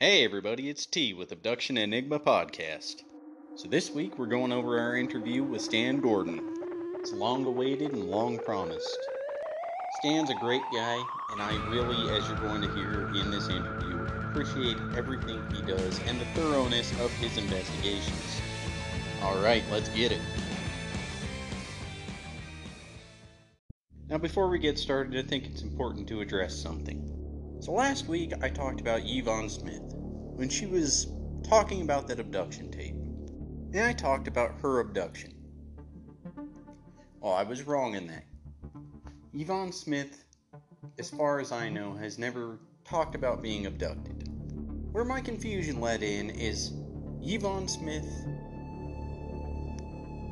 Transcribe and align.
Hey 0.00 0.24
everybody, 0.24 0.70
it's 0.70 0.86
T 0.86 1.12
with 1.12 1.32
Abduction 1.32 1.76
Enigma 1.76 2.20
Podcast. 2.20 3.02
So 3.56 3.66
this 3.66 3.92
week 3.92 4.16
we're 4.16 4.28
going 4.28 4.52
over 4.52 4.78
our 4.78 4.96
interview 4.96 5.42
with 5.42 5.60
Stan 5.60 5.98
Gordon. 5.98 6.40
It's 7.00 7.12
long 7.12 7.44
awaited 7.44 7.90
and 7.90 8.04
long 8.04 8.38
promised. 8.38 8.96
Stan's 9.98 10.30
a 10.30 10.36
great 10.36 10.62
guy, 10.72 11.02
and 11.32 11.42
I 11.42 11.50
really, 11.68 12.16
as 12.16 12.28
you're 12.28 12.38
going 12.38 12.62
to 12.62 12.72
hear 12.76 13.08
in 13.16 13.32
this 13.32 13.48
interview, 13.48 14.06
appreciate 14.30 14.76
everything 14.96 15.42
he 15.52 15.62
does 15.62 16.00
and 16.06 16.20
the 16.20 16.26
thoroughness 16.26 16.92
of 17.00 17.12
his 17.14 17.36
investigations. 17.36 18.40
Alright, 19.20 19.64
let's 19.68 19.88
get 19.88 20.12
it. 20.12 20.22
Now, 24.08 24.18
before 24.18 24.48
we 24.48 24.60
get 24.60 24.78
started, 24.78 25.18
I 25.18 25.28
think 25.28 25.46
it's 25.46 25.62
important 25.62 26.06
to 26.06 26.20
address 26.20 26.54
something. 26.54 27.17
So, 27.60 27.72
last 27.72 28.08
week 28.08 28.32
I 28.40 28.48
talked 28.48 28.80
about 28.80 29.02
Yvonne 29.04 29.48
Smith 29.48 29.94
when 30.36 30.48
she 30.48 30.66
was 30.66 31.08
talking 31.42 31.82
about 31.82 32.06
that 32.08 32.20
abduction 32.20 32.70
tape. 32.70 32.94
And 33.72 33.80
I 33.82 33.92
talked 33.92 34.28
about 34.28 34.60
her 34.62 34.78
abduction. 34.80 35.34
Well, 37.20 37.32
I 37.32 37.42
was 37.42 37.64
wrong 37.64 37.96
in 37.96 38.06
that. 38.06 38.24
Yvonne 39.34 39.72
Smith, 39.72 40.24
as 40.98 41.10
far 41.10 41.40
as 41.40 41.50
I 41.50 41.68
know, 41.68 41.94
has 41.94 42.16
never 42.16 42.60
talked 42.84 43.16
about 43.16 43.42
being 43.42 43.66
abducted. 43.66 44.28
Where 44.92 45.04
my 45.04 45.20
confusion 45.20 45.80
led 45.80 46.02
in 46.02 46.30
is 46.30 46.72
Yvonne 47.20 47.68
Smith, 47.68 48.06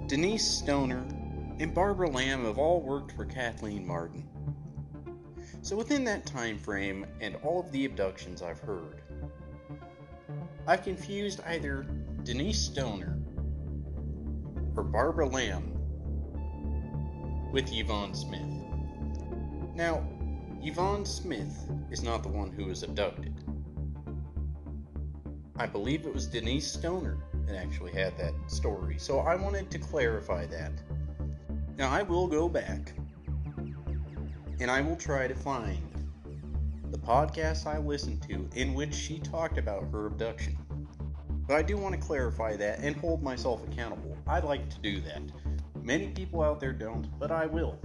Denise 0.09 0.49
Stoner, 0.49 1.07
and 1.59 1.75
Barbara 1.75 2.09
Lamb 2.09 2.45
have 2.45 2.59
all 2.59 2.81
worked 2.81 3.13
for 3.13 3.25
Kathleen 3.25 3.85
Marden. 3.85 4.29
So 5.67 5.75
within 5.75 6.05
that 6.05 6.25
time 6.25 6.59
frame 6.59 7.05
and 7.21 7.35
all 7.43 7.59
of 7.59 7.73
the 7.73 7.87
abductions 7.87 8.41
I've 8.41 8.61
heard, 8.61 9.03
I've 10.65 10.85
confused 10.85 11.41
either 11.45 11.85
Denise 12.23 12.63
Stoner 12.63 13.19
or 14.77 14.85
Barbara 14.85 15.29
Lamb 15.29 15.73
with 17.53 17.69
Yvonne 17.73 18.15
Smith. 18.15 18.49
Now, 19.75 20.09
Yvonne 20.63 21.05
Smith 21.05 21.69
is 21.91 22.05
not 22.05 22.23
the 22.23 22.29
one 22.29 22.53
who 22.53 22.67
was 22.67 22.85
abducted. 22.85 23.35
I 25.57 25.67
believe 25.67 26.07
it 26.07 26.15
was 26.15 26.29
Denise 26.29 26.73
Stoner 26.73 27.19
that 27.45 27.57
actually 27.57 27.91
had 27.91 28.17
that 28.19 28.35
story, 28.47 28.99
so 29.01 29.19
I 29.19 29.35
wanted 29.35 29.69
to 29.73 29.81
clarify 29.81 30.47
that. 30.47 30.75
Now, 31.77 31.91
I 31.91 32.05
will 32.05 32.29
go 32.29 32.49
back 32.49 32.93
and 34.61 34.71
I 34.71 34.81
will 34.81 34.97
try 34.97 35.27
to 35.27 35.35
find 35.35 35.83
the 36.91 36.99
podcast 36.99 37.67
I 37.67 37.79
listened 37.79 38.23
to 38.29 38.49
in 38.55 38.75
which 38.75 38.95
she 38.95 39.19
talked 39.19 39.59
about 39.59 39.91
her 39.93 40.07
abduction. 40.07 40.57
But 41.47 41.57
I 41.57 41.63
do 41.63 41.77
want 41.77 41.95
to 41.95 42.01
clarify 42.01 42.57
that 42.57 42.81
and 42.81 42.97
hold 42.97 43.23
myself 43.23 43.63
accountable. 43.67 44.17
I 44.27 44.41
like 44.41 44.69
to 44.71 44.79
do 44.81 45.01
that. 45.03 45.23
Many 45.83 46.09
people 46.09 46.43
out 46.43 46.59
there 46.59 46.73
don't, 46.73 47.07
but 47.19 47.31
I 47.31 47.47
will. 47.47 47.79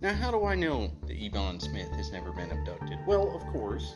Now, 0.00 0.14
how 0.14 0.30
do 0.30 0.44
I 0.44 0.54
know 0.54 0.90
that 1.06 1.16
Yvonne 1.22 1.60
Smith 1.60 1.90
has 1.90 2.12
never 2.12 2.32
been 2.32 2.50
abducted? 2.50 2.98
Well, 3.06 3.34
of 3.34 3.44
course, 3.52 3.94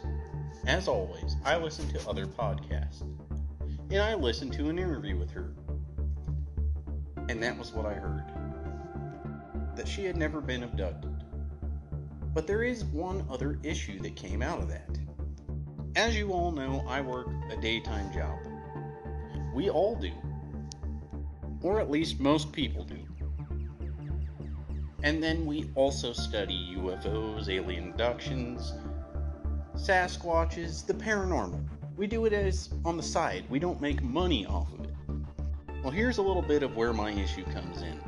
as 0.66 0.88
always, 0.88 1.36
I 1.44 1.56
listen 1.56 1.88
to 1.92 2.08
other 2.08 2.26
podcasts. 2.26 3.02
And 3.90 4.00
I 4.00 4.14
listened 4.14 4.52
to 4.54 4.68
an 4.68 4.78
interview 4.78 5.16
with 5.16 5.30
her. 5.30 5.52
And 7.28 7.42
that 7.42 7.56
was 7.58 7.72
what 7.72 7.86
I 7.86 7.94
heard 7.94 8.24
that 9.76 9.88
she 9.88 10.04
had 10.04 10.16
never 10.16 10.40
been 10.40 10.64
abducted. 10.64 11.11
But 12.34 12.46
there 12.46 12.62
is 12.62 12.84
one 12.84 13.26
other 13.30 13.58
issue 13.62 14.00
that 14.00 14.16
came 14.16 14.42
out 14.42 14.60
of 14.60 14.68
that. 14.68 14.88
As 15.96 16.16
you 16.16 16.32
all 16.32 16.50
know, 16.50 16.84
I 16.88 17.00
work 17.00 17.28
a 17.50 17.56
daytime 17.60 18.12
job. 18.12 18.38
We 19.54 19.68
all 19.68 19.94
do. 19.96 20.12
Or 21.60 21.80
at 21.80 21.90
least 21.90 22.18
most 22.18 22.50
people 22.52 22.84
do. 22.84 22.96
And 25.02 25.22
then 25.22 25.44
we 25.44 25.70
also 25.74 26.12
study 26.12 26.74
UFOs, 26.78 27.48
alien 27.48 27.90
abductions, 27.90 28.72
Sasquatches, 29.76 30.86
the 30.86 30.94
paranormal. 30.94 31.62
We 31.96 32.06
do 32.06 32.24
it 32.24 32.32
as 32.32 32.70
on 32.84 32.96
the 32.96 33.02
side. 33.02 33.44
We 33.50 33.58
don't 33.58 33.80
make 33.80 34.02
money 34.02 34.46
off 34.46 34.72
of 34.72 34.84
it. 34.84 34.94
Well, 35.82 35.90
here's 35.90 36.18
a 36.18 36.22
little 36.22 36.42
bit 36.42 36.62
of 36.62 36.76
where 36.76 36.92
my 36.92 37.10
issue 37.10 37.44
comes 37.44 37.82
in. 37.82 38.00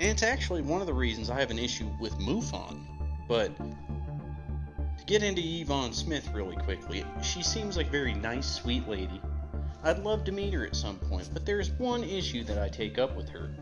And 0.00 0.10
it's 0.10 0.22
actually 0.22 0.62
one 0.62 0.80
of 0.80 0.86
the 0.86 0.94
reasons 0.94 1.30
I 1.30 1.38
have 1.38 1.50
an 1.50 1.58
issue 1.58 1.88
with 2.00 2.18
MUFON. 2.18 2.89
But 3.30 3.56
to 3.56 5.04
get 5.06 5.22
into 5.22 5.40
Yvonne 5.40 5.92
Smith 5.92 6.28
really 6.34 6.56
quickly, 6.56 7.04
she 7.22 7.44
seems 7.44 7.76
like 7.76 7.86
a 7.86 7.90
very 7.90 8.12
nice, 8.12 8.56
sweet 8.56 8.88
lady. 8.88 9.22
I'd 9.84 10.00
love 10.00 10.24
to 10.24 10.32
meet 10.32 10.52
her 10.52 10.66
at 10.66 10.74
some 10.74 10.96
point, 10.96 11.30
but 11.32 11.46
there's 11.46 11.70
one 11.78 12.02
issue 12.02 12.42
that 12.42 12.58
I 12.58 12.68
take 12.68 12.98
up 12.98 13.14
with 13.14 13.28
her. 13.28 13.54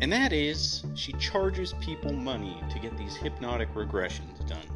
And 0.00 0.12
that 0.12 0.32
is, 0.32 0.84
she 0.96 1.12
charges 1.12 1.74
people 1.74 2.12
money 2.12 2.60
to 2.72 2.80
get 2.80 2.98
these 2.98 3.14
hypnotic 3.14 3.72
regressions 3.72 4.44
done. 4.48 4.66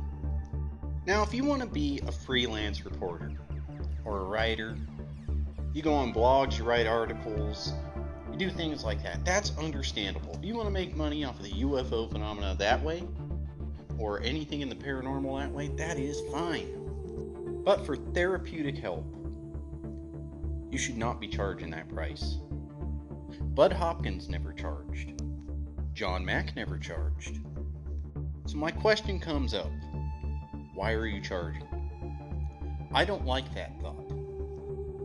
Now, 1.05 1.25
if 1.25 1.34
you 1.34 1.43
want 1.43 1.62
to 1.62 1.69
be 1.69 2.01
a 2.07 2.12
freelance 2.12 2.84
reporter 2.84 3.33
or 4.05 4.21
a 4.21 4.25
writer, 4.25 4.78
you 5.75 5.83
go 5.83 5.95
on 5.95 6.15
blogs, 6.15 6.59
you 6.59 6.62
write 6.62 6.87
articles, 6.87 7.72
you 8.31 8.39
do 8.39 8.51
things 8.51 8.84
like 8.84 9.03
that. 9.03 9.25
That's 9.25 9.51
understandable. 9.59 10.37
If 10.37 10.45
you 10.45 10.55
want 10.55 10.69
to 10.69 10.72
make 10.72 10.95
money 10.95 11.25
off 11.25 11.41
of 11.41 11.43
the 11.43 11.65
UFO 11.65 12.09
phenomena 12.09 12.55
that 12.57 12.81
way, 12.84 13.03
or 14.00 14.22
anything 14.22 14.62
in 14.62 14.69
the 14.69 14.75
paranormal 14.75 15.38
that 15.38 15.53
way, 15.53 15.69
that 15.69 15.99
is 15.99 16.21
fine. 16.33 17.62
But 17.65 17.84
for 17.84 17.94
therapeutic 17.94 18.78
help, 18.78 19.05
you 20.71 20.78
should 20.78 20.97
not 20.97 21.21
be 21.21 21.28
charging 21.28 21.71
that 21.71 21.88
price. 21.88 22.39
Budd 23.55 23.72
Hopkins 23.72 24.28
never 24.28 24.53
charged. 24.53 25.22
John 25.93 26.25
Mack 26.25 26.56
never 26.56 26.78
charged. 26.78 27.41
So 28.47 28.56
my 28.56 28.71
question 28.71 29.21
comes 29.21 29.55
up 29.55 29.71
why 30.75 30.93
are 30.93 31.06
you 31.06 31.21
charging? 31.21 31.69
I 32.94 33.05
don't 33.05 33.27
like 33.27 33.55
that 33.55 33.78
thought. 33.83 34.10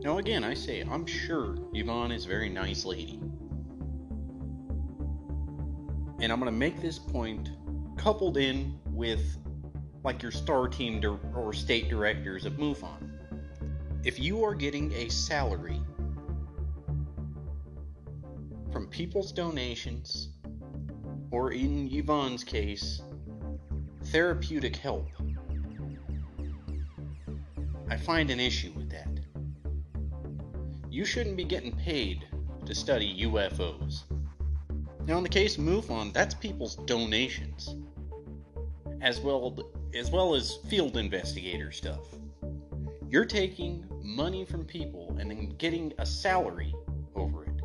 Now, 0.02 0.16
again, 0.18 0.42
I 0.42 0.54
say, 0.54 0.82
I'm 0.90 1.04
sure 1.04 1.58
Yvonne 1.74 2.12
is 2.12 2.24
a 2.24 2.28
very 2.28 2.48
nice 2.48 2.86
lady. 2.86 3.20
And 6.20 6.32
I'm 6.32 6.40
going 6.40 6.44
to 6.44 6.50
make 6.50 6.80
this 6.80 6.98
point 6.98 7.50
coupled 7.96 8.38
in 8.38 8.78
with 8.96 9.38
like 10.02 10.22
your 10.22 10.32
star 10.32 10.66
team 10.68 11.00
di- 11.00 11.18
or 11.34 11.52
state 11.52 11.88
directors 11.88 12.46
of 12.46 12.54
MUFON. 12.54 13.10
If 14.04 14.18
you 14.18 14.44
are 14.44 14.54
getting 14.54 14.92
a 14.92 15.08
salary 15.08 15.80
from 18.72 18.86
people's 18.86 19.32
donations, 19.32 20.28
or 21.30 21.52
in 21.52 21.88
Yvonne's 21.92 22.44
case, 22.44 23.02
therapeutic 24.04 24.76
help, 24.76 25.08
I 27.88 27.96
find 27.96 28.30
an 28.30 28.40
issue 28.40 28.72
with 28.76 28.90
that. 28.90 29.08
You 30.90 31.04
shouldn't 31.04 31.36
be 31.36 31.44
getting 31.44 31.72
paid 31.76 32.26
to 32.64 32.74
study 32.74 33.24
UFOs. 33.24 34.02
Now, 35.06 35.18
in 35.18 35.22
the 35.22 35.28
case 35.28 35.58
of 35.58 35.64
MUFON, 35.64 36.12
that's 36.12 36.34
people's 36.34 36.76
donations, 36.76 37.74
as 39.00 39.20
well 39.20 39.56
as 39.94 40.10
well 40.10 40.34
as 40.34 40.56
field 40.68 40.96
investigator 40.96 41.70
stuff. 41.72 42.06
You're 43.08 43.24
taking 43.24 43.84
money 44.02 44.44
from 44.44 44.64
people 44.64 45.16
and 45.18 45.30
then 45.30 45.54
getting 45.58 45.92
a 45.98 46.06
salary 46.06 46.74
over 47.14 47.44
it. 47.44 47.62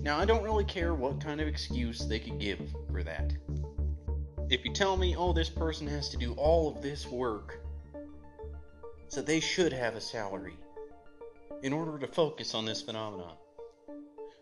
Now, 0.00 0.18
I 0.18 0.24
don't 0.24 0.42
really 0.42 0.64
care 0.64 0.94
what 0.94 1.20
kind 1.20 1.40
of 1.40 1.46
excuse 1.46 2.00
they 2.00 2.18
could 2.18 2.38
give 2.38 2.60
for 2.90 3.02
that. 3.02 3.32
If 4.48 4.64
you 4.64 4.72
tell 4.72 4.96
me, 4.96 5.14
oh, 5.16 5.32
this 5.32 5.48
person 5.48 5.86
has 5.86 6.08
to 6.10 6.16
do 6.16 6.32
all 6.34 6.68
of 6.68 6.82
this 6.82 7.06
work, 7.06 7.60
so 9.08 9.22
they 9.22 9.40
should 9.40 9.72
have 9.72 9.94
a 9.94 10.00
salary 10.00 10.56
in 11.62 11.72
order 11.72 11.98
to 11.98 12.06
focus 12.06 12.54
on 12.54 12.64
this 12.64 12.82
phenomenon. 12.82 13.34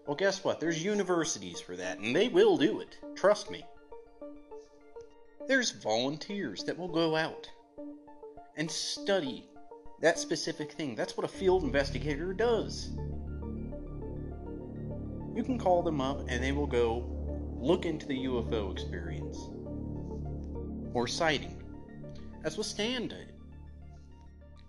Well, 0.06 0.16
guess 0.16 0.42
what? 0.42 0.60
There's 0.60 0.82
universities 0.82 1.60
for 1.60 1.76
that, 1.76 1.98
and 1.98 2.16
they 2.16 2.28
will 2.28 2.56
do 2.56 2.80
it. 2.80 2.98
Trust 3.14 3.50
me. 3.50 3.64
There's 5.50 5.72
volunteers 5.72 6.62
that 6.62 6.78
will 6.78 6.86
go 6.86 7.16
out 7.16 7.50
and 8.56 8.70
study 8.70 9.48
that 10.00 10.16
specific 10.16 10.70
thing. 10.70 10.94
That's 10.94 11.16
what 11.16 11.24
a 11.24 11.28
field 11.28 11.64
investigator 11.64 12.32
does. 12.32 12.90
You 15.34 15.42
can 15.42 15.58
call 15.58 15.82
them 15.82 16.00
up 16.00 16.20
and 16.28 16.40
they 16.40 16.52
will 16.52 16.68
go 16.68 17.04
look 17.58 17.84
into 17.84 18.06
the 18.06 18.26
UFO 18.26 18.70
experience 18.70 19.50
or 20.94 21.08
sighting. 21.08 21.60
That's 22.44 22.56
what 22.56 22.66
Stan 22.66 23.08
did. 23.08 23.32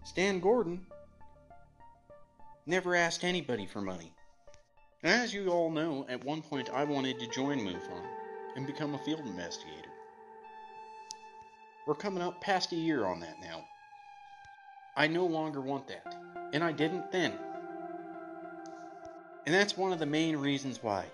Stan 0.04 0.40
Gordon 0.40 0.84
never 2.66 2.96
asked 2.96 3.24
anybody 3.24 3.68
for 3.68 3.82
money. 3.82 4.16
As 5.04 5.32
you 5.32 5.50
all 5.50 5.70
know, 5.70 6.08
at 6.10 6.24
one 6.24 6.42
point 6.42 6.72
I 6.72 6.86
wanted 6.86 7.20
to 7.20 7.28
join 7.28 7.60
MUFON 7.60 8.04
and 8.56 8.66
become 8.66 8.96
a 8.96 9.04
field 9.06 9.28
investigator. 9.28 9.81
We're 11.88 11.96
coming 11.96 12.22
up 12.22 12.40
past 12.42 12.72
a 12.72 12.76
year 12.76 13.06
on 13.06 13.20
that 13.22 13.40
now. 13.42 13.66
I 14.96 15.08
no 15.08 15.26
longer 15.26 15.62
want 15.62 15.88
that. 15.88 16.16
And 16.54 16.64
I 16.64 16.72
didn't 16.72 17.12
then. 17.12 17.34
And 19.46 19.56
that's 19.56 19.78
one 19.78 19.92
of 19.92 20.00
the 20.00 20.06
main 20.06 20.38
reasons 20.38 20.84
why. 20.84 21.06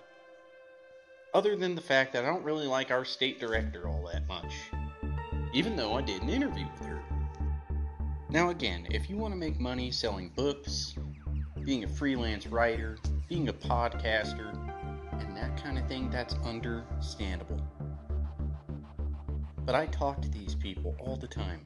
Other 1.32 1.56
than 1.56 1.74
the 1.74 1.80
fact 1.80 2.12
that 2.12 2.24
I 2.24 2.28
don't 2.28 2.44
really 2.44 2.66
like 2.66 2.90
our 2.90 3.04
state 3.04 3.40
director 3.40 3.88
all 3.88 4.10
that 4.12 4.26
much. 4.26 4.52
Even 5.54 5.76
though 5.76 5.94
I 5.94 6.02
did 6.02 6.22
an 6.22 6.28
interview 6.28 6.66
with 6.72 6.86
her. 6.86 7.02
Now, 8.28 8.50
again, 8.50 8.86
if 8.90 9.08
you 9.08 9.16
want 9.16 9.32
to 9.32 9.40
make 9.40 9.58
money 9.58 9.90
selling 9.90 10.28
books, 10.36 10.94
being 11.64 11.84
a 11.84 11.88
freelance 11.88 12.46
writer, 12.46 12.98
being 13.28 13.48
a 13.48 13.52
podcaster, 13.52 14.52
and 15.12 15.34
that 15.36 15.62
kind 15.62 15.78
of 15.78 15.88
thing, 15.88 16.10
that's 16.10 16.34
understandable. 16.44 17.60
But 19.68 19.74
I 19.74 19.84
talk 19.84 20.22
to 20.22 20.30
these 20.30 20.54
people 20.54 20.96
all 20.98 21.18
the 21.18 21.26
time. 21.26 21.60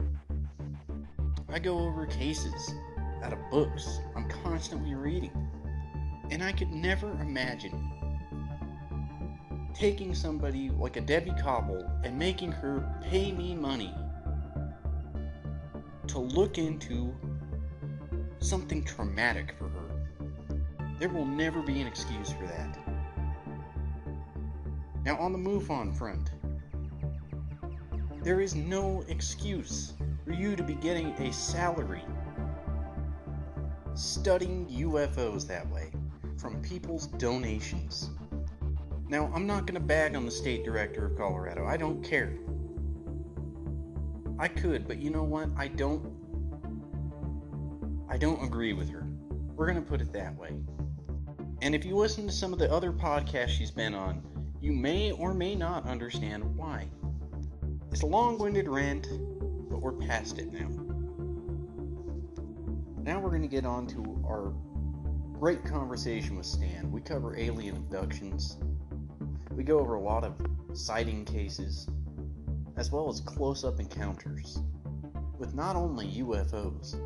I 1.49 1.61
go 1.61 1.79
over 1.79 2.05
cases 2.05 2.75
out 3.23 3.33
of 3.33 3.39
books 3.49 4.01
I'm 4.17 4.29
constantly 4.29 4.97
reading. 4.97 5.31
And 6.33 6.43
I 6.43 6.51
could 6.51 6.73
never 6.73 7.13
imagine 7.21 7.93
taking 9.73 10.17
somebody 10.17 10.69
like 10.71 10.97
a 10.97 11.01
Debbie 11.01 11.31
Kauble 11.31 11.89
and 12.05 12.19
making 12.19 12.51
her 12.51 12.93
pay 13.05 13.31
me 13.31 13.55
money 13.55 13.95
to 16.09 16.19
look 16.19 16.59
into 16.59 17.15
something 18.41 18.83
traumatic 18.83 19.55
for 19.57 19.69
her. 19.69 20.89
There 20.99 21.09
will 21.09 21.25
never 21.25 21.63
be 21.63 21.81
an 21.81 21.87
excuse 21.87 22.33
for 22.33 22.49
that. 22.49 22.77
Now, 25.05 25.17
on 25.19 25.31
the 25.31 25.39
MUFON 25.39 25.97
front, 25.97 26.33
there 28.23 28.41
is 28.41 28.55
no 28.55 29.05
excuse 29.09 29.95
for 30.25 30.33
you 30.33 30.55
to 30.55 30.63
be 30.63 30.75
getting 30.75 31.09
a 31.15 31.33
salary 31.33 32.05
studying 33.95 34.67
UFOs 34.69 35.47
that 35.49 35.69
way 35.71 35.91
from 36.39 36.63
people's 36.63 37.09
donations. 37.09 38.11
Now, 39.09 39.31
I'm 39.35 39.47
not 39.47 39.67
going 39.67 39.75
to 39.75 39.81
bag 39.81 40.17
on 40.17 40.25
the 40.25 40.31
state 40.31 40.65
director 40.65 41.05
of 41.05 41.17
Colorado. 41.17 41.67
I 41.67 41.77
don't 41.77 42.03
care. 42.03 42.39
I 44.39 44.49
could, 44.49 44.89
but 44.89 44.99
you 44.99 45.11
know 45.11 45.25
what? 45.25 45.51
I 45.57 45.69
don't. 45.69 46.11
I 48.09 48.17
don't 48.17 48.43
agree 48.43 48.73
with 48.73 48.89
her. 48.91 49.07
We're 49.57 49.67
going 49.67 49.83
to 49.83 49.89
put 49.89 50.01
it 50.01 50.13
that 50.13 50.37
way. 50.37 50.53
And 51.61 51.75
if 51.75 51.85
you 51.85 51.97
listen 51.97 52.27
to 52.27 52.33
some 52.33 52.53
of 52.53 52.59
the 52.59 52.71
other 52.71 52.93
podcasts 52.93 53.51
she's 53.51 53.71
been 53.71 53.95
on, 53.95 54.23
you 54.61 54.73
may 54.73 55.13
or 55.13 55.35
may 55.35 55.55
not 55.55 55.87
understand 55.87 56.57
why. 56.57 56.89
It's 57.93 58.01
a 58.01 58.07
long 58.07 58.39
winded 58.39 58.69
rant, 58.69 59.07
but 59.69 59.83
we're 59.83 59.93
past 59.93 60.39
it 60.39 60.51
now. 60.51 60.67
Now 63.03 63.21
we're 63.21 63.29
going 63.29 63.43
to 63.43 63.49
get 63.49 63.67
on 63.67 63.87
to 63.89 64.25
our 64.27 64.55
great 65.39 65.63
conversation 65.63 66.39
with 66.39 66.47
Stan. 66.47 66.91
We 66.91 67.03
cover 67.03 67.37
alien 67.37 67.77
abductions, 67.77 68.57
we 69.51 69.63
go 69.63 69.79
over 69.79 69.97
a 69.97 70.01
lot 70.01 70.25
of 70.25 70.35
sighting 70.73 71.27
cases, 71.27 71.87
as 72.79 72.91
well 72.91 73.11
as 73.11 73.21
close 73.21 73.63
up 73.63 73.79
encounters 73.79 74.63
with 75.39 75.55
not 75.55 75.77
only 75.77 76.07
UFOs, 76.07 76.99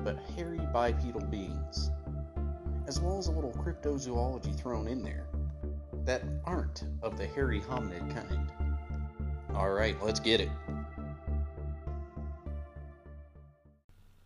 but 0.00 0.18
hairy 0.36 0.60
bipedal 0.70 1.22
beings, 1.22 1.90
as 2.86 3.00
well 3.00 3.16
as 3.16 3.28
a 3.28 3.32
little 3.32 3.52
cryptozoology 3.52 4.54
thrown 4.54 4.86
in 4.86 5.02
there 5.02 5.29
that 6.10 6.22
aren't 6.44 6.82
of 7.02 7.16
the 7.16 7.24
hairy 7.24 7.60
hominid 7.60 8.02
kind. 8.12 8.50
Alright, 9.54 9.94
let's 10.02 10.18
get 10.18 10.40
it. 10.40 10.50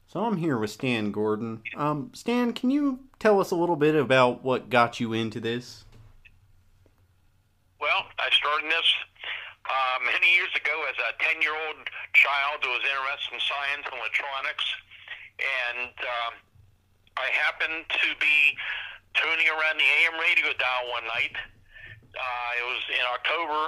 So 0.07 0.25
I'm 0.25 0.39
here 0.39 0.57
with 0.57 0.71
Stan 0.71 1.13
Gordon. 1.13 1.61
Um, 1.77 2.09
Stan, 2.15 2.55
can 2.55 2.71
you 2.71 3.01
tell 3.19 3.39
us 3.39 3.51
a 3.51 3.55
little 3.55 3.77
bit 3.77 3.95
about 3.95 4.43
what 4.43 4.71
got 4.71 4.99
you 4.99 5.13
into 5.13 5.41
this? 5.41 5.85
Well, 7.79 8.09
I 8.17 8.33
started 8.33 8.71
this 8.71 8.89
uh, 9.69 9.99
many 10.07 10.33
years 10.33 10.57
ago 10.57 10.73
as 10.89 10.97
a 10.97 11.23
10 11.23 11.43
year 11.43 11.53
old 11.53 11.85
child 12.15 12.65
who 12.65 12.71
was 12.71 12.81
interested 12.81 13.35
in 13.37 13.41
science 13.45 13.85
and 13.93 14.01
electronics. 14.01 14.65
And 15.37 15.93
um, 16.01 16.33
I 17.21 17.29
happened 17.29 17.85
to 17.93 18.09
be 18.17 18.57
tuning 19.13 19.53
around 19.53 19.77
the 19.77 19.85
AM 19.85 20.17
radio 20.17 20.49
dial 20.57 20.89
one 20.89 21.05
night. 21.13 21.37
Uh, 22.15 22.61
it 22.61 22.67
was 22.67 22.83
in 22.95 23.05
October 23.13 23.61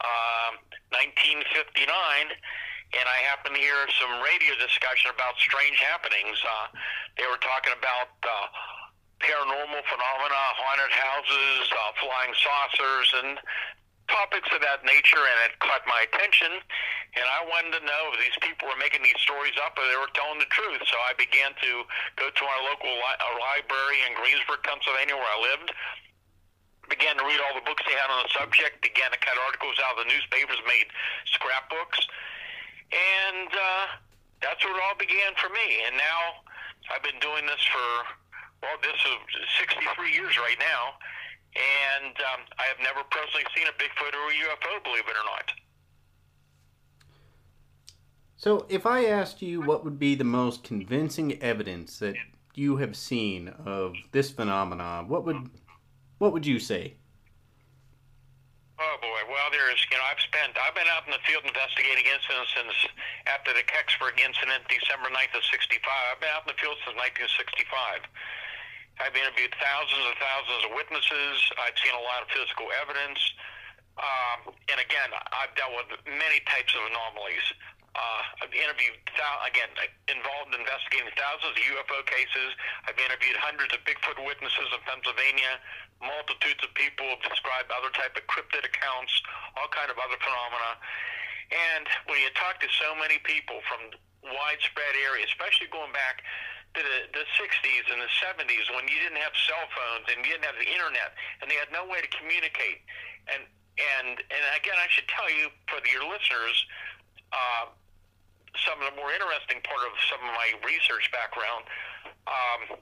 uh, 0.00 0.50
1959 0.92 2.32
and 2.94 3.06
I 3.10 3.18
happened 3.26 3.58
to 3.58 3.62
hear 3.62 3.76
some 3.98 4.22
radio 4.22 4.54
discussion 4.62 5.10
about 5.10 5.34
strange 5.42 5.74
happenings. 5.82 6.38
Uh, 6.38 6.70
they 7.18 7.26
were 7.26 7.40
talking 7.42 7.74
about 7.74 8.14
uh, 8.22 8.46
paranormal 9.18 9.82
phenomena, 9.90 10.40
haunted 10.54 10.92
houses, 10.94 11.66
uh, 11.72 11.90
flying 11.98 12.34
saucers, 12.38 13.08
and 13.24 13.30
topics 14.06 14.46
of 14.54 14.62
that 14.62 14.86
nature, 14.86 15.18
and 15.18 15.38
it 15.50 15.58
caught 15.58 15.82
my 15.90 16.06
attention. 16.06 16.62
And 17.18 17.26
I 17.26 17.42
wanted 17.50 17.74
to 17.80 17.82
know 17.82 18.14
if 18.14 18.22
these 18.22 18.38
people 18.38 18.70
were 18.70 18.78
making 18.78 19.02
these 19.02 19.18
stories 19.18 19.56
up 19.58 19.74
or 19.74 19.84
they 19.90 19.98
were 19.98 20.12
telling 20.14 20.38
the 20.38 20.50
truth. 20.54 20.78
So 20.86 20.96
I 21.10 21.16
began 21.18 21.58
to 21.58 21.72
go 22.14 22.30
to 22.30 22.42
our 22.46 22.60
local 22.70 22.92
li- 22.92 23.20
library 23.40 23.98
in 24.06 24.14
Greensburg, 24.14 24.62
Pennsylvania, 24.62 25.18
where 25.18 25.26
I 25.26 25.38
lived. 25.42 25.74
Began 26.88 27.18
to 27.18 27.24
read 27.24 27.40
all 27.42 27.54
the 27.58 27.66
books 27.66 27.82
they 27.84 27.94
had 27.94 28.08
on 28.08 28.24
the 28.24 28.32
subject. 28.32 28.80
Began 28.82 29.10
to 29.10 29.18
cut 29.18 29.34
articles 29.44 29.76
out 29.82 29.98
of 29.98 30.06
the 30.06 30.08
newspapers, 30.10 30.58
made 30.66 30.86
scrapbooks 31.26 31.98
and 32.92 33.50
uh, 33.50 33.86
that's 34.42 34.62
where 34.64 34.74
it 34.74 34.82
all 34.82 34.98
began 34.98 35.34
for 35.36 35.50
me. 35.50 35.82
And 35.86 35.96
now 35.96 36.46
I've 36.92 37.02
been 37.02 37.18
doing 37.20 37.46
this 37.46 37.62
for, 37.66 37.88
well, 38.62 38.78
this 38.82 38.94
is 38.94 39.18
63 39.58 40.12
years 40.12 40.38
right 40.38 40.58
now. 40.58 40.94
And 41.56 42.14
um, 42.20 42.40
I 42.58 42.64
have 42.68 42.78
never 42.82 43.00
personally 43.10 43.46
seen 43.56 43.66
a 43.66 43.74
Bigfoot 43.80 44.12
or 44.12 44.28
a 44.28 44.34
UFO, 44.34 44.84
believe 44.84 45.08
it 45.08 45.16
or 45.16 45.24
not. 45.24 45.50
So, 48.36 48.66
if 48.68 48.84
I 48.84 49.06
asked 49.06 49.40
you 49.40 49.62
what 49.62 49.82
would 49.82 49.98
be 49.98 50.14
the 50.14 50.24
most 50.24 50.62
convincing 50.62 51.42
evidence 51.42 51.98
that 52.00 52.16
you 52.54 52.76
have 52.76 52.94
seen 52.94 53.48
of 53.64 53.94
this 54.12 54.30
phenomenon, 54.30 55.08
what 55.08 55.24
would 55.24 55.48
what 56.18 56.32
would 56.32 56.46
you 56.46 56.58
say? 56.58 56.94
Oh 58.76 58.96
boy, 59.00 59.20
well 59.32 59.48
there's 59.48 59.80
you 59.88 59.96
know 59.96 60.04
I've 60.04 60.20
spent 60.20 60.52
I've 60.60 60.76
been 60.76 60.88
out 60.92 61.08
in 61.08 61.12
the 61.16 61.22
field 61.24 61.48
investigating 61.48 62.04
incidents 62.04 62.52
since 62.52 62.76
after 63.24 63.56
the 63.56 63.64
Kecksburg 63.64 64.20
incident, 64.20 64.68
December 64.68 65.08
9th 65.08 65.32
of 65.32 65.44
'65. 65.48 65.80
I've 65.80 66.20
been 66.20 66.32
out 66.36 66.44
in 66.44 66.52
the 66.52 66.60
field 66.60 66.76
since 66.84 66.92
1965. 66.92 68.04
I've 69.00 69.16
interviewed 69.16 69.52
thousands 69.60 70.04
and 70.08 70.16
thousands 70.20 70.60
of 70.68 70.70
witnesses. 70.76 71.36
I've 71.60 71.76
seen 71.80 71.92
a 71.92 72.04
lot 72.04 72.24
of 72.24 72.28
physical 72.32 72.68
evidence, 72.80 73.20
um, 73.96 74.52
and 74.68 74.78
again, 74.80 75.08
I've 75.12 75.52
dealt 75.56 75.72
with 75.72 75.88
many 76.04 76.44
types 76.44 76.72
of 76.76 76.84
anomalies. 76.92 77.46
Uh, 77.96 78.44
I've 78.44 78.52
interviewed, 78.52 79.00
again, 79.48 79.72
involved 80.12 80.52
in 80.52 80.60
investigating 80.60 81.08
thousands 81.16 81.56
of 81.56 81.64
UFO 81.64 82.04
cases. 82.04 82.52
I've 82.84 83.00
interviewed 83.00 83.40
hundreds 83.40 83.72
of 83.72 83.80
Bigfoot 83.88 84.20
witnesses 84.20 84.68
in 84.68 84.80
Pennsylvania. 84.84 85.56
Multitudes 86.04 86.60
of 86.60 86.76
people 86.76 87.08
have 87.08 87.24
described 87.24 87.72
other 87.72 87.88
type 87.96 88.12
of 88.20 88.28
cryptid 88.28 88.68
accounts, 88.68 89.16
all 89.56 89.72
kind 89.72 89.88
of 89.88 89.96
other 89.96 90.20
phenomena. 90.20 90.76
And 91.48 91.88
when 92.12 92.20
you 92.20 92.28
talk 92.36 92.60
to 92.60 92.68
so 92.76 92.92
many 93.00 93.16
people 93.24 93.64
from 93.64 93.96
widespread 94.28 94.92
areas, 95.08 95.32
especially 95.32 95.72
going 95.72 95.96
back 95.96 96.20
to 96.76 96.84
the, 96.84 96.98
the 97.16 97.24
60s 97.40 97.86
and 97.88 98.04
the 98.04 98.12
70s 98.20 98.68
when 98.76 98.84
you 98.92 99.00
didn't 99.00 99.24
have 99.24 99.32
cell 99.48 99.64
phones 99.72 100.04
and 100.12 100.20
you 100.20 100.36
didn't 100.36 100.44
have 100.44 100.60
the 100.60 100.68
internet 100.68 101.16
and 101.40 101.48
they 101.48 101.56
had 101.56 101.72
no 101.72 101.88
way 101.88 102.04
to 102.04 102.10
communicate. 102.12 102.84
And 103.32 103.48
and 103.76 104.16
and 104.16 104.42
again, 104.56 104.78
I 104.78 104.88
should 104.88 105.08
tell 105.08 105.28
you 105.28 105.52
for 105.68 105.80
your 105.84 106.04
listeners, 106.08 106.56
uh, 107.32 107.68
some 108.64 108.80
of 108.80 108.88
the 108.88 108.96
more 108.96 109.12
interesting 109.12 109.60
part 109.64 109.84
of 109.84 109.92
some 110.08 110.20
of 110.24 110.32
my 110.32 110.56
research 110.64 111.12
background. 111.12 111.68
Um, 112.26 112.80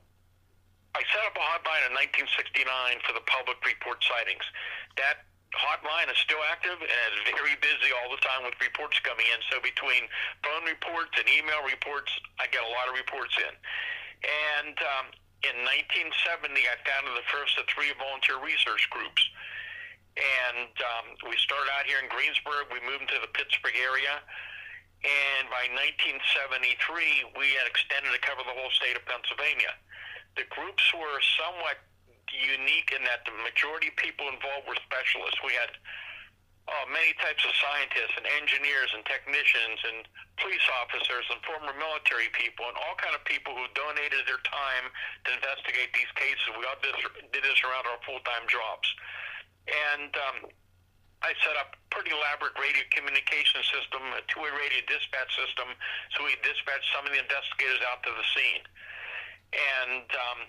I 0.95 1.03
set 1.11 1.27
up 1.27 1.35
a 1.35 1.43
hotline 1.43 1.91
in 1.91 1.93
1969 2.23 2.71
for 3.03 3.19
the 3.19 3.25
public 3.27 3.59
report 3.67 3.99
sightings. 4.07 4.47
That 4.95 5.27
hotline 5.55 6.07
is 6.07 6.19
still 6.23 6.43
active 6.51 6.79
and 6.79 7.09
is 7.19 7.23
very 7.27 7.59
busy 7.59 7.91
all 7.91 8.11
the 8.15 8.23
time 8.23 8.47
with 8.47 8.55
reports 8.63 8.99
coming 9.03 9.27
in. 9.27 9.43
So 9.51 9.59
between 9.59 10.07
phone 10.47 10.63
reports 10.67 11.15
and 11.19 11.27
email 11.27 11.67
reports, 11.67 12.11
I 12.39 12.47
get 12.51 12.63
a 12.63 12.71
lot 12.71 12.87
of 12.87 12.95
reports 12.95 13.35
in. 13.43 13.55
And 14.23 14.77
um, 14.79 15.07
in 15.43 15.67
1970, 15.67 16.63
I 16.63 16.75
founded 16.87 17.15
the 17.19 17.27
first 17.27 17.59
of 17.59 17.67
three 17.71 17.91
volunteer 17.99 18.39
research 18.39 18.87
groups. 18.95 19.23
And 20.15 20.71
um, 20.79 21.07
we 21.27 21.35
started 21.43 21.67
out 21.75 21.87
here 21.91 21.99
in 21.99 22.07
Greensburg. 22.07 22.71
We 22.71 22.79
moved 22.87 23.11
into 23.11 23.19
the 23.19 23.33
Pittsburgh 23.35 23.75
area. 23.75 24.23
And 25.05 25.51
by 25.53 25.69
1973, 26.01 27.37
we 27.37 27.53
had 27.61 27.69
extended 27.69 28.09
to 28.15 28.23
cover 28.25 28.41
the 28.47 28.57
whole 28.57 28.73
state 28.73 28.97
of 28.97 29.05
Pennsylvania. 29.05 29.75
The 30.39 30.49
groups 30.49 30.87
were 30.97 31.21
somewhat 31.37 31.83
unique 32.33 32.91
in 32.95 33.05
that 33.05 33.23
the 33.29 33.35
majority 33.45 33.93
of 33.93 33.97
people 34.01 34.27
involved 34.33 34.65
were 34.67 34.79
specialists. 34.81 35.39
We 35.45 35.55
had 35.55 35.71
uh, 36.65 36.89
many 36.89 37.13
types 37.21 37.45
of 37.45 37.53
scientists 37.61 38.17
and 38.17 38.25
engineers 38.41 38.89
and 38.97 39.05
technicians 39.05 39.79
and 39.85 40.09
police 40.41 40.65
officers 40.81 41.29
and 41.29 41.37
former 41.45 41.77
military 41.77 42.33
people 42.33 42.65
and 42.65 42.77
all 42.81 42.97
kind 42.97 43.13
of 43.13 43.21
people 43.29 43.53
who 43.53 43.69
donated 43.77 44.25
their 44.25 44.41
time 44.49 44.89
to 45.29 45.37
investigate 45.37 45.93
these 45.93 46.09
cases. 46.17 46.49
We 46.57 46.65
all 46.65 46.81
did 46.81 46.97
this, 46.97 47.05
did 47.37 47.45
this 47.45 47.61
around 47.61 47.85
our 47.85 48.01
full-time 48.09 48.49
jobs. 48.49 48.89
And 49.65 50.13
um, 50.13 50.39
I 51.25 51.33
set 51.41 51.57
up 51.57 51.73
a 51.73 51.81
pretty 51.89 52.13
elaborate 52.13 52.53
radio 52.61 52.85
communication 52.93 53.65
system, 53.65 54.05
a 54.13 54.21
two-way 54.29 54.53
radio 54.53 54.85
dispatch 54.85 55.33
system, 55.33 55.73
so 56.13 56.25
we 56.25 56.37
dispatched 56.45 56.89
some 56.93 57.09
of 57.09 57.13
the 57.17 57.21
investigators 57.21 57.81
out 57.89 58.05
to 58.05 58.13
the 58.13 58.27
scene. 58.37 58.65
And 59.55 60.09
um, 60.13 60.41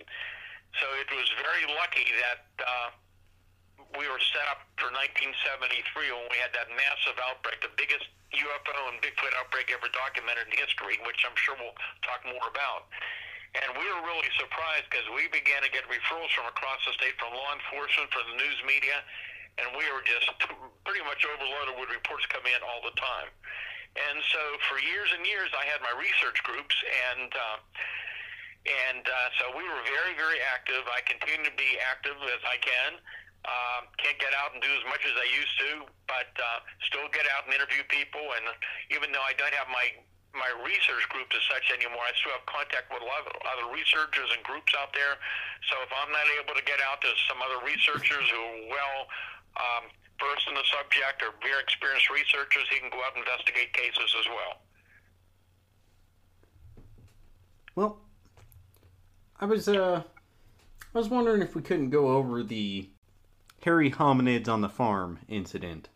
so 0.82 0.86
it 1.00 1.08
was 1.16 1.28
very 1.40 1.64
lucky 1.80 2.12
that 2.20 2.44
uh, 2.60 2.90
we 3.96 4.10
were 4.12 4.20
set 4.36 4.44
up 4.52 4.68
for 4.76 4.92
1973 4.92 6.12
when 6.12 6.28
we 6.28 6.40
had 6.44 6.52
that 6.52 6.68
massive 6.76 7.16
outbreak, 7.24 7.64
the 7.64 7.72
biggest 7.80 8.12
UFO 8.36 8.92
and 8.92 9.00
Bigfoot 9.00 9.32
outbreak 9.40 9.72
ever 9.72 9.88
documented 9.96 10.52
in 10.52 10.60
history, 10.60 11.00
which 11.08 11.24
I'm 11.24 11.38
sure 11.40 11.56
we'll 11.56 11.78
talk 12.04 12.20
more 12.28 12.52
about. 12.52 12.92
And 13.56 13.72
we 13.80 13.86
were 13.88 14.04
really 14.04 14.28
surprised 14.36 14.92
because 14.92 15.08
we 15.16 15.32
began 15.32 15.64
to 15.64 15.72
get 15.72 15.88
referrals 15.88 16.32
from 16.36 16.48
across 16.52 16.84
the 16.84 16.92
state 17.00 17.16
from 17.16 17.32
law 17.32 17.56
enforcement, 17.56 18.12
from 18.12 18.28
the 18.36 18.38
news 18.44 18.60
media, 18.68 19.00
and 19.62 19.72
we 19.80 19.88
were 19.96 20.04
just 20.04 20.28
pretty 20.84 21.04
much 21.08 21.24
overloaded 21.24 21.80
with 21.80 21.88
reports 21.88 22.28
coming 22.28 22.52
in 22.52 22.62
all 22.68 22.84
the 22.84 22.96
time. 23.00 23.32
And 23.96 24.20
so 24.28 24.42
for 24.68 24.76
years 24.84 25.08
and 25.16 25.24
years, 25.24 25.48
I 25.56 25.64
had 25.72 25.80
my 25.80 25.96
research 25.96 26.44
groups, 26.44 26.76
and 27.16 27.32
uh, 27.32 27.58
and 28.66 29.04
uh, 29.08 29.30
so 29.40 29.44
we 29.56 29.64
were 29.64 29.84
very, 29.88 30.18
very 30.20 30.44
active. 30.52 30.84
I 30.92 31.00
continue 31.06 31.48
to 31.48 31.56
be 31.56 31.80
active 31.80 32.18
as 32.28 32.44
I 32.44 32.58
can. 32.60 33.00
Um, 33.46 33.86
can't 34.02 34.18
get 34.18 34.34
out 34.34 34.58
and 34.58 34.60
do 34.60 34.74
as 34.74 34.82
much 34.90 35.06
as 35.06 35.14
I 35.14 35.28
used 35.30 35.56
to, 35.62 35.72
but 36.10 36.34
uh, 36.34 36.66
still 36.90 37.06
get 37.14 37.30
out 37.30 37.46
and 37.46 37.54
interview 37.54 37.86
people. 37.94 38.26
And 38.36 38.50
even 38.90 39.14
though 39.14 39.22
I 39.22 39.38
don't 39.38 39.54
have 39.54 39.70
my 39.70 39.94
my 40.38 40.52
research 40.64 41.04
group 41.10 41.28
as 41.32 41.44
such 41.48 41.72
anymore, 41.72 42.04
I 42.04 42.14
still 42.20 42.36
have 42.36 42.46
contact 42.46 42.92
with 42.92 43.02
a 43.04 43.08
lot 43.08 43.24
of 43.26 43.34
other 43.48 43.68
researchers 43.72 44.30
and 44.36 44.42
groups 44.44 44.76
out 44.76 44.92
there. 44.92 45.18
So 45.72 45.74
if 45.84 45.92
I'm 45.92 46.12
not 46.12 46.28
able 46.40 46.56
to 46.56 46.66
get 46.66 46.80
out 46.84 47.02
to 47.04 47.12
some 47.28 47.40
other 47.42 47.60
researchers 47.64 48.26
who 48.30 48.40
are 48.40 48.62
well 48.72 49.00
um, 49.58 49.84
versed 50.20 50.48
in 50.48 50.56
the 50.56 50.68
subject 50.72 51.24
or 51.24 51.36
very 51.42 51.60
experienced 51.64 52.08
researchers, 52.12 52.68
he 52.70 52.80
can 52.80 52.92
go 52.92 53.00
out 53.04 53.16
and 53.16 53.24
investigate 53.24 53.72
cases 53.74 54.10
as 54.20 54.28
well. 54.30 54.54
Well, 57.76 57.92
I 59.40 59.46
was 59.46 59.68
uh, 59.68 60.04
I 60.04 60.98
was 60.98 61.10
wondering 61.10 61.42
if 61.42 61.56
we 61.56 61.62
couldn't 61.62 61.90
go 61.90 62.16
over 62.16 62.44
the 62.44 62.90
hairy 63.62 63.92
hominids 63.92 64.48
on 64.48 64.62
the 64.62 64.70
farm 64.70 65.20
incident. 65.28 65.90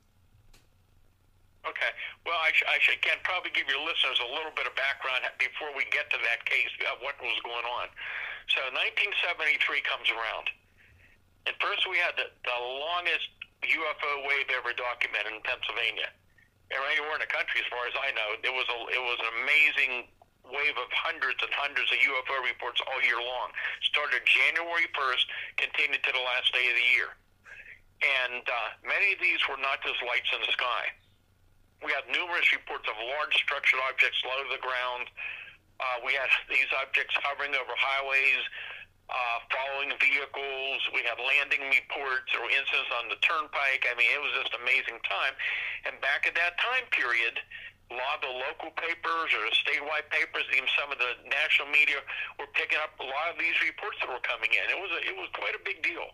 Okay. 1.66 1.92
Well, 2.30 2.38
I, 2.46 2.54
sh- 2.54 2.70
I 2.70 2.78
should, 2.78 3.02
again, 3.02 3.18
probably 3.26 3.50
give 3.58 3.66
your 3.66 3.82
listeners 3.82 4.22
a 4.22 4.30
little 4.30 4.54
bit 4.54 4.70
of 4.70 4.78
background 4.78 5.26
before 5.42 5.74
we 5.74 5.90
get 5.90 6.14
to 6.14 6.20
that 6.22 6.46
case 6.46 6.70
of 6.86 7.02
what 7.02 7.18
was 7.18 7.34
going 7.42 7.66
on. 7.66 7.90
So 8.54 8.62
1973 8.70 9.58
comes 9.82 10.14
around. 10.14 10.46
And 11.50 11.58
first 11.58 11.90
we 11.90 11.98
had 11.98 12.14
the, 12.22 12.30
the 12.46 12.60
longest 12.86 13.34
UFO 13.66 14.30
wave 14.30 14.46
ever 14.54 14.78
documented 14.78 15.34
in 15.34 15.42
Pennsylvania. 15.42 16.14
Or 16.70 16.86
anywhere 16.94 17.18
in 17.18 17.26
the 17.26 17.34
country, 17.34 17.66
as 17.66 17.70
far 17.74 17.90
as 17.90 17.98
I 17.98 18.14
know. 18.14 18.38
It 18.46 18.54
was, 18.54 18.70
a, 18.70 18.78
it 18.94 19.02
was 19.02 19.18
an 19.26 19.34
amazing 19.42 19.94
wave 20.46 20.78
of 20.78 20.86
hundreds 20.94 21.42
and 21.42 21.50
hundreds 21.58 21.90
of 21.90 21.98
UFO 21.98 22.46
reports 22.46 22.78
all 22.86 23.02
year 23.02 23.18
long. 23.18 23.50
Started 23.90 24.22
January 24.30 24.86
1st, 24.94 25.26
continued 25.58 26.06
to 26.06 26.14
the 26.14 26.22
last 26.30 26.54
day 26.54 26.70
of 26.70 26.78
the 26.78 26.90
year. 26.94 27.10
And 28.06 28.46
uh, 28.46 28.70
many 28.86 29.18
of 29.18 29.20
these 29.20 29.42
were 29.50 29.58
not 29.58 29.82
just 29.82 29.98
lights 30.06 30.30
in 30.30 30.46
the 30.46 30.54
sky. 30.54 30.94
We 31.84 31.96
had 31.96 32.04
numerous 32.12 32.48
reports 32.52 32.88
of 32.92 32.96
large 33.00 33.36
structured 33.40 33.80
objects 33.88 34.20
low 34.28 34.44
to 34.44 34.50
the 34.52 34.60
ground. 34.60 35.08
Uh, 35.80 36.04
we 36.04 36.12
had 36.12 36.28
these 36.52 36.68
objects 36.76 37.16
hovering 37.24 37.56
over 37.56 37.72
highways, 37.76 38.44
uh, 39.08 39.38
following 39.48 39.96
vehicles. 39.98 40.80
We 40.92 41.08
had 41.08 41.18
landing 41.18 41.64
reports 41.72 42.30
or 42.36 42.52
incidents 42.52 42.92
on 43.00 43.08
the 43.08 43.20
turnpike. 43.24 43.88
I 43.88 43.96
mean, 43.96 44.12
it 44.12 44.20
was 44.20 44.36
just 44.44 44.54
amazing 44.60 45.00
time. 45.08 45.34
And 45.88 45.96
back 46.04 46.28
at 46.28 46.36
that 46.36 46.60
time 46.60 46.86
period, 46.92 47.40
a 47.90 47.96
lot 47.98 48.22
of 48.22 48.30
the 48.30 48.36
local 48.46 48.70
papers 48.78 49.34
or 49.34 49.50
the 49.50 49.56
statewide 49.56 50.06
papers, 50.14 50.46
even 50.54 50.70
some 50.78 50.94
of 50.94 51.02
the 51.02 51.18
national 51.26 51.74
media, 51.74 52.04
were 52.38 52.52
picking 52.54 52.78
up 52.78 52.94
a 53.02 53.08
lot 53.08 53.34
of 53.34 53.42
these 53.42 53.58
reports 53.66 53.98
that 54.04 54.12
were 54.12 54.22
coming 54.22 54.54
in. 54.54 54.70
It 54.70 54.78
was 54.78 54.94
a, 54.94 55.02
it 55.02 55.16
was 55.18 55.32
quite 55.34 55.58
a 55.58 55.64
big 55.66 55.82
deal 55.82 56.14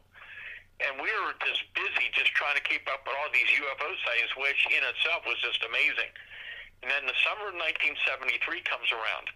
and 0.83 0.99
we 0.99 1.07
were 1.23 1.35
just 1.39 1.63
busy 1.71 2.11
just 2.11 2.35
trying 2.35 2.59
to 2.59 2.65
keep 2.67 2.83
up 2.91 3.07
with 3.07 3.15
all 3.15 3.31
these 3.31 3.47
UFO 3.47 3.89
sightings, 4.03 4.31
which 4.35 4.59
in 4.75 4.83
itself 4.83 5.23
was 5.23 5.39
just 5.39 5.63
amazing. 5.63 6.11
And 6.83 6.91
then 6.91 7.07
the 7.07 7.15
summer 7.23 7.49
of 7.49 7.55
1973 7.55 8.35
comes 8.67 8.91
around. 8.91 9.31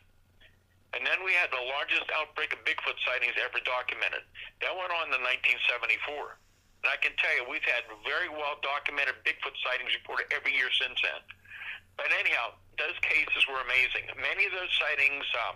And 0.91 1.05
then 1.05 1.22
we 1.22 1.38
had 1.38 1.53
the 1.53 1.63
largest 1.69 2.10
outbreak 2.12 2.51
of 2.51 2.60
Bigfoot 2.65 2.98
sightings 3.05 3.38
ever 3.39 3.62
documented. 3.62 4.25
That 4.60 4.74
went 4.74 4.91
on 4.91 5.13
in 5.13 5.22
1974. 5.22 6.36
And 6.84 6.88
I 6.89 6.98
can 7.00 7.13
tell 7.22 7.31
you, 7.38 7.46
we've 7.46 7.65
had 7.65 7.86
very 8.03 8.27
well 8.27 8.58
documented 8.60 9.22
Bigfoot 9.24 9.55
sightings 9.63 9.93
reported 9.96 10.27
every 10.34 10.51
year 10.55 10.72
since 10.75 10.98
then. 11.00 11.22
But 11.96 12.10
anyhow, 12.15 12.55
those 12.79 12.96
cases 13.05 13.43
were 13.46 13.60
amazing. 13.63 14.08
Many 14.17 14.48
of 14.48 14.55
those 14.55 14.72
sightings 14.79 15.27
uh, 15.36 15.53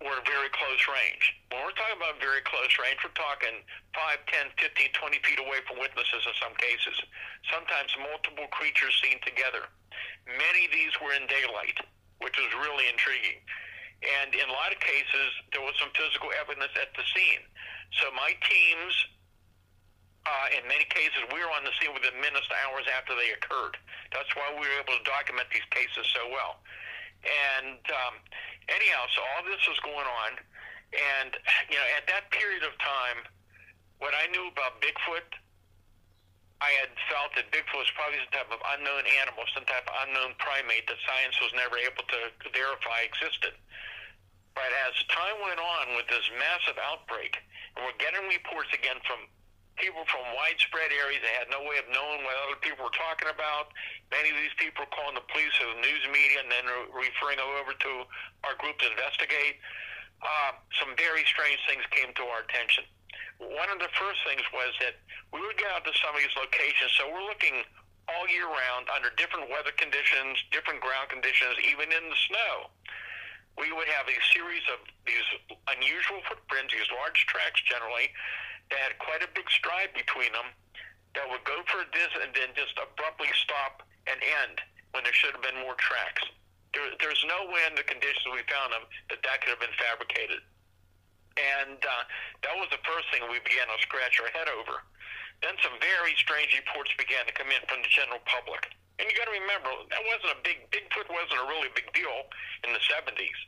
were 0.00 0.20
very 0.28 0.52
close 0.52 0.82
range. 0.84 1.24
When 1.48 1.64
we're 1.64 1.76
talking 1.76 1.96
about 1.96 2.20
very 2.20 2.44
close 2.44 2.68
range, 2.76 3.00
we're 3.00 3.16
talking 3.16 3.64
5, 3.96 4.28
10, 4.28 4.52
15, 4.60 4.92
20 4.92 5.24
feet 5.24 5.40
away 5.40 5.64
from 5.64 5.80
witnesses 5.80 6.20
in 6.28 6.34
some 6.36 6.52
cases. 6.60 6.96
Sometimes 7.48 7.88
multiple 7.96 8.44
creatures 8.52 8.92
seen 9.00 9.16
together. 9.24 9.64
Many 10.28 10.68
of 10.68 10.72
these 10.72 10.92
were 11.00 11.16
in 11.16 11.24
daylight, 11.32 11.80
which 12.20 12.36
was 12.36 12.50
really 12.60 12.92
intriguing. 12.92 13.40
And 14.04 14.36
in 14.36 14.44
a 14.44 14.52
lot 14.52 14.68
of 14.68 14.78
cases, 14.84 15.28
there 15.56 15.64
was 15.64 15.72
some 15.80 15.88
physical 15.96 16.28
evidence 16.36 16.76
at 16.76 16.92
the 16.92 17.04
scene. 17.16 17.40
So 17.96 18.12
my 18.12 18.36
teams, 18.44 18.92
uh, 20.28 20.60
in 20.60 20.68
many 20.68 20.84
cases, 20.92 21.24
we 21.32 21.40
were 21.40 21.48
on 21.56 21.64
the 21.64 21.72
scene 21.80 21.96
within 21.96 22.12
minutes 22.20 22.44
to 22.52 22.56
hours 22.68 22.84
after 22.92 23.16
they 23.16 23.32
occurred. 23.32 23.80
That's 24.12 24.28
why 24.36 24.52
we 24.52 24.68
were 24.68 24.76
able 24.76 25.00
to 25.00 25.04
document 25.08 25.48
these 25.48 25.64
cases 25.72 26.04
so 26.12 26.28
well. 26.28 26.60
And 27.24 27.80
um, 27.88 28.20
anyhow, 28.68 29.04
so 29.14 29.22
all 29.34 29.42
this 29.46 29.62
was 29.66 29.78
going 29.82 30.06
on, 30.06 30.30
and 30.94 31.30
you 31.70 31.76
know, 31.76 31.88
at 31.98 32.06
that 32.10 32.30
period 32.30 32.62
of 32.62 32.74
time, 32.78 33.26
what 33.98 34.12
I 34.12 34.28
knew 34.30 34.46
about 34.52 34.82
Bigfoot, 34.84 35.26
I 36.60 36.72
had 36.80 36.92
felt 37.12 37.36
that 37.36 37.52
Bigfoot 37.52 37.84
was 37.84 37.92
probably 37.92 38.20
some 38.24 38.32
type 38.32 38.48
of 38.48 38.60
unknown 38.76 39.04
animal, 39.20 39.44
some 39.52 39.68
type 39.68 39.84
of 39.84 39.94
unknown 40.08 40.36
primate 40.40 40.88
that 40.88 41.00
science 41.04 41.36
was 41.40 41.52
never 41.52 41.76
able 41.76 42.04
to 42.04 42.20
verify 42.52 43.04
existed. 43.04 43.52
But 44.56 44.72
as 44.88 44.96
time 45.12 45.36
went 45.44 45.60
on 45.60 46.00
with 46.00 46.08
this 46.08 46.24
massive 46.40 46.80
outbreak, 46.80 47.36
and 47.76 47.84
we're 47.84 48.00
getting 48.00 48.24
reports 48.24 48.72
again 48.72 48.96
from 49.04 49.28
people 49.76 50.04
from 50.08 50.24
widespread 50.36 50.92
areas. 50.92 51.20
They 51.20 51.36
had 51.36 51.48
no 51.52 51.64
way 51.64 51.80
of 51.80 51.86
knowing 51.92 52.24
what 52.24 52.36
other 52.48 52.58
people 52.60 52.88
were 52.88 52.96
talking 52.96 53.28
about. 53.28 53.72
Many 54.12 54.32
of 54.32 54.38
these 54.40 54.56
people 54.56 54.84
were 54.84 54.92
calling 54.92 55.16
the 55.16 55.24
police 55.28 55.52
or 55.60 55.76
the 55.76 55.80
news 55.84 56.04
media 56.08 56.44
and 56.44 56.50
then 56.50 56.66
referring 56.92 57.40
them 57.40 57.48
over 57.60 57.76
to 57.76 57.92
our 58.48 58.56
group 58.60 58.80
to 58.84 58.88
investigate. 58.88 59.60
Uh, 60.24 60.56
some 60.80 60.96
very 60.96 61.24
strange 61.28 61.60
things 61.68 61.84
came 61.92 62.10
to 62.16 62.24
our 62.32 62.44
attention. 62.48 62.88
One 63.36 63.68
of 63.68 63.76
the 63.76 63.92
first 64.00 64.24
things 64.24 64.44
was 64.48 64.72
that 64.80 64.96
we 65.28 65.44
would 65.44 65.60
get 65.60 65.68
out 65.68 65.84
to 65.84 65.92
some 66.00 66.16
of 66.16 66.20
these 66.24 66.32
locations, 66.40 66.88
so 66.96 67.04
we're 67.12 67.28
looking 67.28 67.60
all 68.08 68.24
year 68.32 68.48
round 68.48 68.88
under 68.88 69.12
different 69.20 69.52
weather 69.52 69.74
conditions, 69.76 70.40
different 70.48 70.80
ground 70.80 71.12
conditions, 71.12 71.58
even 71.68 71.92
in 71.92 72.04
the 72.08 72.18
snow. 72.32 72.72
We 73.56 73.72
would 73.72 73.88
have 73.88 74.04
a 74.04 74.18
series 74.36 74.64
of 74.68 74.84
these 75.08 75.28
unusual 75.72 76.20
footprints, 76.28 76.76
these 76.76 76.88
large 76.92 77.24
tracks 77.26 77.60
generally, 77.64 78.12
that 78.68 78.78
had 78.78 78.94
quite 79.00 79.24
a 79.24 79.30
big 79.32 79.48
stride 79.48 79.96
between 79.96 80.32
them 80.36 80.52
that 81.16 81.24
would 81.24 81.42
go 81.48 81.64
for 81.64 81.80
a 81.80 81.88
distance 81.96 82.28
and 82.28 82.32
then 82.36 82.52
just 82.52 82.76
abruptly 82.76 83.32
stop 83.40 83.80
and 84.04 84.20
end 84.44 84.60
when 84.92 85.00
there 85.02 85.16
should 85.16 85.32
have 85.32 85.40
been 85.40 85.56
more 85.64 85.74
tracks. 85.80 86.20
There, 86.76 86.92
there's 87.00 87.24
no 87.24 87.48
way 87.48 87.64
in 87.64 87.72
the 87.72 87.88
conditions 87.88 88.28
we 88.28 88.44
found 88.52 88.76
them 88.76 88.84
that 89.08 89.24
that 89.24 89.40
could 89.40 89.56
have 89.56 89.64
been 89.64 89.76
fabricated. 89.80 90.44
And 91.40 91.80
uh, 91.80 92.04
that 92.44 92.54
was 92.60 92.68
the 92.68 92.80
first 92.84 93.08
thing 93.12 93.24
we 93.28 93.40
began 93.40 93.68
to 93.68 93.76
scratch 93.80 94.20
our 94.20 94.28
head 94.32 94.48
over. 94.52 94.84
Then 95.40 95.56
some 95.64 95.76
very 95.80 96.16
strange 96.16 96.52
reports 96.56 96.92
began 96.96 97.24
to 97.28 97.32
come 97.32 97.48
in 97.48 97.60
from 97.68 97.84
the 97.84 97.92
general 97.92 98.20
public. 98.24 98.72
And 98.98 99.04
you 99.04 99.14
got 99.16 99.28
to 99.28 99.36
remember, 99.36 99.68
that 99.92 100.02
wasn't 100.08 100.32
a 100.36 100.40
big, 100.40 100.64
Bigfoot 100.72 101.08
wasn't 101.12 101.36
a 101.44 101.46
really 101.52 101.68
big 101.76 101.92
deal 101.92 102.24
in 102.64 102.72
the 102.72 102.80
70s 102.80 103.38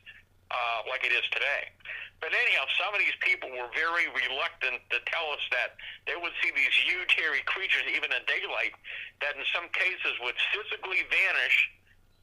uh, 0.53 0.85
like 0.89 1.05
it 1.05 1.13
is 1.13 1.25
today. 1.33 1.73
But 2.21 2.35
anyhow, 2.35 2.67
some 2.75 2.93
of 2.93 3.01
these 3.01 3.15
people 3.23 3.49
were 3.55 3.71
very 3.73 4.11
reluctant 4.11 4.83
to 4.91 4.99
tell 5.07 5.31
us 5.31 5.45
that 5.55 5.79
they 6.05 6.19
would 6.19 6.35
see 6.43 6.51
these 6.51 6.75
huge 6.85 7.15
hairy 7.15 7.47
creatures, 7.47 7.87
even 7.95 8.11
in 8.11 8.23
daylight, 8.27 8.75
that 9.23 9.39
in 9.39 9.47
some 9.55 9.71
cases 9.71 10.19
would 10.21 10.35
physically 10.51 11.07
vanish 11.07 11.57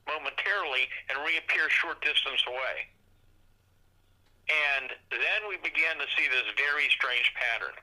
momentarily 0.06 0.92
and 1.10 1.18
reappear 1.24 1.72
short 1.72 2.04
distance 2.04 2.44
away. 2.46 2.92
And 4.46 4.94
then 5.10 5.42
we 5.50 5.58
began 5.66 5.98
to 5.98 6.06
see 6.14 6.30
this 6.30 6.46
very 6.54 6.86
strange 6.94 7.34
pattern. 7.34 7.74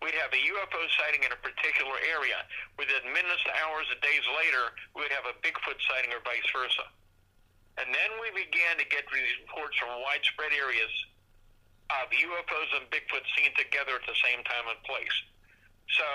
we'd 0.00 0.16
have 0.16 0.32
a 0.32 0.40
UFO 0.40 0.80
sighting 0.96 1.24
in 1.24 1.32
a 1.32 1.40
particular 1.44 1.96
area. 2.08 2.40
Within 2.80 3.04
minutes, 3.12 3.44
hours, 3.60 3.84
and 3.92 4.00
days 4.00 4.24
later, 4.32 4.72
we'd 4.96 5.12
have 5.12 5.28
a 5.28 5.36
Bigfoot 5.44 5.76
sighting 5.88 6.12
or 6.16 6.24
vice 6.24 6.48
versa. 6.52 6.88
And 7.76 7.92
then 7.92 8.10
we 8.24 8.32
began 8.32 8.80
to 8.80 8.86
get 8.88 9.04
these 9.12 9.28
reports 9.44 9.76
from 9.76 9.92
widespread 10.00 10.56
areas 10.56 10.92
of 11.92 12.08
UFOs 12.08 12.70
and 12.80 12.88
Bigfoot 12.88 13.24
seen 13.36 13.52
together 13.52 14.00
at 14.00 14.04
the 14.08 14.16
same 14.24 14.40
time 14.48 14.66
and 14.72 14.80
place. 14.88 15.16
So, 15.92 16.08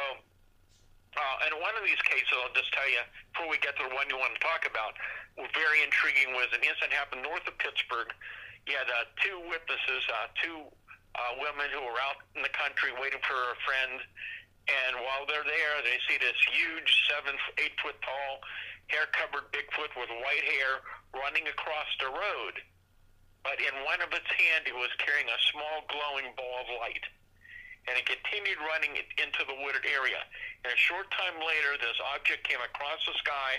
uh, 1.15 1.45
and 1.45 1.61
one 1.61 1.77
of 1.77 1.85
these 1.85 2.01
cases, 2.09 2.33
I'll 2.41 2.53
just 2.57 2.73
tell 2.73 2.89
you 2.89 3.05
before 3.31 3.47
we 3.53 3.61
get 3.61 3.77
to 3.77 3.85
the 3.85 3.93
one 3.93 4.09
you 4.09 4.17
want 4.17 4.33
to 4.33 4.41
talk 4.41 4.65
about, 4.65 4.97
very 5.53 5.79
intriguing 5.85 6.33
was 6.35 6.49
an 6.51 6.65
incident 6.65 6.91
happened 6.91 7.23
north 7.23 7.45
of 7.47 7.55
Pittsburgh. 7.61 8.09
You 8.69 8.77
had 8.77 8.89
uh, 8.89 9.09
two 9.19 9.37
witnesses, 9.49 10.01
uh, 10.09 10.29
two 10.37 10.59
uh, 11.17 11.31
women 11.41 11.67
who 11.73 11.81
were 11.81 11.99
out 12.05 12.21
in 12.37 12.45
the 12.45 12.53
country 12.53 12.93
waiting 12.95 13.19
for 13.25 13.35
a 13.35 13.57
friend, 13.65 13.99
and 14.69 15.01
while 15.01 15.25
they're 15.25 15.47
there, 15.47 15.75
they 15.81 15.97
see 16.05 16.21
this 16.21 16.37
huge 16.53 16.89
seven, 17.09 17.33
eight 17.57 17.73
foot 17.81 17.97
tall, 18.05 18.39
hair 18.93 19.09
covered 19.11 19.49
Bigfoot 19.49 19.91
with 19.97 20.11
white 20.21 20.45
hair 20.45 20.85
running 21.17 21.49
across 21.49 21.89
the 21.97 22.11
road. 22.11 22.55
But 23.41 23.57
in 23.57 23.73
one 23.89 24.05
of 24.05 24.13
its 24.13 24.29
hand, 24.29 24.69
it 24.69 24.77
was 24.77 24.93
carrying 25.01 25.25
a 25.25 25.39
small 25.49 25.81
glowing 25.89 26.29
ball 26.37 26.61
of 26.61 26.69
light. 26.77 27.01
And 27.89 27.97
it 27.97 28.05
continued 28.05 28.61
running 28.61 28.93
into 29.17 29.41
the 29.49 29.57
wooded 29.65 29.89
area. 29.89 30.21
And 30.61 30.69
a 30.69 30.77
short 30.77 31.09
time 31.09 31.41
later, 31.41 31.81
this 31.81 31.97
object 32.13 32.45
came 32.45 32.61
across 32.61 33.01
the 33.09 33.17
sky 33.17 33.57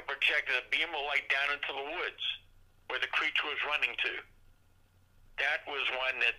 and 0.00 0.08
projected 0.08 0.56
a 0.56 0.64
beam 0.72 0.88
of 0.88 1.04
light 1.04 1.28
down 1.28 1.52
into 1.52 1.76
the 1.76 1.86
woods 2.00 2.24
where 2.88 2.96
the 2.96 3.12
creature 3.12 3.52
was 3.52 3.60
running 3.68 3.92
to. 4.00 4.12
That 5.38 5.62
was 5.70 5.86
one 5.94 6.18
that 6.20 6.36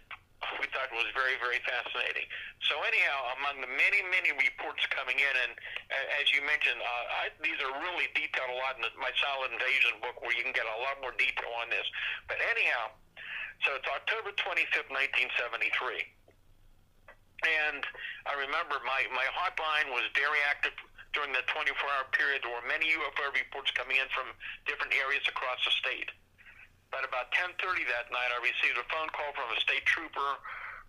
we 0.60 0.66
thought 0.72 0.88
was 0.96 1.08
very, 1.12 1.36
very 1.44 1.60
fascinating. 1.68 2.24
So 2.64 2.80
anyhow, 2.88 3.36
among 3.40 3.60
the 3.60 3.72
many, 3.72 4.00
many 4.08 4.32
reports 4.32 4.80
coming 4.88 5.20
in, 5.20 5.34
and 5.46 5.52
uh, 5.92 6.20
as 6.20 6.32
you 6.32 6.40
mentioned, 6.48 6.80
uh, 6.80 7.28
I, 7.28 7.36
these 7.44 7.60
are 7.60 7.74
really 7.84 8.08
detailed 8.16 8.56
a 8.56 8.58
lot 8.60 8.80
in 8.80 8.84
the, 8.88 8.92
my 8.96 9.12
Silent 9.20 9.52
Invasion 9.56 10.00
book, 10.00 10.20
where 10.24 10.32
you 10.32 10.44
can 10.48 10.56
get 10.56 10.64
a 10.64 10.80
lot 10.80 11.00
more 11.04 11.12
detail 11.20 11.52
on 11.60 11.68
this. 11.68 11.84
But 12.32 12.40
anyhow, 12.40 12.96
so 13.68 13.76
it's 13.76 13.88
October 13.88 14.32
25th, 14.40 14.88
1973. 14.88 16.08
And 17.40 17.84
I 18.28 18.36
remember 18.36 18.80
my, 18.84 19.08
my 19.16 19.28
hotline 19.32 19.92
was 19.96 20.04
very 20.16 20.40
active 20.48 20.76
during 21.16 21.32
the 21.32 21.44
24-hour 21.52 22.12
period. 22.12 22.44
There 22.44 22.52
were 22.52 22.68
many 22.68 22.92
UFO 22.96 23.32
reports 23.32 23.72
coming 23.76 24.00
in 24.00 24.08
from 24.12 24.32
different 24.68 24.92
areas 24.96 25.24
across 25.28 25.60
the 25.64 25.72
state. 25.72 26.12
But 26.92 27.06
about 27.06 27.32
10:30 27.32 27.86
that 27.86 28.12
night, 28.12 28.32
I 28.34 28.40
received 28.42 28.78
a 28.78 28.84
phone 28.90 29.10
call 29.10 29.32
from 29.34 29.50
a 29.56 29.60
state 29.62 29.86
trooper 29.86 30.38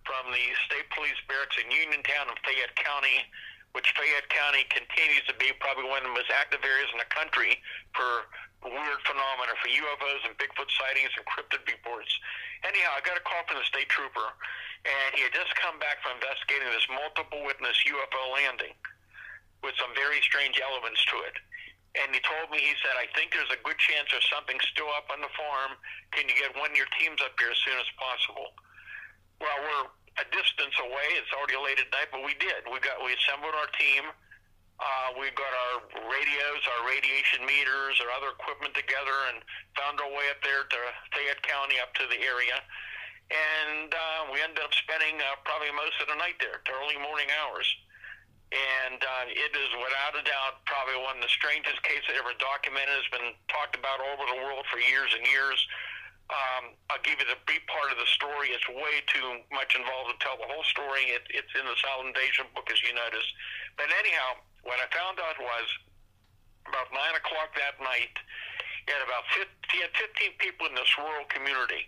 from 0.05 0.31
the 0.33 0.45
state 0.65 0.89
police 0.89 1.17
barracks 1.29 1.57
in 1.61 1.69
Uniontown 1.69 2.29
in 2.29 2.35
Fayette 2.41 2.75
County, 2.75 3.21
which 3.73 3.93
Fayette 3.93 4.29
County 4.29 4.65
continues 4.73 5.23
to 5.29 5.35
be 5.37 5.53
probably 5.61 5.85
one 5.85 6.01
of 6.01 6.09
the 6.09 6.17
most 6.17 6.31
active 6.33 6.65
areas 6.65 6.89
in 6.91 6.97
the 6.97 7.05
country 7.13 7.61
for 7.93 8.25
weird 8.65 9.01
phenomena, 9.05 9.53
for 9.61 9.69
UFOs 9.69 10.25
and 10.25 10.37
Bigfoot 10.37 10.69
sightings 10.73 11.13
and 11.17 11.25
cryptid 11.25 11.65
reports. 11.65 12.09
Anyhow, 12.65 12.93
I 12.97 13.01
got 13.01 13.17
a 13.17 13.25
call 13.25 13.41
from 13.45 13.57
the 13.57 13.65
state 13.65 13.89
trooper, 13.89 14.27
and 14.85 15.15
he 15.17 15.21
had 15.21 15.33
just 15.33 15.53
come 15.57 15.77
back 15.81 16.01
from 16.01 16.17
investigating 16.17 16.69
this 16.69 16.85
multiple 16.89 17.45
witness 17.45 17.77
UFO 17.89 18.33
landing 18.33 18.73
with 19.61 19.77
some 19.77 19.93
very 19.93 20.21
strange 20.21 20.61
elements 20.61 21.01
to 21.09 21.21
it 21.25 21.37
and 21.99 22.07
he 22.15 22.23
told 22.23 22.47
me, 22.47 22.63
he 22.63 22.71
said, 22.79 22.95
I 22.95 23.11
think 23.11 23.35
there's 23.35 23.51
a 23.51 23.59
good 23.67 23.75
chance 23.75 24.07
there's 24.15 24.27
something 24.31 24.55
still 24.63 24.87
up 24.95 25.11
on 25.11 25.19
the 25.19 25.31
farm. 25.35 25.75
Can 26.15 26.23
you 26.31 26.35
get 26.39 26.55
one 26.55 26.71
of 26.71 26.77
your 26.79 26.87
teams 26.95 27.19
up 27.19 27.35
here 27.35 27.51
as 27.51 27.59
soon 27.67 27.75
as 27.75 27.89
possible? 27.99 28.55
Well, 29.43 29.59
we're 29.59 29.87
a 30.23 30.25
distance 30.31 30.75
away. 30.79 31.07
It's 31.19 31.31
already 31.35 31.59
late 31.59 31.83
at 31.83 31.91
night, 31.91 32.07
but 32.15 32.23
we 32.23 32.31
did. 32.39 32.63
We 32.71 32.79
got 32.79 33.03
we 33.03 33.11
assembled 33.11 33.51
our 33.59 33.67
team. 33.75 34.07
Uh, 34.81 35.09
we 35.19 35.29
got 35.35 35.51
our 35.51 35.75
radios, 36.09 36.61
our 36.79 36.89
radiation 36.89 37.43
meters, 37.45 37.99
our 38.01 38.11
other 38.17 38.33
equipment 38.33 38.73
together, 38.73 39.13
and 39.29 39.43
found 39.77 40.01
our 40.01 40.09
way 40.09 40.31
up 40.31 40.41
there 40.41 40.65
to 40.65 40.79
Fayette 41.13 41.43
County, 41.45 41.77
up 41.77 41.93
to 42.01 42.07
the 42.09 42.17
area. 42.23 42.57
And 43.29 43.93
uh, 43.93 44.31
we 44.33 44.41
ended 44.41 44.63
up 44.63 44.73
spending 44.73 45.21
uh, 45.21 45.37
probably 45.45 45.69
most 45.75 46.01
of 46.01 46.09
the 46.09 46.17
night 46.17 46.39
there, 46.41 46.65
to 46.65 46.69
early 46.81 46.97
morning 46.97 47.29
hours 47.43 47.67
and 48.51 48.99
uh, 48.99 49.31
it 49.31 49.51
is 49.55 49.71
without 49.79 50.11
a 50.11 50.23
doubt 50.27 50.59
probably 50.67 50.99
one 50.99 51.15
of 51.15 51.23
the 51.23 51.31
strangest 51.31 51.79
cases 51.87 52.11
ever 52.19 52.35
documented. 52.35 52.99
It's 52.99 53.07
been 53.07 53.31
talked 53.47 53.79
about 53.79 54.03
all 54.03 54.19
over 54.19 54.27
the 54.27 54.39
world 54.43 54.67
for 54.67 54.75
years 54.83 55.07
and 55.15 55.23
years. 55.23 55.55
Um, 56.27 56.75
I'll 56.91 57.03
give 57.03 57.19
you 57.19 57.27
the 57.27 57.39
brief 57.47 57.63
part 57.71 57.91
of 57.91 57.99
the 57.99 58.07
story. 58.11 58.51
It's 58.51 58.67
way 58.67 59.03
too 59.07 59.43
much 59.55 59.75
involved 59.75 60.15
to 60.15 60.17
tell 60.19 60.35
the 60.35 60.47
whole 60.47 60.63
story. 60.67 61.15
It, 61.15 61.23
it's 61.31 61.51
in 61.55 61.63
the 61.63 61.75
Silent 61.79 62.11
Invasion 62.11 62.47
book, 62.51 62.67
as 62.71 62.79
you 62.83 62.91
notice. 62.91 63.23
But 63.79 63.91
anyhow, 63.91 64.43
what 64.67 64.79
I 64.83 64.87
found 64.91 65.19
out 65.23 65.39
was 65.39 65.67
about 66.67 66.91
nine 66.91 67.15
o'clock 67.15 67.55
that 67.55 67.79
night, 67.79 68.15
you 68.87 68.95
had 68.95 69.03
about 69.03 69.27
50, 69.31 69.47
you 69.75 69.83
had 69.87 69.95
15 69.95 70.43
people 70.43 70.67
in 70.67 70.75
this 70.75 70.91
rural 70.99 71.27
community 71.31 71.87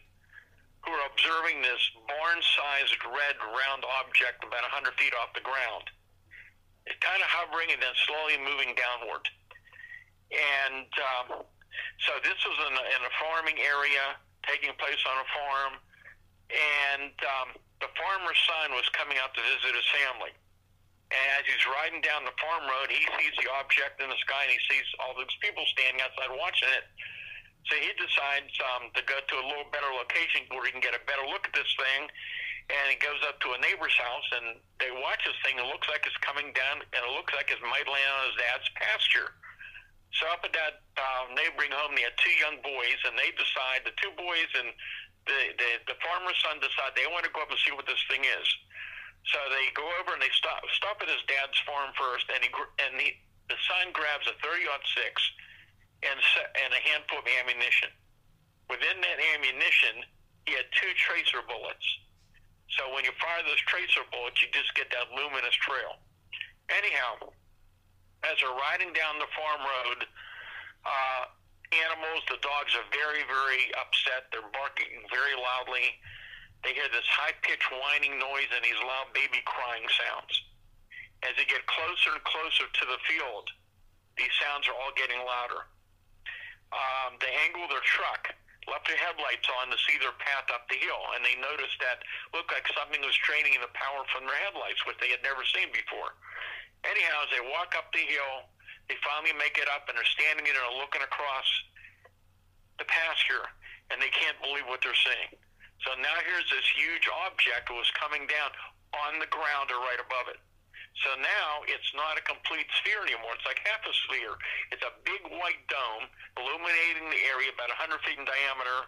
who 0.83 0.91
were 0.91 1.07
observing 1.11 1.63
this 1.63 1.79
barn-sized 2.07 2.99
red 3.11 3.35
round 3.51 3.83
object 4.03 4.43
about 4.43 4.63
100 4.67 4.91
feet 4.99 5.15
off 5.19 5.31
the 5.35 5.43
ground 5.43 5.87
kind 6.99 7.21
of 7.23 7.29
hovering 7.31 7.71
and 7.71 7.79
then 7.79 7.95
slowly 8.07 8.35
moving 8.39 8.75
downward. 8.75 9.23
And 10.33 10.89
um, 10.99 11.27
so 12.03 12.11
this 12.25 12.39
was 12.43 12.57
in 12.67 12.73
a, 12.73 12.83
in 12.97 13.01
a 13.05 13.13
farming 13.21 13.59
area, 13.61 14.17
taking 14.43 14.73
place 14.75 14.99
on 15.07 15.17
a 15.21 15.27
farm, 15.31 15.73
and 16.51 17.15
um, 17.23 17.49
the 17.79 17.89
farmer's 17.95 18.39
son 18.45 18.75
was 18.75 18.85
coming 18.91 19.15
out 19.21 19.31
to 19.37 19.41
visit 19.41 19.73
his 19.77 19.87
family. 20.03 20.33
And 21.13 21.25
as 21.37 21.45
he's 21.45 21.61
riding 21.69 22.01
down 22.01 22.25
the 22.25 22.33
farm 22.41 22.65
road, 22.65 22.89
he 22.89 23.05
sees 23.21 23.33
the 23.37 23.47
object 23.61 24.01
in 24.01 24.09
the 24.09 24.19
sky, 24.25 24.49
and 24.49 24.53
he 24.57 24.61
sees 24.65 24.87
all 24.97 25.13
those 25.13 25.31
people 25.39 25.61
standing 25.77 26.01
outside 26.01 26.33
watching 26.33 26.73
it. 26.73 26.89
So 27.69 27.79
he 27.79 27.93
decides 27.95 28.51
um, 28.73 28.91
to 28.91 29.01
go 29.05 29.21
to 29.21 29.35
a 29.39 29.45
little 29.45 29.69
better 29.71 29.87
location 29.93 30.49
where 30.51 30.67
he 30.67 30.73
can 30.73 30.83
get 30.83 30.97
a 30.97 31.03
better 31.07 31.23
look 31.29 31.47
at 31.47 31.53
this 31.55 31.69
thing 31.79 32.11
and 32.71 32.85
he 32.87 32.97
goes 32.99 33.19
up 33.27 33.39
to 33.43 33.51
a 33.51 33.59
neighbor's 33.59 33.95
house 33.99 34.27
and 34.39 34.59
they 34.79 34.91
watch 34.91 35.19
this 35.27 35.35
thing. 35.43 35.59
It 35.59 35.67
looks 35.67 35.87
like 35.91 36.07
it's 36.07 36.17
coming 36.23 36.55
down, 36.55 36.83
and 36.83 37.01
it 37.03 37.13
looks 37.15 37.31
like 37.35 37.51
it 37.51 37.59
might 37.63 37.87
land 37.87 38.11
on 38.19 38.23
his 38.31 38.37
dad's 38.39 38.69
pasture. 38.75 39.31
So 40.19 40.29
up 40.29 40.45
at 40.45 40.53
that 40.53 40.85
uh, 40.95 41.33
neighboring 41.33 41.73
home, 41.73 41.97
they 41.97 42.05
had 42.05 42.15
two 42.21 42.35
young 42.37 42.61
boys, 42.61 42.99
and 43.07 43.17
they 43.17 43.33
decide 43.33 43.81
the 43.83 43.95
two 43.97 44.13
boys 44.13 44.49
and 44.59 44.69
the 45.25 45.55
the, 45.55 45.95
the 45.95 45.97
farmer's 46.03 46.37
son 46.43 46.59
decide 46.59 46.93
they 46.93 47.07
want 47.09 47.23
to 47.25 47.31
go 47.33 47.41
up 47.41 47.49
and 47.49 47.59
see 47.63 47.73
what 47.73 47.87
this 47.87 47.99
thing 48.11 48.23
is. 48.23 48.47
So 49.31 49.39
they 49.55 49.71
go 49.71 49.87
over 50.03 50.13
and 50.13 50.21
they 50.21 50.31
stop 50.35 50.61
stop 50.75 50.99
at 50.99 51.07
his 51.07 51.23
dad's 51.25 51.55
farm 51.63 51.95
first, 51.95 52.27
and 52.29 52.43
he 52.43 52.51
and 52.83 52.91
he, 52.99 53.15
the 53.47 53.59
son 53.67 53.95
grabs 53.95 54.27
a 54.27 54.35
30 54.43 54.67
six 54.93 55.15
and 56.03 56.19
and 56.59 56.71
a 56.75 56.81
handful 56.83 57.23
of 57.23 57.27
ammunition. 57.39 57.91
Within 58.67 58.99
that 58.99 59.19
ammunition, 59.35 60.03
he 60.45 60.55
had 60.59 60.67
two 60.75 60.91
tracer 60.99 61.39
bullets 61.47 61.87
so 62.77 62.89
when 62.93 63.05
you 63.05 63.13
fire 63.21 63.43
those 63.45 63.61
tracer 63.69 64.01
bullets, 64.09 64.41
you 64.41 64.49
just 64.49 64.73
get 64.73 64.89
that 64.89 65.13
luminous 65.13 65.53
trail. 65.61 66.01
Anyhow, 66.73 67.29
as 68.25 68.39
they're 68.41 68.55
riding 68.55 68.95
down 68.95 69.21
the 69.21 69.29
farm 69.35 69.61
road, 69.61 69.99
uh, 70.87 71.23
animals, 71.85 72.23
the 72.29 72.39
dogs 72.41 72.73
are 72.73 72.87
very, 72.89 73.21
very 73.29 73.69
upset. 73.77 74.29
They're 74.33 74.47
barking 74.53 75.05
very 75.11 75.37
loudly. 75.37 75.97
They 76.65 76.73
hear 76.73 76.87
this 76.89 77.05
high 77.11 77.35
pitched 77.43 77.67
whining 77.69 78.17
noise 78.17 78.49
and 78.55 78.63
these 78.63 78.79
loud 78.79 79.11
baby 79.11 79.43
crying 79.43 79.85
sounds. 79.91 80.33
As 81.27 81.35
they 81.35 81.45
get 81.45 81.63
closer 81.67 82.15
and 82.15 82.23
closer 82.23 82.65
to 82.67 82.83
the 82.87 82.99
field, 83.05 83.47
these 84.15 84.31
sounds 84.39 84.65
are 84.71 84.77
all 84.77 84.95
getting 84.95 85.19
louder. 85.23 85.67
Um, 86.71 87.19
they 87.19 87.31
angle 87.45 87.67
their 87.69 87.83
truck 87.85 88.33
left 88.69 88.87
their 88.87 88.99
headlights 88.99 89.47
on 89.61 89.71
to 89.71 89.77
see 89.85 89.99
their 89.99 90.15
path 90.19 90.47
up 90.53 90.67
the 90.71 90.79
hill, 90.79 91.03
and 91.15 91.23
they 91.23 91.35
noticed 91.39 91.77
that 91.83 92.03
looked 92.31 92.51
like 92.51 92.67
something 92.71 93.01
was 93.03 93.15
draining 93.23 93.55
the 93.59 93.71
power 93.75 94.03
from 94.11 94.27
their 94.27 94.39
headlights, 94.43 94.83
which 94.87 94.99
they 95.03 95.11
had 95.11 95.23
never 95.25 95.43
seen 95.51 95.71
before. 95.73 96.15
Anyhow, 96.83 97.27
as 97.27 97.31
they 97.31 97.43
walk 97.43 97.75
up 97.75 97.91
the 97.91 98.03
hill, 98.03 98.47
they 98.91 98.99
finally 99.03 99.35
make 99.35 99.55
it 99.55 99.67
up, 99.71 99.87
and 99.87 99.95
they're 99.95 100.15
standing 100.15 100.47
there 100.47 100.63
looking 100.79 101.03
across 101.03 101.47
the 102.79 102.87
pasture, 102.87 103.47
and 103.91 103.99
they 103.99 104.11
can't 104.11 104.35
believe 104.43 104.67
what 104.67 104.83
they're 104.83 104.97
seeing. 104.97 105.35
So 105.83 105.95
now 105.99 106.15
here's 106.23 106.47
this 106.47 106.67
huge 106.75 107.07
object 107.27 107.67
that 107.67 107.75
was 107.75 107.91
coming 107.99 108.27
down 108.27 108.51
on 109.07 109.19
the 109.19 109.27
ground 109.31 109.71
or 109.71 109.79
right 109.83 109.99
above 109.99 110.31
it. 110.31 110.39
So 111.01 111.09
now 111.17 111.65
it's 111.65 111.89
not 111.97 112.21
a 112.21 112.23
complete 112.23 112.69
sphere 112.77 113.01
anymore. 113.01 113.33
It's 113.33 113.47
like 113.49 113.57
half 113.65 113.81
a 113.81 113.93
sphere. 114.05 114.37
It's 114.69 114.85
a 114.85 114.93
big 115.01 115.25
white 115.41 115.61
dome 115.65 116.05
illuminating 116.37 117.09
the 117.09 117.21
area 117.33 117.49
about 117.49 117.73
100 117.73 117.97
feet 118.05 118.21
in 118.21 118.25
diameter, 118.29 118.79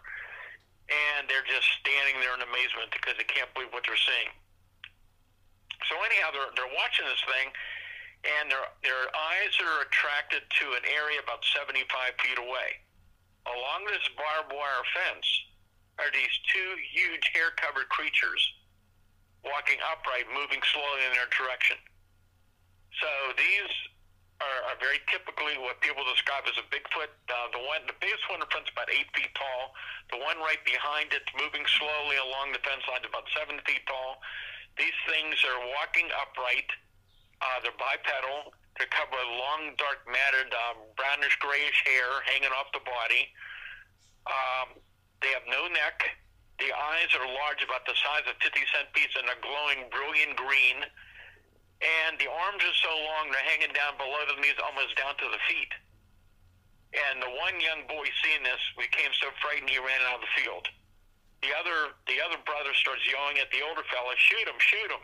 and 0.85 1.25
they're 1.25 1.45
just 1.49 1.65
standing 1.81 2.21
there 2.21 2.37
in 2.37 2.45
amazement 2.45 2.93
because 2.93 3.17
they 3.17 3.25
can't 3.25 3.49
believe 3.57 3.73
what 3.73 3.81
they're 3.89 3.97
seeing. 3.97 4.29
So 5.89 5.97
anyhow, 6.05 6.29
they're 6.29 6.53
they're 6.53 6.75
watching 6.77 7.09
this 7.09 7.21
thing, 7.25 7.49
and 8.37 8.53
their 8.53 8.65
their 8.85 9.09
eyes 9.11 9.53
are 9.61 9.85
attracted 9.85 10.45
to 10.61 10.65
an 10.77 10.85
area 10.85 11.21
about 11.21 11.41
75 11.57 11.89
feet 12.21 12.37
away. 12.37 12.85
Along 13.49 13.85
this 13.89 14.05
barbed 14.17 14.53
wire 14.53 14.85
fence 14.93 15.27
are 16.01 16.09
these 16.09 16.33
two 16.49 16.69
huge 16.93 17.29
hair-covered 17.33 17.87
creatures 17.89 18.41
walking 19.45 19.77
upright, 19.85 20.25
moving 20.33 20.59
slowly 20.73 21.05
in 21.05 21.13
their 21.13 21.29
direction. 21.29 21.77
So 23.01 23.09
these 23.35 23.71
are, 24.39 24.59
are 24.71 24.77
very 24.79 24.99
typically 25.07 25.55
what 25.59 25.79
people 25.79 26.03
describe 26.07 26.47
as 26.47 26.55
a 26.59 26.65
Bigfoot. 26.67 27.11
Uh, 27.27 27.47
the 27.55 27.63
one, 27.63 27.83
the 27.87 27.95
biggest 27.99 28.23
one 28.27 28.43
in 28.43 28.47
front 28.51 28.67
is 28.67 28.73
about 28.75 28.91
eight 28.91 29.07
feet 29.15 29.31
tall. 29.35 29.75
The 30.11 30.19
one 30.19 30.39
right 30.43 30.59
behind 30.67 31.15
it, 31.15 31.23
moving 31.39 31.63
slowly 31.79 32.19
along 32.19 32.51
the 32.51 32.61
fence 32.63 32.83
line, 32.87 33.03
is 33.03 33.09
about 33.11 33.27
seven 33.35 33.59
feet 33.63 33.83
tall. 33.87 34.19
These 34.75 34.95
things 35.07 35.39
are 35.47 35.59
walking 35.79 36.07
upright. 36.19 36.67
Uh, 37.39 37.63
they're 37.63 37.79
bipedal. 37.79 38.51
They're 38.75 38.91
covered 38.91 39.15
with 39.15 39.39
long, 39.39 39.71
dark, 39.79 40.03
matted, 40.03 40.51
uh, 40.51 40.75
brownish, 40.99 41.39
grayish 41.39 41.79
hair 41.87 42.23
hanging 42.27 42.51
off 42.51 42.67
the 42.75 42.83
body. 42.83 43.31
Um, 44.27 44.75
they 45.23 45.31
have 45.31 45.47
no 45.47 45.71
neck. 45.71 46.03
The 46.59 46.75
eyes 46.75 47.11
are 47.15 47.23
large, 47.23 47.63
about 47.63 47.87
the 47.87 47.95
size 47.99 48.27
of 48.27 48.35
50 48.43 48.51
cent 48.75 48.91
piece, 48.91 49.11
and 49.15 49.27
are 49.31 49.39
glowing 49.39 49.87
brilliant 49.91 50.35
green 50.35 50.83
and 51.85 52.17
the 52.17 52.29
arms 52.29 52.61
are 52.65 52.79
so 52.81 52.93
long 53.05 53.29
they're 53.29 53.45
hanging 53.45 53.73
down 53.77 53.93
below 54.01 54.25
the 54.25 54.41
knees, 54.41 54.57
almost 54.57 54.97
down 54.97 55.13
to 55.21 55.27
the 55.29 55.41
feet. 55.45 55.73
And 56.95 57.21
the 57.21 57.29
one 57.37 57.59
young 57.59 57.85
boy 57.85 58.07
seeing 58.23 58.41
this 58.41 58.61
became 58.79 59.11
so 59.19 59.29
frightened 59.43 59.69
he 59.69 59.77
ran 59.77 60.01
out 60.09 60.23
of 60.23 60.25
the 60.25 60.33
field. 60.39 60.65
The 61.43 61.51
other 61.53 61.93
the 62.07 62.17
other 62.23 62.39
brother 62.47 62.73
starts 62.73 63.03
yelling 63.05 63.37
at 63.37 63.51
the 63.51 63.61
older 63.61 63.83
fella, 63.91 64.15
"Shoot 64.17 64.47
him! 64.47 64.57
Shoot 64.57 64.89
him!" 64.89 65.03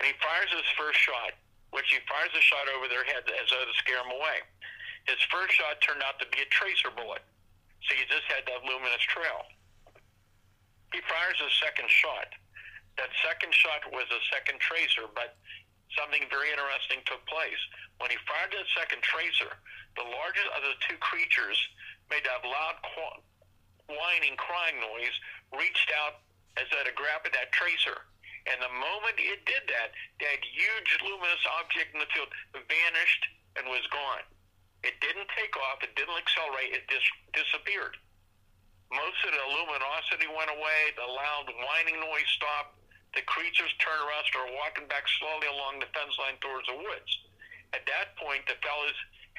And 0.00 0.08
he 0.10 0.14
fires 0.18 0.50
his 0.50 0.66
first 0.74 0.98
shot, 0.98 1.36
which 1.70 1.86
he 1.92 2.00
fires 2.08 2.32
a 2.34 2.40
shot 2.40 2.66
over 2.72 2.88
their 2.88 3.04
head 3.04 3.22
as 3.28 3.46
though 3.52 3.62
to 3.62 3.74
scare 3.78 4.02
them 4.02 4.10
away. 4.10 4.42
His 5.06 5.20
first 5.30 5.54
shot 5.54 5.80
turned 5.82 6.02
out 6.02 6.18
to 6.18 6.26
be 6.32 6.42
a 6.42 6.48
tracer 6.50 6.90
bullet, 6.90 7.22
so 7.86 7.94
he 7.94 8.02
just 8.08 8.24
had 8.32 8.46
that 8.46 8.64
luminous 8.64 9.02
trail. 9.06 9.46
He 10.92 11.00
fires 11.06 11.38
his 11.38 11.52
second 11.60 11.90
shot. 11.90 12.32
That 12.96 13.10
second 13.24 13.54
shot 13.54 13.86
was 13.92 14.04
a 14.10 14.20
second 14.32 14.60
tracer, 14.60 15.08
but 15.14 15.36
something 15.98 16.24
very 16.32 16.50
interesting 16.50 17.04
took 17.04 17.22
place. 17.28 17.60
When 18.00 18.10
he 18.10 18.18
fired 18.24 18.52
that 18.52 18.68
second 18.76 19.02
tracer, 19.04 19.50
the 19.96 20.06
largest 20.08 20.48
of 20.56 20.62
the 20.64 20.76
two 20.88 20.98
creatures 20.98 21.58
made 22.08 22.24
that 22.24 22.44
loud 22.44 22.80
whining, 23.88 24.36
crying 24.40 24.80
noise, 24.80 25.16
reached 25.52 25.92
out 26.02 26.24
as 26.56 26.68
though 26.72 26.84
to 26.84 26.94
grab 26.96 27.24
at 27.24 27.32
that 27.36 27.52
tracer. 27.52 28.08
And 28.48 28.58
the 28.58 28.72
moment 28.74 29.16
it 29.22 29.46
did 29.46 29.64
that, 29.70 29.94
that 30.18 30.40
huge 30.42 30.90
luminous 31.06 31.44
object 31.62 31.94
in 31.94 32.02
the 32.02 32.10
field 32.10 32.30
vanished 32.66 33.22
and 33.54 33.70
was 33.70 33.84
gone. 33.94 34.26
It 34.82 34.98
didn't 34.98 35.30
take 35.38 35.54
off, 35.70 35.78
it 35.86 35.94
didn't 35.94 36.18
accelerate, 36.18 36.74
it 36.74 36.90
just 36.90 37.06
disappeared. 37.30 37.94
Most 38.90 39.20
of 39.24 39.30
the 39.30 39.46
luminosity 39.54 40.26
went 40.26 40.50
away, 40.50 40.80
the 40.98 41.06
loud 41.06 41.46
whining 41.54 42.02
noise 42.02 42.28
stopped, 42.34 42.81
the 43.12 43.22
creatures 43.28 43.72
turn 43.80 43.96
around, 44.00 44.24
start 44.28 44.48
walking 44.56 44.88
back 44.88 45.04
slowly 45.20 45.48
along 45.52 45.80
the 45.80 45.90
fence 45.92 46.16
line 46.16 46.40
towards 46.40 46.64
the 46.68 46.76
woods. 46.76 47.10
At 47.76 47.84
that 47.88 48.16
point, 48.20 48.44
the 48.48 48.56
fellow 48.60 48.88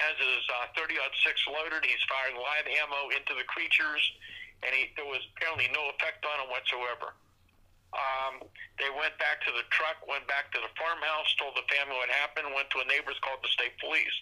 has 0.02 0.16
his 0.18 0.44
uh, 0.50 0.74
30 0.78 0.98
6 0.98 1.54
loaded. 1.54 1.86
He's 1.86 2.02
firing 2.10 2.38
live 2.38 2.66
ammo 2.66 3.14
into 3.14 3.34
the 3.38 3.46
creatures, 3.46 4.02
and 4.66 4.74
he, 4.74 4.90
there 4.98 5.06
was 5.06 5.22
apparently 5.34 5.70
no 5.74 5.90
effect 5.94 6.26
on 6.26 6.46
him 6.46 6.50
whatsoever. 6.50 7.14
Um, 7.94 8.42
they 8.82 8.90
went 8.90 9.14
back 9.22 9.46
to 9.46 9.54
the 9.54 9.66
truck, 9.70 10.02
went 10.10 10.26
back 10.26 10.50
to 10.58 10.60
the 10.62 10.72
farmhouse, 10.74 11.30
told 11.38 11.54
the 11.54 11.66
family 11.70 11.94
what 11.94 12.10
happened, 12.10 12.50
went 12.58 12.74
to 12.74 12.82
a 12.82 12.88
neighbor's, 12.90 13.18
called 13.22 13.46
the 13.46 13.54
state 13.54 13.78
police. 13.78 14.18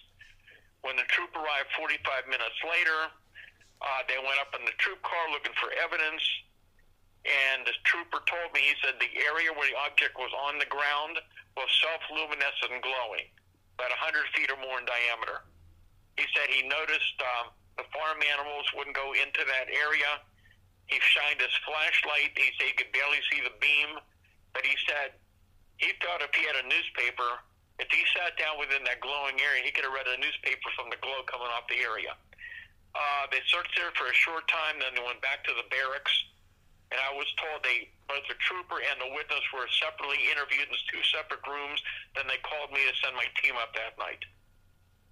When 0.84 1.00
the 1.00 1.08
troop 1.08 1.32
arrived 1.32 1.72
45 1.80 2.28
minutes 2.28 2.58
later, 2.68 3.08
uh, 3.80 4.00
they 4.12 4.20
went 4.20 4.36
up 4.44 4.52
in 4.52 4.62
the 4.68 4.76
troop 4.76 5.00
car 5.00 5.24
looking 5.32 5.56
for 5.56 5.72
evidence. 5.80 6.20
And 7.22 7.62
the 7.62 7.76
trooper 7.86 8.18
told 8.26 8.50
me, 8.50 8.66
he 8.66 8.74
said 8.82 8.98
the 8.98 9.14
area 9.22 9.54
where 9.54 9.70
the 9.70 9.78
object 9.86 10.18
was 10.18 10.34
on 10.34 10.58
the 10.58 10.66
ground 10.66 11.22
was 11.54 11.70
self-luminescent 11.78 12.74
and 12.74 12.82
glowing, 12.82 13.30
about 13.78 13.94
100 13.94 14.26
feet 14.34 14.50
or 14.50 14.58
more 14.58 14.82
in 14.82 14.86
diameter. 14.88 15.46
He 16.18 16.26
said 16.34 16.50
he 16.50 16.66
noticed 16.66 17.16
um, 17.22 17.54
the 17.78 17.86
farm 17.94 18.18
animals 18.26 18.66
wouldn't 18.74 18.98
go 18.98 19.14
into 19.14 19.46
that 19.46 19.70
area. 19.70 20.18
He 20.90 20.98
shined 20.98 21.38
his 21.38 21.54
flashlight. 21.62 22.34
He 22.34 22.50
said 22.58 22.74
he 22.74 22.76
could 22.76 22.90
barely 22.90 23.22
see 23.30 23.38
the 23.40 23.54
beam, 23.62 24.02
but 24.50 24.66
he 24.66 24.74
said 24.84 25.14
he 25.78 25.94
thought 26.02 26.26
if 26.26 26.34
he 26.34 26.42
had 26.42 26.58
a 26.58 26.66
newspaper, 26.66 27.38
if 27.78 27.88
he 27.94 28.02
sat 28.18 28.34
down 28.34 28.58
within 28.58 28.82
that 28.90 28.98
glowing 28.98 29.38
area, 29.38 29.62
he 29.62 29.70
could 29.70 29.86
have 29.86 29.94
read 29.94 30.10
a 30.10 30.18
newspaper 30.18 30.68
from 30.74 30.90
the 30.90 30.98
glow 31.00 31.22
coming 31.30 31.48
off 31.54 31.70
the 31.70 31.80
area. 31.80 32.18
Uh, 32.92 33.24
they 33.30 33.40
searched 33.48 33.72
there 33.78 33.94
for 33.96 34.10
a 34.10 34.16
short 34.16 34.44
time, 34.50 34.76
then 34.82 34.92
they 34.92 35.00
went 35.00 35.22
back 35.24 35.40
to 35.48 35.54
the 35.56 35.64
barracks 35.72 36.12
and 36.92 37.00
I 37.00 37.16
was 37.16 37.24
told 37.40 37.64
they 37.64 37.88
both 38.04 38.28
the 38.28 38.36
trooper 38.44 38.84
and 38.84 39.00
the 39.00 39.08
witness 39.16 39.40
were 39.56 39.64
separately 39.80 40.20
interviewed 40.28 40.68
in 40.68 40.76
two 40.92 41.00
separate 41.08 41.40
rooms. 41.48 41.80
Then 42.12 42.28
they 42.28 42.36
called 42.44 42.68
me 42.68 42.84
to 42.84 42.94
send 43.00 43.16
my 43.16 43.24
team 43.40 43.56
up 43.56 43.72
that 43.72 43.96
night. 43.96 44.20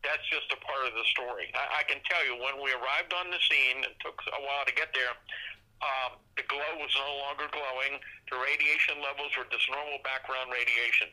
That's 0.05 0.25
just 0.29 0.53
a 0.53 0.61
part 0.61 0.85
of 0.85 0.93
the 0.93 1.07
story. 1.09 1.49
I, 1.57 1.81
I 1.81 1.83
can 1.89 2.05
tell 2.05 2.21
you, 2.29 2.37
when 2.37 2.61
we 2.61 2.77
arrived 2.77 3.17
on 3.17 3.33
the 3.33 3.41
scene, 3.49 3.81
it 3.85 3.97
took 4.05 4.21
a 4.29 4.41
while 4.45 4.69
to 4.69 4.75
get 4.77 4.93
there. 4.93 5.17
Um, 5.81 6.21
the 6.37 6.45
glow 6.45 6.77
was 6.77 6.93
no 6.93 7.11
longer 7.25 7.49
glowing. 7.49 7.97
The 8.29 8.37
radiation 8.37 9.01
levels 9.01 9.33
were 9.33 9.49
just 9.49 9.65
normal 9.73 10.01
background 10.05 10.53
radiation. 10.53 11.09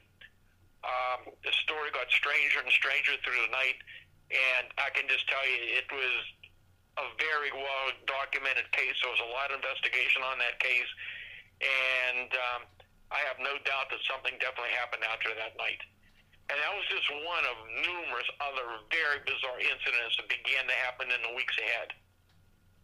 Um, 0.83 1.31
the 1.43 1.55
story 1.63 1.91
got 1.95 2.11
stranger 2.11 2.59
and 2.59 2.71
stranger 2.71 3.15
through 3.23 3.39
the 3.47 3.51
night, 3.51 3.79
and 4.31 4.67
I 4.75 4.91
can 4.91 5.07
just 5.07 5.27
tell 5.31 5.43
you, 5.47 5.79
it 5.79 5.87
was 5.87 6.15
a 6.97 7.05
very 7.21 7.53
well 7.53 7.87
documented 8.09 8.69
case. 8.73 8.97
There 9.01 9.13
was 9.13 9.21
a 9.21 9.31
lot 9.33 9.53
of 9.53 9.61
investigation 9.61 10.25
on 10.25 10.41
that 10.41 10.57
case, 10.57 10.89
and 11.61 12.29
um, 12.33 12.61
I 13.13 13.21
have 13.29 13.39
no 13.39 13.55
doubt 13.63 13.93
that 13.93 14.01
something 14.09 14.35
definitely 14.41 14.73
happened 14.75 15.05
after 15.05 15.31
that 15.37 15.55
night. 15.55 15.81
And 16.47 16.55
that 16.55 16.71
was 16.71 16.87
just 16.87 17.07
one 17.27 17.43
of 17.43 17.57
numerous 17.83 18.29
other 18.39 18.67
very 18.87 19.19
bizarre 19.27 19.59
incidents 19.59 20.15
that 20.15 20.31
began 20.31 20.63
to 20.63 20.75
happen 20.79 21.11
in 21.11 21.19
the 21.19 21.35
weeks 21.35 21.55
ahead. 21.59 21.91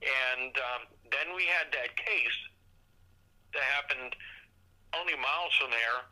And 0.03 0.51
um, 0.59 0.81
then 1.15 1.31
we 1.31 1.47
had 1.47 1.71
that 1.71 1.95
case 1.95 2.39
that 3.55 3.63
happened 3.63 4.19
only 4.91 5.15
miles 5.15 5.55
from 5.55 5.71
there 5.71 6.03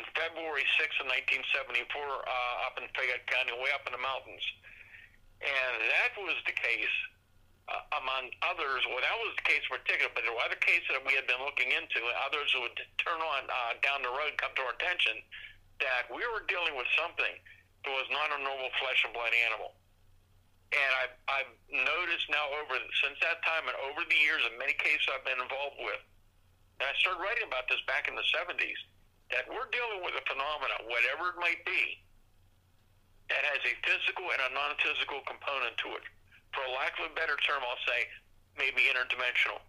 in 0.00 0.02
February 0.16 0.64
6th 0.80 0.96
of 1.04 1.06
1974 1.12 1.92
uh, 1.92 2.66
up 2.66 2.80
in 2.80 2.88
Fayette 2.96 3.28
County, 3.28 3.52
way 3.60 3.68
up 3.76 3.84
in 3.84 3.92
the 3.92 4.00
mountains. 4.00 4.42
And 5.44 5.74
that 5.92 6.16
was 6.16 6.40
the 6.48 6.56
case 6.56 6.96
uh, 7.64 7.80
among 7.96 8.28
others, 8.44 8.84
well, 8.92 9.00
that 9.00 9.16
was 9.24 9.32
the 9.40 9.46
case 9.48 9.64
in 9.64 9.72
particular, 9.72 10.12
but 10.12 10.20
there 10.20 10.36
were 10.36 10.44
other 10.44 10.60
cases 10.60 10.84
that 10.92 11.00
we 11.00 11.16
had 11.16 11.24
been 11.24 11.40
looking 11.40 11.72
into, 11.72 11.96
and 12.04 12.16
others 12.20 12.52
would 12.60 12.76
turn 13.00 13.16
on 13.16 13.48
uh, 13.48 13.72
down 13.80 14.04
the 14.04 14.12
road 14.12 14.36
come 14.36 14.52
to 14.52 14.62
our 14.68 14.76
attention 14.76 15.16
that 15.80 16.04
we 16.12 16.20
were 16.28 16.44
dealing 16.44 16.76
with 16.76 16.86
something 16.92 17.34
that 17.84 17.92
was 17.92 18.08
not 18.12 18.28
a 18.36 18.38
normal 18.44 18.68
flesh 18.84 19.00
and 19.08 19.16
blood 19.16 19.32
animal. 19.48 19.72
And 20.76 20.90
I've, 21.00 21.16
I've 21.30 21.52
noticed 21.72 22.28
now 22.28 22.52
over 22.60 22.76
since 23.00 23.16
that 23.24 23.40
time 23.46 23.64
and 23.64 23.76
over 23.88 24.04
the 24.04 24.18
years 24.20 24.44
in 24.44 24.60
many 24.60 24.76
cases 24.76 25.08
I've 25.08 25.24
been 25.24 25.40
involved 25.40 25.80
with, 25.80 26.02
and 26.80 26.84
I 26.84 26.92
started 27.00 27.24
writing 27.24 27.48
about 27.48 27.64
this 27.72 27.80
back 27.88 28.12
in 28.12 28.14
the 28.18 28.26
70s, 28.28 28.80
that 29.32 29.48
we're 29.48 29.72
dealing 29.72 30.04
with 30.04 30.12
a 30.20 30.24
phenomenon, 30.28 30.84
whatever 30.84 31.32
it 31.32 31.38
might 31.40 31.64
be, 31.64 32.04
that 33.32 33.40
has 33.40 33.64
a 33.64 33.72
physical 33.88 34.28
and 34.28 34.42
a 34.44 34.50
non-physical 34.52 35.24
component 35.24 35.80
to 35.80 35.96
it 35.96 36.04
for 36.54 36.64
lack 36.72 36.96
of 37.02 37.10
a 37.10 37.14
better 37.14 37.36
term, 37.42 37.60
I'll 37.62 37.84
say 37.84 38.08
maybe 38.56 38.86
interdimensional. 38.86 39.60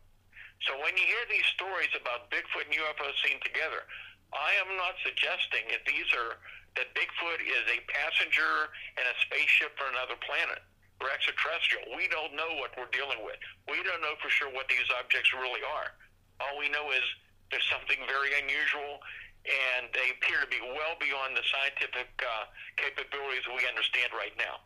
So 0.63 0.77
when 0.79 0.95
you 0.95 1.03
hear 1.03 1.25
these 1.27 1.45
stories 1.51 1.91
about 1.97 2.31
Bigfoot 2.31 2.71
and 2.71 2.75
UFO 2.79 3.11
seen 3.25 3.37
together, 3.43 3.83
I 4.31 4.55
am 4.63 4.71
not 4.79 4.95
suggesting 5.03 5.67
that 5.69 5.83
these 5.85 6.07
are 6.15 6.39
that 6.79 6.91
Bigfoot 6.91 7.39
is 7.39 7.65
a 7.71 7.79
passenger 7.87 8.71
in 8.99 9.05
a 9.07 9.15
spaceship 9.23 9.75
for 9.79 9.87
another 9.87 10.19
planet 10.27 10.59
or 10.99 11.07
extraterrestrial. 11.11 11.87
We 11.95 12.07
don't 12.11 12.35
know 12.35 12.59
what 12.59 12.75
we're 12.75 12.91
dealing 12.91 13.23
with. 13.23 13.39
We 13.67 13.79
don't 13.83 14.03
know 14.03 14.15
for 14.19 14.27
sure 14.27 14.51
what 14.51 14.67
these 14.67 14.83
objects 14.99 15.31
really 15.31 15.63
are. 15.63 15.95
All 16.43 16.59
we 16.59 16.67
know 16.67 16.91
is 16.91 17.03
there's 17.47 17.67
something 17.71 17.99
very 18.11 18.35
unusual, 18.35 18.99
and 19.47 19.87
they 19.95 20.11
appear 20.19 20.43
to 20.43 20.49
be 20.51 20.59
well 20.59 20.99
beyond 20.99 21.39
the 21.39 21.45
scientific 21.47 22.11
uh, 22.19 22.51
capabilities 22.75 23.47
we 23.47 23.63
understand 23.63 24.11
right 24.11 24.35
now. 24.35 24.59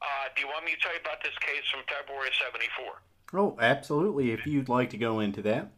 Uh, 0.00 0.32
do 0.32 0.40
you 0.40 0.48
want 0.48 0.64
me 0.64 0.72
to 0.72 0.80
tell 0.80 0.92
you 0.96 1.00
about 1.04 1.20
this 1.20 1.36
case 1.44 1.64
from 1.68 1.84
February 1.84 2.32
of 2.32 2.36
74? 2.40 3.04
Oh, 3.36 3.52
absolutely, 3.60 4.32
if 4.32 4.48
you'd 4.48 4.72
like 4.72 4.90
to 4.90 4.98
go 4.98 5.20
into 5.20 5.44
that. 5.44 5.68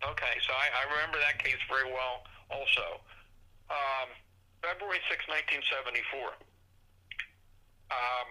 Okay, 0.00 0.34
so 0.40 0.50
I, 0.52 0.66
I 0.72 0.82
remember 0.88 1.20
that 1.20 1.36
case 1.40 1.60
very 1.68 1.88
well 1.88 2.24
also. 2.48 3.00
Um, 3.68 4.08
February 4.64 5.00
6, 5.08 5.20
1974. 5.68 6.32
Um, 7.92 8.28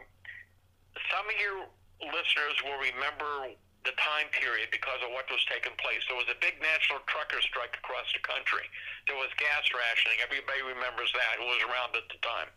some 1.10 1.26
of 1.26 1.38
your 1.38 1.70
listeners 2.10 2.58
will 2.66 2.82
remember 2.82 3.54
the 3.86 3.94
time 4.02 4.28
period 4.34 4.74
because 4.74 4.98
of 5.06 5.14
what 5.14 5.30
was 5.30 5.42
taking 5.46 5.74
place. 5.78 6.02
There 6.10 6.18
was 6.18 6.30
a 6.34 6.40
big 6.42 6.58
national 6.62 7.06
trucker 7.06 7.42
strike 7.46 7.78
across 7.78 8.10
the 8.16 8.24
country. 8.26 8.66
There 9.06 9.18
was 9.20 9.30
gas 9.38 9.70
rationing. 9.70 10.18
Everybody 10.24 10.66
remembers 10.66 11.14
that. 11.14 11.42
It 11.42 11.46
was 11.46 11.62
around 11.70 11.94
at 11.94 12.08
the 12.10 12.18
time 12.26 12.50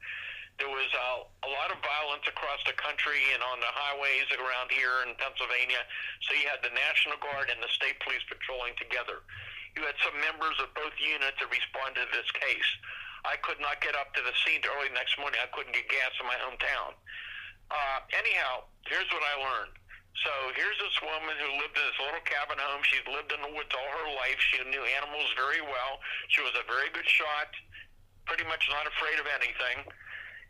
there 0.56 0.72
was 0.72 0.88
uh, 0.88 1.28
a 1.44 1.50
lot 1.52 1.68
of 1.68 1.78
violence 1.84 2.24
across 2.24 2.60
the 2.64 2.72
country 2.80 3.20
and 3.36 3.44
on 3.44 3.60
the 3.60 3.68
highways 3.68 4.24
around 4.40 4.72
here 4.72 5.04
in 5.04 5.12
Pennsylvania. 5.20 5.84
So 6.24 6.32
you 6.32 6.48
had 6.48 6.64
the 6.64 6.72
National 6.72 7.20
Guard 7.20 7.52
and 7.52 7.60
the 7.60 7.68
state 7.76 8.00
police 8.00 8.24
patrolling 8.24 8.72
together. 8.80 9.20
you 9.76 9.84
had 9.84 9.96
some 10.00 10.16
members 10.16 10.56
of 10.64 10.72
both 10.72 10.96
units 10.96 11.36
that 11.36 11.52
responded 11.52 12.08
to 12.08 12.12
this 12.16 12.30
case. 12.32 12.70
I 13.28 13.36
could 13.44 13.60
not 13.60 13.84
get 13.84 13.92
up 13.98 14.16
to 14.16 14.22
the 14.24 14.32
scene 14.44 14.64
early 14.64 14.88
next 14.96 15.20
morning. 15.20 15.36
I 15.42 15.50
couldn't 15.52 15.76
get 15.76 15.90
gas 15.92 16.14
in 16.16 16.24
my 16.24 16.38
hometown. 16.40 16.96
Uh, 17.68 17.98
anyhow, 18.16 18.64
here's 18.88 19.08
what 19.12 19.20
I 19.20 19.34
learned. 19.42 19.76
So 20.24 20.32
here's 20.56 20.78
this 20.80 20.96
woman 21.04 21.36
who 21.36 21.60
lived 21.60 21.76
in 21.76 21.84
this 21.84 22.00
little 22.00 22.24
cabin 22.24 22.56
home. 22.56 22.80
She'd 22.88 23.04
lived 23.10 23.36
in 23.36 23.40
the 23.44 23.52
woods 23.52 23.68
all 23.76 23.90
her 24.00 24.08
life. 24.16 24.40
She 24.48 24.62
knew 24.64 24.80
animals 24.96 25.28
very 25.36 25.60
well. 25.60 26.00
She 26.32 26.40
was 26.40 26.56
a 26.56 26.64
very 26.64 26.88
good 26.96 27.04
shot, 27.04 27.52
pretty 28.24 28.48
much 28.48 28.64
not 28.72 28.88
afraid 28.88 29.20
of 29.20 29.28
anything. 29.28 29.84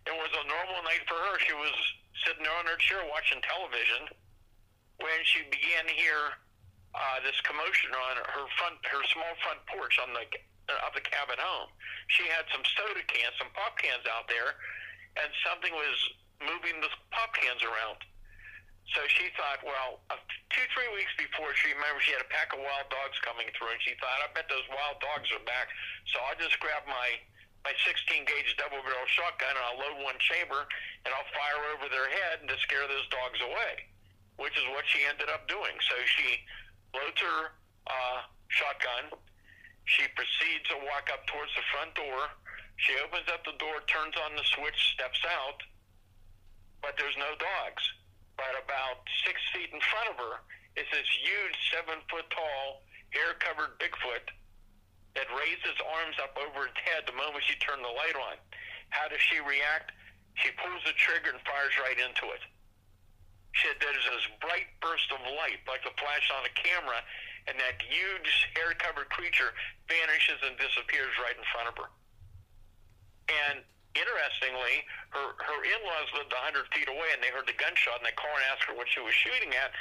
It 0.06 0.14
was 0.14 0.30
a 0.30 0.44
normal 0.46 0.80
night 0.86 1.02
for 1.10 1.18
her. 1.18 1.34
She 1.42 1.54
was 1.54 1.74
sitting 2.24 2.46
there 2.46 2.54
on 2.54 2.66
her 2.70 2.78
chair 2.78 3.02
watching 3.10 3.42
television 3.42 4.06
when 5.02 5.20
she 5.26 5.44
began 5.50 5.84
to 5.86 5.94
hear 5.94 6.38
uh, 6.96 7.18
this 7.26 7.36
commotion 7.44 7.92
on 7.92 8.14
her 8.24 8.46
front, 8.56 8.80
her 8.88 9.02
small 9.12 9.34
front 9.44 9.60
porch 9.68 9.98
on 10.00 10.14
the 10.16 10.24
of 10.66 10.90
the 10.98 11.04
cabin 11.04 11.38
home. 11.38 11.70
She 12.10 12.26
had 12.26 12.42
some 12.50 12.62
soda 12.74 13.02
cans, 13.06 13.38
some 13.38 13.50
pop 13.54 13.78
cans 13.78 14.02
out 14.10 14.26
there, 14.26 14.58
and 15.14 15.30
something 15.46 15.70
was 15.70 15.98
moving 16.42 16.82
the 16.82 16.90
pop 17.14 17.30
cans 17.38 17.62
around. 17.62 18.02
So 18.94 19.02
she 19.10 19.30
thought, 19.34 19.62
well, 19.66 20.02
two, 20.50 20.66
three 20.74 20.90
weeks 20.94 21.10
before, 21.18 21.50
she 21.58 21.74
remembered 21.74 22.06
she 22.06 22.14
had 22.14 22.22
a 22.22 22.30
pack 22.30 22.54
of 22.54 22.62
wild 22.62 22.86
dogs 22.86 23.18
coming 23.22 23.50
through, 23.54 23.74
and 23.74 23.82
she 23.82 23.98
thought, 23.98 24.14
I 24.22 24.30
bet 24.30 24.46
those 24.46 24.66
wild 24.70 25.02
dogs 25.02 25.26
are 25.34 25.42
back. 25.42 25.70
So 26.14 26.22
I'll 26.22 26.38
just 26.38 26.58
grabbed 26.62 26.86
my 26.86 27.18
my 27.66 27.74
16 27.82 28.22
gauge 28.22 28.54
double 28.62 28.78
barrel 28.86 29.10
shotgun, 29.10 29.50
and 29.50 29.58
I'll 29.66 29.82
load 29.82 29.98
one 30.06 30.14
chamber, 30.22 30.70
and 31.02 31.10
I'll 31.10 31.26
fire 31.34 31.66
over 31.74 31.90
their 31.90 32.06
head 32.06 32.46
to 32.46 32.54
scare 32.62 32.86
those 32.86 33.10
dogs 33.10 33.42
away, 33.42 33.90
which 34.38 34.54
is 34.54 34.62
what 34.70 34.86
she 34.86 35.02
ended 35.02 35.26
up 35.26 35.50
doing. 35.50 35.74
So 35.90 35.98
she 36.06 36.46
loads 36.94 37.18
her 37.18 37.58
uh, 37.90 38.22
shotgun. 38.54 39.18
She 39.90 40.06
proceeds 40.14 40.62
to 40.70 40.78
walk 40.86 41.10
up 41.10 41.26
towards 41.26 41.50
the 41.58 41.66
front 41.74 41.90
door. 41.98 42.30
She 42.78 42.94
opens 43.02 43.26
up 43.34 43.42
the 43.42 43.58
door, 43.58 43.82
turns 43.90 44.14
on 44.14 44.38
the 44.38 44.46
switch, 44.46 44.78
steps 44.94 45.26
out, 45.26 45.58
but 46.86 46.94
there's 46.94 47.18
no 47.18 47.34
dogs. 47.34 47.82
But 48.38 48.54
about 48.62 49.02
six 49.26 49.42
feet 49.50 49.74
in 49.74 49.82
front 49.90 50.14
of 50.14 50.16
her 50.22 50.38
is 50.78 50.86
this 50.94 51.10
huge, 51.18 51.56
seven 51.74 51.98
foot 52.06 52.30
tall, 52.30 52.86
hair 53.10 53.34
covered 53.42 53.74
Bigfoot 53.82 54.30
that 55.16 55.26
raises 55.32 55.76
arms 55.96 56.16
up 56.20 56.36
over 56.36 56.68
its 56.68 56.78
head 56.84 57.08
the 57.08 57.16
moment 57.16 57.40
she 57.48 57.56
turned 57.58 57.80
the 57.80 57.96
light 57.96 58.14
on. 58.14 58.36
How 58.92 59.08
does 59.08 59.20
she 59.24 59.40
react? 59.40 59.96
She 60.36 60.52
pulls 60.60 60.84
the 60.84 60.92
trigger 61.00 61.32
and 61.32 61.40
fires 61.48 61.72
right 61.80 61.96
into 61.96 62.28
it. 62.36 62.44
She, 63.56 63.72
there's 63.80 64.04
this 64.04 64.28
bright 64.44 64.68
burst 64.84 65.08
of 65.08 65.24
light, 65.40 65.64
like 65.64 65.88
a 65.88 65.94
flash 65.96 66.28
on 66.36 66.44
a 66.44 66.52
camera, 66.52 67.00
and 67.48 67.56
that 67.56 67.80
huge 67.80 68.52
hair-covered 68.52 69.08
creature 69.08 69.56
vanishes 69.88 70.36
and 70.44 70.60
disappears 70.60 71.16
right 71.16 71.32
in 71.32 71.46
front 71.48 71.72
of 71.72 71.76
her. 71.80 71.88
And 73.32 73.64
interestingly, 73.96 74.84
her 75.16 75.26
her 75.40 75.58
in-laws 75.64 76.12
lived 76.12 76.36
100 76.36 76.68
feet 76.76 76.92
away, 76.92 77.16
and 77.16 77.24
they 77.24 77.32
heard 77.32 77.48
the 77.48 77.56
gunshot, 77.56 78.04
and 78.04 78.06
they 78.06 78.14
called 78.14 78.36
and 78.36 78.46
asked 78.52 78.68
her 78.68 78.76
what 78.76 78.92
she 78.92 79.00
was 79.00 79.16
shooting 79.16 79.56
at, 79.56 79.72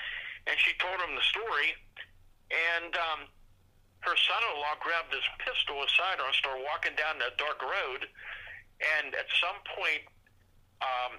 and 0.47 0.55
she 0.63 0.71
told 0.79 0.95
them 1.03 1.13
the 1.19 1.27
story, 1.27 1.75
and 2.47 2.95
um, 2.95 3.27
her 4.05 4.13
son-in-law 4.13 4.77
grabbed 4.85 5.09
his 5.09 5.25
pistol 5.41 5.81
her 5.81 6.29
and 6.29 6.37
started 6.37 6.61
walking 6.61 6.93
down 6.93 7.17
that 7.17 7.41
dark 7.41 7.57
road. 7.57 8.05
And 8.77 9.17
at 9.17 9.25
some 9.41 9.57
point, 9.73 10.05
um, 10.85 11.17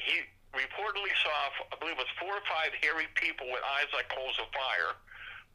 he 0.00 0.24
reportedly 0.56 1.12
saw, 1.20 1.52
I 1.68 1.76
believe 1.76 2.00
it 2.00 2.08
was 2.08 2.14
four 2.16 2.32
or 2.32 2.46
five 2.48 2.72
hairy 2.80 3.04
people 3.20 3.44
with 3.52 3.60
eyes 3.76 3.92
like 3.92 4.08
coals 4.08 4.38
of 4.40 4.48
fire, 4.56 4.96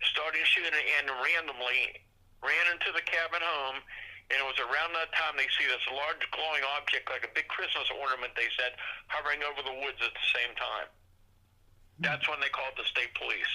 starting 0.05 0.45
shooting 0.45 0.75
and 1.01 1.09
randomly 1.25 1.97
ran 2.45 2.65
into 2.77 2.93
the 2.93 3.01
cabin 3.01 3.41
home. 3.41 3.81
And 4.29 4.37
it 4.37 4.45
was 4.45 4.61
around 4.61 4.93
that 4.93 5.09
time 5.17 5.33
they 5.33 5.49
see 5.57 5.65
this 5.65 5.81
large 5.89 6.21
glowing 6.29 6.61
object, 6.77 7.09
like 7.09 7.25
a 7.25 7.33
big 7.33 7.49
Christmas 7.49 7.89
ornament, 7.89 8.37
they 8.37 8.53
said, 8.53 8.77
hovering 9.09 9.41
over 9.41 9.65
the 9.65 9.73
woods 9.81 9.97
at 10.05 10.13
the 10.13 10.27
same 10.37 10.53
time. 10.53 10.85
That's 11.97 12.29
when 12.29 12.37
they 12.37 12.53
called 12.53 12.77
the 12.77 12.85
state 12.85 13.09
police 13.17 13.49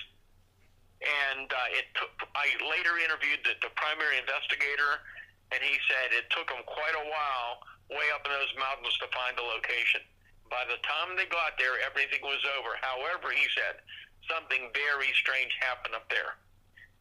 and 1.04 1.48
uh, 1.52 1.78
it 1.78 1.86
took. 1.94 2.10
I 2.32 2.48
later 2.64 2.96
interviewed 2.96 3.44
the, 3.44 3.54
the 3.60 3.72
primary 3.76 4.16
investigator, 4.16 5.04
and 5.52 5.60
he 5.60 5.76
said 5.88 6.16
it 6.16 6.28
took 6.32 6.48
them 6.48 6.64
quite 6.64 6.96
a 6.96 7.06
while, 7.06 7.60
way 7.92 8.08
up 8.16 8.24
in 8.24 8.32
those 8.32 8.52
mountains, 8.56 8.96
to 9.04 9.08
find 9.12 9.36
the 9.36 9.44
location. 9.44 10.00
By 10.48 10.64
the 10.68 10.80
time 10.84 11.16
they 11.16 11.28
got 11.28 11.56
there, 11.60 11.76
everything 11.84 12.24
was 12.24 12.40
over. 12.56 12.76
However, 12.80 13.32
he 13.32 13.44
said 13.52 13.84
something 14.28 14.72
very 14.72 15.12
strange 15.20 15.52
happened 15.60 15.96
up 15.96 16.08
there. 16.08 16.40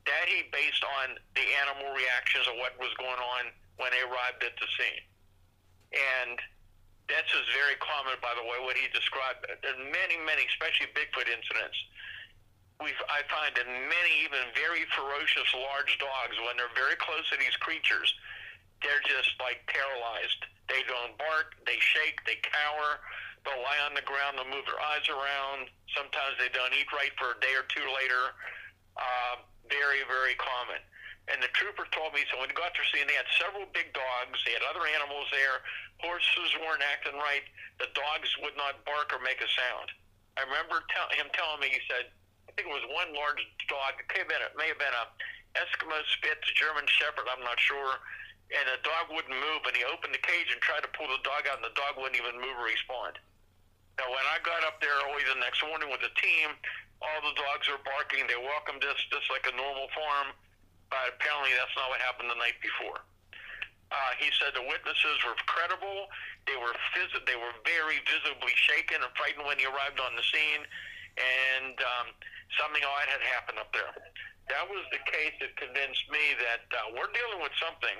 That 0.04 0.28
he 0.28 0.52
based 0.52 0.84
on 0.84 1.16
the 1.39 1.48
animal 1.63 1.96
reactions 1.96 2.44
of 2.52 2.60
what 2.60 2.76
was 2.76 2.92
going 3.00 3.20
on 3.20 3.56
when 3.80 3.96
they 3.96 4.04
arrived 4.04 4.44
at 4.44 4.56
the 4.60 4.68
scene, 4.76 5.04
and 5.96 6.36
that's 7.08 7.28
just 7.32 7.48
very 7.56 7.80
common, 7.80 8.20
by 8.20 8.36
the 8.36 8.44
way, 8.44 8.60
what 8.63 8.76
he 8.76 8.88
described. 8.92 9.48
There's 9.48 9.80
many, 9.92 10.20
many, 10.24 10.44
especially 10.52 10.92
Bigfoot 10.92 11.28
incidents 11.32 11.76
we 12.84 12.91
I 13.08 13.24
find 13.32 13.56
in 13.56 13.88
many 13.88 14.13
even 14.28 14.43
very 14.52 14.84
ferocious 14.91 15.48
large 15.56 15.96
dogs 15.98 16.36
when 16.43 16.60
they're 16.60 16.76
very 16.76 17.00
close 17.00 17.24
to 17.32 17.39
these 17.39 17.56
creatures, 17.63 18.12
they're 18.84 19.02
just 19.08 19.32
like 19.39 19.63
paralyzed. 19.72 20.43
They 20.67 20.84
don't 20.86 21.15
bark, 21.15 21.56
they 21.63 21.80
shake, 21.80 22.19
they 22.28 22.39
cower, 22.43 23.00
they'll 23.48 23.63
lie 23.63 23.80
on 23.88 23.96
the 23.96 24.04
ground, 24.04 24.36
they'll 24.36 24.52
move 24.52 24.67
their 24.67 24.80
eyes 24.80 25.08
around. 25.08 25.72
Sometimes 25.96 26.36
they 26.36 26.52
don't 26.52 26.76
eat 26.76 26.91
right 26.91 27.12
for 27.15 27.36
a 27.36 27.39
day 27.39 27.56
or 27.56 27.63
two 27.72 27.84
later. 27.96 28.36
Uh, 29.00 29.43
very, 29.72 30.04
very 30.06 30.36
common. 30.36 30.80
And 31.32 31.39
the 31.39 31.52
trooper 31.56 31.88
told 31.96 32.12
me, 32.12 32.28
so 32.28 32.36
when 32.36 32.52
he 32.52 32.56
got 32.56 32.76
to 32.76 32.84
scene, 32.91 33.08
they 33.08 33.15
had 33.15 33.28
several 33.39 33.63
big 33.72 33.96
dogs. 33.96 34.43
They 34.43 34.52
had 34.52 34.63
other 34.67 34.84
animals 34.84 35.32
there. 35.32 35.63
Horses 36.04 36.52
weren't 36.60 36.84
acting 36.84 37.15
right. 37.15 37.48
The 37.80 37.88
dogs 37.96 38.28
would 38.43 38.60
not 38.60 38.84
bark 38.84 39.15
or 39.15 39.24
make 39.24 39.39
a 39.39 39.48
sound. 39.48 39.88
I 40.36 40.43
remember 40.43 40.84
tell, 40.91 41.08
him 41.15 41.32
telling 41.32 41.63
me, 41.63 41.72
he 41.72 41.80
said, 41.88 42.12
think 42.56 42.70
it 42.70 42.74
was 42.74 42.86
one 42.89 43.13
large 43.13 43.42
dog. 43.68 43.98
It, 43.98 44.08
could 44.10 44.26
have 44.26 44.32
been, 44.32 44.44
it 44.44 44.56
may 44.58 44.70
have 44.70 44.82
been 44.82 44.94
a 44.94 45.06
Eskimo 45.58 45.98
Spitz, 46.18 46.50
German 46.58 46.86
Shepherd. 46.89 47.30
I'm 47.30 47.46
not 47.46 47.62
sure. 47.62 48.02
And 48.54 48.66
the 48.70 48.82
dog 48.86 49.10
wouldn't 49.10 49.34
move, 49.34 49.66
and 49.66 49.74
he 49.74 49.86
opened 49.86 50.13
the 50.13 50.22
cage 50.22 50.50
and 50.54 50.62
tried 50.62 50.86
to 50.86 50.92
pull 50.94 51.10
the 51.10 51.22
dog 51.26 51.50
out, 51.50 51.62
and 51.62 51.66
the 51.66 51.74
dog 51.74 51.98
wouldn't 51.98 52.18
even 52.18 52.38
move 52.38 52.54
or 52.58 52.70
respond. 52.70 53.18
Now, 53.98 54.10
when 54.10 54.26
I 54.30 54.42
got 54.42 54.66
up 54.66 54.82
there 54.82 54.94
early 55.06 55.22
the 55.26 55.38
next 55.42 55.62
morning 55.62 55.89
with 55.89 56.02
the 56.02 56.13
team, 56.18 56.54
all 57.02 57.20
the 57.22 57.36
dogs 57.38 57.70
were 57.70 57.82
barking. 57.86 58.26
They 58.26 58.38
welcomed 58.38 58.82
us 58.86 58.98
just 59.10 59.30
like 59.30 59.46
a 59.46 59.54
normal 59.54 59.89
farm, 59.94 60.34
but 60.89 61.18
apparently 61.18 61.54
that's 61.54 61.74
not 61.78 61.94
what 61.94 62.02
happened 62.02 62.30
the 62.34 62.39
night 62.42 62.58
before. 62.62 63.06
Uh, 63.94 64.12
he 64.18 64.34
said 64.42 64.58
the 64.58 64.66
witnesses 64.66 65.22
were 65.22 65.38
credible. 65.46 66.10
They 66.50 66.58
were 66.58 66.74
phys- 66.98 67.26
they 67.30 67.38
were 67.38 67.54
very 67.62 68.02
visibly 68.10 68.54
shaken 68.58 69.06
and 69.06 69.13
frightened 69.13 69.46
when 69.46 69.62
he 69.62 69.70
arrived 69.70 70.02
on 70.02 70.18
the 70.18 70.26
scene, 70.26 70.66
and 71.22 71.78
um, 71.78 72.08
something 72.60 72.84
odd 72.84 73.08
had 73.10 73.24
happened 73.34 73.60
up 73.60 73.72
there. 73.72 73.92
That 74.52 74.68
was 74.68 74.84
the 74.92 75.02
case 75.08 75.36
that 75.39 75.56
convinced 75.56 76.06
me 76.12 76.36
that 76.44 76.68
uh, 76.76 76.92
we're 76.94 77.12
dealing 77.16 77.39
with 77.39 77.56
something 77.58 77.96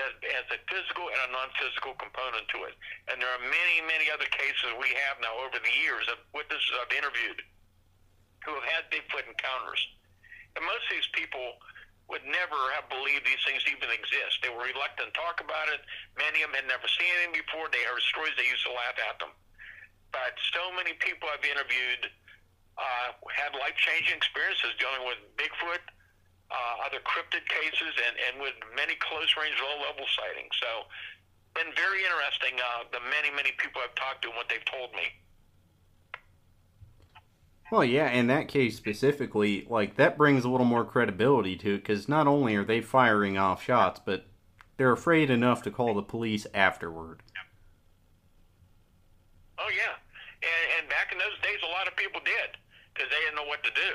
that 0.00 0.12
has 0.24 0.46
a 0.48 0.58
physical 0.70 1.10
and 1.12 1.20
a 1.28 1.30
non-physical 1.36 1.98
component 2.00 2.48
to 2.56 2.64
it. 2.64 2.74
And 3.12 3.20
there 3.20 3.28
are 3.28 3.44
many, 3.44 3.84
many 3.84 4.08
other 4.08 4.28
cases 4.32 4.72
we 4.80 4.88
have 5.08 5.20
now 5.20 5.36
over 5.42 5.60
the 5.60 5.74
years 5.84 6.08
of 6.08 6.22
witnesses 6.32 6.72
I've 6.80 6.94
interviewed 6.96 7.44
who 8.46 8.56
have 8.56 8.66
had 8.66 8.88
Bigfoot 8.88 9.28
encounters. 9.28 9.80
And 10.56 10.64
most 10.64 10.84
of 10.88 10.92
these 10.96 11.12
people 11.12 11.60
would 12.10 12.24
never 12.26 12.58
have 12.76 12.88
believed 12.90 13.24
these 13.24 13.40
things 13.46 13.62
even 13.68 13.88
exist. 13.92 14.40
They 14.42 14.50
were 14.50 14.64
reluctant 14.64 15.12
to 15.12 15.16
talk 15.16 15.40
about 15.44 15.70
it. 15.70 15.80
Many 16.18 16.42
of 16.42 16.50
them 16.50 16.64
had 16.64 16.68
never 16.68 16.88
seen 16.88 17.08
anything 17.20 17.40
before. 17.44 17.68
They 17.70 17.84
heard 17.86 18.02
stories. 18.04 18.34
They 18.36 18.48
used 18.48 18.64
to 18.68 18.74
laugh 18.74 18.96
at 18.96 19.16
them. 19.22 19.32
But 20.12 20.36
so 20.52 20.72
many 20.76 20.92
people 21.00 21.30
I've 21.32 21.44
interviewed 21.44 22.12
uh, 22.78 23.12
had 23.32 23.52
life 23.58 23.76
changing 23.76 24.16
experiences 24.16 24.72
dealing 24.78 25.04
with 25.04 25.20
Bigfoot, 25.36 25.82
uh, 26.50 26.86
other 26.86 27.00
cryptid 27.04 27.44
cases, 27.48 27.92
and, 28.08 28.14
and 28.28 28.34
with 28.42 28.56
many 28.76 28.96
close 29.00 29.28
range, 29.36 29.56
low 29.60 29.76
level 29.84 30.04
sightings. 30.16 30.52
So, 30.60 30.88
been 31.54 31.72
very 31.76 32.04
interesting. 32.04 32.56
Uh, 32.56 32.88
the 32.92 33.00
many, 33.12 33.34
many 33.34 33.52
people 33.58 33.80
I've 33.84 33.94
talked 33.94 34.22
to 34.22 34.28
and 34.28 34.36
what 34.36 34.48
they've 34.48 34.64
told 34.64 34.92
me. 34.92 35.12
Well, 37.72 37.84
yeah, 37.84 38.10
in 38.10 38.26
that 38.26 38.48
case 38.48 38.76
specifically, 38.76 39.66
like 39.68 39.96
that 39.96 40.18
brings 40.18 40.44
a 40.44 40.50
little 40.50 40.66
more 40.66 40.84
credibility 40.84 41.56
to 41.56 41.74
it 41.74 41.78
because 41.78 42.06
not 42.06 42.26
only 42.26 42.54
are 42.54 42.64
they 42.64 42.82
firing 42.82 43.38
off 43.38 43.62
shots, 43.62 43.98
but 44.04 44.26
they're 44.76 44.92
afraid 44.92 45.30
enough 45.30 45.62
to 45.62 45.70
call 45.70 45.94
the 45.94 46.02
police 46.02 46.46
afterward. 46.52 47.22
Oh 49.58 49.70
yeah, 49.70 49.94
and, 50.42 50.64
and 50.78 50.82
back 50.90 51.14
in 51.14 51.18
those 51.18 51.38
days, 51.40 51.62
a 51.62 51.70
lot 51.70 51.86
of 51.86 51.94
people 51.94 52.20
did 52.22 52.58
because 52.92 53.08
they 53.08 53.20
didn't 53.24 53.38
know 53.38 53.48
what 53.48 53.62
to 53.64 53.72
do, 53.72 53.92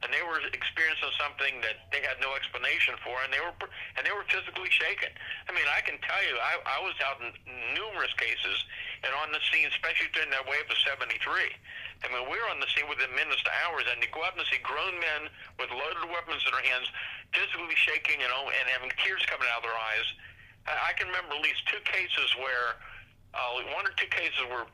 and 0.00 0.08
they 0.14 0.22
were 0.24 0.40
experiencing 0.54 1.12
something 1.18 1.60
that 1.60 1.90
they 1.90 2.00
had 2.00 2.16
no 2.22 2.32
explanation 2.38 2.96
for, 3.02 3.18
and 3.26 3.34
they 3.34 3.42
were 3.42 3.52
and 3.98 4.06
they 4.06 4.14
were 4.14 4.24
physically 4.30 4.70
shaken. 4.70 5.10
I 5.46 5.52
mean, 5.52 5.66
I 5.68 5.82
can 5.82 6.00
tell 6.00 6.22
you, 6.24 6.38
I, 6.38 6.54
I 6.64 6.78
was 6.80 6.96
out 7.02 7.20
in 7.20 7.34
numerous 7.74 8.14
cases 8.16 8.64
and 9.04 9.12
on 9.20 9.30
the 9.34 9.42
scene, 9.50 9.68
especially 9.68 10.10
during 10.14 10.30
that 10.30 10.46
wave 10.46 10.64
of 10.70 10.78
'73. 10.80 11.18
I 11.98 12.06
mean, 12.14 12.30
we're 12.30 12.46
on 12.46 12.62
the 12.62 12.70
scene 12.70 12.86
within 12.86 13.10
minutes 13.18 13.42
to 13.42 13.52
hours, 13.66 13.82
and 13.90 13.98
you 13.98 14.06
go 14.14 14.22
out 14.22 14.38
and 14.38 14.46
see 14.46 14.62
grown 14.62 14.94
men 15.02 15.26
with 15.58 15.70
loaded 15.74 16.06
weapons 16.06 16.46
in 16.46 16.54
their 16.54 16.62
hands, 16.62 16.86
physically 17.34 17.74
shaking 17.74 18.22
and, 18.22 18.30
and 18.30 18.66
having 18.70 18.94
tears 19.02 19.26
coming 19.26 19.50
out 19.50 19.66
of 19.66 19.66
their 19.66 19.74
eyes. 19.74 20.06
I 20.68 20.92
can 20.94 21.08
remember 21.10 21.34
at 21.34 21.42
least 21.42 21.66
two 21.66 21.80
cases 21.82 22.28
where, 22.38 22.76
uh, 23.34 23.66
one 23.74 23.88
or 23.88 23.94
two 23.96 24.06
cases 24.12 24.38
where 24.46 24.68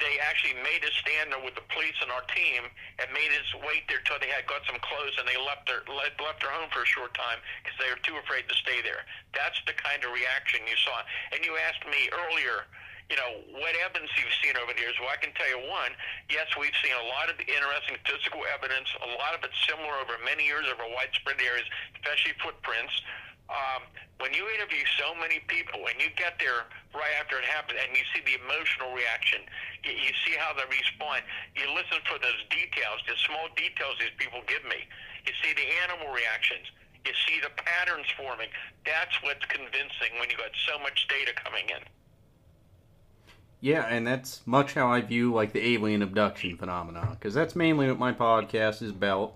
they 0.00 0.16
actually 0.18 0.56
made 0.64 0.80
us 0.82 0.96
stand 1.04 1.30
there 1.30 1.40
with 1.44 1.54
the 1.54 1.64
police 1.70 1.96
and 2.00 2.08
our 2.10 2.24
team 2.32 2.66
and 2.98 3.06
made 3.12 3.30
us 3.36 3.48
wait 3.62 3.84
there 3.86 4.00
till 4.08 4.16
they 4.18 4.32
had 4.32 4.48
got 4.48 4.64
some 4.64 4.80
clothes 4.80 5.14
and 5.20 5.28
they 5.28 5.36
left 5.36 5.68
their 5.68 5.84
left, 5.86 6.16
left 6.18 6.40
their 6.40 6.50
home 6.50 6.72
for 6.72 6.82
a 6.82 6.88
short 6.88 7.12
time 7.12 7.38
because 7.62 7.76
they 7.76 7.88
were 7.92 8.00
too 8.00 8.16
afraid 8.16 8.48
to 8.48 8.56
stay 8.56 8.80
there. 8.80 9.04
That's 9.36 9.60
the 9.68 9.76
kind 9.76 10.00
of 10.02 10.10
reaction 10.16 10.64
you 10.64 10.76
saw. 10.80 11.04
And 11.36 11.44
you 11.44 11.54
asked 11.60 11.84
me 11.84 12.08
earlier, 12.10 12.64
you 13.12 13.18
know, 13.20 13.44
what 13.60 13.76
evidence 13.76 14.10
you've 14.16 14.32
seen 14.40 14.56
over 14.56 14.72
the 14.72 14.80
years. 14.80 14.96
Well, 14.96 15.12
I 15.12 15.20
can 15.20 15.34
tell 15.36 15.50
you 15.50 15.60
one. 15.68 15.92
Yes, 16.32 16.48
we've 16.56 16.74
seen 16.80 16.94
a 16.94 17.06
lot 17.10 17.28
of 17.28 17.36
interesting 17.42 18.00
physical 18.06 18.46
evidence. 18.48 18.88
A 19.04 19.10
lot 19.20 19.36
of 19.36 19.44
it 19.44 19.52
similar 19.66 19.98
over 20.00 20.16
many 20.22 20.46
years 20.46 20.64
over 20.70 20.86
widespread 20.86 21.42
areas, 21.42 21.66
especially 21.98 22.38
footprints 22.40 22.94
um, 23.50 23.82
when 24.22 24.32
you 24.32 24.46
interview 24.54 24.86
so 24.96 25.12
many 25.18 25.42
people 25.50 25.82
and 25.90 25.98
you 25.98 26.08
get 26.14 26.38
there 26.38 26.70
right 26.94 27.14
after 27.18 27.36
it 27.38 27.44
happens 27.44 27.82
and 27.82 27.90
you 27.92 28.04
see 28.14 28.22
the 28.22 28.38
emotional 28.38 28.94
reaction, 28.94 29.42
you, 29.82 29.92
you 29.92 30.14
see 30.22 30.38
how 30.38 30.54
they 30.54 30.66
respond, 30.70 31.26
you 31.58 31.66
listen 31.74 31.98
for 32.06 32.16
those 32.22 32.40
details, 32.48 33.02
the 33.10 33.18
small 33.26 33.50
details 33.58 33.98
these 33.98 34.14
people 34.16 34.40
give 34.46 34.62
me. 34.70 34.86
You 35.26 35.34
see 35.42 35.52
the 35.52 35.66
animal 35.84 36.14
reactions. 36.14 36.70
You 37.04 37.12
see 37.26 37.40
the 37.40 37.50
patterns 37.56 38.06
forming. 38.16 38.48
That's 38.86 39.12
what's 39.22 39.44
convincing 39.46 40.16
when 40.20 40.30
you 40.30 40.36
got 40.36 40.52
so 40.68 40.78
much 40.78 41.08
data 41.08 41.32
coming 41.34 41.68
in. 41.68 41.82
Yeah, 43.60 43.84
and 43.84 44.06
that's 44.06 44.40
much 44.46 44.74
how 44.74 44.88
I 44.88 45.00
view 45.00 45.32
like 45.34 45.52
the 45.52 45.74
alien 45.74 46.02
abduction 46.02 46.56
phenomenon, 46.56 47.16
because 47.18 47.34
that's 47.34 47.56
mainly 47.56 47.88
what 47.88 47.98
my 47.98 48.12
podcast 48.12 48.82
is 48.82 48.90
about 48.90 49.34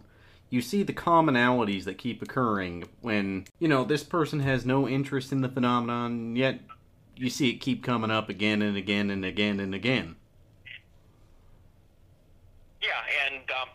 you 0.54 0.62
see 0.62 0.84
the 0.84 0.92
commonalities 0.92 1.82
that 1.82 1.98
keep 1.98 2.22
occurring 2.22 2.84
when, 3.02 3.44
you 3.58 3.66
know, 3.66 3.82
this 3.82 4.04
person 4.04 4.38
has 4.38 4.64
no 4.64 4.86
interest 4.86 5.32
in 5.32 5.42
the 5.42 5.48
phenomenon, 5.48 6.36
yet 6.36 6.60
you 7.16 7.28
see 7.28 7.50
it 7.50 7.58
keep 7.58 7.82
coming 7.82 8.08
up 8.08 8.28
again 8.28 8.62
and 8.62 8.76
again 8.76 9.10
and 9.10 9.24
again 9.24 9.58
and 9.58 9.74
again. 9.74 10.14
Yeah, 12.78 13.02
and, 13.26 13.42
um, 13.50 13.66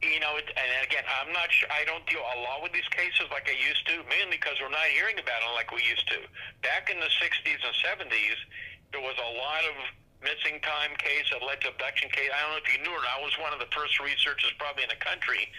you 0.00 0.16
know, 0.16 0.40
it, 0.40 0.48
and 0.56 0.88
again, 0.88 1.04
I'm 1.20 1.30
not 1.36 1.52
sure, 1.52 1.68
I 1.68 1.84
don't 1.84 2.06
deal 2.08 2.24
a 2.24 2.40
lot 2.48 2.64
with 2.64 2.72
these 2.72 2.88
cases 2.88 3.28
like 3.28 3.44
I 3.52 3.56
used 3.68 3.84
to, 3.92 4.00
mainly 4.08 4.40
because 4.40 4.56
we're 4.56 4.72
not 4.72 4.88
hearing 4.96 5.20
about 5.20 5.44
them 5.44 5.52
like 5.52 5.68
we 5.68 5.84
used 5.84 6.08
to. 6.16 6.24
Back 6.64 6.88
in 6.88 6.96
the 6.96 7.12
60s 7.20 7.60
and 7.60 7.76
70s, 8.08 8.40
there 8.88 9.04
was 9.04 9.20
a 9.20 9.30
lot 9.36 9.68
of 9.68 9.76
missing 10.24 10.64
time 10.64 10.96
case 10.96 11.28
that 11.28 11.44
led 11.44 11.60
to 11.60 11.68
abduction 11.76 12.08
case. 12.08 12.32
I 12.32 12.40
don't 12.40 12.56
know 12.56 12.62
if 12.64 12.72
you 12.72 12.80
knew 12.80 12.96
it. 12.96 13.04
I 13.04 13.20
was 13.20 13.36
one 13.36 13.52
of 13.52 13.60
the 13.60 13.68
first 13.68 14.00
researchers 14.00 14.56
probably 14.56 14.88
in 14.88 14.88
the 14.88 14.96
country 15.04 15.52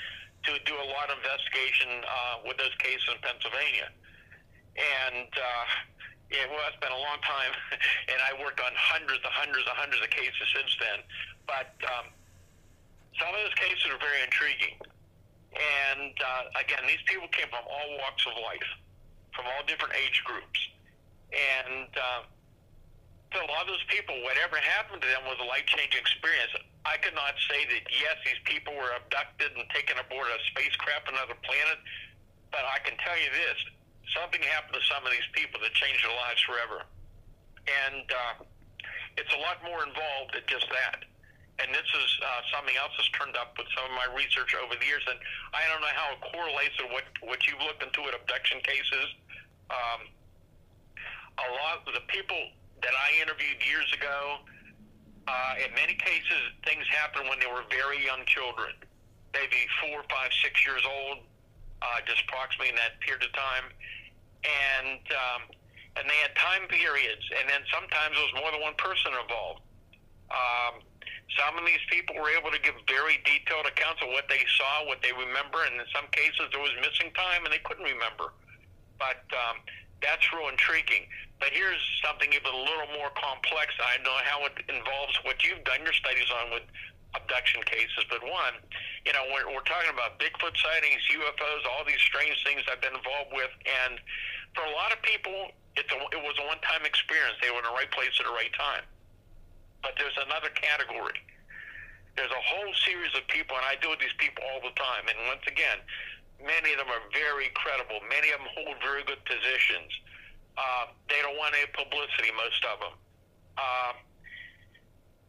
to 0.45 0.51
do 0.63 0.75
a 0.75 0.87
lot 0.93 1.09
of 1.09 1.17
investigation 1.17 2.03
uh, 2.05 2.45
with 2.45 2.57
those 2.57 2.73
cases 2.77 3.03
in 3.09 3.17
Pennsylvania. 3.19 3.89
And 4.77 5.31
uh, 5.33 5.65
yeah, 6.29 6.45
well, 6.51 6.61
it's 6.67 6.79
been 6.83 6.93
a 6.93 7.03
long 7.03 7.19
time, 7.23 7.51
and 8.11 8.19
I 8.21 8.35
worked 8.37 8.59
on 8.59 8.71
hundreds 8.75 9.23
and 9.23 9.33
hundreds 9.33 9.65
and 9.65 9.75
hundreds 9.75 10.03
of 10.03 10.11
cases 10.11 10.45
since 10.51 10.71
then. 10.79 10.99
But 11.47 11.73
um, 11.87 12.11
some 13.15 13.31
of 13.31 13.39
those 13.41 13.55
cases 13.55 13.87
are 13.89 13.99
very 13.99 14.21
intriguing. 14.21 14.77
And 15.55 16.13
uh, 16.19 16.61
again, 16.61 16.85
these 16.85 17.01
people 17.07 17.27
came 17.33 17.49
from 17.49 17.65
all 17.65 17.89
walks 17.97 18.27
of 18.27 18.35
life, 18.43 18.69
from 19.33 19.47
all 19.47 19.63
different 19.65 19.95
age 19.95 20.21
groups. 20.27 20.59
And 21.33 21.89
uh, 21.95 22.21
to 23.31 23.37
a 23.41 23.47
lot 23.47 23.65
of 23.65 23.71
those 23.71 23.87
people, 23.87 24.15
whatever 24.23 24.59
happened 24.59 25.01
to 25.01 25.09
them 25.09 25.23
was 25.25 25.39
a 25.39 25.47
life 25.47 25.65
changing 25.65 25.99
experience. 25.99 26.51
I 26.87 26.95
could 27.03 27.15
not 27.19 27.35
say 27.51 27.67
that 27.67 27.83
yes, 27.91 28.15
these 28.23 28.39
people 28.47 28.71
were 28.71 28.95
abducted 28.95 29.51
and 29.59 29.67
taken 29.75 29.99
aboard 29.99 30.31
a 30.31 30.39
spacecraft 30.55 31.11
another 31.11 31.35
planet, 31.43 31.83
but 32.47 32.63
I 32.63 32.79
can 32.87 32.95
tell 33.03 33.19
you 33.19 33.27
this: 33.35 33.59
something 34.15 34.39
happened 34.39 34.79
to 34.79 34.83
some 34.87 35.03
of 35.03 35.11
these 35.11 35.27
people 35.35 35.59
that 35.59 35.75
changed 35.75 36.07
their 36.07 36.15
lives 36.15 36.39
forever, 36.47 36.87
and 37.67 38.07
uh, 38.07 38.35
it's 39.19 39.33
a 39.35 39.41
lot 39.43 39.59
more 39.67 39.83
involved 39.83 40.39
than 40.39 40.47
just 40.47 40.71
that. 40.71 41.03
And 41.59 41.73
this 41.73 41.89
is 41.89 42.09
uh, 42.21 42.41
something 42.53 42.77
else 42.77 42.93
that's 42.95 43.09
turned 43.17 43.33
up 43.35 43.57
with 43.57 43.65
some 43.73 43.89
of 43.89 43.93
my 43.97 44.07
research 44.13 44.53
over 44.55 44.77
the 44.77 44.87
years, 44.87 45.03
and 45.09 45.19
I 45.51 45.67
don't 45.67 45.83
know 45.83 45.91
how 45.91 46.15
it 46.15 46.21
correlates 46.23 46.77
with 46.79 46.91
what 46.95 47.05
what 47.19 47.39
you've 47.43 47.59
looked 47.67 47.83
into 47.83 47.99
with 47.99 48.15
abduction 48.15 48.63
cases. 48.63 49.11
Um, 49.67 50.07
a 51.35 51.47
lot 51.67 51.83
of 51.83 51.91
the 51.91 52.05
people 52.07 52.39
that 52.79 52.95
I 52.95 53.19
interviewed 53.19 53.59
years 53.67 53.91
ago 53.91 54.39
uh, 55.27 55.53
in 55.59 55.69
many 55.75 55.93
cases, 55.93 56.39
things 56.63 56.87
happen 56.87 57.27
when 57.27 57.39
they 57.39 57.47
were 57.47 57.63
very 57.69 57.99
young 58.03 58.23
children, 58.25 58.71
maybe 59.35 59.67
four, 59.83 60.03
five, 60.09 60.31
six 60.41 60.63
years 60.65 60.81
old, 60.87 61.19
uh, 61.83 61.99
just 62.07 62.23
approximately 62.27 62.71
in 62.71 62.79
that 62.79 62.99
period 63.03 63.23
of 63.23 63.31
time, 63.35 63.67
and 64.47 65.03
um, 65.11 65.41
and 65.99 66.05
they 66.07 66.19
had 66.23 66.31
time 66.37 66.69
periods, 66.69 67.25
and 67.35 67.49
then 67.49 67.61
sometimes 67.73 68.15
there 68.15 68.25
was 68.25 68.35
more 68.37 68.51
than 68.53 68.61
one 68.61 68.77
person 68.77 69.11
involved. 69.17 69.61
Um, 70.29 70.85
some 71.35 71.57
of 71.59 71.65
these 71.65 71.81
people 71.89 72.15
were 72.15 72.31
able 72.31 72.51
to 72.51 72.61
give 72.61 72.73
very 72.87 73.19
detailed 73.27 73.67
accounts 73.67 73.99
of 74.01 74.09
what 74.15 74.29
they 74.29 74.41
saw, 74.55 74.87
what 74.87 75.03
they 75.03 75.11
remember, 75.11 75.65
and 75.67 75.75
in 75.75 75.87
some 75.91 76.07
cases 76.15 76.47
there 76.55 76.61
was 76.61 76.71
missing 76.79 77.11
time 77.13 77.43
and 77.43 77.51
they 77.51 77.61
couldn't 77.67 77.83
remember. 77.83 78.31
But 78.97 79.27
um, 79.35 79.59
that's 80.01 80.25
real 80.33 80.49
intriguing. 80.49 81.09
But 81.39 81.53
here's 81.53 81.81
something 82.01 82.33
even 82.33 82.49
a 82.49 82.63
little 82.65 82.89
more 82.97 83.13
complex. 83.13 83.73
I 83.77 84.01
know 84.01 84.17
how 84.25 84.45
it 84.49 84.57
involves 84.69 85.17
what 85.21 85.45
you've 85.45 85.63
done 85.65 85.85
your 85.85 85.93
studies 85.93 86.29
on 86.33 86.53
with 86.53 86.65
abduction 87.13 87.61
cases. 87.63 88.05
But 88.09 88.25
one, 88.25 88.57
you 89.05 89.13
know, 89.13 89.25
we're, 89.31 89.45
we're 89.49 89.65
talking 89.65 89.93
about 89.93 90.17
Bigfoot 90.17 90.57
sightings, 90.57 91.01
UFOs, 91.13 91.63
all 91.69 91.85
these 91.85 92.01
strange 92.01 92.41
things 92.41 92.65
I've 92.65 92.81
been 92.81 92.97
involved 92.97 93.33
with. 93.33 93.53
And 93.65 94.01
for 94.57 94.65
a 94.65 94.73
lot 94.73 94.93
of 94.93 94.99
people, 95.05 95.53
it's 95.77 95.89
a, 95.93 95.97
it 96.13 96.21
was 96.21 96.35
a 96.41 96.45
one-time 96.49 96.85
experience. 96.85 97.37
They 97.41 97.53
were 97.53 97.61
in 97.61 97.67
the 97.69 97.77
right 97.77 97.89
place 97.93 98.13
at 98.17 98.25
the 98.25 98.33
right 98.33 98.51
time. 98.57 98.85
But 99.85 99.93
there's 100.01 100.17
another 100.17 100.49
category. 100.57 101.21
There's 102.17 102.33
a 102.33 102.43
whole 102.49 102.73
series 102.81 103.13
of 103.13 103.29
people, 103.29 103.53
and 103.61 103.65
I 103.65 103.77
deal 103.77 103.93
with 103.93 104.01
these 104.01 104.17
people 104.17 104.41
all 104.49 104.57
the 104.57 104.73
time. 104.73 105.05
And 105.05 105.17
once 105.29 105.45
again, 105.45 105.77
many 106.41 106.73
of 106.73 106.77
them 106.81 106.89
are 106.89 107.05
very 107.13 107.49
credible. 107.57 107.97
Many 108.09 108.29
of 108.33 108.39
them 108.41 108.49
hold 108.53 108.77
very 108.81 109.01
good 109.03 109.21
positions. 109.25 109.89
Uh, 110.57 110.89
they 111.09 111.21
don't 111.21 111.37
want 111.37 111.53
any 111.53 111.69
publicity, 111.73 112.33
most 112.33 112.61
of 112.65 112.77
them. 112.81 112.95
Uh, 113.57 113.93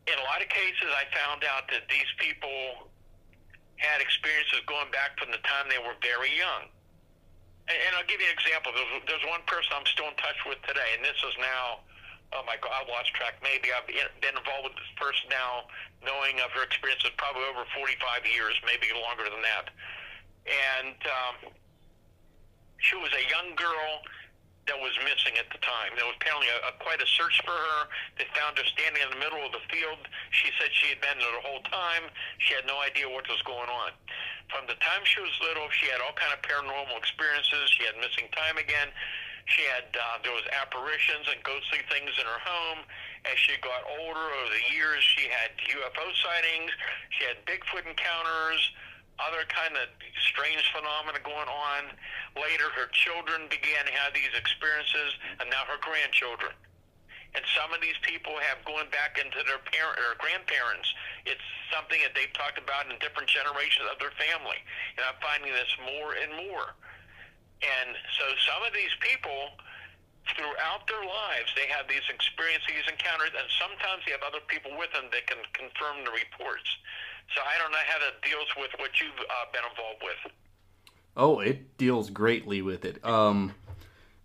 in 0.09 0.17
a 0.17 0.25
lot 0.25 0.41
of 0.41 0.49
cases, 0.49 0.89
I 0.89 1.05
found 1.13 1.45
out 1.45 1.69
that 1.69 1.85
these 1.89 2.09
people 2.17 2.89
had 3.77 4.01
experiences 4.01 4.65
going 4.65 4.89
back 4.91 5.17
from 5.21 5.31
the 5.31 5.41
time 5.45 5.69
they 5.69 5.81
were 5.81 5.97
very 6.01 6.33
young. 6.33 6.69
And, 7.69 7.77
and 7.77 7.91
I'll 7.97 8.09
give 8.09 8.21
you 8.21 8.29
an 8.29 8.37
example. 8.37 8.73
There's, 8.73 9.05
there's 9.05 9.27
one 9.29 9.45
person 9.45 9.77
I'm 9.77 9.89
still 9.89 10.09
in 10.09 10.17
touch 10.17 10.41
with 10.49 10.61
today, 10.65 10.97
and 10.97 11.05
this 11.05 11.17
is 11.29 11.37
now, 11.37 11.85
oh 12.33 12.45
my 12.49 12.57
God, 12.57 12.73
I've 12.73 12.89
lost 12.89 13.13
track. 13.13 13.37
Maybe 13.45 13.69
I've 13.69 13.85
been 13.89 14.37
involved 14.37 14.73
with 14.73 14.77
this 14.81 14.93
person 14.97 15.29
now, 15.29 15.69
knowing 16.01 16.41
of 16.41 16.53
her 16.57 16.65
experiences 16.65 17.13
probably 17.21 17.45
over 17.45 17.69
45 17.77 18.25
years, 18.29 18.57
maybe 18.65 18.89
longer 18.97 19.29
than 19.29 19.45
that 19.45 19.73
and 20.49 20.97
um, 21.07 21.53
she 22.79 22.97
was 22.97 23.11
a 23.13 23.25
young 23.29 23.55
girl 23.55 24.03
that 24.69 24.77
was 24.77 24.93
missing 25.01 25.33
at 25.41 25.49
the 25.49 25.57
time. 25.65 25.97
There 25.97 26.05
was 26.05 26.15
apparently 26.21 26.53
a, 26.53 26.61
a, 26.69 26.73
quite 26.77 27.01
a 27.01 27.09
search 27.09 27.41
for 27.41 27.57
her. 27.57 27.81
They 28.21 28.29
found 28.37 28.61
her 28.61 28.69
standing 28.69 29.01
in 29.01 29.09
the 29.17 29.21
middle 29.21 29.41
of 29.41 29.51
the 29.57 29.65
field. 29.73 30.05
She 30.31 30.53
said 30.61 30.69
she 30.77 30.93
had 30.93 31.01
been 31.01 31.17
there 31.17 31.33
the 31.41 31.45
whole 31.45 31.65
time. 31.73 32.13
She 32.45 32.53
had 32.53 32.69
no 32.69 32.77
idea 32.85 33.09
what 33.09 33.25
was 33.27 33.41
going 33.49 33.73
on. 33.73 33.97
From 34.53 34.69
the 34.69 34.77
time 34.85 35.01
she 35.09 35.25
was 35.25 35.33
little, 35.41 35.73
she 35.73 35.89
had 35.89 36.05
all 36.05 36.13
kind 36.13 36.37
of 36.37 36.45
paranormal 36.45 36.97
experiences. 37.01 37.73
She 37.73 37.89
had 37.89 37.97
missing 37.97 38.29
time 38.37 38.61
again. 38.61 38.93
She 39.49 39.65
had 39.73 39.89
uh, 39.97 40.21
there 40.21 40.37
was 40.37 40.45
apparitions 40.53 41.25
and 41.33 41.41
ghostly 41.41 41.81
things 41.89 42.13
in 42.21 42.29
her 42.29 42.43
home. 42.45 42.85
As 43.25 43.41
she 43.41 43.57
got 43.65 43.81
older 43.89 44.21
over 44.21 44.53
the 44.53 44.65
years, 44.77 45.01
she 45.01 45.25
had 45.33 45.57
UFO 45.57 46.05
sightings. 46.21 46.69
She 47.17 47.25
had 47.25 47.41
Bigfoot 47.49 47.89
encounters 47.89 48.61
other 49.19 49.43
kind 49.51 49.75
of 49.75 49.91
strange 50.31 50.63
phenomena 50.71 51.19
going 51.27 51.51
on. 51.51 51.91
Later, 52.39 52.71
her 52.75 52.87
children 52.95 53.51
began 53.51 53.87
to 53.87 53.95
have 53.95 54.15
these 54.15 54.31
experiences, 54.35 55.19
and 55.43 55.51
now 55.51 55.67
her 55.67 55.79
grandchildren. 55.83 56.55
And 57.37 57.45
some 57.53 57.77
of 57.77 57.85
these 57.85 57.99
people 58.01 58.33
have 58.41 58.65
going 58.65 58.89
back 58.89 59.21
into 59.21 59.45
their 59.45 59.61
parent 59.61 60.01
or 60.01 60.17
grandparents. 60.17 60.89
It's 61.29 61.45
something 61.69 62.01
that 62.01 62.17
they've 62.17 62.33
talked 62.33 62.57
about 62.57 62.89
in 62.89 62.97
different 63.05 63.29
generations 63.29 63.85
of 63.93 64.01
their 64.01 64.15
family. 64.17 64.57
And 64.97 65.05
I'm 65.05 65.19
finding 65.21 65.53
this 65.53 65.69
more 65.85 66.17
and 66.17 66.33
more. 66.49 66.73
And 67.61 67.93
so 68.17 68.25
some 68.49 68.65
of 68.65 68.73
these 68.73 68.95
people, 69.05 69.61
throughout 70.33 70.89
their 70.89 71.05
lives, 71.05 71.53
they 71.53 71.69
have 71.69 71.85
these 71.85 72.07
experiences, 72.09 72.65
these 72.71 72.89
encounters, 72.89 73.35
and 73.37 73.45
sometimes 73.61 74.09
they 74.09 74.17
have 74.17 74.25
other 74.25 74.41
people 74.49 74.73
with 74.79 74.89
them 74.97 75.13
that 75.13 75.29
can 75.29 75.45
confirm 75.53 76.09
the 76.09 76.15
reports. 76.15 76.71
So 77.35 77.43
I 77.43 77.59
don't 77.59 77.73
know 77.73 77.79
how 77.87 77.99
that 77.99 78.23
deals 78.23 78.49
with 78.57 78.71
what 78.79 78.91
you've 79.01 79.19
uh, 79.19 79.53
been 79.53 79.63
involved 79.71 80.03
with. 80.03 80.33
Oh, 81.17 81.41
it 81.41 81.77
deals 81.77 82.11
greatly 82.11 82.63
with 82.63 82.85
it. 82.85 83.05
Um, 83.05 83.55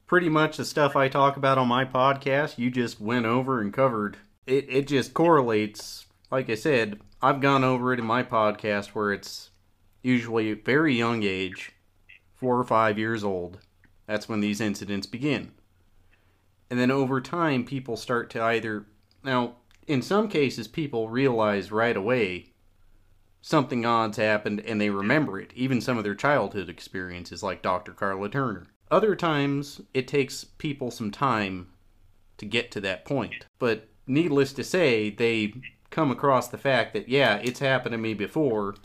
pretty 0.07 0.29
much 0.29 0.57
the 0.57 0.65
stuff 0.65 0.95
I 0.95 1.09
talk 1.09 1.37
about 1.37 1.57
on 1.57 1.67
my 1.67 1.85
podcast, 1.85 2.57
you 2.57 2.69
just 2.71 3.01
went 3.01 3.25
over 3.25 3.59
and 3.59 3.73
covered. 3.73 4.17
It 4.45 4.67
it 4.69 4.87
just 4.87 5.13
correlates. 5.13 6.05
Like 6.31 6.49
I 6.49 6.55
said, 6.55 6.99
I've 7.21 7.41
gone 7.41 7.63
over 7.63 7.93
it 7.93 7.99
in 7.99 8.05
my 8.05 8.23
podcast 8.23 8.89
where 8.89 9.11
it's 9.11 9.49
usually 10.01 10.53
very 10.53 10.95
young 10.95 11.23
age, 11.23 11.71
four 12.35 12.59
or 12.59 12.63
five 12.63 12.97
years 12.97 13.23
old. 13.23 13.59
That's 14.07 14.27
when 14.29 14.39
these 14.39 14.61
incidents 14.61 15.07
begin. 15.07 15.51
And 16.69 16.79
then 16.79 16.91
over 16.91 17.21
time, 17.21 17.65
people 17.65 17.97
start 17.97 18.29
to 18.31 18.41
either. 18.41 18.85
Now, 19.23 19.55
in 19.87 20.01
some 20.01 20.27
cases, 20.27 20.67
people 20.67 21.09
realize 21.09 21.71
right 21.71 21.95
away 21.95 22.52
something 23.43 23.85
odd's 23.85 24.17
happened 24.17 24.61
and 24.61 24.79
they 24.79 24.89
remember 24.89 25.37
it, 25.37 25.51
even 25.53 25.81
some 25.81 25.97
of 25.97 26.03
their 26.03 26.15
childhood 26.15 26.69
experiences, 26.69 27.43
like 27.43 27.61
Dr. 27.61 27.91
Karla 27.91 28.29
Turner. 28.29 28.67
Other 28.89 29.15
times, 29.15 29.81
it 29.93 30.07
takes 30.07 30.45
people 30.45 30.89
some 30.89 31.11
time 31.11 31.67
to 32.37 32.45
get 32.45 32.71
to 32.71 32.81
that 32.81 33.05
point. 33.05 33.45
But 33.59 33.89
needless 34.07 34.53
to 34.53 34.63
say, 34.63 35.09
they 35.09 35.53
come 35.89 36.09
across 36.09 36.47
the 36.47 36.57
fact 36.57 36.93
that, 36.93 37.09
yeah, 37.09 37.35
it's 37.43 37.59
happened 37.59 37.91
to 37.91 37.97
me 37.97 38.13
before. 38.13 38.75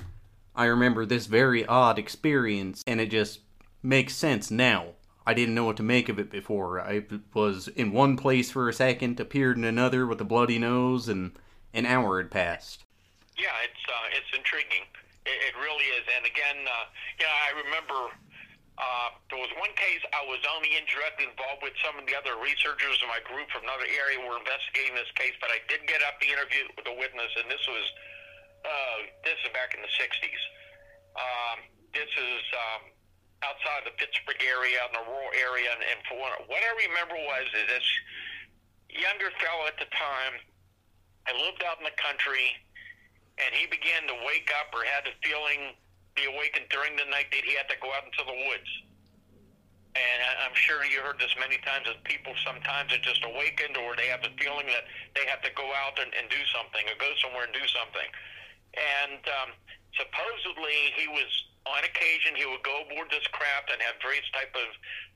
I 0.57 0.65
remember 0.65 1.07
this 1.07 1.27
very 1.27 1.65
odd 1.65 1.99
experience, 1.99 2.83
and 2.85 3.01
it 3.01 3.13
just 3.13 3.41
makes 3.81 4.15
sense 4.15 4.51
now. 4.51 4.95
I 5.25 5.35
didn't 5.35 5.55
know 5.55 5.65
what 5.65 5.77
to 5.77 5.83
make 5.85 6.09
of 6.09 6.19
it 6.19 6.31
before. 6.31 6.81
I 6.81 7.05
was 7.33 7.69
in 7.69 7.93
one 7.93 8.17
place 8.17 8.51
for 8.51 8.69
a 8.69 8.73
second, 8.73 9.21
appeared 9.21 9.57
in 9.57 9.65
another 9.65 10.05
with 10.05 10.21
a 10.21 10.25
bloody 10.25 10.59
nose, 10.59 11.09
and 11.09 11.39
an 11.73 11.87
hour 11.87 12.21
had 12.21 12.31
passed. 12.31 12.85
Yeah, 13.39 13.55
it's 13.63 13.85
uh, 13.87 14.19
it's 14.19 14.31
intriguing. 14.35 14.85
It, 15.23 15.39
it 15.51 15.55
really 15.63 15.87
is. 15.95 16.05
And 16.11 16.27
again, 16.27 16.59
uh, 16.67 16.87
you 17.23 17.25
know, 17.25 17.37
I 17.47 17.51
remember 17.63 17.99
uh, 18.79 19.15
there 19.31 19.39
was 19.39 19.51
one 19.59 19.71
case 19.79 20.03
I 20.15 20.27
was 20.27 20.43
only 20.47 20.75
indirectly 20.75 21.27
involved 21.31 21.63
with. 21.63 21.75
Some 21.83 21.99
of 21.99 22.07
the 22.07 22.19
other 22.19 22.35
researchers 22.39 22.99
in 23.03 23.11
my 23.11 23.23
group 23.27 23.51
from 23.55 23.67
another 23.67 23.87
area 23.87 24.23
were 24.23 24.39
investigating 24.39 24.99
this 24.99 25.11
case, 25.19 25.35
but 25.39 25.51
I 25.51 25.63
did 25.71 25.87
get 25.87 26.03
up 26.03 26.19
the 26.19 26.31
interview 26.35 26.67
the 26.83 26.95
witness, 26.99 27.31
and 27.39 27.47
this 27.47 27.63
was 27.67 27.87
uh, 28.67 28.99
this 29.23 29.39
is 29.47 29.51
back 29.55 29.75
in 29.75 29.83
the 29.83 29.93
'60s. 29.95 30.43
Um, 31.15 31.59
this 31.95 32.11
is 32.11 32.43
um, 32.55 32.83
outside 33.43 33.87
the 33.87 33.95
Pittsburgh 33.99 34.43
area, 34.43 34.83
in 34.87 34.93
the 34.95 35.07
rural 35.07 35.31
area, 35.35 35.71
and, 35.71 35.83
and 35.83 35.99
for 36.11 36.19
what 36.19 36.63
I 36.63 36.73
remember 36.91 37.15
was 37.15 37.47
is 37.55 37.67
this 37.71 37.87
younger 38.91 39.31
fellow 39.39 39.67
at 39.67 39.79
the 39.79 39.91
time. 39.95 40.43
I 41.29 41.37
lived 41.45 41.61
out 41.61 41.77
in 41.77 41.85
the 41.85 41.99
country, 42.01 42.57
and 43.39 43.55
he 43.55 43.67
began 43.71 44.07
to 44.11 44.17
wake 44.27 44.51
up 44.59 44.75
or 44.75 44.83
had 44.83 45.07
the 45.07 45.15
feeling 45.23 45.75
be 46.19 46.27
awakened 46.27 46.67
during 46.75 46.99
the 46.99 47.07
night 47.07 47.31
that 47.31 47.47
he 47.47 47.55
had 47.55 47.71
to 47.71 47.79
go 47.79 47.91
out 47.95 48.03
into 48.03 48.27
the 48.27 48.35
woods. 48.51 48.71
And 49.99 50.19
I'm 50.47 50.55
sure 50.55 50.85
you 50.87 51.03
heard 51.03 51.19
this 51.19 51.33
many 51.39 51.59
times 51.67 51.91
that 51.91 51.99
people 52.07 52.31
sometimes 52.47 52.95
are 52.95 53.03
just 53.03 53.25
awakened 53.27 53.75
or 53.79 53.99
they 53.99 54.07
have 54.11 54.23
the 54.23 54.31
feeling 54.39 54.67
that 54.71 54.87
they 55.15 55.27
have 55.27 55.43
to 55.43 55.51
go 55.59 55.67
out 55.75 55.99
and, 55.99 56.11
and 56.15 56.31
do 56.31 56.39
something 56.55 56.83
or 56.87 56.95
go 57.03 57.11
somewhere 57.19 57.47
and 57.47 57.55
do 57.55 57.67
something. 57.67 58.07
And 58.79 59.23
um, 59.43 59.51
supposedly 59.97 60.95
he 60.95 61.11
was, 61.11 61.31
on 61.67 61.83
occasion, 61.83 62.39
he 62.39 62.47
would 62.47 62.63
go 62.63 62.87
aboard 62.87 63.11
this 63.11 63.27
craft 63.35 63.75
and 63.75 63.81
have 63.83 63.99
various 63.99 64.29
type 64.31 64.55
of 64.55 64.69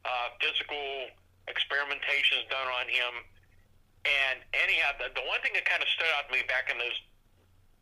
uh, 0.03 0.29
physical 0.43 1.15
experimentations 1.47 2.49
done 2.51 2.67
on 2.75 2.91
him. 2.91 3.13
And 4.03 4.43
anyhow, 4.51 4.99
the, 4.99 5.15
the 5.15 5.23
one 5.31 5.39
thing 5.47 5.55
that 5.55 5.69
kind 5.69 5.85
of 5.85 5.91
stood 5.95 6.11
out 6.19 6.27
to 6.27 6.33
me 6.35 6.43
back 6.51 6.73
in 6.73 6.81
those 6.81 6.97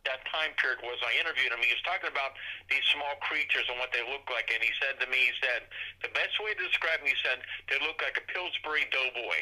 that 0.08 0.24
time 0.32 0.56
period 0.56 0.80
was 0.80 0.96
I 1.04 1.12
interviewed 1.20 1.52
him. 1.52 1.60
He 1.60 1.72
was 1.76 1.84
talking 1.84 2.08
about 2.08 2.32
these 2.72 2.84
small 2.88 3.20
creatures 3.20 3.68
and 3.68 3.76
what 3.76 3.92
they 3.92 4.00
look 4.00 4.24
like, 4.32 4.48
and 4.48 4.60
he 4.64 4.72
said 4.80 4.96
to 5.00 5.06
me, 5.12 5.28
he 5.28 5.34
said 5.44 5.68
the 6.00 6.12
best 6.16 6.40
way 6.40 6.56
to 6.56 6.62
describe 6.64 7.04
them, 7.04 7.12
he 7.12 7.18
said 7.20 7.44
they 7.68 7.76
look 7.84 8.00
like 8.00 8.16
a 8.16 8.24
Pillsbury 8.32 8.88
Doughboy. 8.88 9.40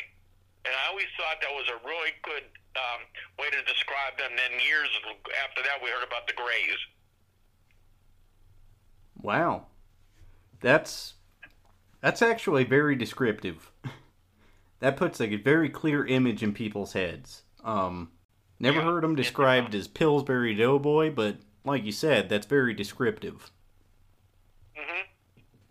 And 0.66 0.74
I 0.74 0.90
always 0.90 1.08
thought 1.14 1.38
that 1.40 1.54
was 1.54 1.70
a 1.70 1.78
really 1.86 2.10
good 2.26 2.44
um, 2.74 3.06
way 3.38 3.48
to 3.54 3.62
describe 3.70 4.18
them. 4.18 4.34
Then 4.34 4.58
years 4.58 4.90
after 5.46 5.62
that, 5.62 5.78
we 5.78 5.90
heard 5.90 6.06
about 6.06 6.26
the 6.26 6.34
Greys. 6.34 6.80
Wow, 9.22 9.66
that's 10.60 11.14
that's 12.00 12.22
actually 12.22 12.64
very 12.64 12.96
descriptive. 12.96 13.70
that 14.80 14.96
puts 14.96 15.20
like 15.20 15.32
a 15.32 15.36
very 15.36 15.68
clear 15.68 16.06
image 16.06 16.42
in 16.42 16.52
people's 16.52 16.92
heads. 16.92 17.42
Um, 17.64 18.10
Never 18.58 18.78
yeah, 18.78 18.84
heard 18.84 19.04
him 19.04 19.14
described 19.14 19.74
as 19.74 19.86
Pillsbury 19.86 20.54
Doughboy, 20.54 21.14
but 21.14 21.38
like 21.64 21.84
you 21.84 21.92
said, 21.92 22.28
that's 22.28 22.46
very 22.46 22.74
descriptive. 22.74 23.50
Mhm. 24.76 25.06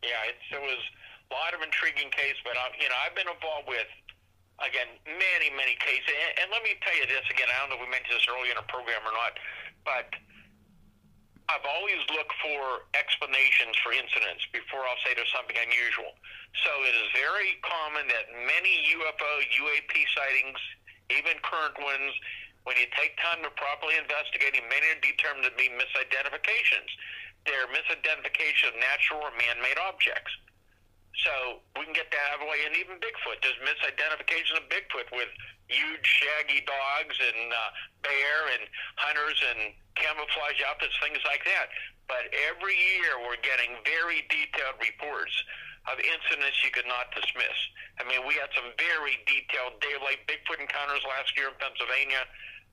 Yeah, 0.03 0.23
it's, 0.31 0.47
it 0.51 0.61
was 0.61 0.79
a 1.31 1.33
lot 1.33 1.53
of 1.53 1.61
intriguing 1.61 2.09
case, 2.11 2.35
but 2.43 2.55
I, 2.55 2.67
uh, 2.67 2.71
you 2.79 2.87
know, 2.87 2.95
I've 3.03 3.15
been 3.15 3.27
involved 3.27 3.67
with 3.67 3.87
again 4.63 4.87
many, 5.05 5.51
many 5.51 5.75
cases. 5.83 6.09
And, 6.09 6.45
and 6.45 6.47
let 6.51 6.63
me 6.63 6.79
tell 6.81 6.95
you 6.95 7.05
this 7.05 7.27
again. 7.29 7.47
I 7.51 7.59
don't 7.59 7.69
know 7.69 7.77
if 7.77 7.83
we 7.83 7.91
mentioned 7.91 8.15
this 8.15 8.27
earlier 8.31 8.55
in 8.55 8.59
a 8.59 8.67
program 8.71 9.03
or 9.03 9.13
not, 9.13 9.35
but 9.83 10.07
I've 11.47 11.63
always 11.63 11.99
looked 12.11 12.35
for 12.43 12.87
explanations 12.95 13.75
for 13.79 13.95
incidents 13.95 14.43
before 14.51 14.83
I'll 14.83 14.99
say 15.03 15.15
there's 15.15 15.31
something 15.31 15.55
unusual. 15.55 16.11
So 16.63 16.71
it 16.83 16.95
is 16.95 17.07
very 17.15 17.55
common 17.63 18.07
that 18.11 18.27
many 18.43 18.83
UFO, 18.95 19.31
UAP 19.55 19.93
sightings, 20.11 20.59
even 21.07 21.39
current 21.43 21.77
ones, 21.79 22.11
when 22.67 22.75
you 22.75 22.91
take 22.99 23.15
time 23.23 23.39
to 23.47 23.51
properly 23.55 23.95
investigate, 23.95 24.51
many 24.67 24.87
are 24.91 24.99
determined 24.99 25.47
to 25.47 25.55
be 25.55 25.71
misidentifications. 25.71 26.91
They're 27.47 27.71
misidentification 27.71 28.75
of 28.75 28.83
natural 28.83 29.23
or 29.23 29.31
man-made 29.39 29.79
objects. 29.79 30.35
So 31.23 31.63
we 31.79 31.87
can 31.87 31.95
get 31.95 32.11
that 32.11 32.43
way. 32.43 32.67
And 32.67 32.75
even 32.75 32.99
Bigfoot, 32.99 33.39
there's 33.39 33.57
misidentification 33.63 34.59
of 34.59 34.67
Bigfoot 34.67 35.07
with 35.15 35.31
huge 35.71 36.03
shaggy 36.03 36.59
dogs 36.67 37.15
and 37.15 37.55
uh, 37.55 37.71
bear 38.03 38.37
and 38.59 38.67
hunters 38.99 39.39
and 39.55 39.71
camouflage 39.95 40.59
outfits, 40.67 40.93
things 40.99 41.23
like 41.23 41.47
that. 41.47 41.71
But 42.11 42.27
every 42.51 42.75
year 42.75 43.15
we're 43.23 43.39
getting 43.47 43.79
very 43.87 44.27
detailed 44.27 44.75
reports 44.83 45.33
of 45.87 46.03
incidents 46.03 46.59
you 46.67 46.71
could 46.75 46.87
not 46.87 47.15
dismiss. 47.15 47.57
I 47.97 48.03
mean, 48.05 48.27
we 48.27 48.35
had 48.35 48.51
some 48.51 48.75
very 48.75 49.17
detailed 49.23 49.79
daylight 49.79 50.27
Bigfoot 50.27 50.59
encounters 50.59 51.01
last 51.07 51.31
year 51.39 51.47
in 51.47 51.55
Pennsylvania 51.63 52.27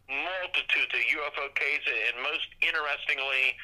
multitudes 0.09 0.92
of 0.92 1.00
UFO 1.00 1.48
cases, 1.57 1.96
and 2.12 2.22
most 2.22 2.46
interestingly, 2.61 3.57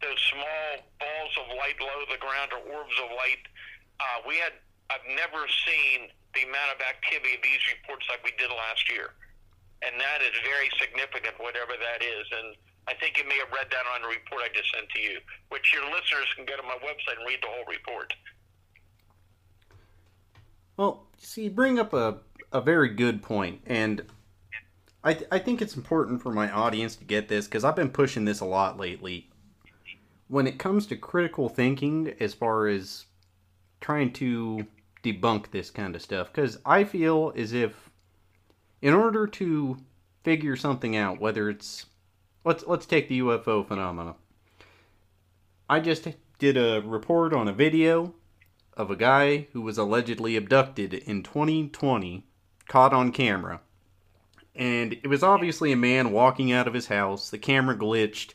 those 0.00 0.18
small 0.30 0.86
balls 1.02 1.32
of 1.42 1.46
light 1.58 1.74
below 1.78 2.06
the 2.06 2.20
ground 2.22 2.54
or 2.54 2.62
orbs 2.70 2.94
of 3.02 3.10
light. 3.18 3.42
Uh, 3.98 4.22
we 4.26 4.38
had 4.38 4.54
I've 4.88 5.04
never 5.04 5.44
seen 5.66 6.08
the 6.32 6.48
amount 6.48 6.72
of 6.72 6.80
activity 6.80 7.36
of 7.36 7.42
these 7.42 7.60
reports 7.76 8.06
like 8.08 8.22
we 8.24 8.32
did 8.40 8.48
last 8.48 8.88
year, 8.88 9.12
and 9.84 9.98
that 10.00 10.24
is 10.24 10.32
very 10.46 10.70
significant, 10.80 11.36
whatever 11.36 11.76
that 11.76 12.00
is. 12.00 12.24
And 12.32 12.56
I 12.88 12.94
think 12.96 13.18
you 13.18 13.26
may 13.28 13.36
have 13.42 13.52
read 13.52 13.68
that 13.68 13.84
on 13.84 14.02
the 14.02 14.08
report 14.08 14.46
I 14.46 14.50
just 14.54 14.72
sent 14.72 14.88
to 14.96 15.00
you, 15.00 15.20
which 15.50 15.74
your 15.74 15.84
listeners 15.92 16.30
can 16.36 16.46
get 16.46 16.56
on 16.58 16.66
my 16.66 16.78
website 16.80 17.20
and 17.20 17.26
read 17.26 17.42
the 17.42 17.52
whole 17.52 17.68
report. 17.68 18.14
Well, 20.76 21.06
see, 21.18 21.44
you 21.44 21.50
bring 21.50 21.78
up 21.78 21.92
a, 21.92 22.18
a 22.52 22.60
very 22.60 22.88
good 22.88 23.22
point, 23.22 23.60
and 23.66 24.02
I, 25.04 25.14
th- 25.14 25.28
I 25.30 25.38
think 25.38 25.62
it's 25.62 25.76
important 25.76 26.22
for 26.22 26.32
my 26.32 26.50
audience 26.50 26.96
to 26.96 27.04
get 27.04 27.28
this 27.28 27.46
because 27.46 27.64
I've 27.64 27.76
been 27.76 27.90
pushing 27.90 28.24
this 28.24 28.40
a 28.40 28.44
lot 28.44 28.78
lately. 28.78 29.30
When 30.26 30.46
it 30.46 30.58
comes 30.58 30.86
to 30.86 30.96
critical 30.96 31.48
thinking, 31.48 32.14
as 32.20 32.34
far 32.34 32.66
as 32.66 33.06
trying 33.80 34.12
to 34.14 34.66
debunk 35.04 35.50
this 35.50 35.70
kind 35.70 35.94
of 35.94 36.02
stuff, 36.02 36.32
because 36.32 36.58
I 36.66 36.84
feel 36.84 37.32
as 37.36 37.52
if 37.52 37.90
in 38.82 38.92
order 38.92 39.26
to 39.26 39.78
figure 40.24 40.56
something 40.56 40.96
out, 40.96 41.20
whether 41.20 41.48
it's 41.48 41.86
let's 42.44 42.66
let's 42.66 42.84
take 42.84 43.08
the 43.08 43.20
UFO 43.20 43.66
phenomena. 43.66 44.16
I 45.70 45.80
just 45.80 46.08
did 46.38 46.56
a 46.56 46.80
report 46.80 47.32
on 47.32 47.46
a 47.46 47.52
video 47.52 48.14
of 48.76 48.90
a 48.90 48.96
guy 48.96 49.48
who 49.52 49.60
was 49.60 49.78
allegedly 49.78 50.36
abducted 50.36 50.92
in 50.92 51.22
2020, 51.22 52.26
caught 52.68 52.92
on 52.92 53.12
camera 53.12 53.60
and 54.58 54.94
it 54.94 55.06
was 55.06 55.22
obviously 55.22 55.70
a 55.70 55.76
man 55.76 56.10
walking 56.10 56.50
out 56.50 56.66
of 56.66 56.74
his 56.74 56.88
house. 56.88 57.30
The 57.30 57.38
camera 57.38 57.76
glitched, 57.76 58.34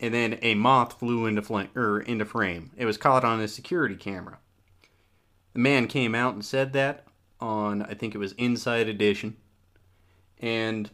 and 0.00 0.14
then 0.14 0.38
a 0.40 0.54
moth 0.54 0.98
flew 0.98 1.26
into 1.26 1.42
fl- 1.42 1.60
er, 1.76 2.00
into 2.00 2.24
frame. 2.24 2.70
It 2.76 2.86
was 2.86 2.96
caught 2.96 3.22
on 3.22 3.38
a 3.38 3.46
security 3.46 3.96
camera. 3.96 4.38
The 5.52 5.58
man 5.58 5.88
came 5.88 6.14
out 6.14 6.32
and 6.32 6.44
said 6.44 6.72
that 6.72 7.04
on 7.38 7.82
I 7.82 7.92
think 7.94 8.14
it 8.14 8.18
was 8.18 8.32
Inside 8.32 8.88
Edition, 8.88 9.36
and 10.38 10.90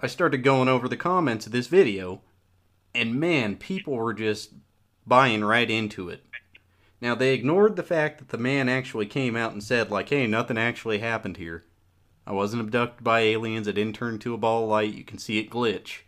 I 0.00 0.08
started 0.08 0.38
going 0.38 0.68
over 0.68 0.88
the 0.88 0.96
comments 0.96 1.46
of 1.46 1.52
this 1.52 1.68
video, 1.68 2.22
and 2.94 3.14
man, 3.14 3.56
people 3.56 3.94
were 3.94 4.14
just 4.14 4.54
buying 5.06 5.44
right 5.44 5.70
into 5.70 6.08
it. 6.08 6.24
Now 7.00 7.14
they 7.14 7.32
ignored 7.32 7.76
the 7.76 7.84
fact 7.84 8.18
that 8.18 8.30
the 8.30 8.38
man 8.38 8.68
actually 8.68 9.06
came 9.06 9.36
out 9.36 9.52
and 9.52 9.62
said 9.62 9.88
like, 9.88 10.08
"Hey, 10.08 10.26
nothing 10.26 10.58
actually 10.58 10.98
happened 10.98 11.36
here." 11.36 11.64
I 12.28 12.32
wasn't 12.32 12.60
abducted 12.60 13.02
by 13.02 13.20
aliens. 13.20 13.66
I 13.66 13.72
didn't 13.72 13.96
turn 13.96 14.14
into 14.14 14.34
a 14.34 14.38
ball 14.38 14.64
of 14.64 14.68
light. 14.68 14.92
You 14.92 15.02
can 15.02 15.16
see 15.16 15.38
it 15.38 15.48
glitch. 15.48 16.00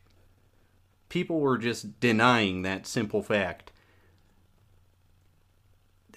People 1.09 1.41
were 1.41 1.57
just 1.57 1.99
denying 1.99 2.61
that 2.61 2.87
simple 2.87 3.23
fact. 3.23 3.73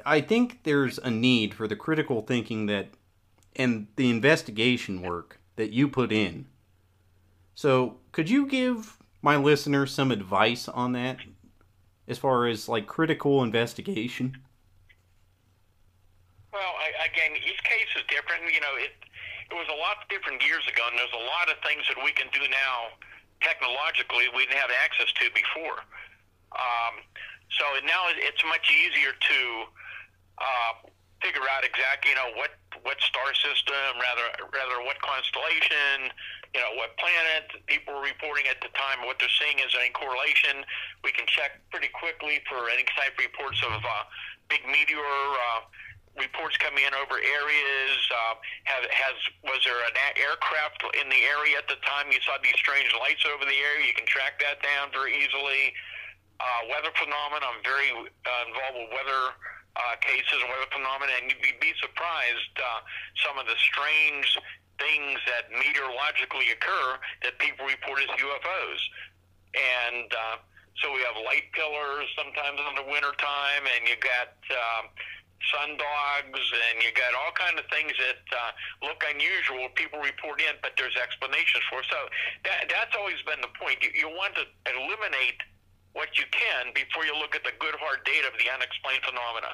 I 0.05 0.19
think 0.19 0.63
there's 0.63 0.97
a 0.97 1.09
need 1.09 1.53
for 1.53 1.69
the 1.69 1.77
critical 1.77 2.19
thinking 2.19 2.65
that 2.65 2.89
and 3.55 3.87
the 3.95 4.09
investigation 4.09 5.01
work 5.01 5.39
that 5.55 5.71
you 5.71 5.87
put 5.87 6.11
in. 6.11 6.47
So, 7.55 7.99
could 8.11 8.29
you 8.29 8.45
give 8.45 8.97
my 9.21 9.37
listeners 9.37 9.93
some 9.93 10.11
advice 10.11 10.67
on 10.67 10.91
that, 10.93 11.19
as 12.09 12.17
far 12.17 12.45
as 12.45 12.67
like 12.67 12.87
critical 12.87 13.41
investigation? 13.41 14.39
Well, 16.51 16.61
I, 16.61 17.05
again, 17.05 17.37
each 17.37 17.63
case 17.63 17.87
is 17.95 18.03
different. 18.09 18.53
You 18.53 18.59
know, 18.59 18.75
it 18.75 18.91
it 19.53 19.57
was 19.61 19.69
a 19.69 19.77
lot 19.77 20.01
different 20.09 20.41
years 20.41 20.65
ago, 20.65 20.81
and 20.89 20.97
there's 20.97 21.13
a 21.13 21.25
lot 21.29 21.45
of 21.45 21.61
things 21.61 21.85
that 21.85 22.01
we 22.01 22.09
can 22.17 22.25
do 22.33 22.41
now 22.49 22.97
technologically 23.45 24.31
we 24.33 24.47
didn't 24.47 24.57
have 24.57 24.73
access 24.81 25.11
to 25.19 25.29
before. 25.35 25.83
Um, 26.55 27.03
so 27.53 27.65
now 27.85 28.09
it's 28.09 28.41
much 28.49 28.65
easier 28.71 29.13
to 29.13 29.39
uh, 30.41 30.73
figure 31.21 31.45
out 31.53 31.61
exactly, 31.61 32.15
you 32.15 32.17
know, 32.17 32.33
what 32.33 32.57
what 32.81 32.97
star 33.05 33.29
system, 33.37 33.93
rather 34.01 34.27
rather 34.49 34.81
what 34.81 34.97
constellation, 35.05 36.09
you 36.57 36.59
know, 36.59 36.73
what 36.81 36.97
planet 36.97 37.53
people 37.69 37.93
were 37.93 38.05
reporting 38.05 38.49
at 38.49 38.57
the 38.65 38.73
time, 38.73 39.05
what 39.05 39.21
they're 39.21 39.37
seeing 39.37 39.61
is 39.61 39.69
any 39.77 39.93
correlation. 39.93 40.65
We 41.05 41.13
can 41.13 41.29
check 41.29 41.61
pretty 41.69 41.93
quickly 41.93 42.41
for 42.49 42.73
any 42.73 42.89
type 42.97 43.13
of 43.13 43.21
reports 43.21 43.61
of 43.61 43.77
uh, 43.85 44.03
big 44.49 44.65
meteor. 44.65 45.05
Uh, 45.05 45.69
reports 46.17 46.57
coming 46.61 46.85
in 46.85 46.93
over 46.93 47.17
areas. 47.17 47.93
Uh, 48.09 48.37
have, 48.69 48.85
has 48.89 49.17
was 49.41 49.61
there 49.65 49.81
an 49.89 49.97
aircraft 50.17 50.85
in 50.93 51.09
the 51.09 51.21
area 51.25 51.57
at 51.57 51.65
the 51.65 51.79
time? 51.81 52.09
You 52.13 52.21
saw 52.21 52.37
these 52.41 52.57
strange 52.57 52.93
lights 52.97 53.25
over 53.25 53.45
the 53.45 53.57
area. 53.57 53.89
You 53.89 53.97
can 53.97 54.05
track 54.05 54.37
that 54.41 54.61
down 54.61 54.93
very 54.93 55.17
easily. 55.17 55.73
Uh, 56.37 56.69
weather 56.69 56.93
phenomena. 56.97 57.45
I'm 57.45 57.63
very 57.65 57.89
uh, 57.93 58.43
involved 58.49 58.77
with 58.77 58.91
weather 58.93 59.23
uh, 59.77 59.95
cases 60.01 60.37
and 60.37 60.49
weather 60.49 60.69
phenomena, 60.69 61.13
and 61.17 61.29
you'd 61.29 61.41
be, 61.41 61.53
be 61.57 61.73
surprised 61.81 62.53
uh, 62.61 62.85
some 63.25 63.41
of 63.41 63.49
the 63.49 63.57
strange 63.57 64.37
things 64.77 65.17
that 65.29 65.49
meteorologically 65.53 66.49
occur 66.53 66.97
that 67.21 67.37
people 67.37 67.65
report 67.65 68.01
as 68.01 68.09
UFOs. 68.17 68.81
And 69.53 70.09
uh, 70.09 70.37
so 70.81 70.93
we 70.93 71.05
have 71.05 71.17
light 71.25 71.49
pillars 71.53 72.09
sometimes 72.17 72.57
in 72.57 72.73
the 72.81 72.85
wintertime, 72.85 73.65
and 73.65 73.87
you 73.89 73.97
got. 73.97 74.33
Uh, 74.49 74.89
sun 75.51 75.75
dogs, 75.75 76.43
and 76.69 76.83
you 76.83 76.91
got 76.95 77.11
all 77.17 77.33
kind 77.35 77.59
of 77.59 77.65
things 77.67 77.91
that 77.99 78.23
uh, 78.31 78.51
look 78.85 79.03
unusual. 79.03 79.67
People 79.75 79.99
report 79.99 80.39
in, 80.39 80.55
but 80.63 80.75
there's 80.79 80.95
explanations 80.95 81.63
for. 81.67 81.83
So 81.87 81.99
that 82.47 82.71
that's 82.71 82.95
always 82.95 83.19
been 83.27 83.41
the 83.43 83.51
point. 83.59 83.83
You, 83.83 83.91
you 83.95 84.07
want 84.07 84.35
to 84.39 84.47
eliminate 84.69 85.39
what 85.93 86.15
you 86.17 86.25
can 86.31 86.73
before 86.73 87.05
you 87.05 87.13
look 87.17 87.35
at 87.35 87.43
the 87.43 87.53
good 87.59 87.75
hard 87.77 88.01
data 88.05 88.27
of 88.27 88.35
the 88.39 88.49
unexplained 88.49 89.03
phenomena. 89.05 89.53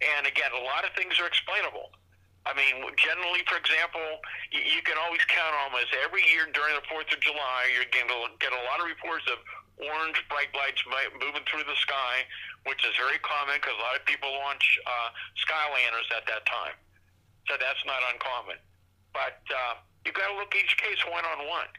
And 0.00 0.26
again, 0.26 0.52
a 0.56 0.64
lot 0.64 0.84
of 0.84 0.92
things 0.96 1.20
are 1.20 1.28
explainable. 1.28 1.92
I 2.50 2.58
mean, 2.58 2.82
generally, 2.98 3.46
for 3.46 3.54
example, 3.54 4.02
you, 4.50 4.58
you 4.58 4.82
can 4.82 4.98
always 4.98 5.22
count 5.30 5.54
almost 5.62 5.94
every 6.02 6.26
year 6.26 6.50
during 6.50 6.74
the 6.74 6.82
Fourth 6.90 7.06
of 7.14 7.22
July, 7.22 7.70
you're 7.70 7.86
going 7.94 8.10
to 8.10 8.34
get 8.42 8.50
a 8.50 8.62
lot 8.66 8.82
of 8.82 8.90
reports 8.90 9.22
of 9.30 9.38
orange 9.78 10.18
bright 10.28 10.50
lights 10.52 10.82
moving 11.22 11.46
through 11.46 11.64
the 11.64 11.78
sky 11.78 12.26
which 12.68 12.80
is 12.84 12.92
very 13.00 13.16
common 13.24 13.56
because 13.56 13.72
a 13.72 13.82
lot 13.84 13.96
of 13.96 14.04
people 14.04 14.28
launch 14.28 14.64
uh, 14.84 15.08
sky 15.40 15.64
lanterns 15.72 16.10
at 16.12 16.28
that 16.28 16.44
time. 16.44 16.76
So 17.48 17.56
that's 17.56 17.80
not 17.88 18.04
uncommon. 18.12 18.60
But 19.16 19.40
uh, 19.48 19.80
you've 20.04 20.16
got 20.16 20.28
to 20.28 20.36
look 20.36 20.52
each 20.52 20.76
case 20.76 21.00
one 21.08 21.24
on 21.24 21.48
one. 21.48 21.70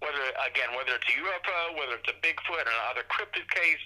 Whether 0.00 0.22
again, 0.46 0.72
whether 0.78 0.94
it's 0.94 1.10
a 1.10 1.16
UFO, 1.18 1.74
whether 1.74 1.98
it's 1.98 2.08
a 2.08 2.16
Bigfoot, 2.22 2.64
or 2.64 2.72
another 2.86 3.04
cryptid 3.10 3.50
case, 3.50 3.82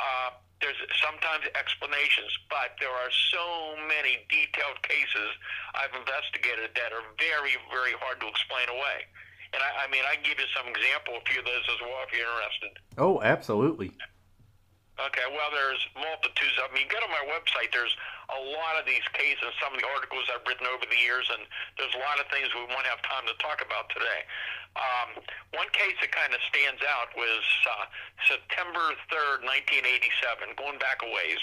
uh, 0.00 0.32
there's 0.62 0.78
sometimes 1.02 1.44
explanations, 1.58 2.30
but 2.46 2.78
there 2.78 2.94
are 2.94 3.10
so 3.34 3.74
many 3.90 4.22
detailed 4.30 4.78
cases 4.86 5.28
I've 5.74 5.92
investigated 5.92 6.72
that 6.78 6.94
are 6.94 7.02
very, 7.18 7.58
very 7.68 7.98
hard 7.98 8.22
to 8.22 8.26
explain 8.30 8.70
away. 8.70 9.04
And 9.52 9.60
I, 9.60 9.84
I 9.84 9.86
mean, 9.90 10.06
I 10.08 10.16
can 10.16 10.24
give 10.24 10.38
you 10.38 10.48
some 10.56 10.70
example, 10.70 11.18
a 11.18 11.24
few 11.28 11.42
of 11.42 11.46
those 11.50 11.66
as 11.68 11.80
well, 11.82 12.00
if 12.06 12.14
you're 12.14 12.24
interested. 12.24 12.72
Oh, 12.96 13.20
absolutely. 13.20 13.92
Okay, 15.00 15.24
well, 15.32 15.48
there's 15.48 15.80
multitudes 15.96 16.52
of 16.60 16.68
them. 16.68 16.76
You 16.76 16.84
get 16.84 17.00
on 17.00 17.08
my 17.08 17.24
website, 17.24 17.72
there's 17.72 17.96
a 18.28 18.40
lot 18.52 18.76
of 18.76 18.84
these 18.84 19.04
cases, 19.16 19.48
some 19.56 19.72
of 19.72 19.80
the 19.80 19.88
articles 19.88 20.28
I've 20.28 20.44
written 20.44 20.68
over 20.68 20.84
the 20.84 21.00
years, 21.00 21.24
and 21.32 21.48
there's 21.80 21.96
a 21.96 22.02
lot 22.04 22.20
of 22.20 22.28
things 22.28 22.52
we 22.52 22.68
won't 22.68 22.84
have 22.84 23.00
time 23.00 23.24
to 23.24 23.32
talk 23.40 23.64
about 23.64 23.88
today. 23.88 24.20
Um, 24.76 25.24
one 25.56 25.68
case 25.72 25.96
that 26.00 26.12
kind 26.12 26.32
of 26.36 26.40
stands 26.48 26.84
out 26.84 27.08
was 27.16 27.44
uh, 27.72 27.88
September 28.28 28.92
3rd, 29.08 29.48
1987, 29.80 30.60
going 30.60 30.76
back 30.76 31.00
a 31.00 31.08
ways. 31.08 31.40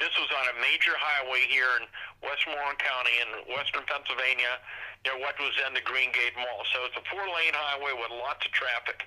This 0.00 0.12
was 0.16 0.28
on 0.32 0.44
a 0.52 0.56
major 0.64 0.96
highway 0.96 1.44
here 1.48 1.76
in 1.80 1.88
Westmoreland 2.24 2.80
County 2.80 3.16
in 3.20 3.28
western 3.52 3.84
Pennsylvania, 3.88 4.60
near 5.04 5.20
what 5.20 5.36
was 5.36 5.52
then 5.60 5.76
the 5.76 5.84
Greengate 5.84 6.36
Mall. 6.36 6.64
So 6.72 6.84
it's 6.88 6.96
a 6.96 7.04
four-lane 7.12 7.56
highway 7.56 7.92
with 7.96 8.12
lots 8.12 8.44
of 8.44 8.52
traffic. 8.56 9.04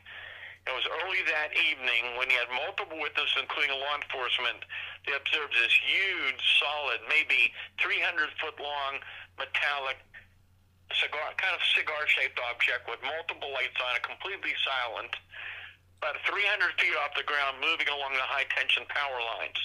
It 0.70 0.78
was 0.78 0.86
early 1.02 1.26
that 1.26 1.50
evening 1.58 2.14
when 2.14 2.30
he 2.30 2.38
had 2.38 2.46
multiple 2.54 3.02
witnesses, 3.02 3.34
including 3.42 3.74
law 3.74 3.98
enforcement. 3.98 4.62
They 5.10 5.18
observed 5.18 5.58
this 5.58 5.74
huge, 5.82 6.38
solid, 6.62 7.02
maybe 7.10 7.50
300 7.82 8.30
foot 8.38 8.54
long, 8.62 9.02
metallic, 9.42 9.98
cigar, 10.94 11.34
kind 11.42 11.58
of 11.58 11.64
cigar 11.74 12.06
shaped 12.06 12.38
object 12.54 12.86
with 12.86 13.02
multiple 13.02 13.50
lights 13.50 13.82
on 13.82 13.98
it, 13.98 14.06
completely 14.06 14.54
silent, 14.62 15.10
about 16.06 16.22
300 16.30 16.38
feet 16.78 16.94
off 17.02 17.18
the 17.18 17.26
ground, 17.26 17.58
moving 17.58 17.90
along 17.90 18.14
the 18.14 18.30
high 18.30 18.46
tension 18.54 18.86
power 18.94 19.18
lines. 19.26 19.58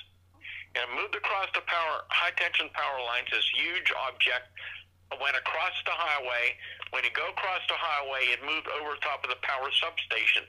And 0.73 0.89
it 0.89 0.93
moved 0.97 1.21
across 1.21 1.53
the 1.53 1.69
power, 1.69 2.09
high 2.09 2.33
tension 2.33 2.73
power 2.73 3.05
lines, 3.05 3.29
this 3.29 3.45
huge 3.53 3.93
object 3.93 4.49
went 5.21 5.37
across 5.37 5.77
the 5.85 5.95
highway. 5.95 6.57
When 6.91 7.05
you 7.05 7.13
go 7.13 7.29
across 7.29 7.61
the 7.69 7.77
highway, 7.77 8.33
it 8.33 8.41
moved 8.41 8.67
over 8.73 8.97
top 9.05 9.21
of 9.21 9.31
the 9.31 9.39
power 9.45 9.69
substation. 9.79 10.49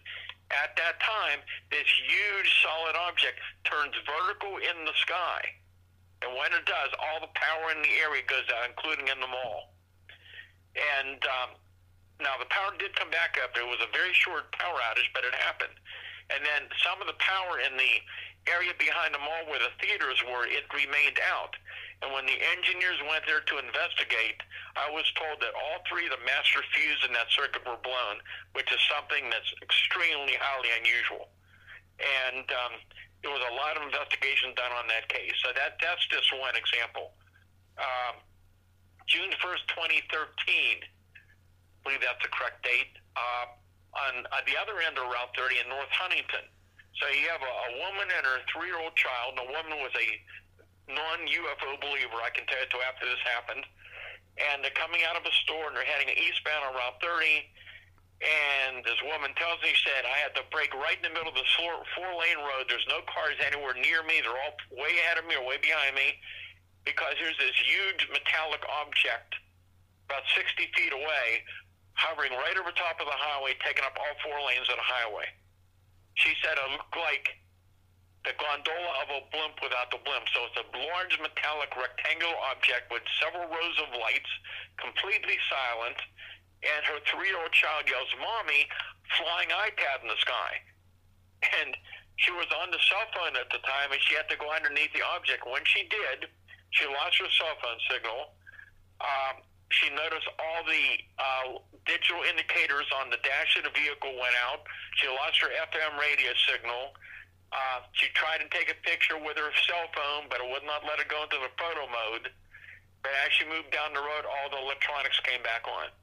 At 0.53 0.77
that 0.77 1.01
time, 1.01 1.41
this 1.71 1.89
huge 2.05 2.49
solid 2.61 2.95
object 2.95 3.41
turns 3.65 3.97
vertical 4.05 4.61
in 4.61 4.85
the 4.85 4.93
sky. 5.01 5.41
And 6.21 6.37
when 6.37 6.53
it 6.53 6.65
does, 6.65 6.93
all 7.01 7.19
the 7.21 7.33
power 7.33 7.73
in 7.73 7.81
the 7.81 7.95
area 8.01 8.21
goes 8.25 8.45
out, 8.53 8.69
including 8.69 9.09
in 9.09 9.19
the 9.19 9.29
mall. 9.29 9.73
And 10.75 11.19
um, 11.25 11.49
now 12.21 12.37
the 12.37 12.49
power 12.49 12.73
did 12.77 12.95
come 12.95 13.09
back 13.09 13.37
up. 13.41 13.53
There 13.53 13.65
was 13.65 13.81
a 13.81 13.89
very 13.91 14.13
short 14.13 14.51
power 14.53 14.77
outage, 14.91 15.09
but 15.13 15.25
it 15.25 15.33
happened. 15.35 15.75
And 16.29 16.41
then 16.45 16.69
some 16.81 17.01
of 17.01 17.07
the 17.07 17.17
power 17.21 17.61
in 17.61 17.77
the 17.77 17.93
area 18.49 18.73
behind 18.77 19.13
the 19.13 19.21
mall 19.21 19.49
where 19.49 19.61
the 19.61 19.73
theaters 19.81 20.21
were, 20.25 20.45
it 20.45 20.65
remained 20.73 21.19
out. 21.21 21.53
And 22.03 22.11
when 22.11 22.27
the 22.27 22.35
engineers 22.35 22.99
went 23.07 23.23
there 23.23 23.39
to 23.39 23.55
investigate, 23.57 24.43
I 24.75 24.91
was 24.91 25.07
told 25.15 25.39
that 25.39 25.55
all 25.55 25.79
three 25.87 26.05
of 26.05 26.13
the 26.13 26.23
master 26.27 26.59
fuses 26.75 27.07
in 27.07 27.15
that 27.15 27.31
circuit 27.31 27.63
were 27.63 27.79
blown, 27.79 28.19
which 28.51 28.67
is 28.71 28.81
something 28.91 29.31
that's 29.31 29.47
extremely 29.63 30.35
highly 30.35 30.69
unusual. 30.75 31.31
And 31.95 32.45
um, 32.51 32.73
there 33.23 33.31
was 33.31 33.41
a 33.47 33.53
lot 33.55 33.79
of 33.79 33.87
investigation 33.87 34.51
done 34.59 34.75
on 34.75 34.85
that 34.91 35.07
case. 35.07 35.33
So 35.39 35.55
that 35.55 35.79
that's 35.79 36.03
just 36.11 36.27
one 36.35 36.53
example. 36.59 37.15
Um, 37.79 38.19
June 39.07 39.31
1st, 39.39 39.63
2013, 40.05 40.83
I 40.83 40.87
believe 41.85 42.01
that's 42.01 42.19
the 42.21 42.31
correct 42.33 42.65
date, 42.65 42.97
uh, 43.15 43.47
on, 43.95 44.27
on 44.29 44.41
the 44.49 44.57
other 44.59 44.81
end 44.83 44.99
of 44.99 45.07
Route 45.07 45.31
30 45.37 45.63
in 45.63 45.67
North 45.71 45.91
Huntington. 45.93 46.45
So 46.99 47.07
you 47.11 47.27
have 47.31 47.43
a, 47.43 47.53
a 47.69 47.71
woman 47.83 48.07
and 48.11 48.23
her 48.23 48.39
three-year-old 48.51 48.95
child. 48.95 49.35
And 49.35 49.47
the 49.47 49.51
woman 49.51 49.83
was 49.83 49.91
a 49.95 50.07
non-UFO 50.87 51.81
believer, 51.81 52.19
I 52.21 52.31
can 52.33 52.45
tell 52.45 52.61
you, 52.61 52.81
after 52.85 53.05
this 53.05 53.21
happened. 53.25 53.65
And 54.35 54.61
they're 54.61 54.75
coming 54.75 55.01
out 55.07 55.15
of 55.15 55.23
a 55.23 55.33
store 55.47 55.71
and 55.71 55.75
they're 55.75 55.87
heading 55.87 56.11
eastbound 56.11 56.67
on 56.67 56.75
Route 56.75 56.99
30. 56.99 57.47
And 58.23 58.83
this 58.83 58.99
woman 59.03 59.35
tells 59.35 59.59
me, 59.63 59.71
she 59.75 59.83
said, 59.87 60.07
I 60.07 60.17
had 60.19 60.35
to 60.39 60.43
brake 60.51 60.71
right 60.75 60.95
in 60.95 61.03
the 61.07 61.15
middle 61.15 61.31
of 61.31 61.39
the 61.39 61.47
four 61.55 62.11
lane 62.15 62.39
road. 62.39 62.67
There's 62.67 62.87
no 62.87 63.03
cars 63.07 63.35
anywhere 63.43 63.75
near 63.75 64.03
me. 64.03 64.23
They're 64.23 64.35
all 64.35 64.55
way 64.71 64.95
ahead 65.03 65.19
of 65.19 65.27
me 65.27 65.35
or 65.35 65.43
way 65.43 65.59
behind 65.59 65.95
me 65.95 66.15
because 66.87 67.15
there's 67.19 67.39
this 67.39 67.55
huge 67.63 68.07
metallic 68.11 68.63
object 68.67 69.35
about 70.07 70.23
60 70.37 70.47
feet 70.77 70.93
away 70.93 71.43
hovering 71.95 72.31
right 72.35 72.55
over 72.59 72.71
top 72.75 72.99
of 72.99 73.07
the 73.07 73.15
highway, 73.17 73.55
taking 73.63 73.83
up 73.83 73.95
all 73.95 74.15
four 74.21 74.37
lanes 74.43 74.67
of 74.69 74.75
the 74.75 74.85
highway. 74.85 75.25
She 76.19 76.35
said 76.43 76.59
it 76.59 76.71
looked 76.71 76.95
like 76.95 77.39
the 78.25 78.33
gondola 78.41 78.91
of 79.05 79.07
a 79.13 79.21
blimp 79.29 79.61
without 79.61 79.93
the 79.93 80.01
blimp. 80.01 80.25
So 80.33 80.49
it's 80.49 80.59
a 80.59 80.67
large 80.73 81.15
metallic 81.21 81.71
rectangular 81.77 82.35
object 82.49 82.89
with 82.89 83.05
several 83.21 83.45
rows 83.45 83.77
of 83.85 83.93
lights, 84.01 84.29
completely 84.81 85.37
silent, 85.47 85.97
and 86.65 86.81
her 86.89 86.99
three-year-old 87.05 87.53
child 87.53 87.85
yells, 87.85 88.09
"Mommy!" 88.17 88.67
Flying 89.21 89.53
iPad 89.53 90.01
in 90.01 90.09
the 90.09 90.17
sky, 90.17 90.51
and 91.61 91.77
she 92.17 92.33
was 92.33 92.49
on 92.57 92.73
the 92.73 92.81
cell 92.89 93.05
phone 93.13 93.37
at 93.37 93.45
the 93.53 93.61
time, 93.61 93.93
and 93.93 94.01
she 94.01 94.17
had 94.17 94.25
to 94.33 94.37
go 94.41 94.49
underneath 94.49 94.89
the 94.97 95.05
object. 95.13 95.45
When 95.45 95.61
she 95.69 95.85
did, 95.85 96.25
she 96.73 96.89
lost 96.89 97.21
her 97.21 97.29
cell 97.37 97.53
phone 97.61 97.77
signal. 97.85 98.33
Um, 98.97 99.45
she 99.69 99.93
noticed 99.93 100.25
all 100.41 100.65
the 100.65 100.85
uh, 101.21 101.47
digital 101.85 102.23
indicators 102.25 102.89
on 102.97 103.13
the 103.13 103.21
dash 103.21 103.53
of 103.61 103.69
the 103.69 103.73
vehicle 103.77 104.15
went 104.17 104.33
out. 104.49 104.65
She 104.97 105.05
lost 105.05 105.37
her 105.43 105.51
FM 105.69 105.99
radio 106.01 106.33
signal 106.49 106.95
uh, 107.53 107.85
she 107.93 108.09
tried 108.17 108.41
to 108.41 108.49
take 108.49 108.71
a 108.71 108.77
picture 108.81 109.17
with 109.17 109.37
her 109.37 109.51
cell 109.69 109.87
phone, 109.93 110.27
but 110.29 110.41
it 110.41 110.47
would 110.49 110.65
not 110.65 110.85
let 110.87 110.97
her 110.97 111.07
go 111.07 111.23
into 111.23 111.37
the 111.39 111.51
photo 111.59 111.85
mode. 111.87 112.31
But 113.05 113.13
as 113.25 113.29
she 113.37 113.45
moved 113.45 113.69
down 113.69 113.93
the 113.93 114.01
road, 114.01 114.25
all 114.25 114.49
the 114.49 114.61
electronics 114.61 115.21
came 115.21 115.43
back 115.45 115.69
on. 115.69 115.93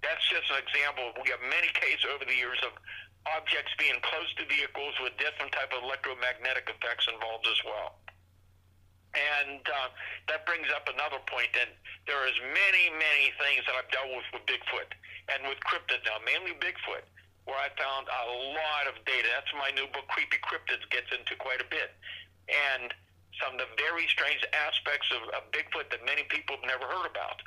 That's 0.00 0.24
just 0.28 0.48
an 0.52 0.60
example. 0.60 1.12
We 1.20 1.32
have 1.32 1.40
many 1.44 1.68
cases 1.76 2.04
over 2.08 2.24
the 2.24 2.36
years 2.36 2.60
of 2.64 2.72
objects 3.24 3.72
being 3.80 3.96
close 4.04 4.28
to 4.36 4.44
vehicles 4.44 4.92
with 5.00 5.16
different 5.16 5.52
type 5.52 5.72
of 5.72 5.84
electromagnetic 5.84 6.68
effects 6.68 7.08
involved 7.08 7.48
as 7.48 7.60
well. 7.64 7.96
And 9.14 9.62
uh, 9.62 9.88
that 10.28 10.44
brings 10.44 10.66
up 10.74 10.90
another 10.90 11.22
point 11.30 11.54
that 11.54 11.70
there 12.04 12.26
is 12.26 12.34
many, 12.50 12.90
many 12.92 13.30
things 13.38 13.62
that 13.64 13.78
I've 13.78 13.88
dealt 13.94 14.10
with 14.10 14.26
with 14.34 14.44
Bigfoot 14.50 14.90
and 15.30 15.46
with 15.48 15.56
cryptids 15.64 16.02
now, 16.04 16.18
mainly 16.26 16.52
Bigfoot, 16.58 17.06
where 17.44 17.60
I 17.60 17.68
found 17.76 18.08
a 18.08 18.24
lot 18.56 18.84
of 18.88 18.96
data. 19.04 19.28
That's 19.32 19.52
my 19.56 19.68
new 19.76 19.88
book, 19.92 20.08
Creepy 20.08 20.40
Cryptids, 20.40 20.84
gets 20.88 21.12
into 21.12 21.36
quite 21.36 21.60
a 21.60 21.68
bit. 21.68 21.92
And 22.48 22.92
some 23.40 23.56
of 23.56 23.60
the 23.60 23.70
very 23.76 24.06
strange 24.08 24.40
aspects 24.54 25.10
of, 25.12 25.22
of 25.34 25.42
Bigfoot 25.50 25.90
that 25.90 26.02
many 26.06 26.24
people 26.30 26.56
have 26.56 26.66
never 26.66 26.86
heard 26.86 27.08
about. 27.10 27.42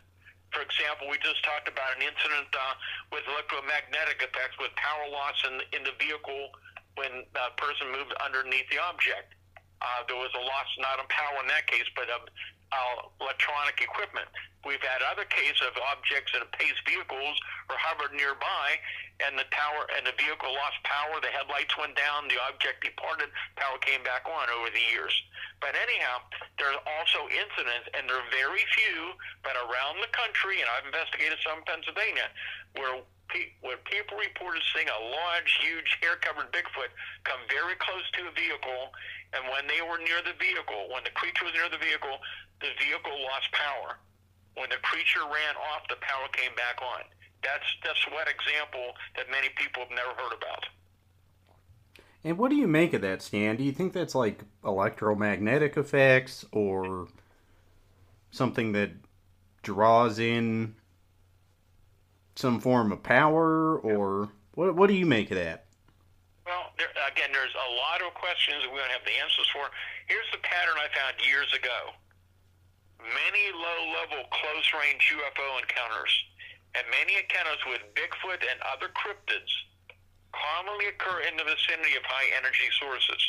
For 0.55 0.63
example, 0.63 1.11
we 1.11 1.19
just 1.19 1.43
talked 1.43 1.67
about 1.67 1.97
an 1.99 2.07
incident 2.07 2.47
uh, 2.55 2.75
with 3.11 3.27
electromagnetic 3.27 4.23
effects 4.23 4.55
with 4.59 4.71
power 4.79 5.07
loss 5.11 5.37
in, 5.43 5.59
in 5.75 5.81
the 5.83 5.95
vehicle 5.99 6.55
when 6.95 7.27
a 7.35 7.51
person 7.59 7.91
moved 7.91 8.15
underneath 8.23 8.67
the 8.71 8.79
object. 8.79 9.35
Uh, 9.81 10.01
there 10.09 10.17
was 10.17 10.31
a 10.33 10.41
loss 10.41 10.69
not 10.81 10.97
of 10.97 11.07
power 11.13 11.37
in 11.43 11.47
that 11.51 11.67
case, 11.67 11.85
but 11.93 12.09
of 12.09 12.25
uh, 12.71 13.07
electronic 13.21 13.79
equipment. 13.81 14.27
We've 14.65 14.83
had 14.83 14.99
other 15.07 15.23
cases 15.31 15.63
of 15.63 15.79
objects 15.79 16.35
that 16.35 16.43
have 16.43 16.51
paced 16.59 16.83
vehicles 16.83 17.39
or 17.71 17.79
hovered 17.79 18.11
nearby, 18.11 18.75
and 19.23 19.39
the 19.39 19.47
power 19.49 19.87
and 19.95 20.03
the 20.03 20.13
vehicle 20.19 20.51
lost 20.51 20.77
power. 20.83 21.17
The 21.23 21.31
headlights 21.31 21.71
went 21.79 21.95
down. 21.95 22.27
The 22.27 22.37
object 22.51 22.83
departed. 22.83 23.31
Power 23.55 23.79
came 23.79 24.03
back 24.03 24.27
on 24.27 24.51
over 24.51 24.67
the 24.69 24.83
years. 24.91 25.15
But 25.63 25.73
anyhow, 25.73 26.21
there's 26.59 26.77
also 26.83 27.25
incidents, 27.31 27.87
and 27.95 28.05
they're 28.05 28.29
very 28.29 28.61
few, 28.75 29.15
but 29.41 29.57
around 29.57 30.03
the 30.03 30.11
country, 30.13 30.61
and 30.61 30.67
I've 30.69 30.85
investigated 30.85 31.39
some 31.41 31.63
in 31.63 31.65
Pennsylvania, 31.65 32.29
where 32.77 33.01
when 33.59 33.75
people 33.89 34.15
reported 34.15 34.63
seeing 34.71 34.87
a 34.87 35.01
large, 35.11 35.51
huge, 35.59 35.97
hair-covered 35.99 36.47
Bigfoot 36.53 36.91
come 37.27 37.41
very 37.51 37.75
close 37.75 38.05
to 38.15 38.29
a 38.29 38.33
vehicle, 38.37 38.93
and 39.35 39.43
when 39.51 39.67
they 39.67 39.83
were 39.83 39.99
near 39.99 40.23
the 40.23 40.37
vehicle, 40.39 40.87
when 40.93 41.03
the 41.03 41.11
creature 41.11 41.43
was 41.43 41.51
near 41.51 41.67
the 41.67 41.81
vehicle, 41.81 42.21
the 42.61 42.71
vehicle 42.79 43.17
lost 43.23 43.51
power. 43.51 43.97
When 44.55 44.69
the 44.69 44.77
creature 44.81 45.21
ran 45.21 45.55
off, 45.73 45.87
the 45.89 45.97
power 46.01 46.27
came 46.33 46.55
back 46.55 46.81
on. 46.81 47.03
That's 47.43 47.65
that's 47.83 48.03
one 48.07 48.27
example 48.27 48.93
that 49.15 49.29
many 49.29 49.49
people 49.55 49.83
have 49.83 49.91
never 49.91 50.09
heard 50.17 50.33
about. 50.33 50.65
And 52.23 52.37
what 52.37 52.49
do 52.49 52.57
you 52.57 52.67
make 52.67 52.93
of 52.93 53.01
that, 53.01 53.21
Stan? 53.21 53.55
Do 53.55 53.63
you 53.63 53.71
think 53.71 53.93
that's 53.93 54.15
like 54.15 54.43
electromagnetic 54.65 55.77
effects 55.77 56.43
or 56.51 57.07
something 58.31 58.71
that 58.73 58.91
draws 59.61 60.17
in 60.17 60.75
some 62.35 62.59
form 62.59 62.91
of 62.91 63.03
power, 63.03 63.77
or 63.77 64.29
what? 64.55 64.75
What 64.75 64.87
do 64.87 64.95
you 64.95 65.05
make 65.05 65.29
of 65.29 65.37
that? 65.37 65.65
Well, 66.45 66.73
there, 66.77 66.87
again, 67.11 67.29
there's 67.31 67.53
a 67.53 67.71
lot 67.75 68.01
of 68.01 68.13
questions 68.15 68.63
we 68.71 68.79
don't 68.79 68.89
have 68.91 69.05
the 69.05 69.17
answers 69.21 69.47
for. 69.53 69.69
Here's 70.07 70.29
the 70.31 70.39
pattern 70.39 70.75
I 70.77 70.87
found 70.97 71.15
years 71.25 71.53
ago: 71.53 71.93
many 73.13 73.45
low-level, 73.53 74.27
close-range 74.31 75.03
UFO 75.15 75.47
encounters, 75.61 76.13
and 76.75 76.83
many 76.91 77.15
encounters 77.17 77.61
with 77.67 77.81
Bigfoot 77.95 78.43
and 78.43 78.59
other 78.67 78.91
cryptids 78.93 79.51
commonly 80.35 80.91
occur 80.91 81.23
in 81.25 81.39
the 81.39 81.47
vicinity 81.47 81.95
of 81.95 82.03
high-energy 82.05 82.69
sources. 82.77 83.21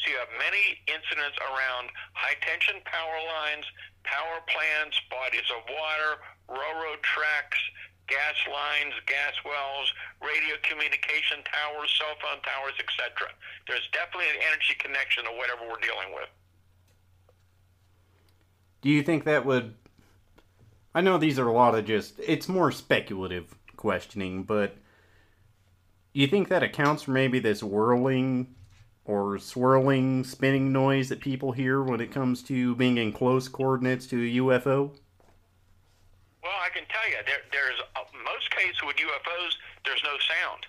So 0.00 0.12
you 0.12 0.18
have 0.20 0.32
many 0.38 0.80
incidents 0.86 1.36
around 1.40 1.90
high-tension 2.14 2.84
power 2.86 3.18
lines, 3.26 3.66
power 4.04 4.38
plants, 4.46 4.96
bodies 5.10 5.48
of 5.50 5.66
water, 5.66 6.22
railroad 6.46 7.02
tracks, 7.02 7.58
gas 8.06 8.38
lines, 8.46 8.94
gas 9.10 9.34
wells, 9.42 9.90
radio 10.22 10.54
communication 10.62 11.42
towers, 11.42 11.90
cell 11.98 12.14
phone 12.22 12.38
towers, 12.46 12.78
etc. 12.78 13.30
There's 13.66 13.86
definitely 13.90 14.30
an 14.30 14.46
energy 14.46 14.78
connection 14.78 15.26
to 15.26 15.34
whatever 15.34 15.66
we're 15.66 15.82
dealing 15.82 16.14
with. 16.14 16.30
Do 18.86 18.92
you 18.92 19.02
think 19.02 19.24
that 19.24 19.44
would? 19.44 19.74
I 20.94 21.00
know 21.00 21.18
these 21.18 21.40
are 21.40 21.48
a 21.48 21.52
lot 21.52 21.74
of 21.74 21.86
just. 21.86 22.20
It's 22.22 22.48
more 22.48 22.70
speculative 22.70 23.52
questioning, 23.74 24.44
but 24.44 24.76
you 26.12 26.28
think 26.28 26.46
that 26.50 26.62
accounts 26.62 27.02
for 27.02 27.10
maybe 27.10 27.40
this 27.40 27.64
whirling 27.64 28.54
or 29.04 29.40
swirling, 29.40 30.22
spinning 30.22 30.70
noise 30.70 31.08
that 31.08 31.18
people 31.18 31.50
hear 31.50 31.82
when 31.82 32.00
it 32.00 32.12
comes 32.12 32.44
to 32.44 32.76
being 32.76 32.96
in 32.96 33.10
close 33.10 33.48
coordinates 33.48 34.06
to 34.06 34.22
a 34.22 34.36
UFO? 34.38 34.94
Well, 36.44 36.60
I 36.62 36.70
can 36.70 36.86
tell 36.86 37.10
you, 37.10 37.18
there, 37.26 37.42
there's 37.50 37.80
uh, 37.96 38.06
most 38.22 38.52
cases 38.52 38.78
with 38.86 38.94
UFOs, 38.94 39.52
there's 39.84 40.02
no 40.04 40.14
sound. 40.22 40.62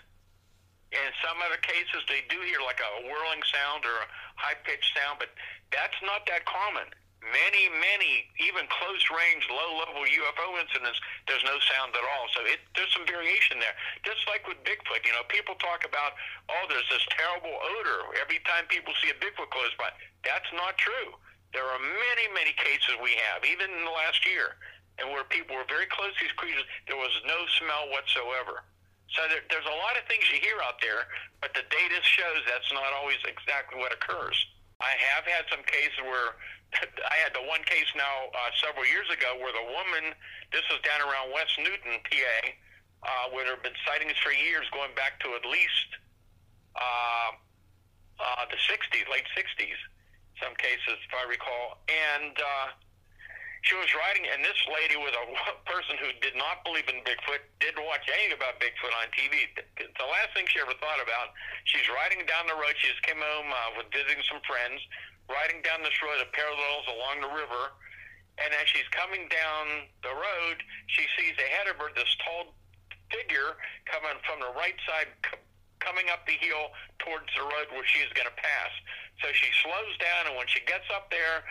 In 0.92 1.14
some 1.22 1.38
other 1.46 1.62
cases, 1.62 2.02
they 2.10 2.26
do 2.34 2.42
hear 2.42 2.66
like 2.66 2.82
a 2.82 3.06
whirling 3.06 3.46
sound 3.46 3.86
or 3.86 3.94
a 3.94 4.10
high 4.42 4.58
pitched 4.66 4.98
sound, 4.98 5.20
but 5.20 5.30
that's 5.70 6.02
not 6.02 6.26
that 6.26 6.46
common. 6.46 6.90
Many, 7.22 7.68
many, 7.82 8.30
even 8.40 8.70
close 8.70 9.04
range, 9.10 9.44
low 9.50 9.82
level 9.82 10.06
UFO 10.06 10.48
incidents, 10.62 11.02
there's 11.26 11.44
no 11.44 11.58
sound 11.66 11.92
at 11.98 12.06
all. 12.06 12.26
So 12.32 12.46
it, 12.46 12.62
there's 12.78 12.94
some 12.94 13.04
variation 13.10 13.60
there. 13.60 13.74
Just 14.06 14.24
like 14.30 14.46
with 14.48 14.62
Bigfoot, 14.64 15.04
you 15.04 15.12
know, 15.12 15.26
people 15.28 15.58
talk 15.60 15.84
about, 15.84 16.16
oh, 16.48 16.64
there's 16.70 16.88
this 16.88 17.04
terrible 17.12 17.52
odor 17.52 18.16
every 18.22 18.40
time 18.48 18.70
people 18.70 18.94
see 19.02 19.12
a 19.12 19.18
Bigfoot 19.18 19.50
close 19.50 19.74
by. 19.76 19.92
That's 20.24 20.48
not 20.54 20.78
true. 20.78 21.18
There 21.52 21.66
are 21.66 21.82
many, 21.82 22.26
many 22.32 22.54
cases 22.54 22.96
we 23.02 23.18
have, 23.32 23.44
even 23.44 23.72
in 23.72 23.84
the 23.84 23.96
last 23.96 24.24
year, 24.28 24.56
and 25.02 25.10
where 25.10 25.26
people 25.26 25.58
were 25.58 25.68
very 25.68 25.90
close 25.90 26.14
to 26.18 26.22
these 26.22 26.38
creatures, 26.38 26.66
there 26.86 27.00
was 27.00 27.12
no 27.26 27.40
smell 27.60 27.90
whatsoever. 27.90 28.62
So 29.16 29.24
there, 29.32 29.44
there's 29.50 29.68
a 29.68 29.78
lot 29.82 29.96
of 29.96 30.04
things 30.06 30.28
you 30.30 30.38
hear 30.44 30.60
out 30.62 30.84
there, 30.84 31.08
but 31.40 31.56
the 31.56 31.64
data 31.72 32.00
shows 32.04 32.44
that's 32.46 32.70
not 32.76 32.92
always 32.94 33.20
exactly 33.24 33.80
what 33.80 33.96
occurs. 33.96 34.36
I 34.78 34.94
have 35.16 35.26
had 35.26 35.50
some 35.50 35.64
cases 35.66 35.98
where 36.06 36.38
I 36.76 37.18
had 37.24 37.32
the 37.32 37.46
one 37.48 37.64
case 37.64 37.88
now 37.96 38.28
uh, 38.36 38.52
several 38.60 38.86
years 38.86 39.08
ago 39.08 39.40
where 39.40 39.56
the 39.56 39.68
woman, 39.72 40.14
this 40.52 40.66
was 40.68 40.84
down 40.84 41.00
around 41.00 41.32
West 41.32 41.56
Newton, 41.58 42.04
PA, 42.04 42.38
uh, 43.08 43.26
where 43.32 43.48
there 43.48 43.56
have 43.56 43.64
been 43.64 43.78
sightings 43.88 44.18
for 44.20 44.36
years 44.36 44.68
going 44.76 44.92
back 44.94 45.20
to 45.24 45.32
at 45.38 45.48
least 45.48 45.90
uh, 46.76 47.32
uh, 48.20 48.44
the 48.52 48.60
60s, 48.60 49.08
late 49.10 49.26
60s, 49.34 49.80
some 50.44 50.54
cases, 50.60 50.98
if 51.02 51.14
I 51.14 51.24
recall. 51.30 51.82
And 51.88 52.36
uh, 52.36 52.68
she 53.66 53.76
was 53.76 53.90
riding, 53.96 54.28
and 54.30 54.44
this 54.44 54.58
lady 54.70 54.96
was 55.00 55.14
a 55.16 55.26
person 55.72 55.98
who 55.98 56.12
did 56.20 56.36
not 56.38 56.62
believe 56.68 56.88
in 56.92 57.02
Bigfoot, 57.08 57.42
didn't 57.60 57.84
watch 57.86 58.06
anything 58.12 58.38
about 58.38 58.60
Bigfoot 58.62 58.94
on 59.02 59.08
TV. 59.16 59.50
The 59.78 60.08
last 60.08 60.36
thing 60.38 60.46
she 60.52 60.62
ever 60.62 60.76
thought 60.78 61.02
about, 61.02 61.34
she's 61.66 61.88
riding 61.90 62.24
down 62.28 62.48
the 62.48 62.58
road. 62.58 62.76
She 62.78 62.92
just 62.92 63.04
came 63.04 63.20
home 63.20 63.50
uh, 63.50 63.80
with 63.80 63.90
visiting 63.92 64.22
some 64.30 64.44
friends, 64.46 64.80
riding 65.28 65.62
down 65.64 65.84
this 65.84 65.96
road 66.04 66.20
that 66.20 66.32
parallels 66.32 66.88
along 66.88 67.22
the 67.24 67.32
river. 67.32 67.76
And 68.38 68.54
as 68.54 68.70
she's 68.70 68.88
coming 68.94 69.26
down 69.28 69.90
the 70.06 70.14
road, 70.14 70.58
she 70.88 71.04
sees 71.18 71.34
ahead 71.42 71.68
of 71.68 71.82
her 71.82 71.90
this 71.96 72.10
tall 72.22 72.54
figure 73.10 73.58
coming 73.90 74.20
from 74.28 74.44
the 74.44 74.52
right 74.54 74.78
side, 74.86 75.10
c- 75.26 75.42
coming 75.80 76.12
up 76.14 76.28
the 76.30 76.38
hill 76.38 76.70
towards 77.02 77.28
the 77.34 77.42
road 77.42 77.68
where 77.74 77.88
she 77.88 78.04
is 78.04 78.12
going 78.14 78.30
to 78.30 78.38
pass. 78.38 78.72
So 79.24 79.34
she 79.34 79.50
slows 79.66 79.96
down, 79.98 80.30
and 80.30 80.36
when 80.38 80.46
she 80.46 80.62
gets 80.70 80.86
up 80.94 81.10
there, 81.10 81.42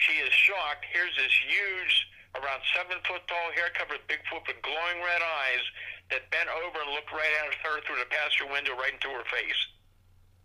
she 0.00 0.24
is 0.24 0.32
shocked. 0.32 0.88
Here's 0.88 1.12
this 1.20 1.34
huge, 1.44 1.94
around 2.40 2.64
seven 2.72 2.96
foot 3.04 3.22
tall, 3.28 3.52
hair 3.52 3.68
covered 3.76 4.00
Bigfoot 4.08 4.48
with 4.48 4.56
glowing 4.64 5.04
red 5.04 5.20
eyes 5.20 5.64
that 6.08 6.32
bent 6.32 6.48
over 6.48 6.80
and 6.80 6.96
looked 6.96 7.12
right 7.12 7.34
at 7.44 7.52
her 7.60 7.84
through 7.84 8.00
the 8.00 8.08
passenger 8.08 8.48
window, 8.48 8.72
right 8.72 8.96
into 8.96 9.12
her 9.12 9.26
face. 9.28 9.60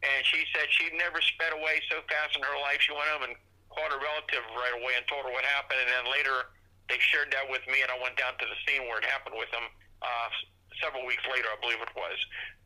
And 0.06 0.22
she 0.26 0.46
said 0.54 0.70
she'd 0.70 0.94
never 0.94 1.18
sped 1.22 1.58
away 1.58 1.82
so 1.90 2.06
fast 2.06 2.38
in 2.38 2.46
her 2.46 2.58
life. 2.62 2.78
She 2.86 2.94
went 2.94 3.10
home 3.10 3.26
and 3.26 3.34
called 3.74 3.90
her 3.90 4.02
relative 4.02 4.46
right 4.54 4.76
away 4.78 4.94
and 4.94 5.04
told 5.10 5.26
her 5.26 5.34
what 5.34 5.42
happened. 5.46 5.82
And 5.82 5.90
then 5.90 6.06
later, 6.10 6.54
they 6.86 7.02
shared 7.02 7.34
that 7.34 7.50
with 7.50 7.66
me, 7.66 7.82
and 7.82 7.90
I 7.90 7.98
went 7.98 8.16
down 8.16 8.38
to 8.38 8.46
the 8.46 8.58
scene 8.64 8.86
where 8.86 9.02
it 9.02 9.08
happened 9.10 9.36
with 9.36 9.50
them. 9.50 9.66
Uh, 10.06 10.30
several 10.78 11.02
weeks 11.10 11.26
later, 11.26 11.50
I 11.50 11.58
believe 11.58 11.82
it 11.82 11.90
was. 11.98 12.18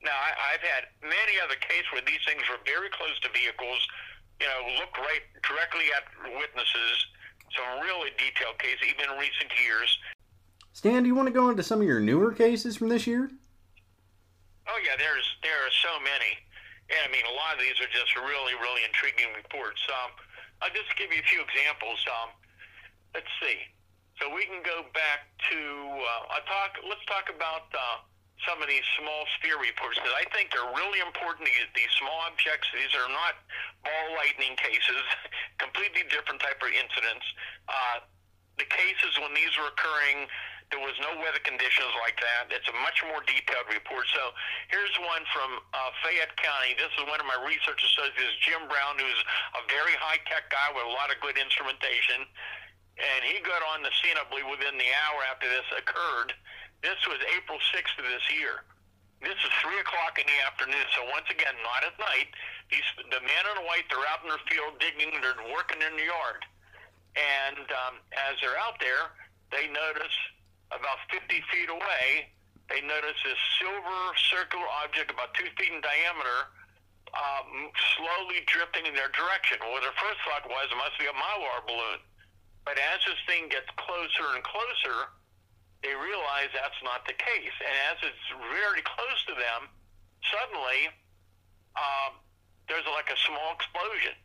Now, 0.04 0.14
I, 0.14 0.56
I've 0.56 0.66
had 0.66 0.92
many 1.00 1.40
other 1.40 1.56
cases 1.56 1.88
where 1.96 2.04
these 2.04 2.20
things 2.28 2.44
were 2.52 2.60
very 2.68 2.92
close 2.92 3.16
to 3.24 3.32
vehicles 3.32 3.80
you 4.42 4.48
know, 4.50 4.82
look 4.82 4.98
right 4.98 5.22
directly 5.46 5.86
at 5.94 6.04
witnesses. 6.34 6.98
Some 7.54 7.86
really 7.86 8.10
detailed 8.18 8.58
cases, 8.58 8.82
even 8.90 9.14
in 9.14 9.20
recent 9.20 9.52
years. 9.62 10.00
Stan, 10.74 11.04
do 11.04 11.08
you 11.08 11.16
want 11.16 11.28
to 11.28 11.34
go 11.34 11.50
into 11.50 11.62
some 11.62 11.82
of 11.82 11.86
your 11.86 12.00
newer 12.00 12.32
cases 12.34 12.78
from 12.78 12.90
this 12.90 13.06
year? 13.06 13.30
Oh 14.68 14.80
yeah, 14.86 14.96
there's 14.98 15.28
there 15.44 15.60
are 15.62 15.74
so 15.84 16.00
many, 16.00 16.32
and 16.92 17.02
I 17.08 17.10
mean 17.12 17.24
a 17.26 17.36
lot 17.36 17.56
of 17.56 17.62
these 17.64 17.80
are 17.80 17.92
just 17.92 18.14
really 18.20 18.56
really 18.60 18.84
intriguing 18.84 19.32
reports. 19.36 19.82
Um, 19.90 20.12
I'll 20.62 20.76
just 20.76 20.92
give 21.00 21.10
you 21.10 21.24
a 21.24 21.28
few 21.28 21.42
examples. 21.42 22.00
Um, 22.06 22.30
let's 23.18 23.32
see. 23.42 23.58
So 24.22 24.30
we 24.30 24.46
can 24.46 24.62
go 24.62 24.86
back 24.94 25.32
to 25.50 25.58
uh, 25.58 26.36
I'll 26.38 26.48
talk. 26.48 26.78
Let's 26.86 27.04
talk 27.10 27.32
about 27.34 27.72
uh, 27.74 28.06
some 28.48 28.62
of 28.62 28.68
these 28.70 28.86
small 28.98 29.26
sphere 29.38 29.58
reports 29.62 30.02
because 30.02 30.14
I 30.18 30.26
think 30.34 30.50
they're 30.50 30.74
really 30.74 31.02
important. 31.02 31.46
These, 31.46 31.70
these 31.78 31.94
small 32.02 32.26
objects, 32.26 32.70
these 32.74 32.94
are 32.98 33.10
not 33.10 33.38
ball 33.86 34.08
lightning 34.18 34.58
cases, 34.58 35.06
completely 35.64 36.06
different 36.10 36.42
type 36.42 36.58
of 36.62 36.70
incidents. 36.74 37.26
Uh, 37.70 38.06
the 38.58 38.66
cases 38.70 39.14
when 39.22 39.34
these 39.38 39.54
were 39.58 39.70
occurring, 39.70 40.26
There 40.72 40.80
was 40.80 40.96
no 41.04 41.12
weather 41.20 41.44
conditions 41.44 41.92
like 42.00 42.16
that. 42.24 42.48
It's 42.48 42.68
a 42.72 42.78
much 42.80 43.04
more 43.04 43.20
detailed 43.28 43.68
report. 43.68 44.08
So 44.16 44.32
here's 44.72 44.96
one 45.04 45.24
from 45.36 45.60
uh, 45.76 45.92
Fayette 46.00 46.32
County. 46.40 46.80
This 46.80 46.92
is 46.96 47.04
one 47.12 47.20
of 47.20 47.28
my 47.28 47.36
research 47.44 47.84
associates, 47.84 48.40
Jim 48.48 48.64
Brown, 48.72 48.96
who's 48.96 49.22
a 49.60 49.64
very 49.68 49.92
high 50.00 50.24
tech 50.32 50.48
guy 50.48 50.72
with 50.72 50.88
a 50.88 50.94
lot 50.96 51.12
of 51.12 51.20
good 51.20 51.36
instrumentation. 51.36 52.24
And 52.96 53.20
he 53.28 53.44
got 53.44 53.60
on 53.76 53.84
the 53.84 53.92
scene, 54.00 54.16
I 54.16 54.24
believe, 54.32 54.48
within 54.48 54.80
the 54.80 54.88
hour 55.08 55.20
after 55.28 55.52
this 55.52 55.68
occurred. 55.76 56.32
This 56.80 57.00
was 57.04 57.20
April 57.36 57.60
6th 57.60 57.96
of 58.00 58.08
this 58.08 58.26
year. 58.32 58.64
This 59.22 59.38
is 59.38 59.52
three 59.62 59.78
o'clock 59.78 60.18
in 60.18 60.26
the 60.26 60.40
afternoon. 60.50 60.82
So 60.98 61.06
once 61.14 61.30
again, 61.30 61.54
not 61.62 61.86
at 61.86 61.94
night. 62.02 62.34
These 62.74 62.88
the 63.14 63.22
man 63.22 63.44
in 63.54 63.60
white. 63.70 63.86
They're 63.92 64.02
out 64.10 64.26
in 64.26 64.34
their 64.34 64.42
field 64.50 64.82
digging. 64.82 65.14
They're 65.22 65.38
working 65.54 65.78
in 65.84 65.94
the 65.94 66.10
yard. 66.10 66.42
And 67.14 67.68
um, 67.70 68.02
as 68.16 68.42
they're 68.42 68.58
out 68.58 68.82
there, 68.82 69.14
they 69.54 69.70
notice 69.70 70.16
about 70.72 71.00
50 71.12 71.28
feet 71.52 71.70
away, 71.70 72.32
they 72.72 72.82
notice 72.82 73.20
this 73.24 73.40
silver 73.60 74.02
circular 74.32 74.68
object 74.84 75.12
about 75.12 75.36
two 75.36 75.48
feet 75.60 75.72
in 75.72 75.84
diameter 75.84 76.52
um, 77.12 77.72
slowly 77.96 78.44
drifting 78.48 78.88
in 78.88 78.96
their 78.96 79.12
direction. 79.12 79.60
Well, 79.60 79.84
their 79.84 79.96
first 80.00 80.20
thought 80.24 80.48
was 80.48 80.72
it 80.72 80.80
must 80.80 80.96
be 80.96 81.08
a 81.08 81.16
mylar 81.16 81.60
balloon. 81.68 82.00
But 82.64 82.80
as 82.80 83.04
this 83.04 83.20
thing 83.28 83.50
gets 83.52 83.68
closer 83.76 84.38
and 84.38 84.44
closer, 84.46 85.12
they 85.84 85.92
realize 85.98 86.54
that's 86.54 86.78
not 86.86 87.04
the 87.10 87.18
case. 87.18 87.56
And 87.60 87.76
as 87.92 87.98
it's 88.06 88.28
very 88.54 88.86
close 88.86 89.20
to 89.28 89.36
them, 89.36 89.68
suddenly 90.30 90.94
um, 91.76 92.22
there's 92.70 92.86
like 92.94 93.10
a 93.10 93.20
small 93.28 93.58
explosion. 93.58 94.16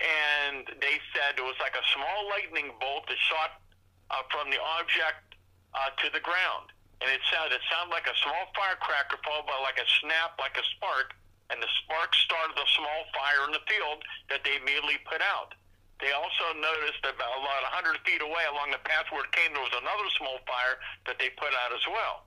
And 0.00 0.64
they 0.80 0.96
said 1.12 1.36
it 1.36 1.44
was 1.44 1.58
like 1.60 1.76
a 1.76 1.84
small 1.92 2.30
lightning 2.32 2.72
bolt 2.80 3.04
that 3.12 3.20
shot 3.28 3.60
uh, 4.08 4.24
from 4.32 4.48
the 4.48 4.56
object 4.80 5.29
uh, 5.74 5.90
to 6.02 6.06
the 6.12 6.22
ground. 6.22 6.72
And 7.00 7.08
it 7.08 7.22
sounded, 7.32 7.56
it 7.56 7.64
sounded 7.72 7.92
like 7.96 8.04
a 8.04 8.16
small 8.20 8.44
firecracker 8.52 9.16
followed 9.24 9.48
by 9.48 9.56
like 9.64 9.80
a 9.80 9.88
snap, 10.04 10.36
like 10.36 10.56
a 10.60 10.64
spark. 10.76 11.16
And 11.48 11.58
the 11.58 11.70
spark 11.82 12.12
started 12.14 12.54
a 12.54 12.68
small 12.76 13.00
fire 13.16 13.42
in 13.48 13.52
the 13.56 13.64
field 13.66 14.04
that 14.30 14.44
they 14.44 14.60
immediately 14.60 15.00
put 15.08 15.24
out. 15.24 15.56
They 15.98 16.12
also 16.16 16.56
noticed 16.56 17.02
about 17.04 17.40
about 17.40 17.64
100 17.76 18.00
feet 18.08 18.22
away 18.24 18.44
along 18.48 18.72
the 18.72 18.80
path 18.88 19.08
where 19.12 19.26
it 19.26 19.32
came, 19.36 19.52
there 19.52 19.64
was 19.64 19.74
another 19.76 20.08
small 20.16 20.40
fire 20.48 20.80
that 21.04 21.20
they 21.20 21.28
put 21.36 21.52
out 21.52 21.76
as 21.76 21.84
well. 21.88 22.24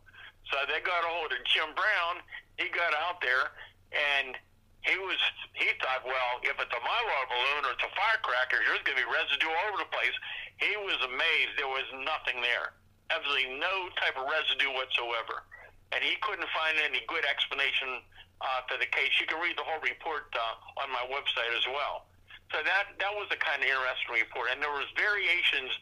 So 0.52 0.62
they 0.70 0.78
got 0.84 1.02
a 1.02 1.10
hold 1.10 1.34
of 1.34 1.42
Jim 1.50 1.74
Brown. 1.74 2.22
He 2.60 2.70
got 2.70 2.94
out 2.94 3.18
there, 3.24 3.50
and 3.90 4.38
he 4.86 4.94
was 5.00 5.18
he 5.58 5.74
thought, 5.82 6.06
well, 6.06 6.44
if 6.46 6.54
it's 6.54 6.76
a 6.76 6.84
mylar 6.84 7.24
balloon 7.32 7.62
or 7.66 7.74
it's 7.74 7.88
a 7.88 7.94
firecracker, 7.98 8.62
there's 8.62 8.84
going 8.86 9.00
to 9.00 9.02
be 9.02 9.10
residue 9.10 9.50
all 9.50 9.74
over 9.74 9.82
the 9.82 9.90
place. 9.90 10.14
He 10.62 10.76
was 10.78 11.00
amazed 11.08 11.58
there 11.58 11.72
was 11.72 11.88
nothing 12.06 12.44
there 12.46 12.78
absolutely 13.14 13.58
no 13.62 13.90
type 14.02 14.18
of 14.18 14.26
residue 14.26 14.74
whatsoever. 14.74 15.46
And 15.94 16.02
he 16.02 16.18
couldn't 16.26 16.50
find 16.50 16.76
any 16.82 17.06
good 17.06 17.22
explanation 17.24 18.02
uh, 18.42 18.66
for 18.66 18.82
the 18.82 18.90
case. 18.90 19.14
You 19.22 19.30
can 19.30 19.38
read 19.38 19.56
the 19.56 19.64
whole 19.66 19.80
report 19.80 20.34
uh, 20.34 20.82
on 20.82 20.90
my 20.90 21.06
website 21.08 21.54
as 21.54 21.66
well. 21.70 22.10
So 22.52 22.62
that 22.62 22.94
that 23.02 23.14
was 23.14 23.30
a 23.34 23.40
kind 23.42 23.62
of 23.62 23.70
interesting 23.70 24.14
report, 24.14 24.54
and 24.54 24.62
there 24.62 24.74
was 24.74 24.86
variations 24.94 25.74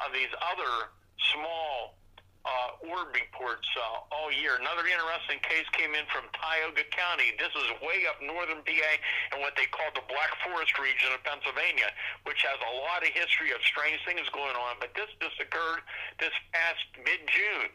of 0.00 0.08
these 0.16 0.32
other 0.40 0.88
small 1.36 2.00
uh, 2.44 2.92
orb 2.92 3.08
reports 3.16 3.64
uh, 3.72 4.04
all 4.12 4.28
year. 4.28 4.60
Another 4.60 4.84
interesting 4.84 5.40
case 5.40 5.64
came 5.72 5.96
in 5.96 6.04
from 6.12 6.28
Tioga 6.36 6.84
County. 6.92 7.32
This 7.40 7.52
is 7.56 7.66
way 7.80 8.04
up 8.04 8.20
northern 8.20 8.60
PA 8.60 8.92
in 9.32 9.40
what 9.40 9.56
they 9.56 9.64
call 9.72 9.88
the 9.96 10.04
Black 10.12 10.28
Forest 10.44 10.76
region 10.76 11.16
of 11.16 11.24
Pennsylvania, 11.24 11.88
which 12.28 12.44
has 12.44 12.60
a 12.60 12.72
lot 12.84 13.00
of 13.00 13.10
history 13.16 13.56
of 13.56 13.64
strange 13.64 13.96
things 14.04 14.28
going 14.36 14.56
on. 14.56 14.76
But 14.76 14.92
this 14.92 15.08
just 15.24 15.40
occurred 15.40 15.80
this 16.20 16.36
past 16.52 16.84
mid-June. 17.00 17.72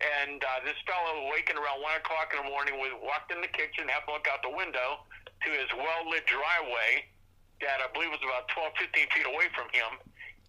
And 0.00 0.40
uh, 0.40 0.64
this 0.64 0.76
fellow 0.88 1.28
awakened 1.28 1.60
around 1.60 1.84
1 1.84 2.00
o'clock 2.00 2.32
in 2.32 2.40
the 2.40 2.48
morning, 2.48 2.80
was, 2.80 2.92
walked 3.04 3.32
in 3.32 3.40
the 3.44 3.52
kitchen, 3.52 3.88
happened 3.88 4.12
to 4.12 4.16
look 4.20 4.28
out 4.28 4.40
the 4.40 4.52
window 4.52 5.04
to 5.44 5.48
his 5.52 5.68
well-lit 5.76 6.24
driveway 6.24 7.04
that 7.60 7.84
I 7.84 7.88
believe 7.92 8.08
was 8.08 8.24
about 8.24 8.48
12, 8.48 8.88
15 8.92 9.12
feet 9.12 9.28
away 9.28 9.52
from 9.52 9.68
him. 9.72 10.00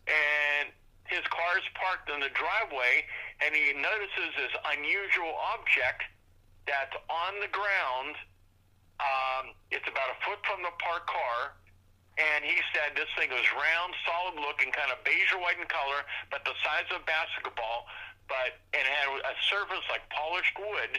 And 0.08 0.72
his 1.12 1.28
car 1.28 1.60
is 1.60 1.68
parked 1.76 2.08
in 2.08 2.24
the 2.24 2.32
driveway, 2.32 3.04
and 3.44 3.52
he 3.52 3.76
notices 3.76 4.32
this 4.40 4.56
unusual 4.72 5.36
object 5.52 6.08
that's 6.64 6.96
on 7.12 7.36
the 7.44 7.52
ground. 7.52 8.16
Um, 9.04 9.52
it's 9.76 9.86
about 9.92 10.16
a 10.16 10.18
foot 10.24 10.40
from 10.48 10.64
the 10.64 10.72
parked 10.80 11.12
car, 11.12 11.60
and 12.16 12.48
he 12.48 12.56
said 12.72 12.96
this 12.96 13.12
thing 13.20 13.28
was 13.28 13.44
round, 13.52 13.92
solid 14.08 14.40
looking, 14.40 14.72
kind 14.72 14.90
of 14.90 15.04
beige 15.04 15.36
or 15.36 15.44
white 15.44 15.60
in 15.60 15.68
color, 15.68 16.08
but 16.32 16.48
the 16.48 16.56
size 16.64 16.88
of 16.96 17.04
a 17.04 17.06
basketball, 17.06 17.92
but 18.32 18.64
and 18.72 18.88
it 18.88 18.94
had 18.96 19.12
a 19.12 19.36
surface 19.52 19.84
like 19.92 20.08
polished 20.16 20.56
wood 20.56 20.96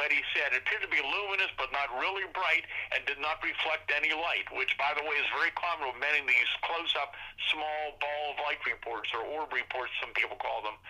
but 0.00 0.08
he 0.08 0.24
said 0.32 0.56
appeared 0.56 0.80
to 0.80 0.88
be 0.88 1.04
luminous 1.04 1.52
but 1.60 1.68
not 1.76 1.92
really 2.00 2.24
bright 2.32 2.64
and 2.96 3.04
did 3.04 3.20
not 3.20 3.36
reflect 3.44 3.92
any 3.92 4.16
light, 4.16 4.48
which, 4.56 4.72
by 4.80 4.96
the 4.96 5.04
way, 5.04 5.12
is 5.20 5.28
very 5.36 5.52
common 5.52 5.92
with 5.92 6.00
many 6.00 6.24
of 6.24 6.26
these 6.26 6.48
close-up 6.64 7.12
small 7.52 8.00
ball 8.00 8.32
of 8.32 8.40
light 8.48 8.64
reports 8.64 9.12
or 9.12 9.20
orb 9.28 9.52
reports, 9.52 9.92
some 10.00 10.08
people 10.16 10.40
call 10.40 10.64
them. 10.64 10.80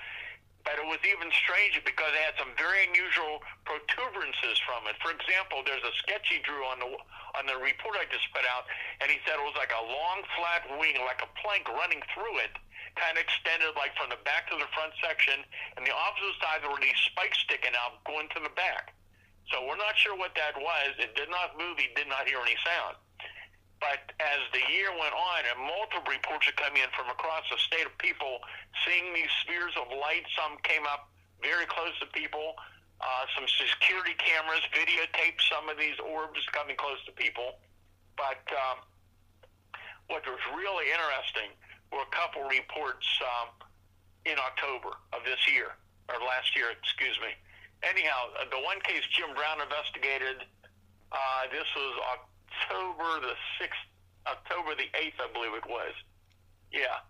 But 0.63 0.79
it 0.79 0.87
was 0.87 1.03
even 1.03 1.27
stranger 1.43 1.83
because 1.83 2.15
it 2.15 2.23
had 2.23 2.39
some 2.39 2.55
very 2.55 2.87
unusual 2.87 3.43
protuberances 3.67 4.63
from 4.63 4.87
it. 4.87 4.95
For 5.03 5.11
example, 5.11 5.67
there's 5.67 5.83
a 5.83 5.95
sketch 6.07 6.31
he 6.31 6.39
drew 6.47 6.63
on 6.71 6.79
the 6.79 6.95
on 7.35 7.49
the 7.51 7.59
report 7.59 7.99
I 7.99 8.07
just 8.13 8.31
put 8.31 8.47
out, 8.47 8.69
and 9.03 9.11
he 9.11 9.19
said 9.27 9.41
it 9.41 9.47
was 9.47 9.57
like 9.57 9.75
a 9.75 9.83
long 9.83 10.23
flat 10.39 10.69
wing, 10.79 11.01
like 11.03 11.25
a 11.25 11.31
plank 11.41 11.67
running 11.67 12.05
through 12.13 12.45
it, 12.45 12.55
kind 12.95 13.17
of 13.17 13.25
extended 13.25 13.73
like 13.75 13.97
from 13.97 14.13
the 14.13 14.21
back 14.23 14.53
to 14.53 14.57
the 14.61 14.69
front 14.77 14.93
section, 15.01 15.41
and 15.75 15.83
the 15.83 15.95
opposite 15.97 16.37
side 16.45 16.61
there 16.63 16.71
were 16.71 16.83
these 16.85 16.99
spikes 17.09 17.41
sticking 17.41 17.75
out 17.75 18.05
going 18.05 18.29
to 18.37 18.41
the 18.45 18.53
back. 18.53 18.93
So 19.49 19.65
we're 19.67 19.81
not 19.81 19.97
sure 19.97 20.15
what 20.15 20.37
that 20.37 20.55
was. 20.55 20.95
It 21.01 21.17
did 21.17 21.33
not 21.33 21.57
move. 21.57 21.81
He 21.81 21.89
did 21.97 22.07
not 22.07 22.29
hear 22.29 22.39
any 22.39 22.55
sound. 22.61 23.01
But 23.81 24.13
as 24.21 24.41
the 24.53 24.61
year 24.69 24.93
went 24.93 25.17
on, 25.17 25.41
and 25.49 25.57
multiple 25.57 26.05
reports 26.05 26.45
are 26.47 26.59
coming 26.61 26.85
in 26.85 26.93
from 26.93 27.09
across 27.09 27.49
the 27.49 27.57
state 27.57 27.89
of 27.89 27.97
people 27.97 28.45
seeing 28.85 29.17
these 29.17 29.33
spheres 29.41 29.73
of 29.81 29.89
light. 29.89 30.29
Some 30.37 30.61
came 30.63 30.85
up 30.85 31.09
very 31.41 31.65
close 31.65 31.97
to 32.05 32.07
people. 32.13 32.61
Uh, 33.01 33.25
some 33.33 33.49
security 33.49 34.13
cameras 34.21 34.61
videotaped 34.77 35.41
some 35.49 35.73
of 35.73 35.81
these 35.81 35.97
orbs 36.05 36.45
coming 36.53 36.77
close 36.77 37.01
to 37.09 37.13
people. 37.17 37.57
But 38.21 38.45
um, 38.53 38.85
what 40.13 40.23
was 40.29 40.45
really 40.53 40.93
interesting 40.93 41.57
were 41.89 42.05
a 42.05 42.13
couple 42.13 42.45
reports 42.45 43.09
um, 43.25 43.49
in 44.29 44.37
October 44.37 45.01
of 45.17 45.25
this 45.25 45.41
year, 45.49 45.73
or 46.13 46.21
last 46.21 46.53
year, 46.53 46.69
excuse 46.77 47.17
me 47.25 47.33
anyhow, 47.83 48.33
uh, 48.37 48.49
the 48.51 48.61
one 48.63 48.81
case 48.85 49.03
Jim 49.13 49.33
Brown 49.35 49.61
investigated, 49.61 50.45
uh, 51.13 51.43
this 51.51 51.67
was 51.75 51.93
October 52.17 53.25
the 53.25 53.37
6th, 53.59 53.85
October 54.29 54.77
the 54.77 54.89
8th, 54.95 55.19
I 55.21 55.29
believe 55.33 55.55
it 55.57 55.67
was. 55.67 55.95
Yeah. 56.73 57.03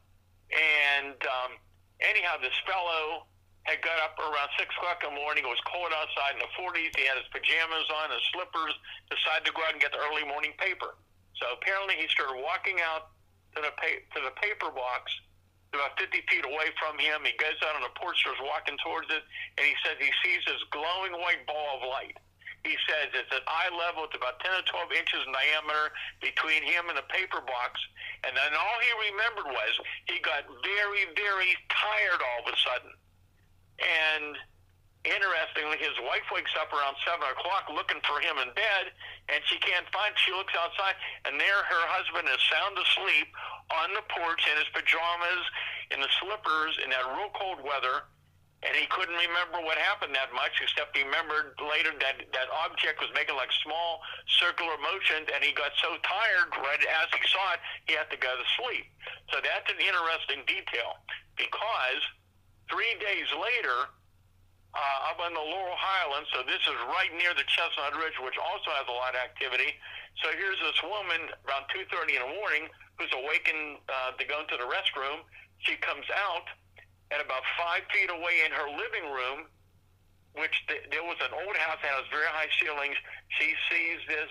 And 0.50 1.18
um, 1.20 1.60
anyhow, 2.00 2.40
this 2.40 2.54
fellow 2.66 3.28
had 3.68 3.82
got 3.84 4.00
up 4.00 4.16
around 4.16 4.50
6 4.56 4.66
o'clock 4.72 5.04
in 5.04 5.12
the 5.12 5.20
morning. 5.20 5.44
It 5.44 5.52
was 5.52 5.60
cold 5.68 5.92
outside 5.92 6.38
in 6.38 6.42
the 6.42 6.52
40s. 6.56 6.96
He 6.96 7.04
had 7.04 7.20
his 7.20 7.28
pajamas 7.28 7.86
on, 8.02 8.08
his 8.10 8.24
slippers, 8.32 8.72
decided 9.12 9.44
to 9.46 9.52
go 9.52 9.60
out 9.68 9.76
and 9.76 9.82
get 9.82 9.92
the 9.92 10.00
early 10.00 10.24
morning 10.24 10.56
paper. 10.56 10.96
So 11.36 11.44
apparently 11.52 12.00
he 12.00 12.08
started 12.08 12.40
walking 12.40 12.80
out 12.80 13.12
to 13.54 13.60
the, 13.60 13.72
pa- 13.76 14.02
to 14.16 14.18
the 14.24 14.34
paper 14.40 14.72
box 14.72 15.12
about 15.74 15.94
50 15.98 16.10
feet 16.26 16.44
away 16.44 16.74
from 16.78 16.98
him. 16.98 17.22
He 17.22 17.34
goes 17.38 17.58
out 17.62 17.78
on 17.78 17.84
the 17.86 17.94
porch, 17.94 18.18
starts 18.18 18.42
walking 18.42 18.78
towards 18.82 19.06
it, 19.10 19.22
and 19.58 19.64
he 19.64 19.74
says 19.86 19.98
he 20.02 20.10
sees 20.22 20.42
this 20.46 20.62
glowing 20.74 21.14
white 21.14 21.46
ball 21.46 21.78
of 21.78 21.86
light. 21.86 22.18
He 22.66 22.76
says 22.84 23.08
it's 23.16 23.32
at 23.32 23.40
eye 23.48 23.72
level. 23.72 24.04
It's 24.04 24.16
about 24.18 24.36
10 24.44 24.52
or 24.52 24.64
12 24.92 24.92
inches 24.92 25.20
in 25.24 25.32
diameter 25.32 25.96
between 26.20 26.60
him 26.60 26.92
and 26.92 26.96
the 26.98 27.08
paper 27.08 27.40
box. 27.40 27.80
And 28.26 28.36
then 28.36 28.52
all 28.52 28.78
he 28.84 28.92
remembered 29.08 29.48
was 29.48 29.72
he 30.04 30.20
got 30.20 30.44
very, 30.60 31.08
very 31.16 31.56
tired 31.72 32.20
all 32.20 32.44
of 32.44 32.52
a 32.52 32.56
sudden. 32.60 32.92
And 33.80 34.36
interestingly, 35.04 35.80
his 35.80 35.96
wife 36.04 36.26
wakes 36.32 36.52
up 36.60 36.68
around 36.72 36.96
7 37.04 37.16
o'clock 37.20 37.68
looking 37.72 38.00
for 38.04 38.20
him 38.20 38.36
in 38.40 38.52
bed, 38.52 38.92
and 39.32 39.40
she 39.48 39.56
can't 39.60 39.88
find 39.94 40.12
She 40.20 40.32
looks 40.32 40.52
outside, 40.56 40.96
and 41.24 41.40
there 41.40 41.62
her 41.64 41.84
husband 41.88 42.28
is 42.28 42.40
sound 42.52 42.76
asleep 42.76 43.28
on 43.72 43.94
the 43.96 44.04
porch 44.12 44.42
in 44.50 44.56
his 44.60 44.68
pajamas, 44.76 45.42
in 45.90 45.98
the 46.00 46.10
slippers, 46.20 46.76
in 46.84 46.90
that 46.92 47.06
real 47.16 47.32
cold 47.32 47.64
weather, 47.64 48.04
and 48.60 48.76
he 48.76 48.84
couldn't 48.92 49.16
remember 49.16 49.64
what 49.64 49.80
happened 49.80 50.12
that 50.12 50.36
much, 50.36 50.52
except 50.60 50.92
he 50.92 51.00
remembered 51.00 51.56
later 51.64 51.96
that 51.96 52.20
that 52.36 52.48
object 52.68 53.00
was 53.00 53.08
making 53.16 53.32
like 53.40 53.48
small 53.64 54.04
circular 54.36 54.76
motions, 54.84 55.32
and 55.32 55.40
he 55.40 55.56
got 55.56 55.72
so 55.80 55.96
tired 56.04 56.52
right 56.60 56.82
as 56.84 57.08
he 57.08 57.24
saw 57.24 57.56
it, 57.56 57.60
he 57.88 57.96
had 57.96 58.12
to 58.12 58.20
go 58.20 58.28
to 58.28 58.46
sleep. 58.60 58.84
So 59.32 59.40
that's 59.40 59.64
an 59.72 59.80
interesting 59.80 60.44
detail 60.44 61.00
because 61.40 62.04
three 62.68 62.92
days 63.00 63.32
later, 63.32 63.88
uh, 64.74 65.10
up 65.10 65.18
on 65.18 65.34
the 65.34 65.42
Laurel 65.42 65.74
Highlands, 65.74 66.30
so 66.30 66.46
this 66.46 66.62
is 66.62 66.78
right 66.94 67.10
near 67.18 67.34
the 67.34 67.46
Chestnut 67.50 67.94
Ridge, 67.98 68.14
which 68.22 68.38
also 68.38 68.70
has 68.78 68.86
a 68.86 68.94
lot 68.94 69.18
of 69.18 69.20
activity. 69.20 69.74
So 70.22 70.30
here's 70.30 70.58
this 70.62 70.78
woman 70.82 71.30
around 71.46 71.66
2:30 71.74 72.18
in 72.18 72.22
the 72.22 72.34
morning 72.38 72.70
who's 72.98 73.10
awakened 73.10 73.82
uh, 73.88 74.14
to 74.14 74.24
go 74.26 74.40
into 74.42 74.54
the 74.60 74.68
restroom. 74.68 75.26
She 75.66 75.74
comes 75.82 76.06
out, 76.14 76.46
and 77.10 77.18
about 77.18 77.42
five 77.58 77.82
feet 77.90 78.10
away 78.10 78.46
in 78.46 78.52
her 78.54 78.68
living 78.70 79.10
room, 79.10 79.50
which 80.38 80.54
th- 80.68 80.86
there 80.90 81.02
was 81.02 81.18
an 81.18 81.34
old 81.34 81.56
house 81.56 81.82
that 81.82 81.90
has 81.90 82.06
very 82.12 82.30
high 82.30 82.50
ceilings, 82.62 82.96
she 83.38 83.54
sees 83.68 83.98
this 84.06 84.30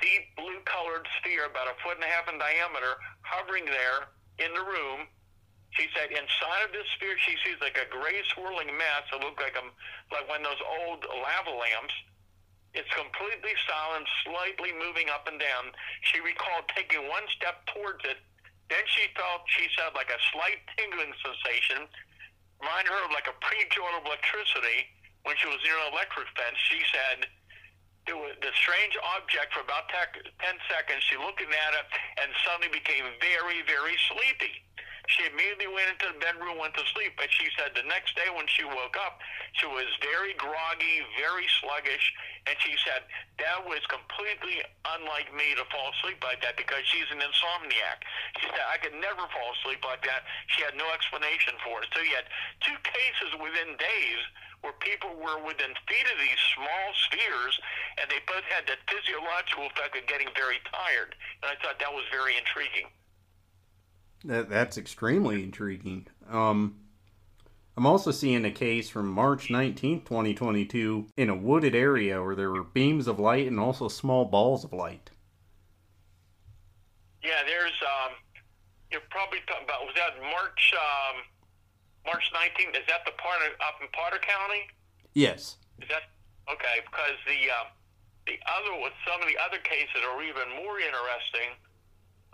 deep 0.00 0.34
blue 0.36 0.60
colored 0.64 1.06
sphere 1.20 1.46
about 1.46 1.68
a 1.68 1.76
foot 1.84 1.96
and 2.00 2.04
a 2.04 2.10
half 2.10 2.26
in 2.28 2.38
diameter 2.38 2.96
hovering 3.22 3.64
there 3.66 4.08
in 4.40 4.50
the 4.54 4.64
room. 4.64 5.06
She 5.74 5.90
said 5.90 6.14
inside 6.14 6.62
of 6.66 6.70
this 6.70 6.86
sphere 6.94 7.18
she 7.18 7.34
sees 7.42 7.58
like 7.58 7.74
a 7.74 7.90
gray 7.90 8.22
swirling 8.30 8.70
mass 8.78 9.10
that 9.10 9.18
looked 9.18 9.42
like 9.42 9.58
a, 9.58 9.64
like 10.14 10.26
one 10.30 10.46
of 10.46 10.54
those 10.54 10.62
old 10.62 11.02
lava 11.02 11.50
lamps. 11.50 11.94
It's 12.74 12.90
completely 12.94 13.54
silent, 13.66 14.06
slightly 14.26 14.74
moving 14.74 15.10
up 15.10 15.26
and 15.30 15.38
down. 15.38 15.74
She 16.10 16.18
recalled 16.18 16.66
taking 16.74 17.06
one 17.06 17.22
step 17.34 17.62
towards 17.70 18.02
it. 18.06 18.18
Then 18.70 18.82
she 18.90 19.06
felt, 19.14 19.46
she 19.46 19.70
said, 19.78 19.94
like 19.94 20.10
a 20.10 20.18
slight 20.34 20.58
tingling 20.74 21.14
sensation. 21.22 21.86
Remind 22.58 22.90
her 22.90 22.98
of 23.06 23.14
like 23.14 23.30
a 23.30 23.36
pre-jolt 23.42 23.98
of 23.98 24.06
electricity 24.06 24.90
when 25.22 25.38
she 25.38 25.46
was 25.46 25.62
near 25.62 25.78
an 25.86 25.94
electric 25.94 26.26
fence. 26.34 26.58
She 26.70 26.82
said, 26.90 27.30
it 28.06 28.16
was 28.16 28.36
the 28.42 28.52
strange 28.58 28.94
object 29.16 29.54
for 29.54 29.62
about 29.62 29.88
10 29.90 30.14
seconds. 30.70 31.02
She 31.08 31.16
looked 31.16 31.40
at 31.40 31.50
it 31.50 31.88
and 32.20 32.28
suddenly 32.42 32.70
became 32.74 33.06
very, 33.22 33.62
very 33.64 33.96
sleepy. 34.10 34.64
She 35.12 35.28
immediately 35.28 35.68
went 35.68 35.92
into 35.92 36.16
the 36.16 36.20
bedroom, 36.20 36.56
went 36.56 36.72
to 36.80 36.84
sleep, 36.96 37.12
but 37.20 37.28
she 37.28 37.44
said 37.60 37.76
the 37.76 37.84
next 37.84 38.16
day 38.16 38.32
when 38.32 38.48
she 38.48 38.64
woke 38.64 38.96
up, 38.96 39.20
she 39.52 39.68
was 39.68 39.84
very 40.00 40.32
groggy, 40.40 41.04
very 41.20 41.44
sluggish, 41.60 42.08
and 42.48 42.56
she 42.64 42.72
said 42.88 43.04
that 43.36 43.60
was 43.68 43.84
completely 43.92 44.64
unlike 44.96 45.28
me 45.36 45.52
to 45.60 45.64
fall 45.68 45.92
asleep 46.00 46.24
like 46.24 46.40
that 46.40 46.56
because 46.56 46.80
she's 46.88 47.08
an 47.12 47.20
insomniac. 47.20 48.00
She 48.40 48.48
said 48.48 48.64
I 48.64 48.80
could 48.80 48.96
never 48.96 49.28
fall 49.28 49.50
asleep 49.60 49.84
like 49.84 50.00
that. 50.08 50.24
She 50.56 50.64
had 50.64 50.72
no 50.72 50.88
explanation 50.96 51.52
for 51.60 51.84
it. 51.84 51.88
So 51.92 52.00
you 52.00 52.16
had 52.16 52.28
two 52.64 52.76
cases 52.84 53.36
within 53.36 53.76
days 53.76 54.20
where 54.64 54.76
people 54.80 55.12
were 55.20 55.36
within 55.44 55.76
feet 55.84 56.08
of 56.08 56.16
these 56.16 56.40
small 56.56 56.86
spheres, 57.04 57.54
and 58.00 58.08
they 58.08 58.24
both 58.24 58.48
had 58.48 58.64
that 58.64 58.80
physiological 58.88 59.68
effect 59.68 59.92
of 59.92 60.08
getting 60.08 60.32
very 60.32 60.56
tired. 60.72 61.12
And 61.44 61.52
I 61.52 61.60
thought 61.60 61.76
that 61.76 61.92
was 61.92 62.08
very 62.08 62.40
intriguing. 62.40 62.88
That 64.24 64.48
that's 64.48 64.78
extremely 64.78 65.42
intriguing. 65.42 66.06
Um, 66.30 66.76
I'm 67.76 67.86
also 67.86 68.10
seeing 68.10 68.44
a 68.44 68.50
case 68.50 68.88
from 68.88 69.10
March 69.10 69.50
19, 69.50 70.02
2022, 70.02 71.08
in 71.16 71.28
a 71.28 71.34
wooded 71.34 71.74
area 71.74 72.22
where 72.22 72.34
there 72.34 72.50
were 72.50 72.62
beams 72.62 73.06
of 73.06 73.18
light 73.18 73.46
and 73.46 73.58
also 73.58 73.88
small 73.88 74.24
balls 74.24 74.64
of 74.64 74.72
light. 74.72 75.10
Yeah, 77.22 77.42
there's. 77.46 77.74
Um, 77.82 78.12
you're 78.90 79.02
probably 79.10 79.40
talking 79.46 79.64
about. 79.64 79.84
Was 79.84 79.94
that 79.96 80.20
March? 80.22 80.72
Um, 80.72 81.16
March 82.06 82.30
19th. 82.32 82.76
Is 82.76 82.86
that 82.88 83.04
the 83.04 83.16
part 83.16 83.40
of, 83.48 83.56
up 83.64 83.80
in 83.80 83.88
Potter 83.92 84.20
County? 84.20 84.68
Yes. 85.14 85.56
Is 85.80 85.88
that 85.88 86.12
okay? 86.52 86.84
Because 86.84 87.16
the 87.26 87.48
uh, 87.48 87.68
the 88.28 88.36
other 88.44 88.80
with 88.80 88.94
some 89.08 89.20
of 89.20 89.28
the 89.28 89.36
other 89.40 89.58
cases 89.64 90.00
are 90.04 90.22
even 90.22 90.48
more 90.62 90.78
interesting. 90.80 91.56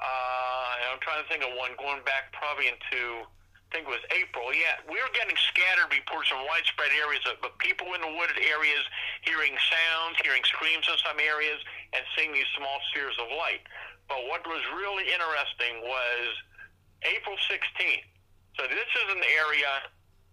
Uh, 0.00 0.90
I'm 0.90 1.00
trying 1.04 1.20
to 1.20 1.28
think 1.28 1.44
of 1.44 1.52
one 1.60 1.76
going 1.76 2.00
back 2.08 2.32
probably 2.32 2.72
into, 2.72 3.28
I 3.28 3.68
think 3.68 3.84
it 3.84 3.92
was 3.92 4.04
April. 4.16 4.48
Yeah, 4.50 4.80
we 4.88 4.96
were 4.96 5.12
getting 5.12 5.36
scattered 5.36 5.92
reports 5.92 6.32
from 6.32 6.42
widespread 6.48 6.88
areas 6.96 7.20
of, 7.28 7.36
of 7.44 7.52
people 7.60 7.92
in 7.92 8.00
the 8.00 8.12
wooded 8.16 8.40
areas 8.40 8.80
hearing 9.22 9.52
sounds, 9.60 10.16
hearing 10.24 10.40
screams 10.48 10.88
in 10.88 10.96
some 11.04 11.20
areas, 11.20 11.60
and 11.92 12.00
seeing 12.16 12.32
these 12.32 12.48
small 12.56 12.80
spheres 12.90 13.14
of 13.20 13.28
light. 13.36 13.60
But 14.08 14.24
what 14.26 14.42
was 14.48 14.64
really 14.74 15.06
interesting 15.12 15.84
was 15.84 16.28
April 17.04 17.36
16th. 17.46 18.08
So 18.58 18.66
this 18.66 18.88
is 18.88 19.06
an 19.14 19.22
area 19.36 19.84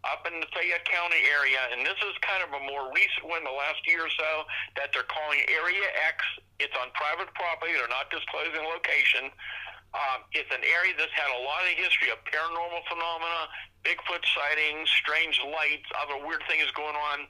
up 0.08 0.24
in 0.26 0.40
the 0.40 0.50
Fayette 0.56 0.88
County 0.88 1.20
area, 1.28 1.60
and 1.76 1.84
this 1.84 1.98
is 2.02 2.16
kind 2.24 2.42
of 2.42 2.56
a 2.56 2.62
more 2.64 2.90
recent 2.96 3.28
one, 3.28 3.44
the 3.44 3.54
last 3.54 3.84
year 3.84 4.08
or 4.08 4.14
so, 4.16 4.32
that 4.80 4.96
they're 4.96 5.08
calling 5.10 5.42
Area 5.52 5.88
X. 6.08 6.24
It's 6.58 6.74
on 6.78 6.90
private 6.98 7.30
property. 7.38 7.78
They're 7.78 7.92
not 7.92 8.10
disclosing 8.10 8.66
location. 8.66 9.30
Um, 9.96 10.28
it's 10.36 10.52
an 10.52 10.66
area 10.68 10.94
that's 10.98 11.14
had 11.16 11.32
a 11.32 11.42
lot 11.48 11.64
of 11.64 11.74
history 11.78 12.12
of 12.12 12.20
paranormal 12.28 12.84
phenomena, 12.92 13.48
Bigfoot 13.88 14.20
sightings, 14.36 14.92
strange 14.92 15.40
lights, 15.40 15.88
other 15.96 16.20
weird 16.20 16.44
things 16.50 16.68
going 16.76 16.98
on. 16.98 17.24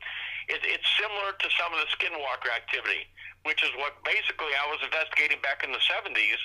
It, 0.50 0.64
it's 0.66 0.88
similar 0.98 1.38
to 1.38 1.48
some 1.54 1.70
of 1.76 1.80
the 1.84 1.90
skinwalker 1.94 2.50
activity, 2.50 3.06
which 3.46 3.62
is 3.62 3.70
what 3.78 4.00
basically 4.02 4.52
I 4.58 4.66
was 4.72 4.82
investigating 4.82 5.38
back 5.46 5.62
in 5.62 5.70
the 5.70 5.84
70s, 5.86 6.40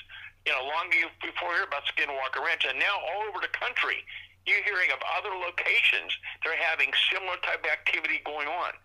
you 0.45 0.51
know, 0.53 0.63
long 0.69 0.91
before 1.23 1.55
here 1.55 1.65
about 1.65 1.87
Skinwalker 1.89 2.43
Ranch. 2.43 2.67
And 2.67 2.77
now 2.77 2.93
all 2.93 3.25
over 3.31 3.39
the 3.39 3.51
country, 3.55 4.05
you're 4.45 4.63
hearing 4.67 4.91
of 4.91 4.99
other 5.17 5.31
locations 5.31 6.11
that 6.43 6.51
are 6.51 6.61
having 6.61 6.91
similar 7.09 7.39
type 7.41 7.63
of 7.63 7.71
activity 7.71 8.19
going 8.27 8.47
on. 8.51 8.75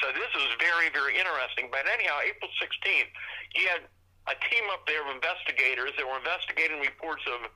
So 0.00 0.14
this 0.14 0.30
is 0.30 0.46
very, 0.62 0.88
very 0.94 1.18
interesting. 1.18 1.68
But 1.74 1.90
anyhow, 1.90 2.22
April 2.22 2.50
16th, 2.62 3.10
you 3.58 3.66
had 3.66 3.82
a 4.30 4.36
team 4.46 4.64
up 4.70 4.86
there 4.86 5.02
of 5.02 5.10
investigators 5.10 5.90
that 5.98 6.06
were 6.06 6.18
investigating 6.18 6.78
reports 6.78 7.26
of 7.26 7.50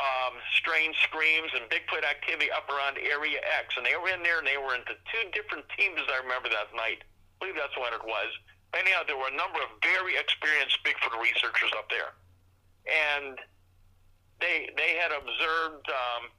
um, 0.00 0.34
strange 0.56 0.96
screams 1.04 1.52
and 1.52 1.68
Bigfoot 1.68 2.02
activity 2.02 2.48
up 2.50 2.66
around 2.72 2.96
Area 2.98 3.38
X. 3.60 3.76
And 3.76 3.84
they 3.84 3.94
were 4.00 4.08
in 4.08 4.24
there 4.24 4.40
and 4.40 4.48
they 4.48 4.56
were 4.56 4.74
into 4.74 4.96
two 5.12 5.24
different 5.36 5.68
teams, 5.76 6.00
I 6.08 6.24
remember 6.24 6.48
that 6.48 6.72
night. 6.72 7.04
I 7.04 7.34
believe 7.38 7.58
that's 7.60 7.76
when 7.76 7.92
it 7.92 8.02
was. 8.02 8.30
Anyhow, 8.72 9.06
there 9.06 9.20
were 9.20 9.30
a 9.30 9.36
number 9.36 9.60
of 9.62 9.70
very 9.84 10.16
experienced 10.16 10.80
Bigfoot 10.82 11.14
researchers 11.20 11.70
up 11.76 11.86
there. 11.92 12.16
And 12.88 13.38
they, 14.40 14.72
they 14.74 14.96
had 14.96 15.12
observed... 15.12 15.86
Um, 15.92 16.32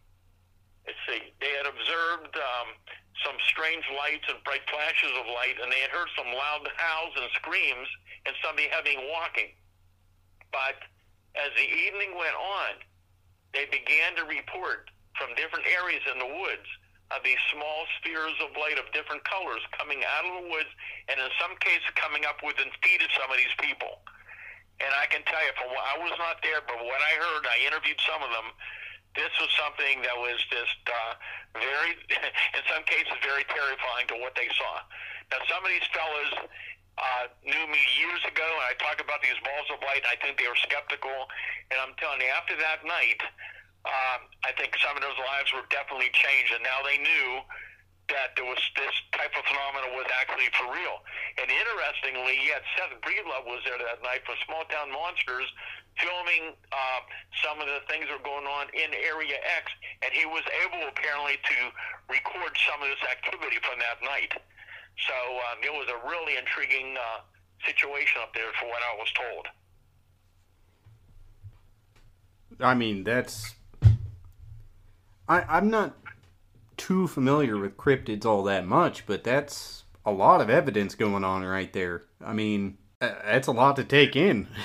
let's 0.86 1.02
see, 1.10 1.34
they 1.42 1.52
had 1.58 1.66
observed 1.66 2.34
um, 2.38 2.78
some 3.26 3.38
strange 3.50 3.86
lights 3.98 4.26
and 4.30 4.38
bright 4.46 4.66
flashes 4.70 5.14
of 5.18 5.26
light, 5.34 5.58
and 5.62 5.70
they 5.74 5.82
had 5.82 5.94
heard 5.94 6.10
some 6.14 6.30
loud 6.30 6.70
howls 6.78 7.14
and 7.18 7.30
screams 7.34 7.90
and 8.26 8.34
somebody 8.42 8.70
having 8.70 9.02
walking. 9.10 9.54
But 10.54 10.78
as 11.36 11.52
the 11.58 11.68
evening 11.68 12.14
went 12.16 12.38
on, 12.38 12.80
they 13.54 13.66
began 13.68 14.16
to 14.20 14.24
report 14.30 14.92
from 15.18 15.34
different 15.36 15.66
areas 15.68 16.04
in 16.12 16.20
the 16.20 16.32
woods 16.44 16.70
of 17.14 17.22
these 17.22 17.40
small 17.54 17.86
spheres 17.98 18.36
of 18.42 18.50
light 18.58 18.82
of 18.82 18.90
different 18.90 19.22
colors 19.24 19.62
coming 19.78 20.02
out 20.02 20.26
of 20.26 20.42
the 20.42 20.48
woods, 20.50 20.72
and 21.08 21.22
in 21.22 21.30
some 21.38 21.54
cases 21.62 21.86
coming 21.94 22.26
up 22.26 22.42
within 22.42 22.68
feet 22.82 23.02
of 23.02 23.10
some 23.14 23.30
of 23.30 23.38
these 23.38 23.54
people. 23.62 24.02
And 24.82 24.92
I 24.92 25.08
can 25.08 25.24
tell 25.24 25.40
you, 25.40 25.54
from 25.56 25.72
what 25.72 25.86
I 25.86 25.96
was 26.02 26.18
not 26.20 26.42
there, 26.44 26.60
but 26.66 26.82
what 26.84 27.00
I 27.00 27.14
heard, 27.16 27.48
I 27.48 27.64
interviewed 27.64 28.02
some 28.04 28.20
of 28.20 28.34
them 28.34 28.52
this 29.16 29.32
was 29.40 29.50
something 29.56 30.04
that 30.04 30.16
was 30.16 30.38
just 30.52 30.84
uh, 30.88 31.14
very, 31.56 31.96
in 32.56 32.64
some 32.68 32.84
cases, 32.84 33.16
very 33.24 33.48
terrifying 33.48 34.08
to 34.12 34.16
what 34.20 34.36
they 34.36 34.48
saw. 34.56 34.84
Now, 35.32 35.42
some 35.50 35.64
of 35.64 35.72
these 35.72 35.88
fellas 35.90 36.32
uh, 37.00 37.26
knew 37.44 37.66
me 37.72 37.82
years 38.00 38.22
ago, 38.28 38.46
and 38.46 38.66
I 38.68 38.76
talk 38.80 39.00
about 39.00 39.24
these 39.24 39.40
balls 39.44 39.68
of 39.72 39.80
light. 39.84 40.04
I 40.08 40.16
think 40.20 40.40
they 40.40 40.48
were 40.48 40.60
skeptical, 40.60 41.32
and 41.72 41.80
I'm 41.80 41.96
telling 42.00 42.22
you, 42.24 42.32
after 42.32 42.56
that 42.60 42.84
night, 42.88 43.20
um, 43.88 44.28
I 44.44 44.52
think 44.56 44.76
some 44.80 44.96
of 44.96 45.02
those 45.04 45.18
lives 45.20 45.52
were 45.52 45.66
definitely 45.72 46.12
changed, 46.16 46.52
and 46.56 46.64
now 46.64 46.84
they 46.84 47.00
knew 47.00 47.44
that 48.10 48.38
there 48.38 48.46
was 48.46 48.62
this 48.78 48.94
type 49.18 49.34
of 49.34 49.44
phenomenon 49.50 49.98
was 49.98 50.06
actually 50.22 50.50
for 50.54 50.70
real. 50.70 51.02
And 51.42 51.50
interestingly, 51.50 52.38
yet 52.46 52.62
Seth 52.78 52.94
Breedlove 53.02 53.50
was 53.50 53.66
there 53.66 53.82
that 53.82 54.02
night 54.06 54.22
for 54.26 54.38
Small 54.46 54.62
Town 54.70 54.94
Monsters, 54.94 55.50
filming 55.98 56.54
uh, 56.70 57.02
some 57.42 57.58
of 57.58 57.66
the 57.66 57.82
things 57.90 58.06
that 58.06 58.14
were 58.14 58.28
going 58.28 58.46
on 58.46 58.70
in 58.78 58.94
Area 58.94 59.42
X, 59.58 59.74
and 60.06 60.14
he 60.14 60.30
was 60.30 60.46
able 60.62 60.86
apparently 60.86 61.42
to 61.42 61.58
record 62.12 62.54
some 62.70 62.78
of 62.86 62.88
this 62.94 63.02
activity 63.10 63.58
from 63.66 63.82
that 63.82 63.98
night. 64.06 64.38
So 65.02 65.18
um, 65.50 65.58
it 65.66 65.74
was 65.74 65.90
a 65.90 66.00
really 66.06 66.38
intriguing 66.38 66.94
uh, 66.94 67.26
situation 67.66 68.22
up 68.22 68.34
there, 68.38 68.54
for 68.60 68.70
what 68.70 68.82
I 68.86 68.94
was 69.02 69.10
told. 69.18 69.46
I 72.62 72.74
mean, 72.74 73.04
that's. 73.04 73.56
I, 75.28 75.42
I'm 75.50 75.70
not 75.70 75.98
too 76.78 77.08
familiar 77.08 77.58
with 77.58 77.78
cryptids 77.78 78.26
all 78.26 78.44
that 78.44 78.66
much, 78.66 79.06
but 79.06 79.24
that's 79.24 79.84
a 80.06 80.12
lot 80.12 80.42
of 80.42 80.50
evidence 80.50 80.96
going 80.96 81.24
on 81.24 81.44
right 81.44 81.72
there. 81.74 82.04
I 82.24 82.34
mean, 82.34 82.78
that's 83.00 83.48
a 83.48 83.52
lot 83.52 83.76
to 83.78 83.84
take 83.84 84.16
in. 84.16 84.48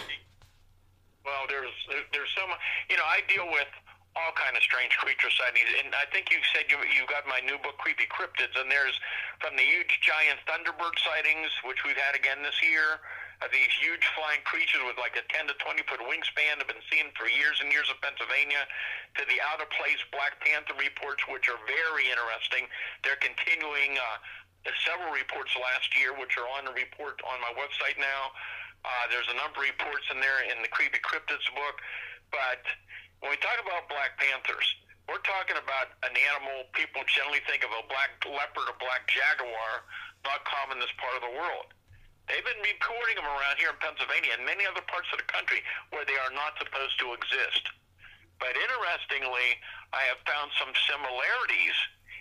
Well, 1.23 1.47
there's 1.47 1.71
there's 2.11 2.33
so 2.35 2.43
much. 2.49 2.59
You 2.91 2.99
know, 2.99 3.07
I 3.07 3.23
deal 3.31 3.47
with 3.55 3.71
all 4.19 4.35
kind 4.35 4.57
of 4.59 4.63
strange 4.67 4.91
creature 4.99 5.31
sightings, 5.31 5.71
and 5.79 5.95
I 5.95 6.03
think 6.11 6.27
you 6.35 6.43
said 6.51 6.67
you 6.67 6.75
you 6.91 7.07
got 7.07 7.23
my 7.31 7.39
new 7.47 7.55
book, 7.63 7.79
Creepy 7.79 8.11
Cryptids, 8.11 8.59
and 8.59 8.67
there's 8.67 8.99
from 9.39 9.55
the 9.55 9.63
huge 9.63 10.03
giant 10.03 10.43
thunderbird 10.51 10.99
sightings, 10.99 11.55
which 11.63 11.87
we've 11.87 11.97
had 11.97 12.19
again 12.19 12.43
this 12.43 12.59
year. 12.67 12.99
Uh, 13.41 13.49
these 13.49 13.73
huge 13.81 14.05
flying 14.13 14.45
creatures 14.45 14.85
with 14.85 15.01
like 15.01 15.17
a 15.17 15.25
10 15.33 15.49
to 15.49 15.57
20 15.57 15.81
foot 15.89 16.01
wingspan 16.05 16.61
have 16.61 16.69
been 16.69 16.85
seen 16.93 17.09
for 17.17 17.25
years 17.25 17.57
and 17.65 17.73
years 17.73 17.89
in 17.89 17.97
Pennsylvania, 18.05 18.69
to 19.17 19.25
the 19.33 19.41
out 19.41 19.65
of 19.65 19.69
place 19.73 19.97
Black 20.13 20.37
Panther 20.45 20.77
reports, 20.77 21.25
which 21.25 21.49
are 21.49 21.57
very 21.65 22.13
interesting. 22.13 22.69
They're 23.01 23.21
continuing 23.21 23.97
uh, 23.97 24.21
several 24.85 25.09
reports 25.17 25.57
last 25.57 25.89
year, 25.97 26.13
which 26.13 26.37
are 26.37 26.45
on 26.53 26.69
the 26.69 26.75
report 26.77 27.17
on 27.25 27.41
my 27.41 27.53
website 27.57 27.97
now. 27.97 28.37
Uh, 28.85 29.09
there's 29.09 29.29
a 29.33 29.37
number 29.41 29.65
of 29.65 29.73
reports 29.73 30.05
in 30.13 30.21
there 30.21 30.45
in 30.45 30.61
the 30.61 30.69
Creepy 30.69 31.01
Cryptids 31.01 31.49
book. 31.57 31.81
But 32.29 32.61
when 33.25 33.33
we 33.33 33.41
talk 33.41 33.57
about 33.57 33.89
Black 33.89 34.21
Panthers, 34.21 34.69
we're 35.09 35.21
we're 35.21 35.29
talking 35.29 35.61
about 35.61 35.93
an 36.01 36.17
animal 36.17 36.65
people 36.73 37.05
generally 37.05 37.45
think 37.45 37.61
of 37.61 37.69
a 37.77 37.85
black 37.93 38.17
leopard 38.25 38.73
or 38.73 38.77
black 38.81 39.05
jaguar, 39.05 39.85
not 40.25 40.41
common 40.49 40.81
in 40.81 40.81
this 40.81 40.97
part 40.97 41.13
of 41.13 41.23
the 41.29 41.35
world. 41.37 41.69
They've 42.31 42.47
been 42.47 42.63
reporting 42.63 43.19
them 43.19 43.27
around 43.27 43.59
here 43.59 43.75
in 43.75 43.79
Pennsylvania 43.83 44.39
and 44.39 44.47
many 44.47 44.63
other 44.63 44.87
parts 44.87 45.11
of 45.11 45.19
the 45.19 45.27
country 45.27 45.67
where 45.91 46.07
they 46.07 46.15
are 46.15 46.31
not 46.31 46.55
supposed 46.63 46.95
to 47.03 47.11
exist. 47.19 47.67
But 48.39 48.55
interestingly, 48.55 49.59
I 49.91 50.07
have 50.07 50.23
found 50.23 50.55
some 50.55 50.71
similarities 50.87 51.75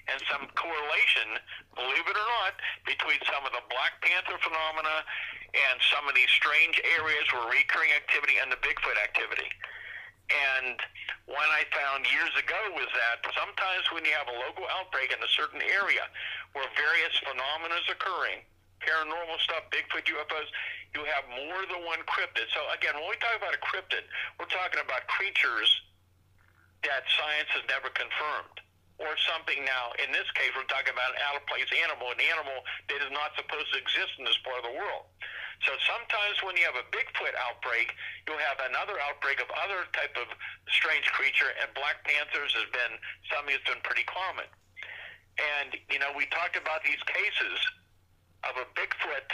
and 0.10 0.18
some 0.26 0.50
correlation, 0.58 1.38
believe 1.78 2.10
it 2.10 2.18
or 2.18 2.30
not, 2.42 2.58
between 2.90 3.22
some 3.30 3.46
of 3.46 3.54
the 3.54 3.62
Black 3.70 4.02
Panther 4.02 4.42
phenomena 4.42 5.06
and 5.54 5.78
some 5.94 6.10
of 6.10 6.18
these 6.18 6.34
strange 6.34 6.82
areas 6.98 7.30
where 7.30 7.46
recurring 7.46 7.94
activity 7.94 8.42
and 8.42 8.50
the 8.50 8.58
Bigfoot 8.66 8.98
activity. 8.98 9.48
And 10.34 10.78
one 11.30 11.50
I 11.54 11.70
found 11.70 12.10
years 12.10 12.34
ago 12.34 12.58
was 12.74 12.90
that 12.98 13.22
sometimes 13.38 13.86
when 13.94 14.06
you 14.06 14.14
have 14.18 14.30
a 14.30 14.38
local 14.42 14.66
outbreak 14.74 15.14
in 15.14 15.22
a 15.22 15.32
certain 15.38 15.62
area 15.62 16.10
where 16.58 16.66
various 16.74 17.14
phenomena 17.22 17.78
is 17.78 17.90
occurring, 17.94 18.42
paranormal 18.82 19.40
stuff, 19.44 19.68
Bigfoot, 19.72 20.08
UFOs, 20.08 20.50
you 20.96 21.06
have 21.06 21.26
more 21.30 21.62
than 21.70 21.86
one 21.86 22.02
cryptid. 22.10 22.50
So 22.56 22.62
again, 22.74 22.98
when 22.98 23.10
we 23.12 23.18
talk 23.22 23.38
about 23.38 23.54
a 23.54 23.62
cryptid, 23.62 24.08
we're 24.42 24.50
talking 24.50 24.82
about 24.82 25.06
creatures 25.06 25.70
that 26.84 27.04
science 27.20 27.50
has 27.54 27.66
never 27.68 27.92
confirmed. 27.94 28.58
Or 29.00 29.16
something 29.32 29.64
now, 29.64 29.96
in 29.96 30.12
this 30.12 30.28
case, 30.36 30.52
we're 30.52 30.68
talking 30.68 30.92
about 30.92 31.16
an 31.16 31.24
out 31.24 31.40
of 31.40 31.48
place 31.48 31.72
animal, 31.72 32.12
an 32.12 32.20
animal 32.20 32.60
that 32.92 33.00
is 33.00 33.08
not 33.16 33.32
supposed 33.40 33.72
to 33.72 33.80
exist 33.80 34.12
in 34.20 34.28
this 34.28 34.36
part 34.44 34.60
of 34.60 34.68
the 34.68 34.76
world. 34.76 35.08
So 35.64 35.72
sometimes 35.88 36.40
when 36.44 36.60
you 36.60 36.68
have 36.68 36.76
a 36.76 36.84
Bigfoot 36.92 37.32
outbreak, 37.36 37.96
you'll 38.28 38.44
have 38.44 38.60
another 38.60 39.00
outbreak 39.00 39.40
of 39.40 39.48
other 39.56 39.88
type 39.96 40.20
of 40.20 40.28
strange 40.68 41.08
creature, 41.16 41.52
and 41.64 41.72
black 41.80 42.04
panthers 42.04 42.52
has 42.60 42.68
been 42.76 43.00
something 43.32 43.56
that's 43.56 43.68
been 43.72 43.84
pretty 43.88 44.04
common. 44.08 44.48
And, 45.40 45.80
you 45.88 46.00
know, 46.00 46.12
we 46.16 46.28
talked 46.32 46.60
about 46.60 46.84
these 46.84 47.00
cases 47.08 47.56
of 48.48 48.56
a 48.56 48.66
Bigfoot 48.78 49.30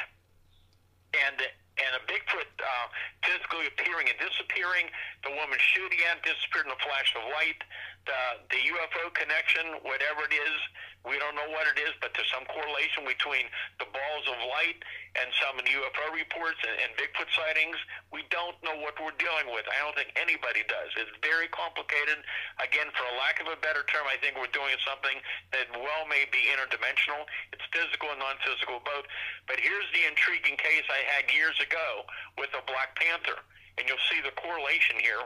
and 1.13 1.37
and 1.75 1.91
a 1.99 2.03
Bigfoot 2.07 2.47
uh, 2.63 2.87
physically 3.27 3.67
appearing 3.67 4.07
and 4.07 4.15
disappearing. 4.15 4.87
The 5.27 5.31
woman 5.35 5.59
shooting 5.59 5.99
at 6.07 6.23
disappeared 6.23 6.67
in 6.67 6.71
a 6.71 6.79
flash 6.79 7.11
of 7.19 7.27
light. 7.35 7.59
Uh, 8.05 8.37
the 8.49 8.55
the 8.55 8.71
UFO 8.71 9.11
connection, 9.11 9.83
whatever 9.83 10.23
it 10.23 10.31
is, 10.31 10.59
we 11.03 11.19
don't 11.19 11.35
know 11.35 11.51
what 11.51 11.67
it 11.67 11.77
is, 11.77 11.91
but 11.99 12.15
there's 12.15 12.29
some 12.31 12.47
correlation 12.47 13.03
between 13.03 13.51
the 13.77 13.85
balls 13.91 14.25
of 14.31 14.41
light 14.47 14.79
and 15.19 15.27
some 15.37 15.59
UFO 15.59 16.05
reports 16.15 16.57
and, 16.65 16.73
and 16.81 16.89
Bigfoot 16.95 17.29
sightings. 17.35 17.77
We 18.09 18.23
don't 18.31 18.57
know 18.65 18.73
what 18.81 18.97
we're 18.97 19.13
dealing 19.21 19.53
with. 19.53 19.67
I 19.69 19.77
don't 19.83 19.93
think 19.93 20.15
anybody 20.17 20.63
does. 20.65 20.89
It's 20.97 21.13
very 21.21 21.51
complicated. 21.51 22.25
Again, 22.57 22.89
for 22.95 23.05
a 23.05 23.15
lack 23.21 23.37
of 23.43 23.51
a 23.51 23.59
better 23.59 23.85
term, 23.91 24.07
I 24.09 24.17
think 24.17 24.39
we're 24.39 24.49
doing 24.55 24.73
something 24.81 25.19
that 25.51 25.69
well 25.75 26.09
may 26.09 26.25
be 26.31 26.47
interdimensional. 26.49 27.27
It's 27.53 27.67
physical 27.69 28.09
and 28.15 28.23
non-physical 28.23 28.81
both. 28.87 29.05
But 29.45 29.59
here's 29.61 29.87
the 29.93 30.07
intriguing 30.07 30.57
case 30.57 30.87
I 30.89 31.05
had 31.05 31.29
years 31.29 31.59
ago 31.59 32.07
with 32.39 32.49
a 32.57 32.63
Black 32.65 32.97
Panther, 32.97 33.43
and 33.77 33.85
you'll 33.85 34.01
see 34.09 34.25
the 34.25 34.33
correlation 34.39 34.97
here. 35.03 35.21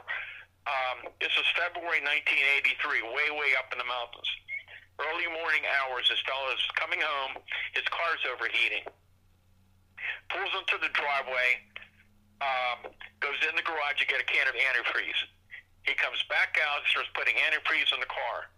Um, 0.68 1.12
this 1.22 1.32
is 1.38 1.48
February 1.56 2.04
1983, 2.04 3.04
way, 3.16 3.30
way 3.32 3.52
up 3.56 3.72
in 3.72 3.80
the 3.80 3.88
mountains. 3.88 4.28
Early 5.00 5.28
morning 5.32 5.64
hours, 5.80 6.12
this 6.12 6.20
fellow 6.28 6.52
is 6.52 6.60
coming 6.76 7.00
home. 7.00 7.40
His 7.72 7.88
car's 7.88 8.20
overheating. 8.28 8.84
Pulls 10.28 10.54
into 10.60 10.76
the 10.84 10.92
driveway, 10.92 11.64
um, 12.44 12.92
goes 13.24 13.40
in 13.48 13.56
the 13.56 13.64
garage 13.64 14.04
to 14.04 14.08
get 14.08 14.20
a 14.20 14.28
can 14.28 14.46
of 14.52 14.56
antifreeze. 14.60 15.20
He 15.88 15.96
comes 15.96 16.20
back 16.28 16.60
out, 16.60 16.84
starts 16.92 17.10
putting 17.16 17.40
antifreeze 17.40 17.96
in 17.96 18.04
the 18.04 18.12
car. 18.12 18.52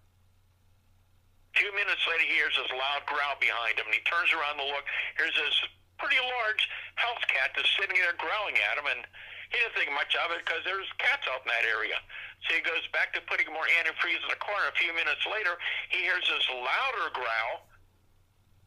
Few 1.54 1.70
minutes 1.76 2.02
later, 2.10 2.26
he 2.26 2.34
hears 2.34 2.56
this 2.58 2.72
loud 2.74 3.06
growl 3.06 3.38
behind 3.38 3.78
him, 3.78 3.86
and 3.86 3.96
he 3.96 4.02
turns 4.08 4.34
around 4.34 4.58
to 4.58 4.66
look. 4.66 4.88
Here's 5.20 5.36
this 5.36 5.58
pretty 6.02 6.18
large 6.18 6.64
house 6.98 7.22
cat 7.30 7.54
that's 7.54 7.70
sitting 7.78 7.96
there 8.02 8.18
growling 8.18 8.58
at 8.58 8.80
him, 8.82 8.88
and 8.90 9.06
he 9.52 9.60
didn't 9.60 9.76
think 9.76 9.92
much 9.92 10.16
of 10.16 10.32
it 10.32 10.48
because 10.48 10.64
there's 10.64 10.88
cats 10.96 11.28
out 11.28 11.44
in 11.44 11.52
that 11.52 11.68
area. 11.68 12.00
So 12.48 12.56
he 12.56 12.64
goes 12.64 12.88
back 12.96 13.12
to 13.14 13.22
putting 13.28 13.52
more 13.52 13.68
antifreeze 13.84 14.24
in 14.24 14.32
the 14.32 14.40
corner. 14.40 14.72
A 14.72 14.78
few 14.80 14.96
minutes 14.96 15.22
later, 15.28 15.60
he 15.92 16.08
hears 16.08 16.24
this 16.24 16.48
louder 16.50 17.12
growl, 17.12 17.68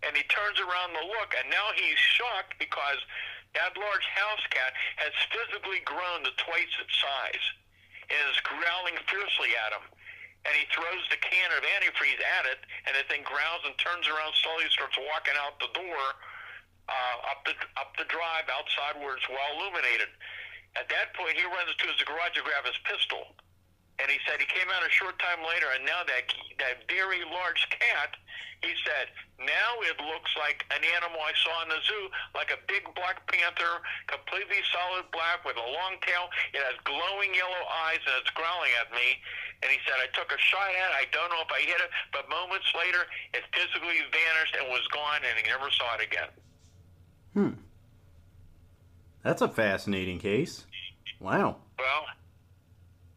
and 0.05 0.13
he 0.13 0.23
turns 0.29 0.61
around 0.61 0.93
to 0.93 1.03
look, 1.09 1.33
and 1.41 1.49
now 1.49 1.73
he's 1.73 1.97
shocked 1.97 2.61
because 2.61 3.01
that 3.57 3.73
large 3.81 4.07
house 4.13 4.45
cat 4.53 4.77
has 5.01 5.15
physically 5.33 5.81
grown 5.89 6.21
to 6.29 6.33
twice 6.37 6.73
its 6.77 6.95
size 7.01 7.47
and 8.13 8.21
is 8.29 8.39
growling 8.45 9.01
fiercely 9.09 9.57
at 9.57 9.73
him. 9.73 9.85
And 10.45 10.53
he 10.53 10.69
throws 10.69 11.01
the 11.09 11.17
can 11.25 11.49
of 11.57 11.65
antifreeze 11.65 12.21
at 12.21 12.45
it, 12.45 12.61
and 12.85 12.93
the 12.93 13.09
thing 13.09 13.25
growls 13.25 13.65
and 13.65 13.73
turns 13.81 14.05
around 14.05 14.37
slowly, 14.45 14.69
starts 14.69 15.01
walking 15.01 15.33
out 15.41 15.57
the 15.57 15.73
door 15.73 16.05
uh, 16.89 17.17
up 17.33 17.41
the 17.49 17.57
up 17.81 17.97
the 17.97 18.05
drive 18.13 18.45
outside 18.53 19.01
where 19.01 19.17
it's 19.17 19.29
well 19.29 19.57
illuminated. 19.57 20.13
At 20.75 20.91
that 20.91 21.15
point, 21.15 21.39
he 21.39 21.47
runs 21.47 21.71
to 21.71 21.87
his 21.87 22.03
garage 22.03 22.35
to 22.35 22.43
grab 22.43 22.67
his 22.67 22.79
pistol, 22.83 23.35
and 24.03 24.11
he 24.11 24.19
said 24.27 24.43
he 24.43 24.49
came 24.51 24.67
out 24.75 24.83
a 24.83 24.91
short 24.91 25.19
time 25.23 25.47
later, 25.47 25.71
and 25.71 25.87
now 25.87 26.03
that 26.03 26.27
that 26.59 26.83
very 26.91 27.23
large 27.31 27.63
cat, 27.71 28.19
he 28.65 28.75
said, 28.83 29.13
now 29.39 29.71
it 29.87 29.95
looks 30.03 30.33
like 30.35 30.65
an 30.75 30.83
animal 30.83 31.21
I 31.21 31.35
saw 31.47 31.63
in 31.63 31.69
the 31.69 31.79
zoo, 31.85 32.05
like 32.35 32.51
a 32.51 32.59
big 32.67 32.87
black 32.97 33.23
panther, 33.31 33.85
completely 34.09 34.63
solid 34.73 35.07
black 35.13 35.45
with 35.45 35.59
a 35.61 35.69
long 35.69 36.01
tail. 36.03 36.27
It 36.57 36.63
has 36.65 36.79
glowing 36.83 37.35
yellow 37.35 37.63
eyes, 37.87 38.01
and 38.03 38.15
it's 38.19 38.33
growling 38.33 38.73
at 38.81 38.91
me. 38.91 39.21
And 39.63 39.69
he 39.69 39.79
said, 39.85 40.01
I 40.01 40.09
took 40.17 40.33
a 40.33 40.41
shot 40.41 40.75
at 40.75 40.91
it. 40.91 40.95
I 40.97 41.07
don't 41.13 41.29
know 41.29 41.43
if 41.45 41.53
I 41.53 41.61
hit 41.63 41.79
it, 41.79 41.91
but 42.11 42.27
moments 42.31 42.67
later, 42.75 43.05
it 43.37 43.45
physically 43.53 44.01
vanished 44.11 44.55
and 44.59 44.71
was 44.73 44.87
gone, 44.91 45.23
and 45.23 45.35
he 45.39 45.45
never 45.47 45.69
saw 45.71 45.99
it 45.99 46.03
again. 46.03 46.31
Hmm. 47.35 47.55
That's 49.25 49.41
a 49.41 49.49
fascinating 49.49 50.21
case. 50.21 50.69
Wow. 51.19 51.57
Well, 51.81 52.05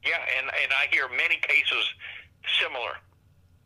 yeah, 0.07 0.23
and 0.39 0.47
and 0.47 0.71
I 0.71 0.87
hear 0.89 1.11
many 1.11 1.35
cases 1.43 1.83
similar. 2.63 2.95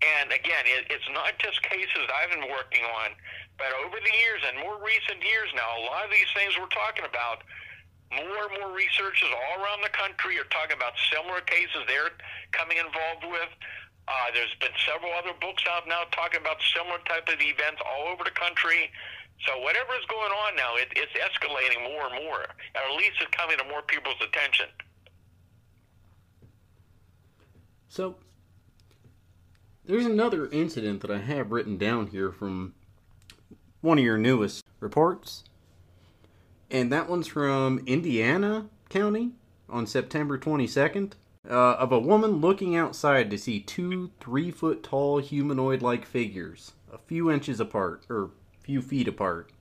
And 0.02 0.34
again, 0.34 0.66
it, 0.66 0.90
it's 0.90 1.06
not 1.14 1.38
just 1.38 1.62
cases 1.62 2.10
I've 2.10 2.34
been 2.34 2.50
working 2.50 2.82
on, 2.98 3.14
but 3.62 3.70
over 3.86 3.94
the 3.94 4.16
years 4.26 4.42
and 4.50 4.58
more 4.58 4.82
recent 4.82 5.22
years 5.22 5.54
now, 5.54 5.70
a 5.78 5.86
lot 5.86 6.02
of 6.02 6.10
these 6.10 6.26
things 6.34 6.58
we're 6.58 6.74
talking 6.74 7.06
about, 7.06 7.46
more 8.10 8.50
and 8.50 8.58
more 8.58 8.74
researchers 8.74 9.30
all 9.30 9.62
around 9.62 9.86
the 9.86 9.94
country 9.94 10.42
are 10.42 10.50
talking 10.50 10.74
about 10.74 10.98
similar 11.14 11.46
cases 11.46 11.86
they're 11.86 12.10
coming 12.50 12.82
involved 12.82 13.30
with. 13.30 13.54
Uh, 14.10 14.34
there's 14.34 14.58
been 14.58 14.74
several 14.82 15.14
other 15.14 15.38
books 15.38 15.62
out 15.70 15.86
now 15.86 16.10
talking 16.10 16.42
about 16.42 16.58
similar 16.74 16.98
type 17.06 17.30
of 17.30 17.38
events 17.38 17.78
all 17.86 18.10
over 18.10 18.26
the 18.26 18.34
country. 18.34 18.90
So 19.46 19.60
whatever 19.60 19.94
is 19.94 20.06
going 20.08 20.32
on 20.32 20.56
now, 20.56 20.76
it, 20.76 20.90
it's 20.96 21.12
escalating 21.14 21.84
more 21.84 22.06
and 22.06 22.24
more. 22.26 22.42
Or 22.42 22.92
at 22.92 22.98
least 22.98 23.14
it's 23.22 23.32
coming 23.32 23.58
to 23.58 23.64
more 23.66 23.82
people's 23.82 24.22
attention. 24.22 24.68
So, 27.90 28.16
there's 29.86 30.06
another 30.06 30.48
incident 30.48 31.02
that 31.02 31.12
I 31.12 31.18
have 31.18 31.52
written 31.52 31.78
down 31.78 32.08
here 32.08 32.32
from 32.32 32.74
one 33.82 33.98
of 33.98 34.04
your 34.04 34.18
newest 34.18 34.64
reports. 34.80 35.44
And 36.70 36.92
that 36.92 37.10
one's 37.10 37.28
from 37.28 37.84
Indiana 37.86 38.68
County 38.90 39.32
on 39.68 39.88
September 39.88 40.38
22nd. 40.38 41.14
Uh, 41.50 41.74
of 41.80 41.92
a 41.92 42.00
woman 42.00 42.34
looking 42.34 42.76
outside 42.76 43.32
to 43.32 43.38
see 43.38 43.60
two 43.60 44.12
three 44.20 44.52
foot 44.52 44.84
tall 44.84 45.18
humanoid 45.18 45.82
like 45.82 46.06
figures, 46.06 46.74
a 46.94 47.00
few 47.00 47.32
inches 47.32 47.60
apart, 47.60 48.06
or 48.12 48.30
few 48.72 48.80
feet 48.80 49.04
apart, 49.04 49.52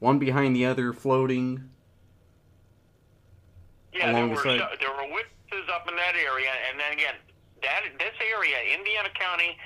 one 0.00 0.16
behind 0.16 0.56
the 0.56 0.64
other, 0.64 0.96
floating. 0.96 1.68
Yeah, 3.92 4.16
there 4.16 4.32
were, 4.32 4.40
there 4.80 4.96
were 4.96 5.12
witnesses 5.12 5.68
up 5.68 5.84
in 5.84 5.92
that 6.00 6.16
area, 6.16 6.48
and 6.72 6.80
then 6.80 6.96
again, 6.96 7.20
that 7.60 7.84
this 8.00 8.16
area, 8.16 8.56
Indiana 8.72 9.12
County, 9.12 9.60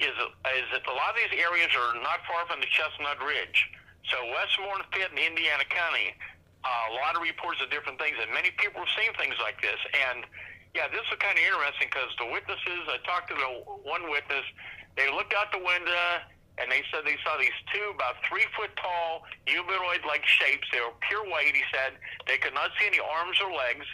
is 0.00 0.16
is 0.56 0.68
a 0.72 0.96
lot 0.96 1.12
of 1.12 1.20
these 1.20 1.36
areas 1.36 1.68
are 1.76 2.00
not 2.00 2.24
far 2.24 2.48
from 2.48 2.64
the 2.64 2.70
Chestnut 2.72 3.20
Ridge. 3.20 3.68
So 4.08 4.16
Westmoreland 4.32 4.88
Pit 4.88 5.12
in 5.12 5.20
Indiana 5.20 5.68
County, 5.68 6.16
uh, 6.64 6.96
a 6.96 7.04
lot 7.04 7.12
of 7.12 7.20
reports 7.20 7.60
of 7.60 7.68
different 7.68 8.00
things, 8.00 8.16
and 8.16 8.32
many 8.32 8.56
people 8.56 8.88
have 8.88 8.94
seen 8.96 9.12
things 9.20 9.36
like 9.36 9.60
this. 9.60 9.76
And 9.92 10.24
yeah, 10.72 10.88
this 10.88 11.04
is 11.12 11.16
kind 11.20 11.36
of 11.36 11.44
interesting 11.44 11.92
because 11.92 12.08
the 12.16 12.32
witnesses, 12.32 12.88
I 12.88 13.04
talked 13.04 13.28
to 13.28 13.36
the 13.36 13.68
one 13.84 14.08
witness, 14.08 14.48
they 14.96 15.12
looked 15.12 15.36
out 15.36 15.52
the 15.52 15.60
window 15.60 16.24
and 16.58 16.70
they 16.70 16.82
said 16.90 17.02
they 17.02 17.18
saw 17.26 17.34
these 17.38 17.54
two 17.72 17.90
about 17.94 18.14
three 18.28 18.46
foot 18.54 18.70
tall 18.78 19.26
humanoid 19.46 20.06
like 20.06 20.22
shapes. 20.26 20.66
They 20.70 20.80
were 20.80 20.94
pure 21.02 21.26
white, 21.26 21.50
he 21.50 21.66
said. 21.74 21.98
They 22.26 22.38
could 22.38 22.54
not 22.54 22.70
see 22.78 22.86
any 22.86 23.02
arms 23.02 23.38
or 23.42 23.50
legs. 23.50 23.86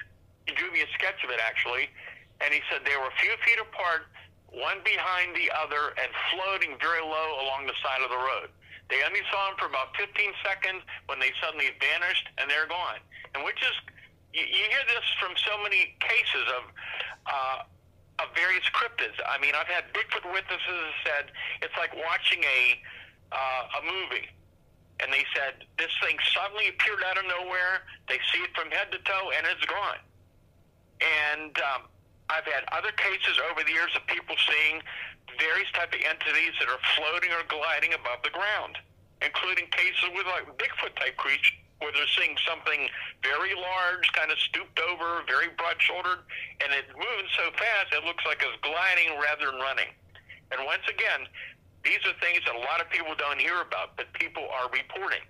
He 0.44 0.52
drew 0.52 0.68
me 0.72 0.84
a 0.84 0.90
sketch 0.92 1.24
of 1.24 1.30
it 1.30 1.40
actually. 1.40 1.88
And 2.40 2.52
he 2.52 2.60
said 2.68 2.84
they 2.84 2.96
were 2.96 3.08
a 3.08 3.18
few 3.20 3.32
feet 3.44 3.60
apart, 3.60 4.08
one 4.52 4.80
behind 4.84 5.36
the 5.36 5.48
other, 5.52 5.92
and 6.00 6.08
floating 6.32 6.76
very 6.80 7.04
low 7.04 7.44
along 7.44 7.68
the 7.68 7.76
side 7.84 8.00
of 8.04 8.08
the 8.12 8.20
road. 8.20 8.48
They 8.88 9.04
only 9.06 9.24
saw 9.30 9.52
them 9.52 9.56
for 9.56 9.68
about 9.70 9.94
15 9.96 10.12
seconds 10.42 10.82
when 11.06 11.20
they 11.20 11.30
suddenly 11.38 11.70
vanished 11.78 12.26
and 12.36 12.50
they're 12.50 12.66
gone. 12.68 13.00
And 13.36 13.44
which 13.44 13.60
is 13.62 13.74
you, 14.34 14.42
you 14.42 14.64
hear 14.68 14.84
this 14.90 15.06
from 15.22 15.32
so 15.38 15.56
many 15.62 15.94
cases 16.02 16.44
of 16.58 16.62
uh, 17.24 17.58
of 18.22 18.32
various 18.36 18.64
cryptids. 18.76 19.16
I 19.24 19.40
mean, 19.40 19.56
I've 19.56 19.68
had 19.68 19.88
Bigfoot 19.96 20.24
witnesses 20.28 20.92
said 21.04 21.32
it's 21.62 21.74
like 21.76 21.92
watching 21.96 22.44
a 22.44 22.60
uh, 23.32 23.78
a 23.78 23.80
movie, 23.86 24.26
and 24.98 25.12
they 25.12 25.24
said 25.32 25.64
this 25.78 25.92
thing 26.02 26.18
suddenly 26.34 26.68
appeared 26.68 27.02
out 27.06 27.16
of 27.16 27.24
nowhere. 27.24 27.86
They 28.08 28.18
see 28.34 28.42
it 28.42 28.52
from 28.58 28.70
head 28.70 28.90
to 28.92 28.98
toe, 29.06 29.30
and 29.36 29.46
it's 29.46 29.64
gone. 29.64 30.02
And 31.00 31.54
um, 31.62 31.88
I've 32.28 32.44
had 32.44 32.66
other 32.74 32.92
cases 32.98 33.38
over 33.50 33.62
the 33.62 33.72
years 33.72 33.94
of 33.94 34.04
people 34.10 34.34
seeing 34.36 34.82
various 35.38 35.70
type 35.72 35.94
of 35.94 36.02
entities 36.02 36.52
that 36.58 36.68
are 36.68 36.82
floating 36.98 37.30
or 37.30 37.46
gliding 37.46 37.94
above 37.94 38.20
the 38.26 38.34
ground, 38.34 38.76
including 39.22 39.70
cases 39.70 40.10
with 40.12 40.26
like 40.26 40.44
Bigfoot 40.58 40.92
type 40.98 41.16
creatures 41.16 41.56
where 41.80 41.92
they're 41.92 42.14
seeing 42.16 42.36
something 42.46 42.88
very 43.24 43.56
large, 43.56 44.12
kind 44.12 44.30
of 44.30 44.38
stooped 44.38 44.78
over, 44.80 45.24
very 45.26 45.48
broad-shouldered, 45.56 46.20
and 46.60 46.68
it's 46.76 46.92
moving 46.92 47.28
so 47.36 47.50
fast 47.56 47.92
it 47.92 48.04
looks 48.04 48.24
like 48.24 48.44
it's 48.44 48.60
gliding 48.62 49.18
rather 49.18 49.50
than 49.50 49.60
running. 49.60 49.88
And 50.52 50.60
once 50.64 50.84
again, 50.88 51.26
these 51.84 52.00
are 52.04 52.12
things 52.20 52.44
that 52.44 52.54
a 52.54 52.64
lot 52.68 52.80
of 52.80 52.90
people 52.90 53.14
don't 53.16 53.40
hear 53.40 53.60
about, 53.60 53.96
but 53.96 54.12
people 54.12 54.46
are 54.52 54.68
reporting. 54.70 55.24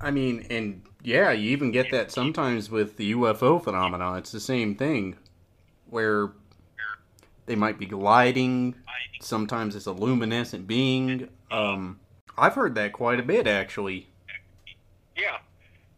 I 0.00 0.10
mean, 0.10 0.46
and 0.50 0.82
yeah, 1.02 1.32
you 1.32 1.50
even 1.50 1.72
get 1.72 1.90
that 1.90 2.10
sometimes 2.10 2.70
with 2.70 2.96
the 2.96 3.12
UFO 3.12 3.62
phenomenon. 3.62 4.18
It's 4.18 4.32
the 4.32 4.40
same 4.40 4.74
thing, 4.74 5.16
where 5.88 6.32
they 7.46 7.54
might 7.54 7.78
be 7.78 7.86
gliding. 7.86 8.74
Sometimes 9.20 9.76
it's 9.76 9.86
a 9.86 9.92
luminescent 9.92 10.66
being. 10.66 11.28
Um, 11.50 12.00
I've 12.38 12.54
heard 12.54 12.74
that 12.76 12.92
quite 12.92 13.18
a 13.18 13.22
bit, 13.22 13.46
actually. 13.46 14.06
Yeah. 15.16 15.40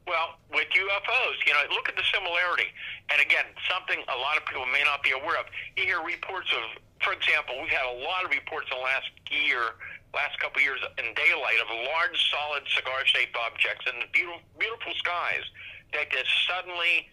Well, 0.07 0.39
with 0.55 0.70
UFOs, 0.70 1.36
you 1.45 1.53
know, 1.53 1.62
look 1.74 1.89
at 1.89 1.97
the 1.97 2.07
similarity. 2.14 2.70
And 3.12 3.20
again, 3.20 3.45
something 3.68 3.99
a 4.09 4.18
lot 4.18 4.39
of 4.39 4.47
people 4.47 4.64
may 4.70 4.82
not 4.86 5.03
be 5.03 5.12
aware 5.12 5.36
of. 5.36 5.51
You 5.76 5.84
hear 5.84 6.01
reports 6.01 6.49
of, 6.55 6.80
for 7.03 7.12
example, 7.12 7.59
we've 7.61 7.74
had 7.74 7.84
a 7.84 7.99
lot 8.07 8.24
of 8.24 8.30
reports 8.30 8.70
in 8.70 8.78
the 8.78 8.84
last 8.86 9.11
year, 9.28 9.76
last 10.14 10.39
couple 10.41 10.62
of 10.62 10.64
years 10.64 10.80
in 10.97 11.12
daylight 11.12 11.61
of 11.61 11.68
large, 11.93 12.16
solid 12.30 12.64
cigar-shaped 12.72 13.36
objects 13.36 13.84
in 13.91 14.01
the 14.01 14.09
beautiful, 14.14 14.41
beautiful 14.57 14.95
skies 14.97 15.45
that 15.93 16.09
just 16.09 16.30
suddenly 16.49 17.09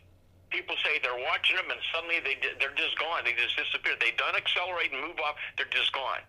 people 0.50 0.76
say 0.84 1.00
they're 1.04 1.20
watching 1.28 1.58
them 1.58 1.68
and 1.68 1.82
suddenly 1.92 2.24
they 2.24 2.40
they're 2.60 2.76
just 2.80 2.96
gone. 3.00 3.28
They 3.28 3.36
just 3.36 3.58
disappear. 3.58 4.00
They 4.00 4.16
don't 4.16 4.36
accelerate 4.36 4.94
and 4.96 5.02
move 5.02 5.20
off. 5.20 5.36
They're 5.58 5.72
just 5.72 5.92
gone. 5.92 6.24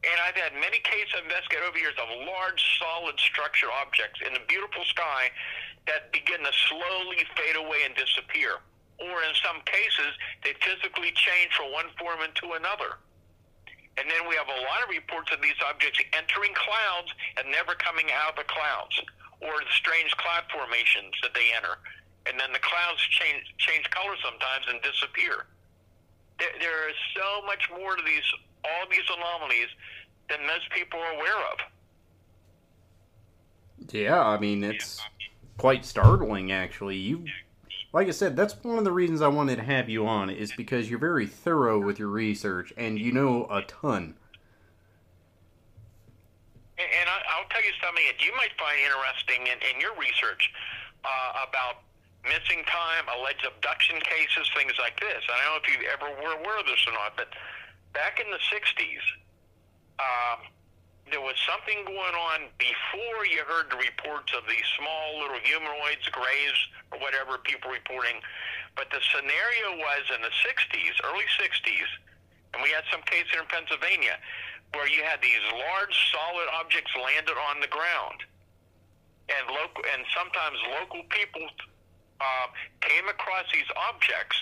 And 0.00 0.16
I've 0.24 0.36
had 0.36 0.56
many 0.56 0.80
cases 0.80 1.12
investigated 1.20 1.68
over 1.68 1.76
years 1.76 1.96
of 2.00 2.08
large, 2.24 2.60
solid 2.80 3.20
structure 3.20 3.68
objects 3.68 4.24
in 4.24 4.32
the 4.32 4.40
beautiful 4.48 4.84
sky 4.88 5.28
that 5.84 6.08
begin 6.12 6.40
to 6.40 6.52
slowly 6.72 7.20
fade 7.36 7.56
away 7.56 7.84
and 7.84 7.92
disappear. 7.92 8.64
Or 8.96 9.16
in 9.24 9.32
some 9.44 9.60
cases, 9.64 10.12
they 10.44 10.56
physically 10.60 11.12
change 11.12 11.52
from 11.52 11.72
one 11.72 11.88
form 12.00 12.20
into 12.24 12.56
another. 12.56 13.00
And 14.00 14.08
then 14.08 14.24
we 14.24 14.36
have 14.40 14.48
a 14.48 14.60
lot 14.64 14.80
of 14.80 14.88
reports 14.88 15.28
of 15.32 15.44
these 15.44 15.56
objects 15.68 16.00
entering 16.16 16.56
clouds 16.56 17.12
and 17.36 17.52
never 17.52 17.76
coming 17.76 18.08
out 18.12 18.32
of 18.32 18.40
the 18.40 18.48
clouds, 18.48 18.96
or 19.44 19.60
the 19.60 19.74
strange 19.76 20.12
cloud 20.16 20.48
formations 20.48 21.12
that 21.20 21.36
they 21.36 21.52
enter. 21.52 21.76
And 22.24 22.40
then 22.40 22.52
the 22.52 22.64
clouds 22.64 23.00
change 23.12 23.44
change 23.60 23.88
color 23.92 24.16
sometimes 24.24 24.68
and 24.68 24.80
disappear. 24.80 25.48
There, 26.40 26.52
there 26.60 26.88
is 26.88 26.96
so 27.16 27.44
much 27.44 27.68
more 27.72 27.96
to 27.96 28.04
these 28.04 28.24
all 28.64 28.88
these 28.90 29.00
anomalies 29.16 29.68
than 30.28 30.46
most 30.46 30.70
people 30.70 30.98
are 31.00 31.12
aware 31.12 31.52
of. 31.52 31.58
Yeah, 33.92 34.22
I 34.22 34.38
mean 34.38 34.62
it's 34.62 35.00
quite 35.58 35.84
startling 35.84 36.52
actually. 36.52 36.96
You 36.96 37.24
like 37.92 38.06
I 38.06 38.12
said, 38.12 38.36
that's 38.36 38.54
one 38.62 38.78
of 38.78 38.84
the 38.84 38.92
reasons 38.92 39.20
I 39.20 39.28
wanted 39.28 39.56
to 39.56 39.64
have 39.64 39.88
you 39.88 40.06
on 40.06 40.30
is 40.30 40.52
because 40.56 40.88
you're 40.88 41.00
very 41.00 41.26
thorough 41.26 41.80
with 41.80 41.98
your 41.98 42.08
research 42.08 42.72
and 42.76 42.98
you 42.98 43.10
know 43.10 43.48
a 43.50 43.62
ton. 43.62 44.14
And 46.78 47.06
I'll 47.10 47.48
tell 47.50 47.62
you 47.62 47.74
something 47.82 48.04
that 48.06 48.24
you 48.24 48.32
might 48.36 48.54
find 48.56 48.78
interesting 48.80 49.42
in, 49.52 49.58
in 49.74 49.80
your 49.80 49.92
research 49.98 50.50
uh, 51.04 51.44
about 51.44 51.82
missing 52.24 52.62
time, 52.64 53.04
alleged 53.18 53.44
abduction 53.44 53.98
cases, 54.00 54.48
things 54.56 54.72
like 54.78 54.98
this. 55.00 55.20
I 55.28 55.36
don't 55.44 55.50
know 55.50 55.60
if 55.60 55.68
you 55.68 55.76
ever 55.90 56.08
were 56.22 56.40
aware 56.40 56.60
of 56.60 56.66
this 56.66 56.80
or 56.86 56.94
not, 56.94 57.16
but 57.16 57.28
back 57.92 58.20
in 58.20 58.30
the 58.30 58.42
60s, 58.50 59.04
um, 59.98 60.46
there 61.10 61.20
was 61.20 61.34
something 61.42 61.82
going 61.84 62.14
on 62.14 62.46
before 62.56 63.26
you 63.26 63.42
heard 63.42 63.66
the 63.70 63.80
reports 63.80 64.30
of 64.32 64.46
these 64.46 64.64
small 64.78 65.18
little 65.18 65.42
humanoids, 65.42 66.06
grays, 66.14 66.58
or 66.94 67.02
whatever 67.02 67.38
people 67.42 67.70
reporting. 67.70 68.22
But 68.78 68.88
the 68.94 69.02
scenario 69.10 69.74
was 69.82 70.06
in 70.14 70.22
the 70.22 70.34
60s, 70.46 70.94
early 71.02 71.26
60s, 71.34 71.90
and 72.54 72.62
we 72.62 72.70
had 72.70 72.86
some 72.90 73.02
cases 73.02 73.34
in 73.34 73.46
Pennsylvania 73.50 74.18
where 74.74 74.86
you 74.86 75.02
had 75.02 75.18
these 75.18 75.42
large 75.50 75.94
solid 76.14 76.46
objects 76.54 76.94
landed 76.94 77.34
on 77.50 77.58
the 77.58 77.66
ground. 77.66 78.22
And 79.30 79.46
local, 79.50 79.82
and 79.94 80.02
sometimes 80.14 80.58
local 80.78 81.02
people 81.10 81.42
uh, 82.22 82.46
came 82.82 83.06
across 83.08 83.46
these 83.52 83.66
objects, 83.74 84.38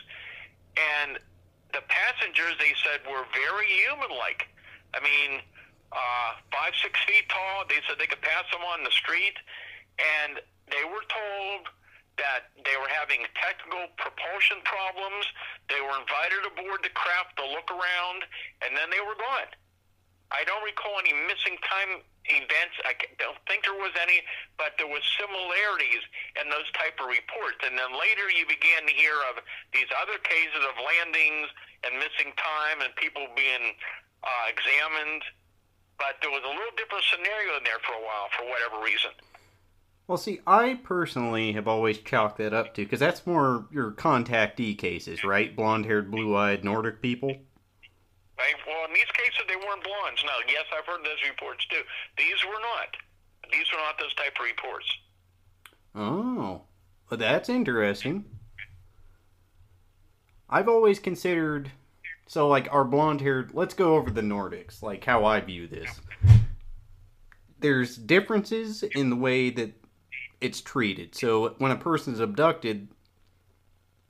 and 0.76 1.18
the 1.72 1.82
passengers 1.88 2.56
they 2.58 2.72
said 2.80 3.04
were 3.04 3.24
very 3.34 3.68
human-like. 3.84 4.48
I 4.94 5.00
mean, 5.04 5.40
uh, 5.92 6.30
five 6.52 6.72
six 6.80 6.96
feet 7.04 7.28
tall. 7.28 7.64
They 7.68 7.80
said 7.86 7.96
they 7.98 8.08
could 8.08 8.24
pass 8.24 8.44
them 8.52 8.64
on 8.64 8.84
the 8.84 8.92
street, 8.92 9.36
and 10.00 10.40
they 10.68 10.84
were 10.84 11.04
told 11.08 11.68
that 12.16 12.50
they 12.66 12.74
were 12.76 12.90
having 12.90 13.22
technical 13.38 13.88
propulsion 13.96 14.58
problems. 14.64 15.24
They 15.70 15.80
were 15.80 15.96
invited 15.96 16.42
aboard 16.44 16.82
the 16.82 16.92
craft 16.92 17.38
to 17.38 17.44
look 17.46 17.70
around, 17.70 18.26
and 18.64 18.74
then 18.74 18.90
they 18.90 19.00
were 19.00 19.16
gone. 19.16 19.48
I 20.28 20.44
don't 20.44 20.60
recall 20.64 20.98
any 21.00 21.14
missing 21.14 21.56
time 21.64 22.04
events. 22.28 22.76
I 22.84 22.94
don't 23.18 23.38
think 23.48 23.64
there 23.64 23.76
was 23.76 23.92
any, 23.98 24.22
but 24.56 24.76
there 24.76 24.88
was 24.88 25.02
similarities 25.16 26.04
in 26.38 26.48
those 26.52 26.68
type 26.76 26.96
of 27.00 27.08
reports. 27.08 27.60
And 27.64 27.76
then 27.76 27.92
later 27.96 28.28
you 28.30 28.44
began 28.46 28.84
to 28.86 28.94
hear 28.94 29.16
of 29.32 29.40
these 29.72 29.88
other 29.96 30.20
cases 30.22 30.62
of 30.64 30.76
landings 30.78 31.48
and 31.84 31.96
missing 31.96 32.32
time 32.36 32.84
and 32.84 32.94
people 32.96 33.26
being 33.34 33.74
uh, 34.24 34.46
examined. 34.50 35.22
But 35.98 36.22
there 36.22 36.30
was 36.30 36.44
a 36.46 36.52
little 36.52 36.76
different 36.78 37.04
scenario 37.10 37.58
in 37.58 37.64
there 37.64 37.82
for 37.82 37.98
a 37.98 38.04
while 38.04 38.30
for 38.36 38.46
whatever 38.46 38.78
reason. 38.84 39.10
Well, 40.06 40.16
see, 40.16 40.40
I 40.46 40.80
personally 40.82 41.52
have 41.52 41.68
always 41.68 41.98
chalked 41.98 42.38
that 42.38 42.54
up 42.54 42.74
to 42.74 42.82
because 42.82 43.00
that's 43.00 43.26
more 43.26 43.66
your 43.70 43.90
contactee 43.92 44.78
cases, 44.78 45.22
right? 45.22 45.54
Blonde-haired, 45.54 46.10
blue-eyed 46.10 46.64
Nordic 46.64 47.02
people. 47.02 47.36
Well, 48.66 48.84
in 48.86 48.94
these 48.94 49.10
cases, 49.12 49.42
they 49.48 49.56
weren't 49.56 49.82
blondes. 49.82 50.22
No, 50.24 50.32
yes, 50.46 50.64
I've 50.76 50.86
heard 50.86 51.04
those 51.04 51.28
reports 51.28 51.66
too. 51.66 51.82
These 52.16 52.44
were 52.46 52.60
not. 52.60 52.96
These 53.50 53.66
were 53.72 53.78
not 53.78 53.98
those 53.98 54.14
type 54.14 54.36
of 54.38 54.44
reports. 54.44 54.86
Oh, 55.94 56.62
well, 57.10 57.18
that's 57.18 57.48
interesting. 57.48 58.24
I've 60.48 60.68
always 60.68 60.98
considered 60.98 61.72
so 62.28 62.46
like 62.46 62.68
our 62.70 62.84
blonde 62.84 63.22
haired 63.22 63.52
let's 63.54 63.74
go 63.74 63.96
over 63.96 64.10
the 64.10 64.20
Nordics, 64.20 64.82
like 64.82 65.04
how 65.04 65.24
I 65.24 65.40
view 65.40 65.66
this. 65.66 65.88
There's 67.58 67.96
differences 67.96 68.82
in 68.82 69.10
the 69.10 69.16
way 69.16 69.50
that 69.50 69.72
it's 70.40 70.60
treated. 70.60 71.14
So 71.14 71.54
when 71.58 71.72
a 71.72 71.76
person's 71.76 72.20
abducted, 72.20 72.88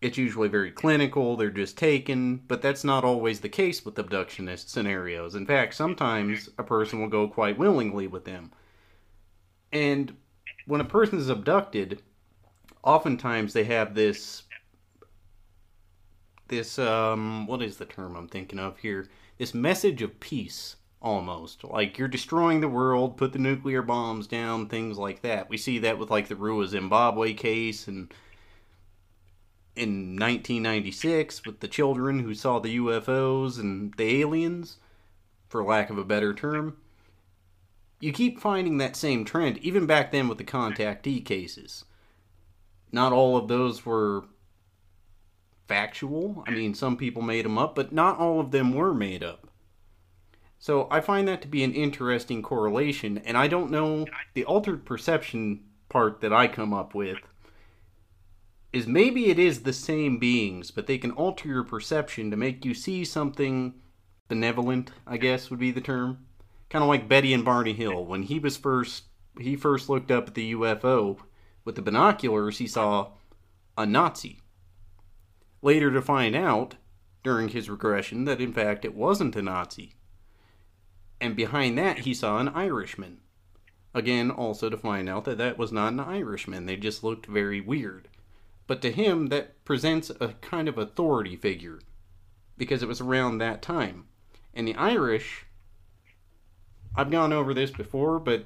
it's 0.00 0.18
usually 0.18 0.48
very 0.48 0.70
clinical, 0.70 1.36
they're 1.36 1.50
just 1.50 1.76
taken, 1.76 2.36
but 2.46 2.62
that's 2.62 2.84
not 2.84 3.04
always 3.04 3.40
the 3.40 3.48
case 3.48 3.84
with 3.84 3.96
abductionist 3.96 4.68
scenarios. 4.68 5.34
In 5.34 5.44
fact, 5.44 5.74
sometimes 5.74 6.48
a 6.58 6.62
person 6.62 7.00
will 7.00 7.08
go 7.08 7.26
quite 7.26 7.58
willingly 7.58 8.06
with 8.06 8.24
them. 8.24 8.52
And 9.72 10.16
when 10.66 10.80
a 10.80 10.84
person 10.84 11.18
is 11.18 11.28
abducted, 11.28 12.02
oftentimes 12.84 13.52
they 13.52 13.64
have 13.64 13.94
this 13.94 14.44
this 16.46 16.78
um 16.78 17.46
what 17.46 17.60
is 17.60 17.76
the 17.76 17.84
term 17.84 18.16
I'm 18.16 18.28
thinking 18.28 18.58
of 18.58 18.78
here? 18.78 19.08
This 19.36 19.52
message 19.52 20.00
of 20.00 20.20
peace 20.20 20.76
almost. 21.02 21.64
Like 21.64 21.98
you're 21.98 22.08
destroying 22.08 22.60
the 22.60 22.68
world, 22.68 23.16
put 23.16 23.32
the 23.32 23.38
nuclear 23.38 23.82
bombs 23.82 24.26
down, 24.26 24.68
things 24.68 24.96
like 24.96 25.22
that. 25.22 25.48
We 25.50 25.56
see 25.56 25.78
that 25.80 25.98
with 25.98 26.10
like 26.10 26.28
the 26.28 26.34
Ruwa 26.36 26.66
Zimbabwe 26.66 27.34
case 27.34 27.88
and 27.88 28.12
in 29.78 30.16
1996 30.16 31.46
with 31.46 31.60
the 31.60 31.68
children 31.68 32.20
who 32.20 32.34
saw 32.34 32.58
the 32.58 32.76
UFOs 32.78 33.58
and 33.58 33.94
the 33.94 34.20
aliens, 34.20 34.78
for 35.48 35.64
lack 35.64 35.90
of 35.90 35.98
a 35.98 36.04
better 36.04 36.34
term. 36.34 36.76
You 38.00 38.12
keep 38.12 38.40
finding 38.40 38.78
that 38.78 38.96
same 38.96 39.24
trend, 39.24 39.58
even 39.58 39.86
back 39.86 40.12
then 40.12 40.28
with 40.28 40.38
the 40.38 40.44
contactee 40.44 41.24
cases. 41.24 41.84
Not 42.92 43.12
all 43.12 43.36
of 43.36 43.48
those 43.48 43.84
were 43.84 44.24
factual. 45.66 46.44
I 46.46 46.52
mean, 46.52 46.74
some 46.74 46.96
people 46.96 47.22
made 47.22 47.44
them 47.44 47.58
up, 47.58 47.74
but 47.74 47.92
not 47.92 48.18
all 48.18 48.40
of 48.40 48.50
them 48.50 48.72
were 48.72 48.94
made 48.94 49.22
up. 49.22 49.48
So 50.58 50.88
I 50.90 51.00
find 51.00 51.28
that 51.28 51.42
to 51.42 51.48
be 51.48 51.62
an 51.62 51.72
interesting 51.72 52.42
correlation, 52.42 53.18
and 53.18 53.36
I 53.36 53.46
don't 53.46 53.70
know 53.70 54.06
the 54.34 54.44
altered 54.44 54.84
perception 54.84 55.64
part 55.88 56.20
that 56.20 56.32
I 56.32 56.48
come 56.48 56.74
up 56.74 56.94
with 56.94 57.18
is 58.72 58.86
maybe 58.86 59.30
it 59.30 59.38
is 59.38 59.62
the 59.62 59.72
same 59.72 60.18
beings, 60.18 60.70
but 60.70 60.86
they 60.86 60.98
can 60.98 61.10
alter 61.12 61.48
your 61.48 61.64
perception 61.64 62.30
to 62.30 62.36
make 62.36 62.64
you 62.64 62.74
see 62.74 63.04
something 63.04 63.74
benevolent, 64.28 64.90
I 65.06 65.16
guess 65.16 65.50
would 65.50 65.58
be 65.58 65.70
the 65.70 65.80
term. 65.80 66.26
Kind 66.68 66.82
of 66.82 66.88
like 66.88 67.08
Betty 67.08 67.32
and 67.32 67.44
Barney 67.44 67.72
Hill. 67.72 68.04
When 68.04 68.24
he 68.24 68.38
was 68.38 68.56
first 68.56 69.04
he 69.38 69.56
first 69.56 69.88
looked 69.88 70.10
up 70.10 70.28
at 70.28 70.34
the 70.34 70.52
UFO 70.52 71.18
with 71.64 71.76
the 71.76 71.82
binoculars, 71.82 72.58
he 72.58 72.66
saw 72.66 73.12
a 73.76 73.86
Nazi. 73.86 74.40
Later 75.62 75.90
to 75.92 76.02
find 76.02 76.34
out 76.34 76.74
during 77.22 77.48
his 77.48 77.70
regression 77.70 78.24
that 78.24 78.40
in 78.40 78.52
fact 78.52 78.84
it 78.84 78.94
wasn't 78.94 79.36
a 79.36 79.42
Nazi. 79.42 79.94
And 81.20 81.36
behind 81.36 81.78
that 81.78 82.00
he 82.00 82.14
saw 82.14 82.38
an 82.38 82.48
Irishman. 82.48 83.20
Again, 83.94 84.30
also 84.30 84.68
to 84.68 84.76
find 84.76 85.08
out 85.08 85.24
that 85.24 85.38
that 85.38 85.58
was 85.58 85.72
not 85.72 85.92
an 85.92 86.00
Irishman. 86.00 86.66
They 86.66 86.76
just 86.76 87.02
looked 87.02 87.26
very 87.26 87.60
weird. 87.60 88.08
But 88.68 88.82
to 88.82 88.92
him, 88.92 89.28
that 89.28 89.64
presents 89.64 90.10
a 90.20 90.34
kind 90.40 90.68
of 90.68 90.78
authority 90.78 91.34
figure 91.34 91.80
because 92.56 92.82
it 92.82 92.88
was 92.88 93.00
around 93.00 93.38
that 93.38 93.62
time. 93.62 94.04
And 94.54 94.68
the 94.68 94.74
Irish, 94.76 95.46
I've 96.94 97.10
gone 97.10 97.32
over 97.32 97.54
this 97.54 97.70
before, 97.70 98.20
but 98.20 98.44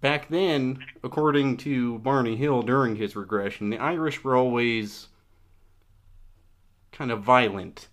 back 0.00 0.28
then, 0.28 0.78
according 1.02 1.56
to 1.58 1.98
Barney 1.98 2.36
Hill 2.36 2.62
during 2.62 2.96
his 2.96 3.16
regression, 3.16 3.68
the 3.68 3.78
Irish 3.78 4.22
were 4.22 4.36
always 4.36 5.08
kind 6.92 7.10
of 7.10 7.22
violent 7.22 7.88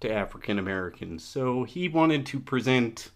to 0.00 0.12
African 0.12 0.60
Americans. 0.60 1.24
So 1.24 1.64
he 1.64 1.88
wanted 1.88 2.24
to 2.26 2.38
present 2.38 3.10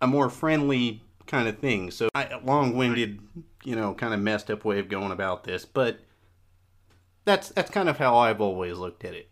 a 0.00 0.06
more 0.06 0.30
friendly 0.30 1.02
kind 1.28 1.46
of 1.46 1.58
thing. 1.58 1.90
So 1.90 2.08
I 2.14 2.40
long-winded, 2.42 3.20
you 3.64 3.76
know, 3.76 3.94
kind 3.94 4.12
of 4.12 4.20
messed 4.20 4.50
up 4.50 4.64
way 4.64 4.80
of 4.80 4.88
going 4.88 5.12
about 5.12 5.44
this, 5.44 5.64
but 5.64 6.00
that's 7.24 7.50
that's 7.50 7.70
kind 7.70 7.88
of 7.88 7.98
how 7.98 8.16
I've 8.16 8.40
always 8.40 8.76
looked 8.76 9.04
at 9.04 9.14
it. 9.14 9.28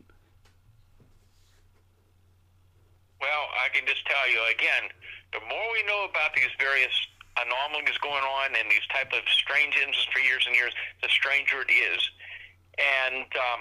Well, 3.21 3.45
I 3.65 3.69
can 3.75 3.87
just 3.87 4.07
tell 4.07 4.31
you 4.31 4.39
again, 4.55 4.91
the 5.33 5.41
more 5.41 5.67
we 5.73 5.83
know 5.89 6.07
about 6.09 6.35
these 6.35 6.53
various 6.61 6.95
anomalies 7.41 7.97
going 7.99 8.23
on 8.23 8.55
and 8.57 8.71
these 8.71 8.87
type 8.93 9.13
of 9.13 9.25
strange 9.29 9.75
incidents 9.75 10.07
for 10.13 10.21
years 10.21 10.45
and 10.47 10.55
years, 10.55 10.73
the 11.03 11.09
stranger 11.09 11.63
it 11.63 11.73
is. 11.73 12.01
And 12.77 13.25
um, 13.37 13.61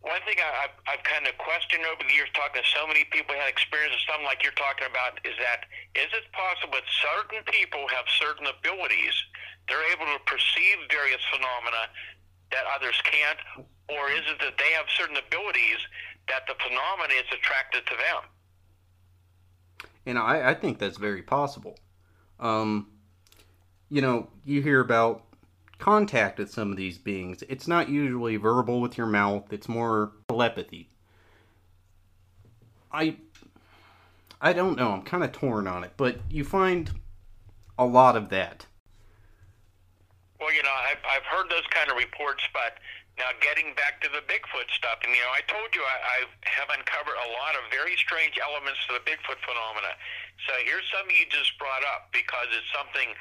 one 0.00 0.20
thing 0.24 0.40
I, 0.40 0.64
I've, 0.64 0.76
I've 0.88 1.04
kind 1.04 1.28
of 1.28 1.36
questioned 1.36 1.84
over 1.84 2.00
the 2.00 2.14
years, 2.16 2.32
talking 2.32 2.64
to 2.64 2.68
so 2.72 2.88
many 2.88 3.04
people 3.12 3.36
who 3.36 3.40
had 3.40 3.52
experiences, 3.52 4.00
something 4.08 4.24
like 4.24 4.40
you're 4.40 4.56
talking 4.56 4.88
about, 4.88 5.20
is 5.28 5.36
that 5.36 5.68
is 5.92 6.08
it 6.16 6.24
possible 6.32 6.80
that 6.80 6.88
certain 6.88 7.44
people 7.52 7.84
have 7.92 8.08
certain 8.16 8.48
abilities? 8.48 9.12
They're 9.68 9.84
able 9.92 10.08
to 10.08 10.20
perceive 10.24 10.88
various 10.88 11.20
phenomena 11.28 11.92
that 12.52 12.64
others 12.72 12.96
can't, 13.04 13.38
or 13.92 14.08
is 14.10 14.24
it 14.24 14.40
that 14.40 14.56
they 14.56 14.72
have 14.72 14.88
certain 14.96 15.20
abilities 15.20 15.80
that 16.32 16.48
the 16.48 16.56
phenomena 16.56 17.14
is 17.20 17.28
attracted 17.28 17.84
to 17.86 17.94
them? 18.00 18.22
And 20.06 20.16
I, 20.18 20.50
I 20.50 20.54
think 20.54 20.78
that's 20.80 20.96
very 20.96 21.22
possible. 21.22 21.78
Um, 22.40 22.88
you 23.90 24.00
know, 24.00 24.28
you 24.44 24.62
hear 24.62 24.80
about 24.80 25.24
contact 25.80 26.38
with 26.38 26.50
some 26.50 26.70
of 26.70 26.76
these 26.76 26.98
beings. 26.98 27.42
It's 27.48 27.66
not 27.66 27.88
usually 27.88 28.36
verbal 28.36 28.80
with 28.80 28.96
your 28.96 29.06
mouth, 29.06 29.52
it's 29.52 29.68
more 29.68 30.12
telepathy. 30.28 30.88
I 32.92 33.16
I 34.40 34.52
don't 34.52 34.76
know, 34.76 34.92
I'm 34.92 35.02
kind 35.02 35.24
of 35.24 35.32
torn 35.32 35.66
on 35.66 35.84
it, 35.84 35.92
but 35.96 36.20
you 36.30 36.44
find 36.44 36.90
a 37.78 37.84
lot 37.84 38.16
of 38.16 38.28
that. 38.30 38.66
Well, 40.40 40.52
you 40.56 40.64
know, 40.64 40.72
I've, 40.88 41.04
I've 41.04 41.28
heard 41.28 41.52
those 41.52 41.68
kind 41.68 41.92
of 41.92 42.00
reports, 42.00 42.40
but 42.56 42.80
now 43.20 43.28
getting 43.44 43.76
back 43.76 44.00
to 44.00 44.08
the 44.08 44.24
Bigfoot 44.24 44.64
stuff, 44.72 45.04
and 45.04 45.12
you 45.12 45.20
know, 45.20 45.36
I 45.36 45.44
told 45.44 45.68
you 45.76 45.84
I, 45.84 45.96
I 46.00 46.18
have 46.48 46.72
uncovered 46.72 47.20
a 47.20 47.28
lot 47.36 47.52
of 47.60 47.68
very 47.68 47.92
strange 48.00 48.40
elements 48.40 48.80
to 48.88 48.96
the 48.96 49.04
Bigfoot 49.04 49.36
phenomena. 49.44 49.92
So 50.48 50.56
here's 50.64 50.88
something 50.88 51.12
you 51.12 51.28
just 51.28 51.52
brought 51.60 51.84
up 51.84 52.08
because 52.16 52.48
it's 52.56 52.72
something 52.72 53.12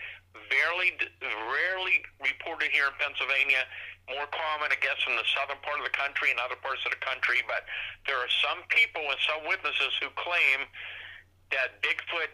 barely, 0.49 0.95
rarely 1.21 2.03
reported 2.21 2.69
here 2.71 2.89
in 2.89 2.95
Pennsylvania. 2.97 3.65
More 4.09 4.25
common, 4.33 4.73
I 4.73 4.79
guess, 4.81 4.97
in 5.05 5.13
the 5.13 5.27
southern 5.37 5.61
part 5.61 5.77
of 5.77 5.85
the 5.85 5.93
country 5.93 6.33
and 6.33 6.41
other 6.41 6.57
parts 6.57 6.81
of 6.81 6.89
the 6.89 7.01
country. 7.01 7.45
But 7.45 7.69
there 8.09 8.17
are 8.17 8.31
some 8.41 8.65
people 8.73 9.05
and 9.05 9.19
some 9.21 9.45
witnesses 9.45 9.93
who 10.01 10.09
claim 10.17 10.65
that 11.53 11.77
Bigfoot 11.85 12.33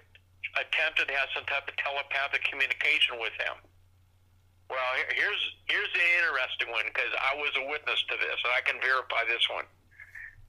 attempted 0.55 1.11
to 1.11 1.13
have 1.15 1.27
some 1.35 1.43
type 1.51 1.67
of 1.67 1.75
telepathic 1.75 2.47
communication 2.47 3.19
with 3.19 3.35
him. 3.35 3.59
Well, 4.71 4.91
here's 5.13 5.43
here's 5.69 5.91
the 5.93 6.05
interesting 6.17 6.73
one 6.73 6.89
because 6.89 7.11
I 7.21 7.37
was 7.37 7.53
a 7.59 7.65
witness 7.69 8.01
to 8.09 8.15
this, 8.17 8.39
and 8.41 8.53
I 8.55 8.65
can 8.65 8.81
verify 8.81 9.27
this 9.29 9.45
one. 9.51 9.67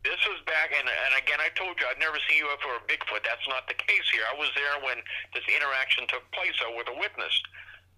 This 0.07 0.23
was 0.31 0.39
back, 0.47 0.71
and, 0.71 0.87
and 0.87 1.13
again, 1.19 1.43
I 1.43 1.51
told 1.59 1.75
you 1.83 1.85
I'd 1.91 1.99
never 1.99 2.15
seen 2.31 2.39
UFO 2.47 2.79
or 2.79 2.83
Bigfoot. 2.87 3.27
That's 3.27 3.43
not 3.51 3.67
the 3.67 3.75
case 3.75 4.07
here. 4.15 4.23
I 4.31 4.39
was 4.39 4.47
there 4.55 4.79
when 4.79 5.03
this 5.35 5.43
interaction 5.51 6.07
took 6.07 6.23
place 6.31 6.55
so 6.63 6.71
with 6.79 6.87
a 6.87 6.95
witness. 6.95 7.35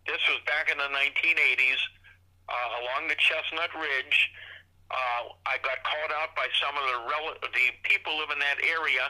This 0.09 0.16
was 0.24 0.40
back 0.48 0.72
in 0.72 0.80
the 0.80 0.89
1980s 0.89 1.80
uh, 2.48 2.80
along 2.80 3.12
the 3.12 3.18
Chestnut 3.20 3.68
Ridge. 3.76 4.32
Uh, 4.89 5.36
I 5.44 5.60
got 5.60 5.85
called 5.85 6.09
out 6.16 6.32
by 6.32 6.48
some 6.56 6.80
of 6.80 6.85
the 6.89 6.98
rel- 7.12 7.36
the 7.44 7.66
people 7.85 8.16
live 8.16 8.32
in 8.32 8.40
that 8.40 8.56
area 8.64 9.05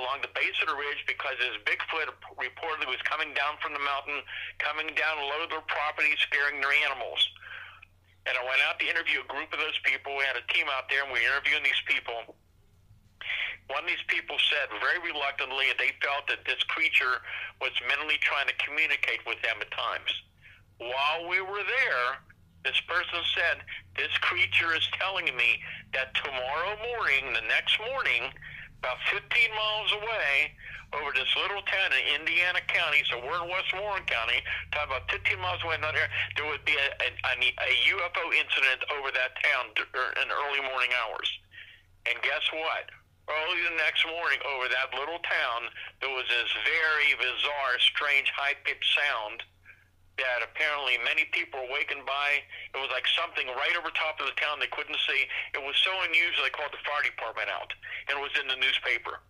along 0.00 0.24
the 0.24 0.32
base 0.32 0.56
of 0.64 0.72
the 0.72 0.78
ridge 0.80 1.04
because 1.04 1.36
this 1.36 1.52
Bigfoot 1.68 2.16
reportedly 2.40 2.88
was 2.88 3.04
coming 3.04 3.36
down 3.36 3.60
from 3.60 3.76
the 3.76 3.84
mountain, 3.84 4.24
coming 4.56 4.88
down 4.96 5.20
low 5.20 5.44
their 5.52 5.60
property, 5.68 6.16
scaring 6.16 6.64
their 6.64 6.72
animals 6.88 7.20
and 8.26 8.38
I 8.38 8.42
went 8.46 8.62
out 8.62 8.78
to 8.78 8.86
interview 8.86 9.22
a 9.22 9.28
group 9.28 9.50
of 9.50 9.58
those 9.58 9.78
people. 9.82 10.14
We 10.14 10.22
had 10.22 10.38
a 10.38 10.46
team 10.54 10.70
out 10.70 10.86
there, 10.86 11.02
and 11.02 11.10
we 11.10 11.18
were 11.22 11.34
interviewing 11.34 11.66
these 11.66 11.82
people. 11.86 12.34
One 13.66 13.82
of 13.82 13.88
these 13.88 14.06
people 14.06 14.36
said 14.50 14.70
very 14.82 14.98
reluctantly 15.02 15.70
that 15.70 15.78
they 15.78 15.94
felt 16.02 16.26
that 16.28 16.44
this 16.46 16.62
creature 16.70 17.22
was 17.58 17.72
mentally 17.88 18.18
trying 18.22 18.46
to 18.46 18.56
communicate 18.62 19.22
with 19.26 19.40
them 19.42 19.58
at 19.62 19.70
times. 19.70 20.10
While 20.78 21.30
we 21.30 21.40
were 21.40 21.62
there, 21.62 22.22
this 22.64 22.78
person 22.86 23.22
said, 23.34 23.62
This 23.96 24.12
creature 24.22 24.74
is 24.74 24.86
telling 24.98 25.26
me 25.34 25.62
that 25.94 26.14
tomorrow 26.14 26.78
morning, 26.78 27.34
the 27.34 27.46
next 27.46 27.78
morning, 27.90 28.30
about 28.82 28.98
15 29.14 29.22
miles 29.54 29.90
away, 29.94 30.50
over 30.92 31.08
this 31.14 31.30
little 31.40 31.62
town 31.64 31.88
in 31.94 32.20
Indiana 32.20 32.60
County, 32.68 33.00
so 33.08 33.16
we're 33.22 33.40
in 33.40 33.48
West 33.48 33.72
Warren 33.72 34.04
County, 34.04 34.44
talking 34.74 34.92
about 34.92 35.08
15 35.08 35.40
miles 35.40 35.62
away 35.64 35.80
not 35.80 35.96
here, 35.96 36.10
there 36.36 36.44
would 36.44 36.64
be 36.68 36.76
a, 36.76 36.88
a, 37.00 37.32
a 37.32 37.70
UFO 37.96 38.24
incident 38.34 38.84
over 38.92 39.08
that 39.14 39.32
town 39.40 39.72
er, 39.96 40.12
in 40.20 40.28
early 40.28 40.60
morning 40.68 40.92
hours. 41.00 41.30
And 42.04 42.18
guess 42.20 42.44
what? 42.52 42.92
Early 43.30 43.60
the 43.70 43.78
next 43.78 44.04
morning, 44.04 44.42
over 44.44 44.66
that 44.68 44.92
little 44.98 45.22
town, 45.24 45.70
there 46.02 46.12
was 46.12 46.26
this 46.28 46.50
very 46.66 47.14
bizarre, 47.16 47.78
strange, 47.80 48.28
high-pitched 48.34 48.90
sound 48.92 49.46
that 50.20 50.44
apparently 50.44 51.00
many 51.00 51.24
people 51.32 51.60
were 51.62 51.72
awakened 51.72 52.04
by. 52.04 52.44
It 52.74 52.80
was 52.80 52.92
like 52.92 53.08
something 53.16 53.48
right 53.48 53.76
over 53.78 53.88
top 53.92 54.20
of 54.20 54.28
the 54.28 54.36
town 54.36 54.60
they 54.60 54.70
couldn't 54.70 55.00
see. 55.08 55.24
It 55.56 55.62
was 55.62 55.76
so 55.80 55.92
unusual 56.04 56.44
they 56.44 56.52
called 56.52 56.72
the 56.72 56.82
fire 56.84 57.04
department 57.04 57.48
out, 57.48 57.72
and 58.08 58.18
it 58.18 58.22
was 58.22 58.34
in 58.36 58.46
the 58.48 58.60
newspaper 58.60 59.24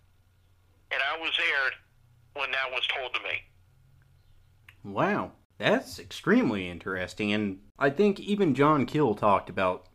and 0.93 1.03
I 1.03 1.21
was 1.21 1.33
there 1.37 2.43
when 2.43 2.51
that 2.53 2.71
was 2.71 2.87
told 2.87 3.15
to 3.15 3.21
me. 3.21 3.43
Wow, 4.85 5.33
that's 5.59 5.99
extremely 5.99 6.69
interesting, 6.69 7.33
and 7.33 7.61
I 7.79 7.91
think 7.91 8.21
even 8.21 8.55
John 8.55 8.85
Keel 8.85 9.15
talked 9.15 9.49
about 9.49 9.87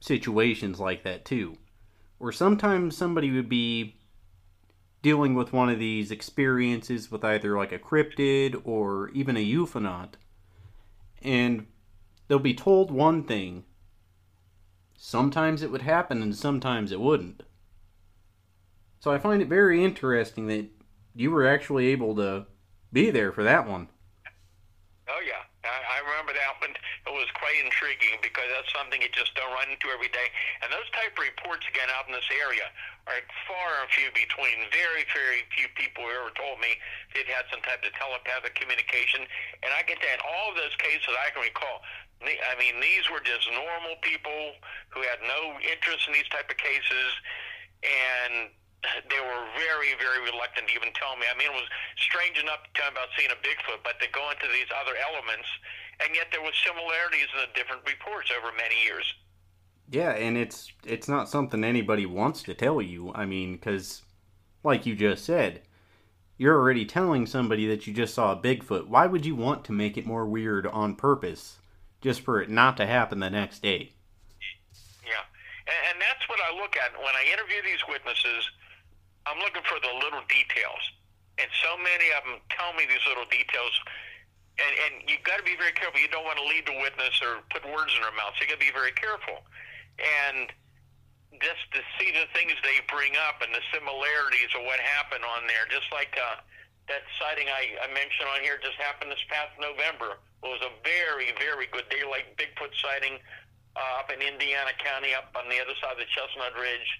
situations 0.00 0.80
like 0.80 1.04
that 1.04 1.24
too, 1.24 1.56
where 2.18 2.32
sometimes 2.32 2.96
somebody 2.96 3.30
would 3.30 3.48
be 3.48 3.96
dealing 5.02 5.34
with 5.34 5.52
one 5.52 5.68
of 5.68 5.78
these 5.78 6.10
experiences 6.10 7.10
with 7.10 7.24
either 7.24 7.56
like 7.56 7.72
a 7.72 7.78
cryptid 7.78 8.60
or 8.64 9.08
even 9.10 9.36
a 9.36 9.52
ufonaut, 9.54 10.14
and 11.22 11.66
they'll 12.28 12.38
be 12.38 12.54
told 12.54 12.90
one 12.90 13.24
thing. 13.24 13.64
Sometimes 14.96 15.62
it 15.62 15.70
would 15.70 15.82
happen, 15.82 16.22
and 16.22 16.36
sometimes 16.36 16.92
it 16.92 17.00
wouldn't. 17.00 17.42
So 19.00 19.10
I 19.10 19.18
find 19.18 19.40
it 19.40 19.48
very 19.48 19.82
interesting 19.82 20.46
that 20.48 20.66
you 21.14 21.30
were 21.30 21.46
actually 21.46 21.86
able 21.86 22.14
to 22.16 22.46
be 22.92 23.10
there 23.10 23.32
for 23.32 23.42
that 23.42 23.66
one. 23.66 23.88
Oh 25.08 25.20
yeah, 25.26 25.42
I, 25.64 25.96
I 25.96 26.10
remember 26.10 26.32
that 26.34 26.60
one. 26.60 26.74
It 27.10 27.18
was 27.18 27.26
quite 27.34 27.58
intriguing 27.58 28.22
because 28.22 28.46
that's 28.54 28.70
something 28.70 29.02
you 29.02 29.10
just 29.10 29.34
don't 29.34 29.50
run 29.50 29.66
into 29.66 29.90
every 29.90 30.06
day. 30.14 30.30
And 30.62 30.70
those 30.70 30.86
type 30.94 31.10
of 31.10 31.26
reports 31.26 31.66
again 31.66 31.90
out 31.90 32.06
in 32.06 32.14
this 32.14 32.30
area 32.30 32.70
are 33.10 33.18
far 33.50 33.82
and 33.82 33.90
few 33.90 34.14
between. 34.14 34.62
Very, 34.70 35.02
very 35.10 35.42
few 35.50 35.66
people 35.74 36.06
who 36.06 36.14
ever 36.14 36.30
told 36.38 36.62
me 36.62 36.78
they'd 37.10 37.26
had 37.26 37.50
some 37.50 37.58
type 37.66 37.82
of 37.82 37.90
telepathic 37.98 38.54
communication. 38.54 39.26
And 39.66 39.74
I 39.74 39.82
can 39.82 39.98
tell 39.98 40.14
in 40.14 40.22
all 40.22 40.54
of 40.54 40.56
those 40.56 40.74
cases 40.78 41.10
I 41.10 41.34
can 41.34 41.42
recall, 41.42 41.82
I 42.22 42.54
mean, 42.62 42.78
these 42.78 43.10
were 43.10 43.24
just 43.26 43.48
normal 43.50 43.98
people 44.06 44.54
who 44.94 45.02
had 45.02 45.18
no 45.26 45.58
interest 45.66 46.06
in 46.06 46.14
these 46.14 46.28
type 46.28 46.46
of 46.46 46.58
cases, 46.60 47.10
and 47.80 48.52
they 48.82 49.20
were 49.20 49.44
very, 49.60 49.92
very 50.00 50.24
reluctant 50.24 50.68
to 50.68 50.72
even 50.72 50.88
tell 50.96 51.16
me. 51.16 51.28
I 51.28 51.36
mean, 51.36 51.52
it 51.52 51.56
was 51.56 51.68
strange 52.00 52.40
enough 52.40 52.64
to 52.64 52.70
tell 52.72 52.88
me 52.88 52.96
about 52.96 53.12
seeing 53.16 53.30
a 53.30 53.40
Bigfoot, 53.44 53.84
but 53.84 54.00
to 54.00 54.08
go 54.08 54.24
into 54.32 54.48
these 54.48 54.68
other 54.72 54.96
elements, 54.96 55.48
and 56.00 56.16
yet 56.16 56.32
there 56.32 56.40
was 56.40 56.56
similarities 56.64 57.28
in 57.36 57.44
the 57.44 57.52
different 57.52 57.84
reports 57.84 58.32
over 58.32 58.48
many 58.56 58.80
years. 58.80 59.04
Yeah, 59.90 60.12
and 60.12 60.38
it's 60.38 60.72
it's 60.86 61.08
not 61.08 61.28
something 61.28 61.64
anybody 61.64 62.06
wants 62.06 62.42
to 62.44 62.54
tell 62.54 62.80
you. 62.80 63.12
I 63.12 63.26
mean, 63.26 63.54
because, 63.56 64.02
like 64.62 64.86
you 64.86 64.94
just 64.94 65.24
said, 65.24 65.62
you're 66.38 66.56
already 66.56 66.86
telling 66.86 67.26
somebody 67.26 67.66
that 67.66 67.86
you 67.86 67.92
just 67.92 68.14
saw 68.14 68.32
a 68.32 68.40
Bigfoot. 68.40 68.86
Why 68.86 69.06
would 69.06 69.26
you 69.26 69.34
want 69.34 69.64
to 69.66 69.72
make 69.72 69.98
it 69.98 70.06
more 70.06 70.24
weird 70.24 70.66
on 70.66 70.94
purpose, 70.94 71.58
just 72.00 72.22
for 72.22 72.40
it 72.40 72.48
not 72.48 72.78
to 72.78 72.86
happen 72.86 73.20
the 73.20 73.28
next 73.28 73.60
day? 73.60 73.92
Yeah, 75.04 75.26
and, 75.66 75.76
and 75.92 76.00
that's 76.00 76.26
what 76.30 76.38
I 76.40 76.56
look 76.56 76.76
at 76.78 76.96
when 76.96 77.14
I 77.14 77.28
interview 77.32 77.60
these 77.62 77.82
witnesses. 77.88 78.48
I'm 79.30 79.38
looking 79.38 79.62
for 79.70 79.78
the 79.78 79.94
little 80.02 80.26
details, 80.26 80.82
and 81.38 81.46
so 81.62 81.78
many 81.78 82.10
of 82.18 82.26
them 82.26 82.42
tell 82.50 82.74
me 82.74 82.84
these 82.90 83.02
little 83.06 83.26
details 83.30 83.72
and, 84.60 84.74
and 84.84 84.92
you've 85.08 85.24
got 85.24 85.40
to 85.40 85.46
be 85.46 85.56
very 85.56 85.72
careful. 85.72 85.96
You 85.96 86.12
don't 86.12 86.28
want 86.28 86.36
to 86.36 86.44
lead 86.44 86.68
the 86.68 86.76
witness 86.84 87.16
or 87.24 87.40
put 87.48 87.64
words 87.64 87.96
in 87.96 88.04
their 88.04 88.12
mouth. 88.12 88.36
So 88.36 88.44
you 88.44 88.52
got 88.52 88.60
to 88.60 88.66
be 88.66 88.74
very 88.74 88.92
careful 88.92 89.40
and 90.00 90.52
just 91.40 91.62
to 91.72 91.80
see 91.96 92.12
the 92.12 92.28
things 92.36 92.52
they 92.60 92.82
bring 92.90 93.16
up 93.30 93.40
and 93.40 93.48
the 93.54 93.64
similarities 93.72 94.52
of 94.52 94.66
what 94.66 94.82
happened 94.82 95.24
on 95.24 95.48
there, 95.48 95.64
just 95.72 95.88
like 95.88 96.12
uh, 96.18 96.42
that 96.90 97.06
sighting 97.16 97.48
I, 97.48 97.80
I 97.80 97.88
mentioned 97.94 98.28
on 98.28 98.44
here 98.44 98.60
just 98.60 98.76
happened 98.76 99.08
this 99.08 99.22
past 99.30 99.54
November. 99.56 100.20
It 100.44 100.50
was 100.50 100.60
a 100.60 100.72
very, 100.84 101.32
very 101.40 101.70
good 101.70 101.88
daylight 101.88 102.36
Bigfoot 102.36 102.74
sighting 102.76 103.16
uh, 103.78 104.02
up 104.04 104.12
in 104.12 104.20
Indiana 104.20 104.74
County, 104.76 105.16
up 105.16 105.32
on 105.32 105.48
the 105.48 105.62
other 105.62 105.76
side 105.80 105.96
of 105.96 106.00
the 106.02 106.10
Chestnut 106.12 106.52
Ridge. 106.58 106.90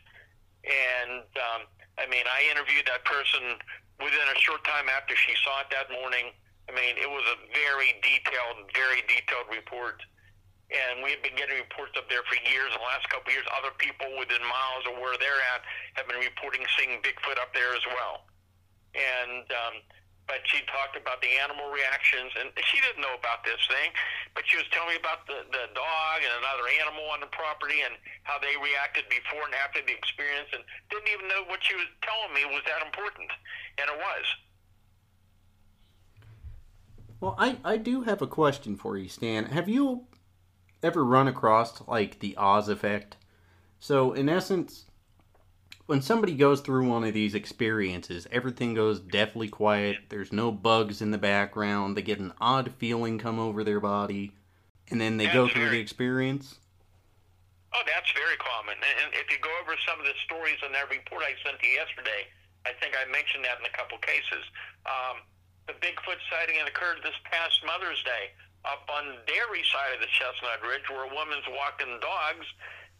And 0.65 1.27
um, 1.37 1.61
I 2.01 2.09
mean, 2.09 2.25
I 2.25 2.49
interviewed 2.49 2.89
that 2.89 3.05
person 3.05 3.61
within 4.01 4.27
a 4.33 4.39
short 4.41 4.65
time 4.65 4.89
after 4.89 5.15
she 5.15 5.37
saw 5.45 5.61
it 5.61 5.69
that 5.71 5.93
morning. 5.93 6.33
I 6.69 6.73
mean, 6.73 6.97
it 6.97 7.11
was 7.11 7.25
a 7.29 7.37
very 7.53 7.95
detailed, 8.01 8.73
very 8.73 9.05
detailed 9.05 9.53
report 9.53 10.01
and 10.71 11.03
we 11.03 11.11
have 11.11 11.23
been 11.23 11.35
getting 11.35 11.59
reports 11.59 11.99
up 11.99 12.07
there 12.07 12.23
for 12.31 12.39
years. 12.47 12.71
The 12.71 12.83
last 12.83 13.11
couple 13.11 13.31
of 13.31 13.35
years, 13.35 13.47
other 13.51 13.75
people 13.83 14.07
within 14.15 14.39
miles 14.47 14.87
of 14.87 15.03
where 15.03 15.19
they're 15.19 15.43
at 15.51 15.67
have 15.99 16.07
been 16.07 16.23
reporting 16.23 16.63
seeing 16.79 17.03
Bigfoot 17.03 17.43
up 17.43 17.51
there 17.51 17.75
as 17.75 17.83
well. 17.91 18.31
And 18.95 19.47
um, 19.51 19.75
but 20.31 20.47
she 20.47 20.63
talked 20.71 20.95
about 20.95 21.19
the 21.19 21.33
animal 21.43 21.75
reactions, 21.75 22.31
and 22.39 22.55
she 22.63 22.79
didn't 22.79 23.03
know 23.03 23.19
about 23.19 23.43
this 23.43 23.59
thing, 23.67 23.91
but 24.39 24.47
she 24.47 24.55
was 24.63 24.67
telling 24.71 24.95
me 24.95 24.99
about 25.03 25.27
the 25.27 25.43
the 25.51 25.67
dog 25.75 26.23
and 26.23 26.31
another 26.39 26.71
animal 26.79 27.11
on 27.11 27.19
the 27.19 27.27
property 27.35 27.83
and 27.83 27.99
how 28.23 28.39
they 28.39 28.55
reacted 28.63 29.11
before 29.11 29.43
and 29.43 29.59
after 29.59 29.83
the 29.83 29.91
experience, 29.91 30.47
and 30.55 30.63
didn't 30.87 31.11
even 31.11 31.27
know 31.27 31.43
what 31.51 31.59
she 31.67 31.75
was 31.75 31.91
telling 32.07 32.31
me 32.31 32.47
was 32.47 32.63
that 32.71 32.79
important, 32.87 33.27
and 33.83 33.91
it 33.91 33.99
was. 33.99 34.25
Well, 37.19 37.35
I, 37.35 37.59
I 37.67 37.77
do 37.77 38.07
have 38.07 38.23
a 38.23 38.31
question 38.31 38.79
for 38.79 38.97
you, 38.97 39.11
Stan. 39.11 39.51
Have 39.51 39.69
you 39.69 40.07
ever 40.81 41.05
run 41.05 41.27
across 41.27 41.83
like 41.91 42.23
the 42.23 42.39
Oz 42.39 42.71
effect? 42.71 43.19
So, 43.81 44.13
in 44.13 44.29
essence, 44.29 44.87
when 45.91 46.01
somebody 46.01 46.39
goes 46.39 46.63
through 46.63 46.87
one 46.87 47.03
of 47.03 47.11
these 47.11 47.35
experiences, 47.35 48.23
everything 48.31 48.79
goes 48.79 49.03
deathly 49.03 49.51
quiet. 49.51 49.99
There's 50.07 50.31
no 50.31 50.55
bugs 50.55 51.03
in 51.03 51.11
the 51.11 51.19
background. 51.19 51.99
They 51.99 52.07
get 52.07 52.23
an 52.23 52.31
odd 52.39 52.71
feeling 52.79 53.19
come 53.19 53.43
over 53.43 53.67
their 53.67 53.83
body, 53.83 54.31
and 54.87 55.03
then 55.03 55.19
they 55.19 55.27
that's 55.27 55.35
go 55.35 55.51
through 55.51 55.67
very, 55.67 55.83
the 55.83 55.83
experience. 55.83 56.63
Oh, 57.75 57.83
that's 57.91 58.07
very 58.15 58.39
common. 58.39 58.79
And 58.79 59.11
if 59.19 59.35
you 59.35 59.43
go 59.43 59.51
over 59.59 59.75
some 59.83 59.99
of 59.99 60.07
the 60.07 60.15
stories 60.31 60.63
in 60.63 60.71
that 60.79 60.87
report 60.95 61.27
I 61.27 61.35
sent 61.43 61.59
you 61.59 61.75
yesterday, 61.75 62.31
I 62.63 62.71
think 62.79 62.95
I 62.95 63.11
mentioned 63.11 63.43
that 63.43 63.59
in 63.59 63.67
a 63.67 63.75
couple 63.75 63.99
cases. 63.99 64.47
Um, 64.87 65.27
the 65.67 65.75
Bigfoot 65.83 66.23
sighting 66.31 66.55
that 66.63 66.71
occurred 66.71 67.03
this 67.03 67.19
past 67.27 67.67
Mother's 67.67 67.99
Day 68.07 68.31
up 68.63 68.87
on 68.87 69.11
the 69.11 69.19
Derry 69.27 69.67
side 69.67 69.91
of 69.91 69.99
the 69.99 70.11
Chestnut 70.15 70.63
Ridge 70.63 70.87
where 70.87 71.11
a 71.11 71.11
woman's 71.11 71.51
walking 71.51 71.99
dogs, 71.99 72.47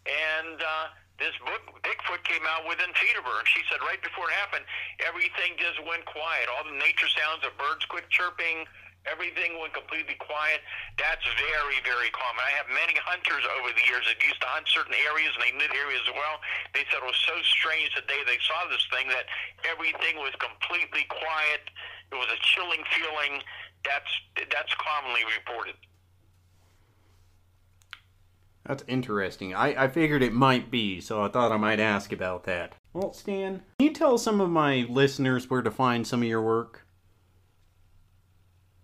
and 0.03 0.59
uh, 0.59 0.91
this 1.21 1.37
book, 1.45 1.61
Bigfoot 1.85 2.25
came 2.25 2.41
out 2.49 2.65
of 2.65 3.25
her. 3.29 3.39
She 3.53 3.61
said 3.69 3.77
right 3.85 4.01
before 4.01 4.25
it 4.33 4.35
happened, 4.41 4.65
everything 5.05 5.53
just 5.61 5.77
went 5.85 6.01
quiet. 6.09 6.49
All 6.49 6.65
the 6.65 6.73
nature 6.81 7.05
sounds, 7.13 7.45
the 7.45 7.53
birds 7.61 7.85
quit 7.85 8.09
chirping, 8.09 8.65
everything 9.05 9.61
went 9.61 9.77
completely 9.77 10.17
quiet. 10.17 10.65
That's 10.97 11.21
very, 11.37 11.77
very 11.85 12.09
common. 12.13 12.41
I 12.41 12.53
have 12.57 12.65
many 12.73 12.97
hunters 12.97 13.45
over 13.61 13.69
the 13.69 13.85
years 13.85 14.05
that 14.09 14.17
used 14.25 14.41
to 14.41 14.49
hunt 14.49 14.65
certain 14.65 14.97
areas, 14.97 15.33
and 15.37 15.45
they 15.45 15.53
the 15.53 15.77
areas 15.77 16.01
as 16.09 16.13
well. 16.17 16.41
They 16.73 16.85
said 16.89 17.05
it 17.05 17.07
was 17.07 17.21
so 17.25 17.37
strange 17.45 17.93
the 17.93 18.05
day 18.09 18.25
they 18.25 18.41
saw 18.41 18.65
this 18.69 18.83
thing 18.89 19.05
that 19.13 19.29
everything 19.69 20.17
was 20.17 20.33
completely 20.41 21.05
quiet. 21.05 21.69
It 22.09 22.17
was 22.17 22.33
a 22.33 22.39
chilling 22.41 22.81
feeling 22.89 23.45
that's 23.85 24.09
that's 24.49 24.73
commonly 24.77 25.21
reported. 25.37 25.77
That's 28.65 28.83
interesting. 28.87 29.55
I, 29.55 29.85
I 29.85 29.87
figured 29.87 30.21
it 30.21 30.33
might 30.33 30.69
be, 30.69 31.01
so 31.01 31.23
I 31.23 31.29
thought 31.29 31.51
I 31.51 31.57
might 31.57 31.79
ask 31.79 32.13
about 32.13 32.43
that. 32.45 32.75
Well, 32.93 33.13
Stan, 33.13 33.63
can 33.79 33.87
you 33.87 33.93
tell 33.93 34.17
some 34.17 34.39
of 34.39 34.49
my 34.49 34.85
listeners 34.87 35.49
where 35.49 35.61
to 35.61 35.71
find 35.71 36.05
some 36.05 36.21
of 36.21 36.27
your 36.27 36.41
work? 36.41 36.85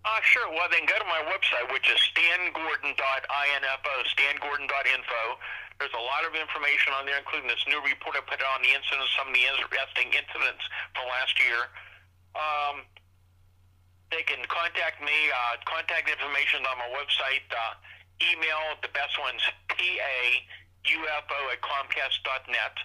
Uh, 0.04 0.20
sure. 0.24 0.48
Well, 0.50 0.66
then 0.72 0.88
go 0.88 0.96
to 0.98 1.04
my 1.04 1.20
website, 1.28 1.68
which 1.72 1.86
is 1.92 2.00
stangordon.info, 2.10 3.94
stangordon.info. 4.08 5.20
There's 5.78 5.94
a 5.94 6.04
lot 6.10 6.26
of 6.26 6.34
information 6.34 6.96
on 6.98 7.06
there, 7.06 7.20
including 7.20 7.46
this 7.46 7.62
new 7.68 7.78
report 7.84 8.18
I 8.18 8.24
put 8.26 8.42
on 8.42 8.64
the 8.64 8.72
incidents, 8.74 9.14
some 9.14 9.30
of 9.30 9.34
the 9.36 9.46
interesting 9.46 10.10
incidents 10.10 10.64
from 10.96 11.06
last 11.06 11.38
year. 11.38 11.70
Um, 12.34 12.82
they 14.10 14.24
can 14.24 14.40
contact 14.48 15.04
me. 15.04 15.30
Uh, 15.30 15.60
contact 15.68 16.08
information 16.08 16.64
on 16.66 16.80
my 16.80 16.88
website. 16.96 17.44
Uh, 17.52 17.76
email, 18.22 18.78
the 18.82 18.90
best 18.90 19.14
one's 19.18 19.42
paufo 19.72 21.38
at 21.52 21.60
comcast.net. 21.60 22.76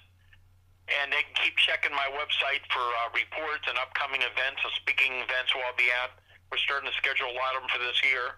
And 0.91 1.15
they 1.15 1.23
can 1.23 1.35
keep 1.39 1.55
checking 1.55 1.95
my 1.95 2.11
website 2.11 2.59
for 2.67 2.83
uh, 2.83 3.07
reports 3.15 3.63
and 3.71 3.79
upcoming 3.79 4.19
events 4.19 4.59
and 4.67 4.73
speaking 4.75 5.15
events 5.23 5.55
where 5.55 5.63
I'll 5.63 5.79
be 5.79 5.87
at. 6.03 6.11
We're 6.51 6.59
starting 6.59 6.91
to 6.91 6.95
schedule 6.99 7.31
a 7.31 7.37
lot 7.39 7.55
of 7.55 7.63
them 7.63 7.71
for 7.71 7.79
this 7.79 8.03
year. 8.03 8.35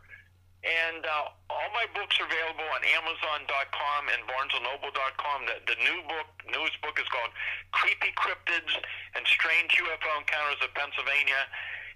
And 0.62 1.06
uh, 1.06 1.30
all 1.50 1.70
my 1.74 1.86
books 1.94 2.18
are 2.22 2.26
available 2.26 2.66
on 2.74 2.82
Amazon.com 2.86 4.02
and 4.14 4.22
BarnesandNoble.com. 4.30 5.38
The, 5.46 5.58
the 5.74 5.78
new 5.82 6.00
book, 6.06 6.30
newest 6.50 6.78
book 6.82 6.98
is 7.02 7.06
called 7.10 7.34
Creepy 7.74 8.14
Cryptids 8.18 8.74
and 9.18 9.26
Strange 9.30 9.74
UFO 9.78 10.10
Encounters 10.22 10.62
of 10.66 10.74
Pennsylvania 10.74 11.50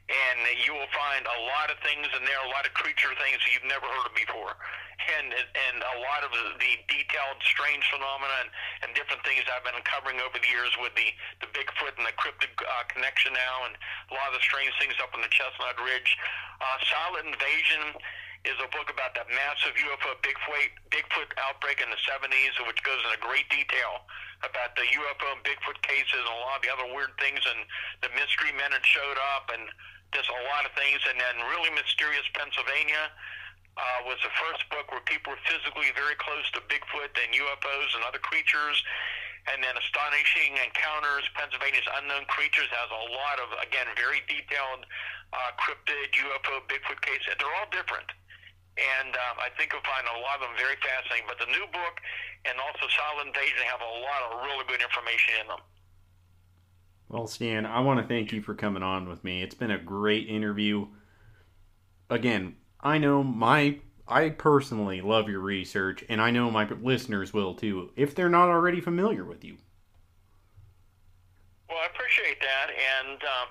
and 0.09 0.41
you 0.65 0.73
will 0.73 0.89
find 0.89 1.21
a 1.21 1.39
lot 1.45 1.69
of 1.69 1.77
things 1.85 2.09
in 2.17 2.25
there, 2.25 2.41
a 2.41 2.49
lot 2.49 2.65
of 2.65 2.73
creature 2.73 3.13
things 3.21 3.37
you've 3.45 3.69
never 3.69 3.85
heard 3.85 4.09
of 4.09 4.15
before, 4.17 4.57
and 5.05 5.29
and 5.29 5.77
a 5.85 5.97
lot 6.01 6.25
of 6.25 6.33
the, 6.33 6.73
detailed 6.89 7.37
strange 7.45 7.85
phenomena 7.93 8.33
and, 8.41 8.49
and 8.85 8.89
different 8.97 9.21
things 9.21 9.45
I've 9.45 9.61
been 9.61 9.77
uncovering 9.77 10.17
over 10.21 10.41
the 10.41 10.49
years 10.49 10.73
with 10.81 10.97
the 10.97 11.13
the 11.45 11.49
Bigfoot 11.53 11.93
and 12.01 12.05
the 12.09 12.15
cryptid 12.17 12.49
uh, 12.57 12.85
connection 12.89 13.37
now, 13.37 13.69
and 13.69 13.77
a 14.09 14.13
lot 14.17 14.33
of 14.33 14.41
the 14.41 14.45
strange 14.45 14.73
things 14.81 14.97
up 14.97 15.13
on 15.13 15.21
the 15.21 15.29
Chestnut 15.29 15.77
Ridge. 15.77 16.17
Uh, 16.57 16.77
Silent 16.89 17.29
Invasion 17.29 18.01
is 18.47 18.55
a 18.63 18.69
book 18.71 18.87
about 18.87 19.13
that 19.13 19.27
massive 19.29 19.77
UFO 19.77 20.17
Bigfoot 20.25 20.73
Bigfoot 20.89 21.29
outbreak 21.37 21.85
in 21.85 21.89
the 21.93 22.01
70s, 22.01 22.57
which 22.65 22.81
goes 22.81 22.97
into 23.05 23.19
great 23.21 23.45
detail 23.53 24.09
about 24.41 24.71
the 24.79 24.87
UFO 24.87 25.35
and 25.35 25.43
Bigfoot 25.43 25.75
cases 25.83 26.23
and 26.23 26.31
a 26.31 26.41
lot 26.47 26.57
of 26.57 26.63
the 26.63 26.71
other 26.71 26.87
weird 26.95 27.11
things 27.19 27.43
and 27.43 27.67
the 27.99 28.11
mystery 28.15 28.55
men 28.55 28.71
had 28.71 28.85
showed 28.87 29.19
up 29.35 29.51
and 29.51 29.67
there's 30.13 30.29
a 30.29 30.41
lot 30.49 30.65
of 30.65 30.71
things. 30.73 30.99
And 31.09 31.17
then 31.19 31.35
Really 31.49 31.71
Mysterious 31.73 32.25
Pennsylvania 32.33 33.09
uh, 33.77 33.99
was 34.09 34.19
the 34.25 34.33
first 34.35 34.65
book 34.73 34.89
where 34.91 35.03
people 35.05 35.33
were 35.33 35.43
physically 35.47 35.93
very 35.95 36.17
close 36.19 36.45
to 36.57 36.59
Bigfoot 36.67 37.13
and 37.15 37.29
UFOs 37.31 37.89
and 37.95 38.03
other 38.03 38.19
creatures. 38.19 38.77
And 39.47 39.63
then 39.63 39.73
Astonishing 39.73 40.59
Encounters, 40.59 41.25
Pennsylvania's 41.33 41.87
Unknown 41.97 42.27
Creatures 42.27 42.69
has 42.69 42.89
a 42.91 43.03
lot 43.15 43.39
of, 43.39 43.49
again, 43.63 43.87
very 43.95 44.21
detailed 44.27 44.83
uh, 45.31 45.51
cryptid, 45.57 46.11
UFO, 46.11 46.61
Bigfoot 46.67 46.99
cases. 47.01 47.33
They're 47.39 47.55
all 47.57 47.71
different. 47.71 48.09
And 48.77 49.15
um, 49.15 49.35
I 49.41 49.49
think 49.55 49.71
you'll 49.73 49.85
find 49.87 50.05
a 50.07 50.19
lot 50.21 50.43
of 50.43 50.51
them 50.51 50.55
very 50.59 50.77
fascinating. 50.83 51.27
But 51.27 51.39
the 51.39 51.49
new 51.51 51.65
book 51.71 51.95
and 52.45 52.59
also 52.59 52.87
Silent 52.93 53.31
Invasion 53.31 53.63
have 53.67 53.83
a 53.83 53.93
lot 54.03 54.19
of 54.27 54.29
really 54.43 54.67
good 54.67 54.83
information 54.83 55.43
in 55.43 55.47
them. 55.51 55.63
Well, 57.09 57.25
Stan, 57.25 57.65
I 57.65 57.79
want 57.79 57.99
to 57.99 58.07
thank 58.07 58.31
you 58.31 58.41
for 58.43 58.53
coming 58.53 58.83
on 58.83 59.09
with 59.09 59.23
me. 59.23 59.41
It's 59.41 59.55
been 59.55 59.71
a 59.71 59.79
great 59.79 60.29
interview. 60.29 60.87
Again, 62.07 62.55
I 62.79 62.99
know 62.99 63.23
my 63.23 63.79
I 64.07 64.29
personally 64.29 65.01
love 65.01 65.27
your 65.27 65.39
research, 65.39 66.03
and 66.07 66.21
I 66.21 66.29
know 66.29 66.51
my 66.51 66.69
listeners 66.69 67.33
will 67.33 67.55
too, 67.55 67.91
if 67.95 68.13
they're 68.13 68.29
not 68.29 68.49
already 68.49 68.79
familiar 68.79 69.25
with 69.25 69.43
you. 69.43 69.57
Well, 71.67 71.79
I 71.79 71.87
appreciate 71.87 72.39
that, 72.41 72.69
and 72.69 73.21
um, 73.21 73.47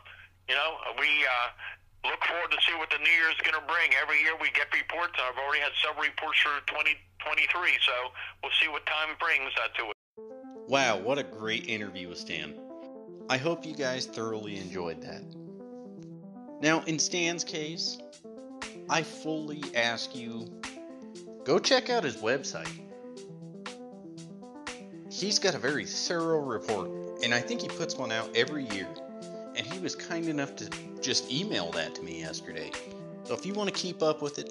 you 0.49 0.55
know, 0.55 0.77
we 0.99 1.07
uh, 1.07 2.11
look 2.11 2.25
forward 2.25 2.51
to 2.53 2.59
see 2.63 2.77
what 2.79 2.91
the 2.91 2.99
new 2.99 3.11
year 3.11 3.31
is 3.31 3.39
going 3.43 3.55
to 3.55 3.67
bring. 3.67 3.91
Every 4.01 4.21
year 4.21 4.35
we 4.41 4.51
get 4.51 4.67
reports, 4.73 5.15
I've 5.19 5.39
already 5.39 5.63
had 5.63 5.73
several 5.83 6.05
reports 6.05 6.39
for 6.43 6.59
2023, 6.67 7.79
so 7.87 7.93
we'll 8.43 8.53
see 8.63 8.69
what 8.69 8.87
time 8.87 9.15
brings 9.19 9.51
uh, 9.59 9.67
to 9.79 9.91
it. 9.91 9.97
Wow, 10.69 10.99
what 10.99 11.19
a 11.19 11.25
great 11.25 11.69
interview 11.69 12.09
with 12.09 12.19
Stan. 12.19 12.68
I 13.31 13.37
hope 13.37 13.67
you 13.67 13.75
guys 13.75 14.07
thoroughly 14.07 14.57
enjoyed 14.57 15.03
that. 15.03 15.23
Now, 16.63 16.83
in 16.87 16.99
Stan's 16.99 17.45
case, 17.45 17.99
I 18.89 19.03
fully 19.03 19.63
ask 19.75 20.17
you 20.17 20.49
go 21.45 21.59
check 21.59 21.91
out 21.91 22.05
his 22.05 22.17
website. 22.17 22.69
He's 25.11 25.39
got 25.39 25.55
a 25.55 25.59
very 25.59 25.85
thorough 25.85 26.41
report, 26.41 26.91
and 27.23 27.35
I 27.35 27.41
think 27.41 27.61
he 27.61 27.69
puts 27.69 27.97
one 27.97 28.13
out 28.13 28.35
every 28.35 28.65
year. 28.69 28.89
And 29.57 29.67
he 29.67 29.79
was 29.81 29.95
kind 29.95 30.27
enough 30.27 30.57
to 30.57 30.71
just 31.03 31.31
email 31.31 31.71
that 31.73 31.95
to 31.97 32.03
me 32.03 32.21
yesterday. 32.21 32.71
So 33.25 33.35
if 33.35 33.45
you 33.45 33.53
want 33.53 33.69
to 33.69 33.75
keep 33.75 34.03
up 34.03 34.23
with 34.23 34.39
it, 34.39 34.51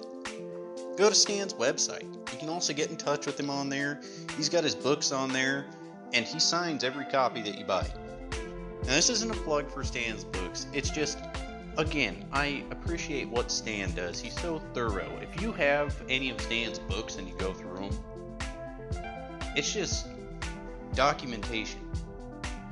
go 0.96 1.08
to 1.08 1.14
Stan's 1.14 1.54
website. 1.54 2.04
You 2.04 2.38
can 2.38 2.48
also 2.48 2.72
get 2.72 2.90
in 2.90 2.96
touch 2.96 3.26
with 3.26 3.40
him 3.40 3.50
on 3.50 3.70
there. 3.70 4.00
He's 4.36 4.48
got 4.48 4.62
his 4.62 4.74
books 4.74 5.10
on 5.10 5.32
there, 5.32 5.66
and 6.12 6.24
he 6.24 6.38
signs 6.38 6.84
every 6.84 7.06
copy 7.06 7.42
that 7.42 7.58
you 7.58 7.64
buy. 7.64 7.88
Now, 8.84 8.94
this 8.94 9.10
isn't 9.10 9.30
a 9.30 9.34
plug 9.40 9.70
for 9.70 9.84
Stan's 9.84 10.24
books. 10.24 10.66
It's 10.72 10.90
just, 10.90 11.18
again, 11.76 12.24
I 12.32 12.64
appreciate 12.70 13.28
what 13.28 13.50
Stan 13.50 13.92
does. 13.94 14.20
He's 14.20 14.38
so 14.40 14.62
thorough. 14.74 15.10
If 15.20 15.42
you 15.42 15.52
have 15.52 16.00
any 16.08 16.30
of 16.30 16.40
Stan's 16.40 16.78
books 16.78 17.16
and 17.16 17.28
you 17.28 17.34
go 17.34 17.52
through 17.52 17.90
them, 17.90 17.98
it's 19.56 19.72
just 19.72 20.06
documentation. 20.94 21.80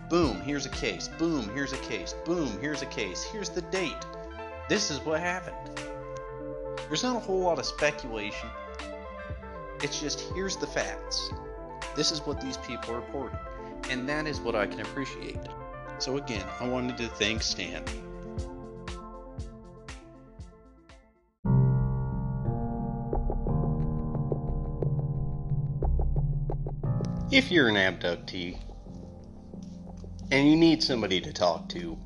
Boom, 0.08 0.40
here's 0.40 0.66
a 0.66 0.70
case. 0.70 1.08
Boom, 1.18 1.50
here's 1.52 1.72
a 1.72 1.78
case. 1.78 2.14
Boom, 2.24 2.58
here's 2.60 2.82
a 2.82 2.86
case. 2.86 3.24
Here's 3.24 3.48
the 3.48 3.62
date. 3.62 4.06
This 4.68 4.90
is 4.90 5.00
what 5.00 5.20
happened. 5.20 5.56
There's 6.88 7.02
not 7.02 7.16
a 7.16 7.20
whole 7.20 7.40
lot 7.40 7.58
of 7.58 7.66
speculation. 7.66 8.48
It's 9.82 10.00
just 10.00 10.20
here's 10.34 10.56
the 10.56 10.66
facts. 10.66 11.30
This 11.96 12.12
is 12.12 12.20
what 12.24 12.40
these 12.40 12.56
people 12.58 12.94
reported. 12.94 13.38
And 13.90 14.08
that 14.08 14.26
is 14.26 14.40
what 14.40 14.54
I 14.54 14.66
can 14.66 14.80
appreciate. 14.80 15.38
So 15.98 16.18
again, 16.18 16.44
I 16.60 16.68
wanted 16.68 16.98
to 16.98 17.08
thank 17.08 17.42
Stan. 17.42 17.82
If 27.32 27.50
you're 27.50 27.68
an 27.68 27.74
abductee 27.74 28.56
and 30.30 30.48
you 30.48 30.56
need 30.56 30.82
somebody 30.82 31.20
to 31.22 31.32
talk 31.32 31.68
to, 31.70 31.98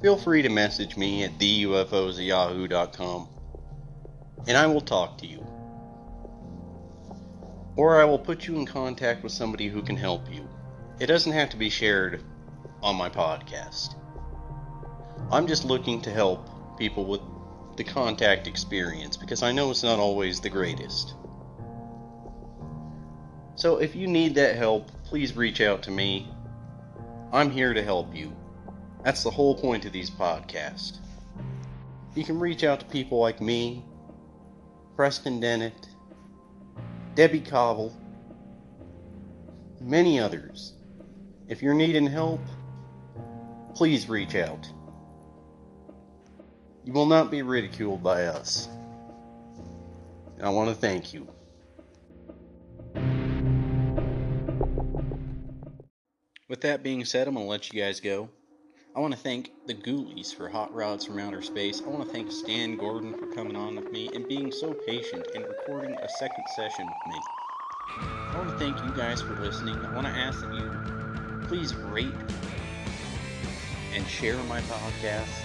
feel 0.00 0.16
free 0.16 0.42
to 0.42 0.48
message 0.48 0.96
me 0.96 1.22
at 1.24 1.38
theufos@yahoo.com 1.38 3.28
and 4.48 4.56
I 4.56 4.66
will 4.66 4.80
talk 4.80 5.18
to 5.18 5.26
you. 5.26 5.46
Or 7.76 8.00
I 8.00 8.04
will 8.04 8.18
put 8.18 8.48
you 8.48 8.56
in 8.56 8.66
contact 8.66 9.22
with 9.22 9.30
somebody 9.32 9.68
who 9.68 9.82
can 9.82 9.96
help 9.96 10.28
you. 10.32 10.48
It 10.98 11.06
doesn't 11.06 11.32
have 11.32 11.50
to 11.50 11.56
be 11.56 11.70
shared 11.70 12.24
on 12.82 12.96
my 12.96 13.08
podcast. 13.08 13.94
I'm 15.30 15.46
just 15.46 15.64
looking 15.64 16.00
to 16.02 16.10
help 16.10 16.48
people 16.78 17.04
with 17.04 17.20
the 17.76 17.84
contact 17.84 18.46
experience 18.46 19.16
because 19.16 19.42
I 19.42 19.52
know 19.52 19.70
it's 19.70 19.82
not 19.82 19.98
always 19.98 20.40
the 20.40 20.50
greatest. 20.50 21.14
So 23.54 23.76
if 23.76 23.94
you 23.94 24.06
need 24.06 24.34
that 24.34 24.56
help, 24.56 24.90
please 25.04 25.36
reach 25.36 25.60
out 25.60 25.82
to 25.84 25.90
me. 25.90 26.28
I'm 27.32 27.50
here 27.50 27.72
to 27.72 27.82
help 27.82 28.14
you. 28.14 28.34
That's 29.04 29.22
the 29.22 29.30
whole 29.30 29.54
point 29.54 29.84
of 29.84 29.92
these 29.92 30.10
podcasts. 30.10 30.98
You 32.14 32.24
can 32.24 32.38
reach 32.38 32.62
out 32.64 32.80
to 32.80 32.86
people 32.86 33.18
like 33.18 33.40
me, 33.40 33.84
Preston 34.96 35.40
Dennett, 35.40 35.88
Debbie 37.14 37.40
Kauble, 37.40 37.92
many 39.80 40.20
others. 40.20 40.74
If 41.48 41.62
you're 41.62 41.74
needing 41.74 42.06
help, 42.06 42.40
please 43.74 44.08
reach 44.08 44.34
out. 44.34 44.68
You 46.84 46.92
will 46.92 47.06
not 47.06 47.30
be 47.30 47.42
ridiculed 47.42 48.02
by 48.02 48.24
us. 48.24 48.68
And 50.36 50.46
I 50.46 50.50
want 50.50 50.70
to 50.70 50.74
thank 50.74 51.14
you. 51.14 51.28
With 56.48 56.60
that 56.62 56.82
being 56.82 57.04
said, 57.04 57.28
I'm 57.28 57.34
going 57.34 57.46
to 57.46 57.50
let 57.50 57.72
you 57.72 57.80
guys 57.80 58.00
go. 58.00 58.28
I 58.94 59.00
want 59.00 59.14
to 59.14 59.18
thank 59.18 59.52
the 59.66 59.72
Ghoulies 59.72 60.34
for 60.34 60.50
Hot 60.50 60.74
Rods 60.74 61.06
from 61.06 61.18
Outer 61.18 61.40
Space. 61.40 61.80
I 61.80 61.88
want 61.88 62.04
to 62.04 62.12
thank 62.12 62.30
Stan 62.30 62.76
Gordon 62.76 63.14
for 63.14 63.26
coming 63.28 63.56
on 63.56 63.76
with 63.76 63.90
me 63.90 64.10
and 64.14 64.28
being 64.28 64.52
so 64.52 64.74
patient 64.74 65.28
and 65.34 65.44
recording 65.44 65.94
a 65.94 66.08
second 66.10 66.46
session 66.46 66.86
with 66.86 67.14
me. 67.14 67.20
I 67.96 68.36
want 68.36 68.50
to 68.50 68.58
thank 68.58 68.76
you 68.84 68.90
guys 68.94 69.22
for 69.22 69.34
listening. 69.40 69.76
I 69.76 69.94
want 69.94 70.06
to 70.06 70.12
ask 70.12 70.40
that 70.42 70.54
you 70.54 71.46
please 71.48 71.74
rate 71.74 72.12
and 73.94 74.06
share 74.06 74.36
my 74.44 74.60
podcast. 74.62 75.44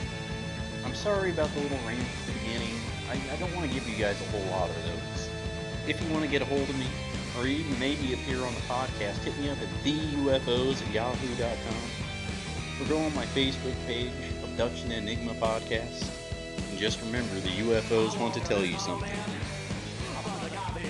I'm 0.86 0.95
sorry 0.95 1.32
about 1.32 1.53
the 1.53 1.61
little 1.61 1.80
rant 1.86 1.99
at 1.99 2.26
the 2.28 2.40
beginning. 2.40 2.76
I, 3.10 3.19
I 3.34 3.36
don't 3.38 3.53
want 3.56 3.68
to 3.68 3.74
give 3.74 3.88
you 3.88 3.95
guys 3.95 4.19
a 4.22 4.26
whole 4.26 4.45
lot 4.52 4.69
of 4.69 4.76
those. 4.84 5.30
If 5.88 6.02
you 6.02 6.11
want 6.11 6.24
to 6.24 6.32
get 6.32 6.41
a 6.41 6.45
hold 6.45 6.69
of 6.69 6.78
me, 6.78 6.88
or 7.38 7.45
even 7.45 7.80
maybe 7.80 8.14
appear 8.14 8.44
on 8.44 8.53
the 8.53 8.61
podcast, 8.61 9.24
hit 9.24 9.38
me 9.38 9.49
up 9.49 9.57
at 9.61 9.68
theufos 9.84 10.82
at 10.82 10.94
yahoo.com 10.94 12.82
or 12.82 12.86
go 12.88 12.99
on 12.99 13.14
my 13.15 13.26
Facebook 13.26 13.76
page, 13.86 14.11
Abduction 14.44 14.91
Enigma 14.91 15.34
Podcast. 15.36 16.10
And 16.69 16.78
just 16.78 17.02
remember, 17.02 17.36
the 17.36 17.49
UFOs 17.49 18.19
want 18.19 18.34
to 18.36 18.40
tell 18.41 18.64
you 18.64 18.78
something. 18.78 19.11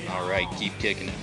Alright, 0.10 0.48
keep 0.58 0.78
kicking 0.80 1.10
it. 1.10 1.16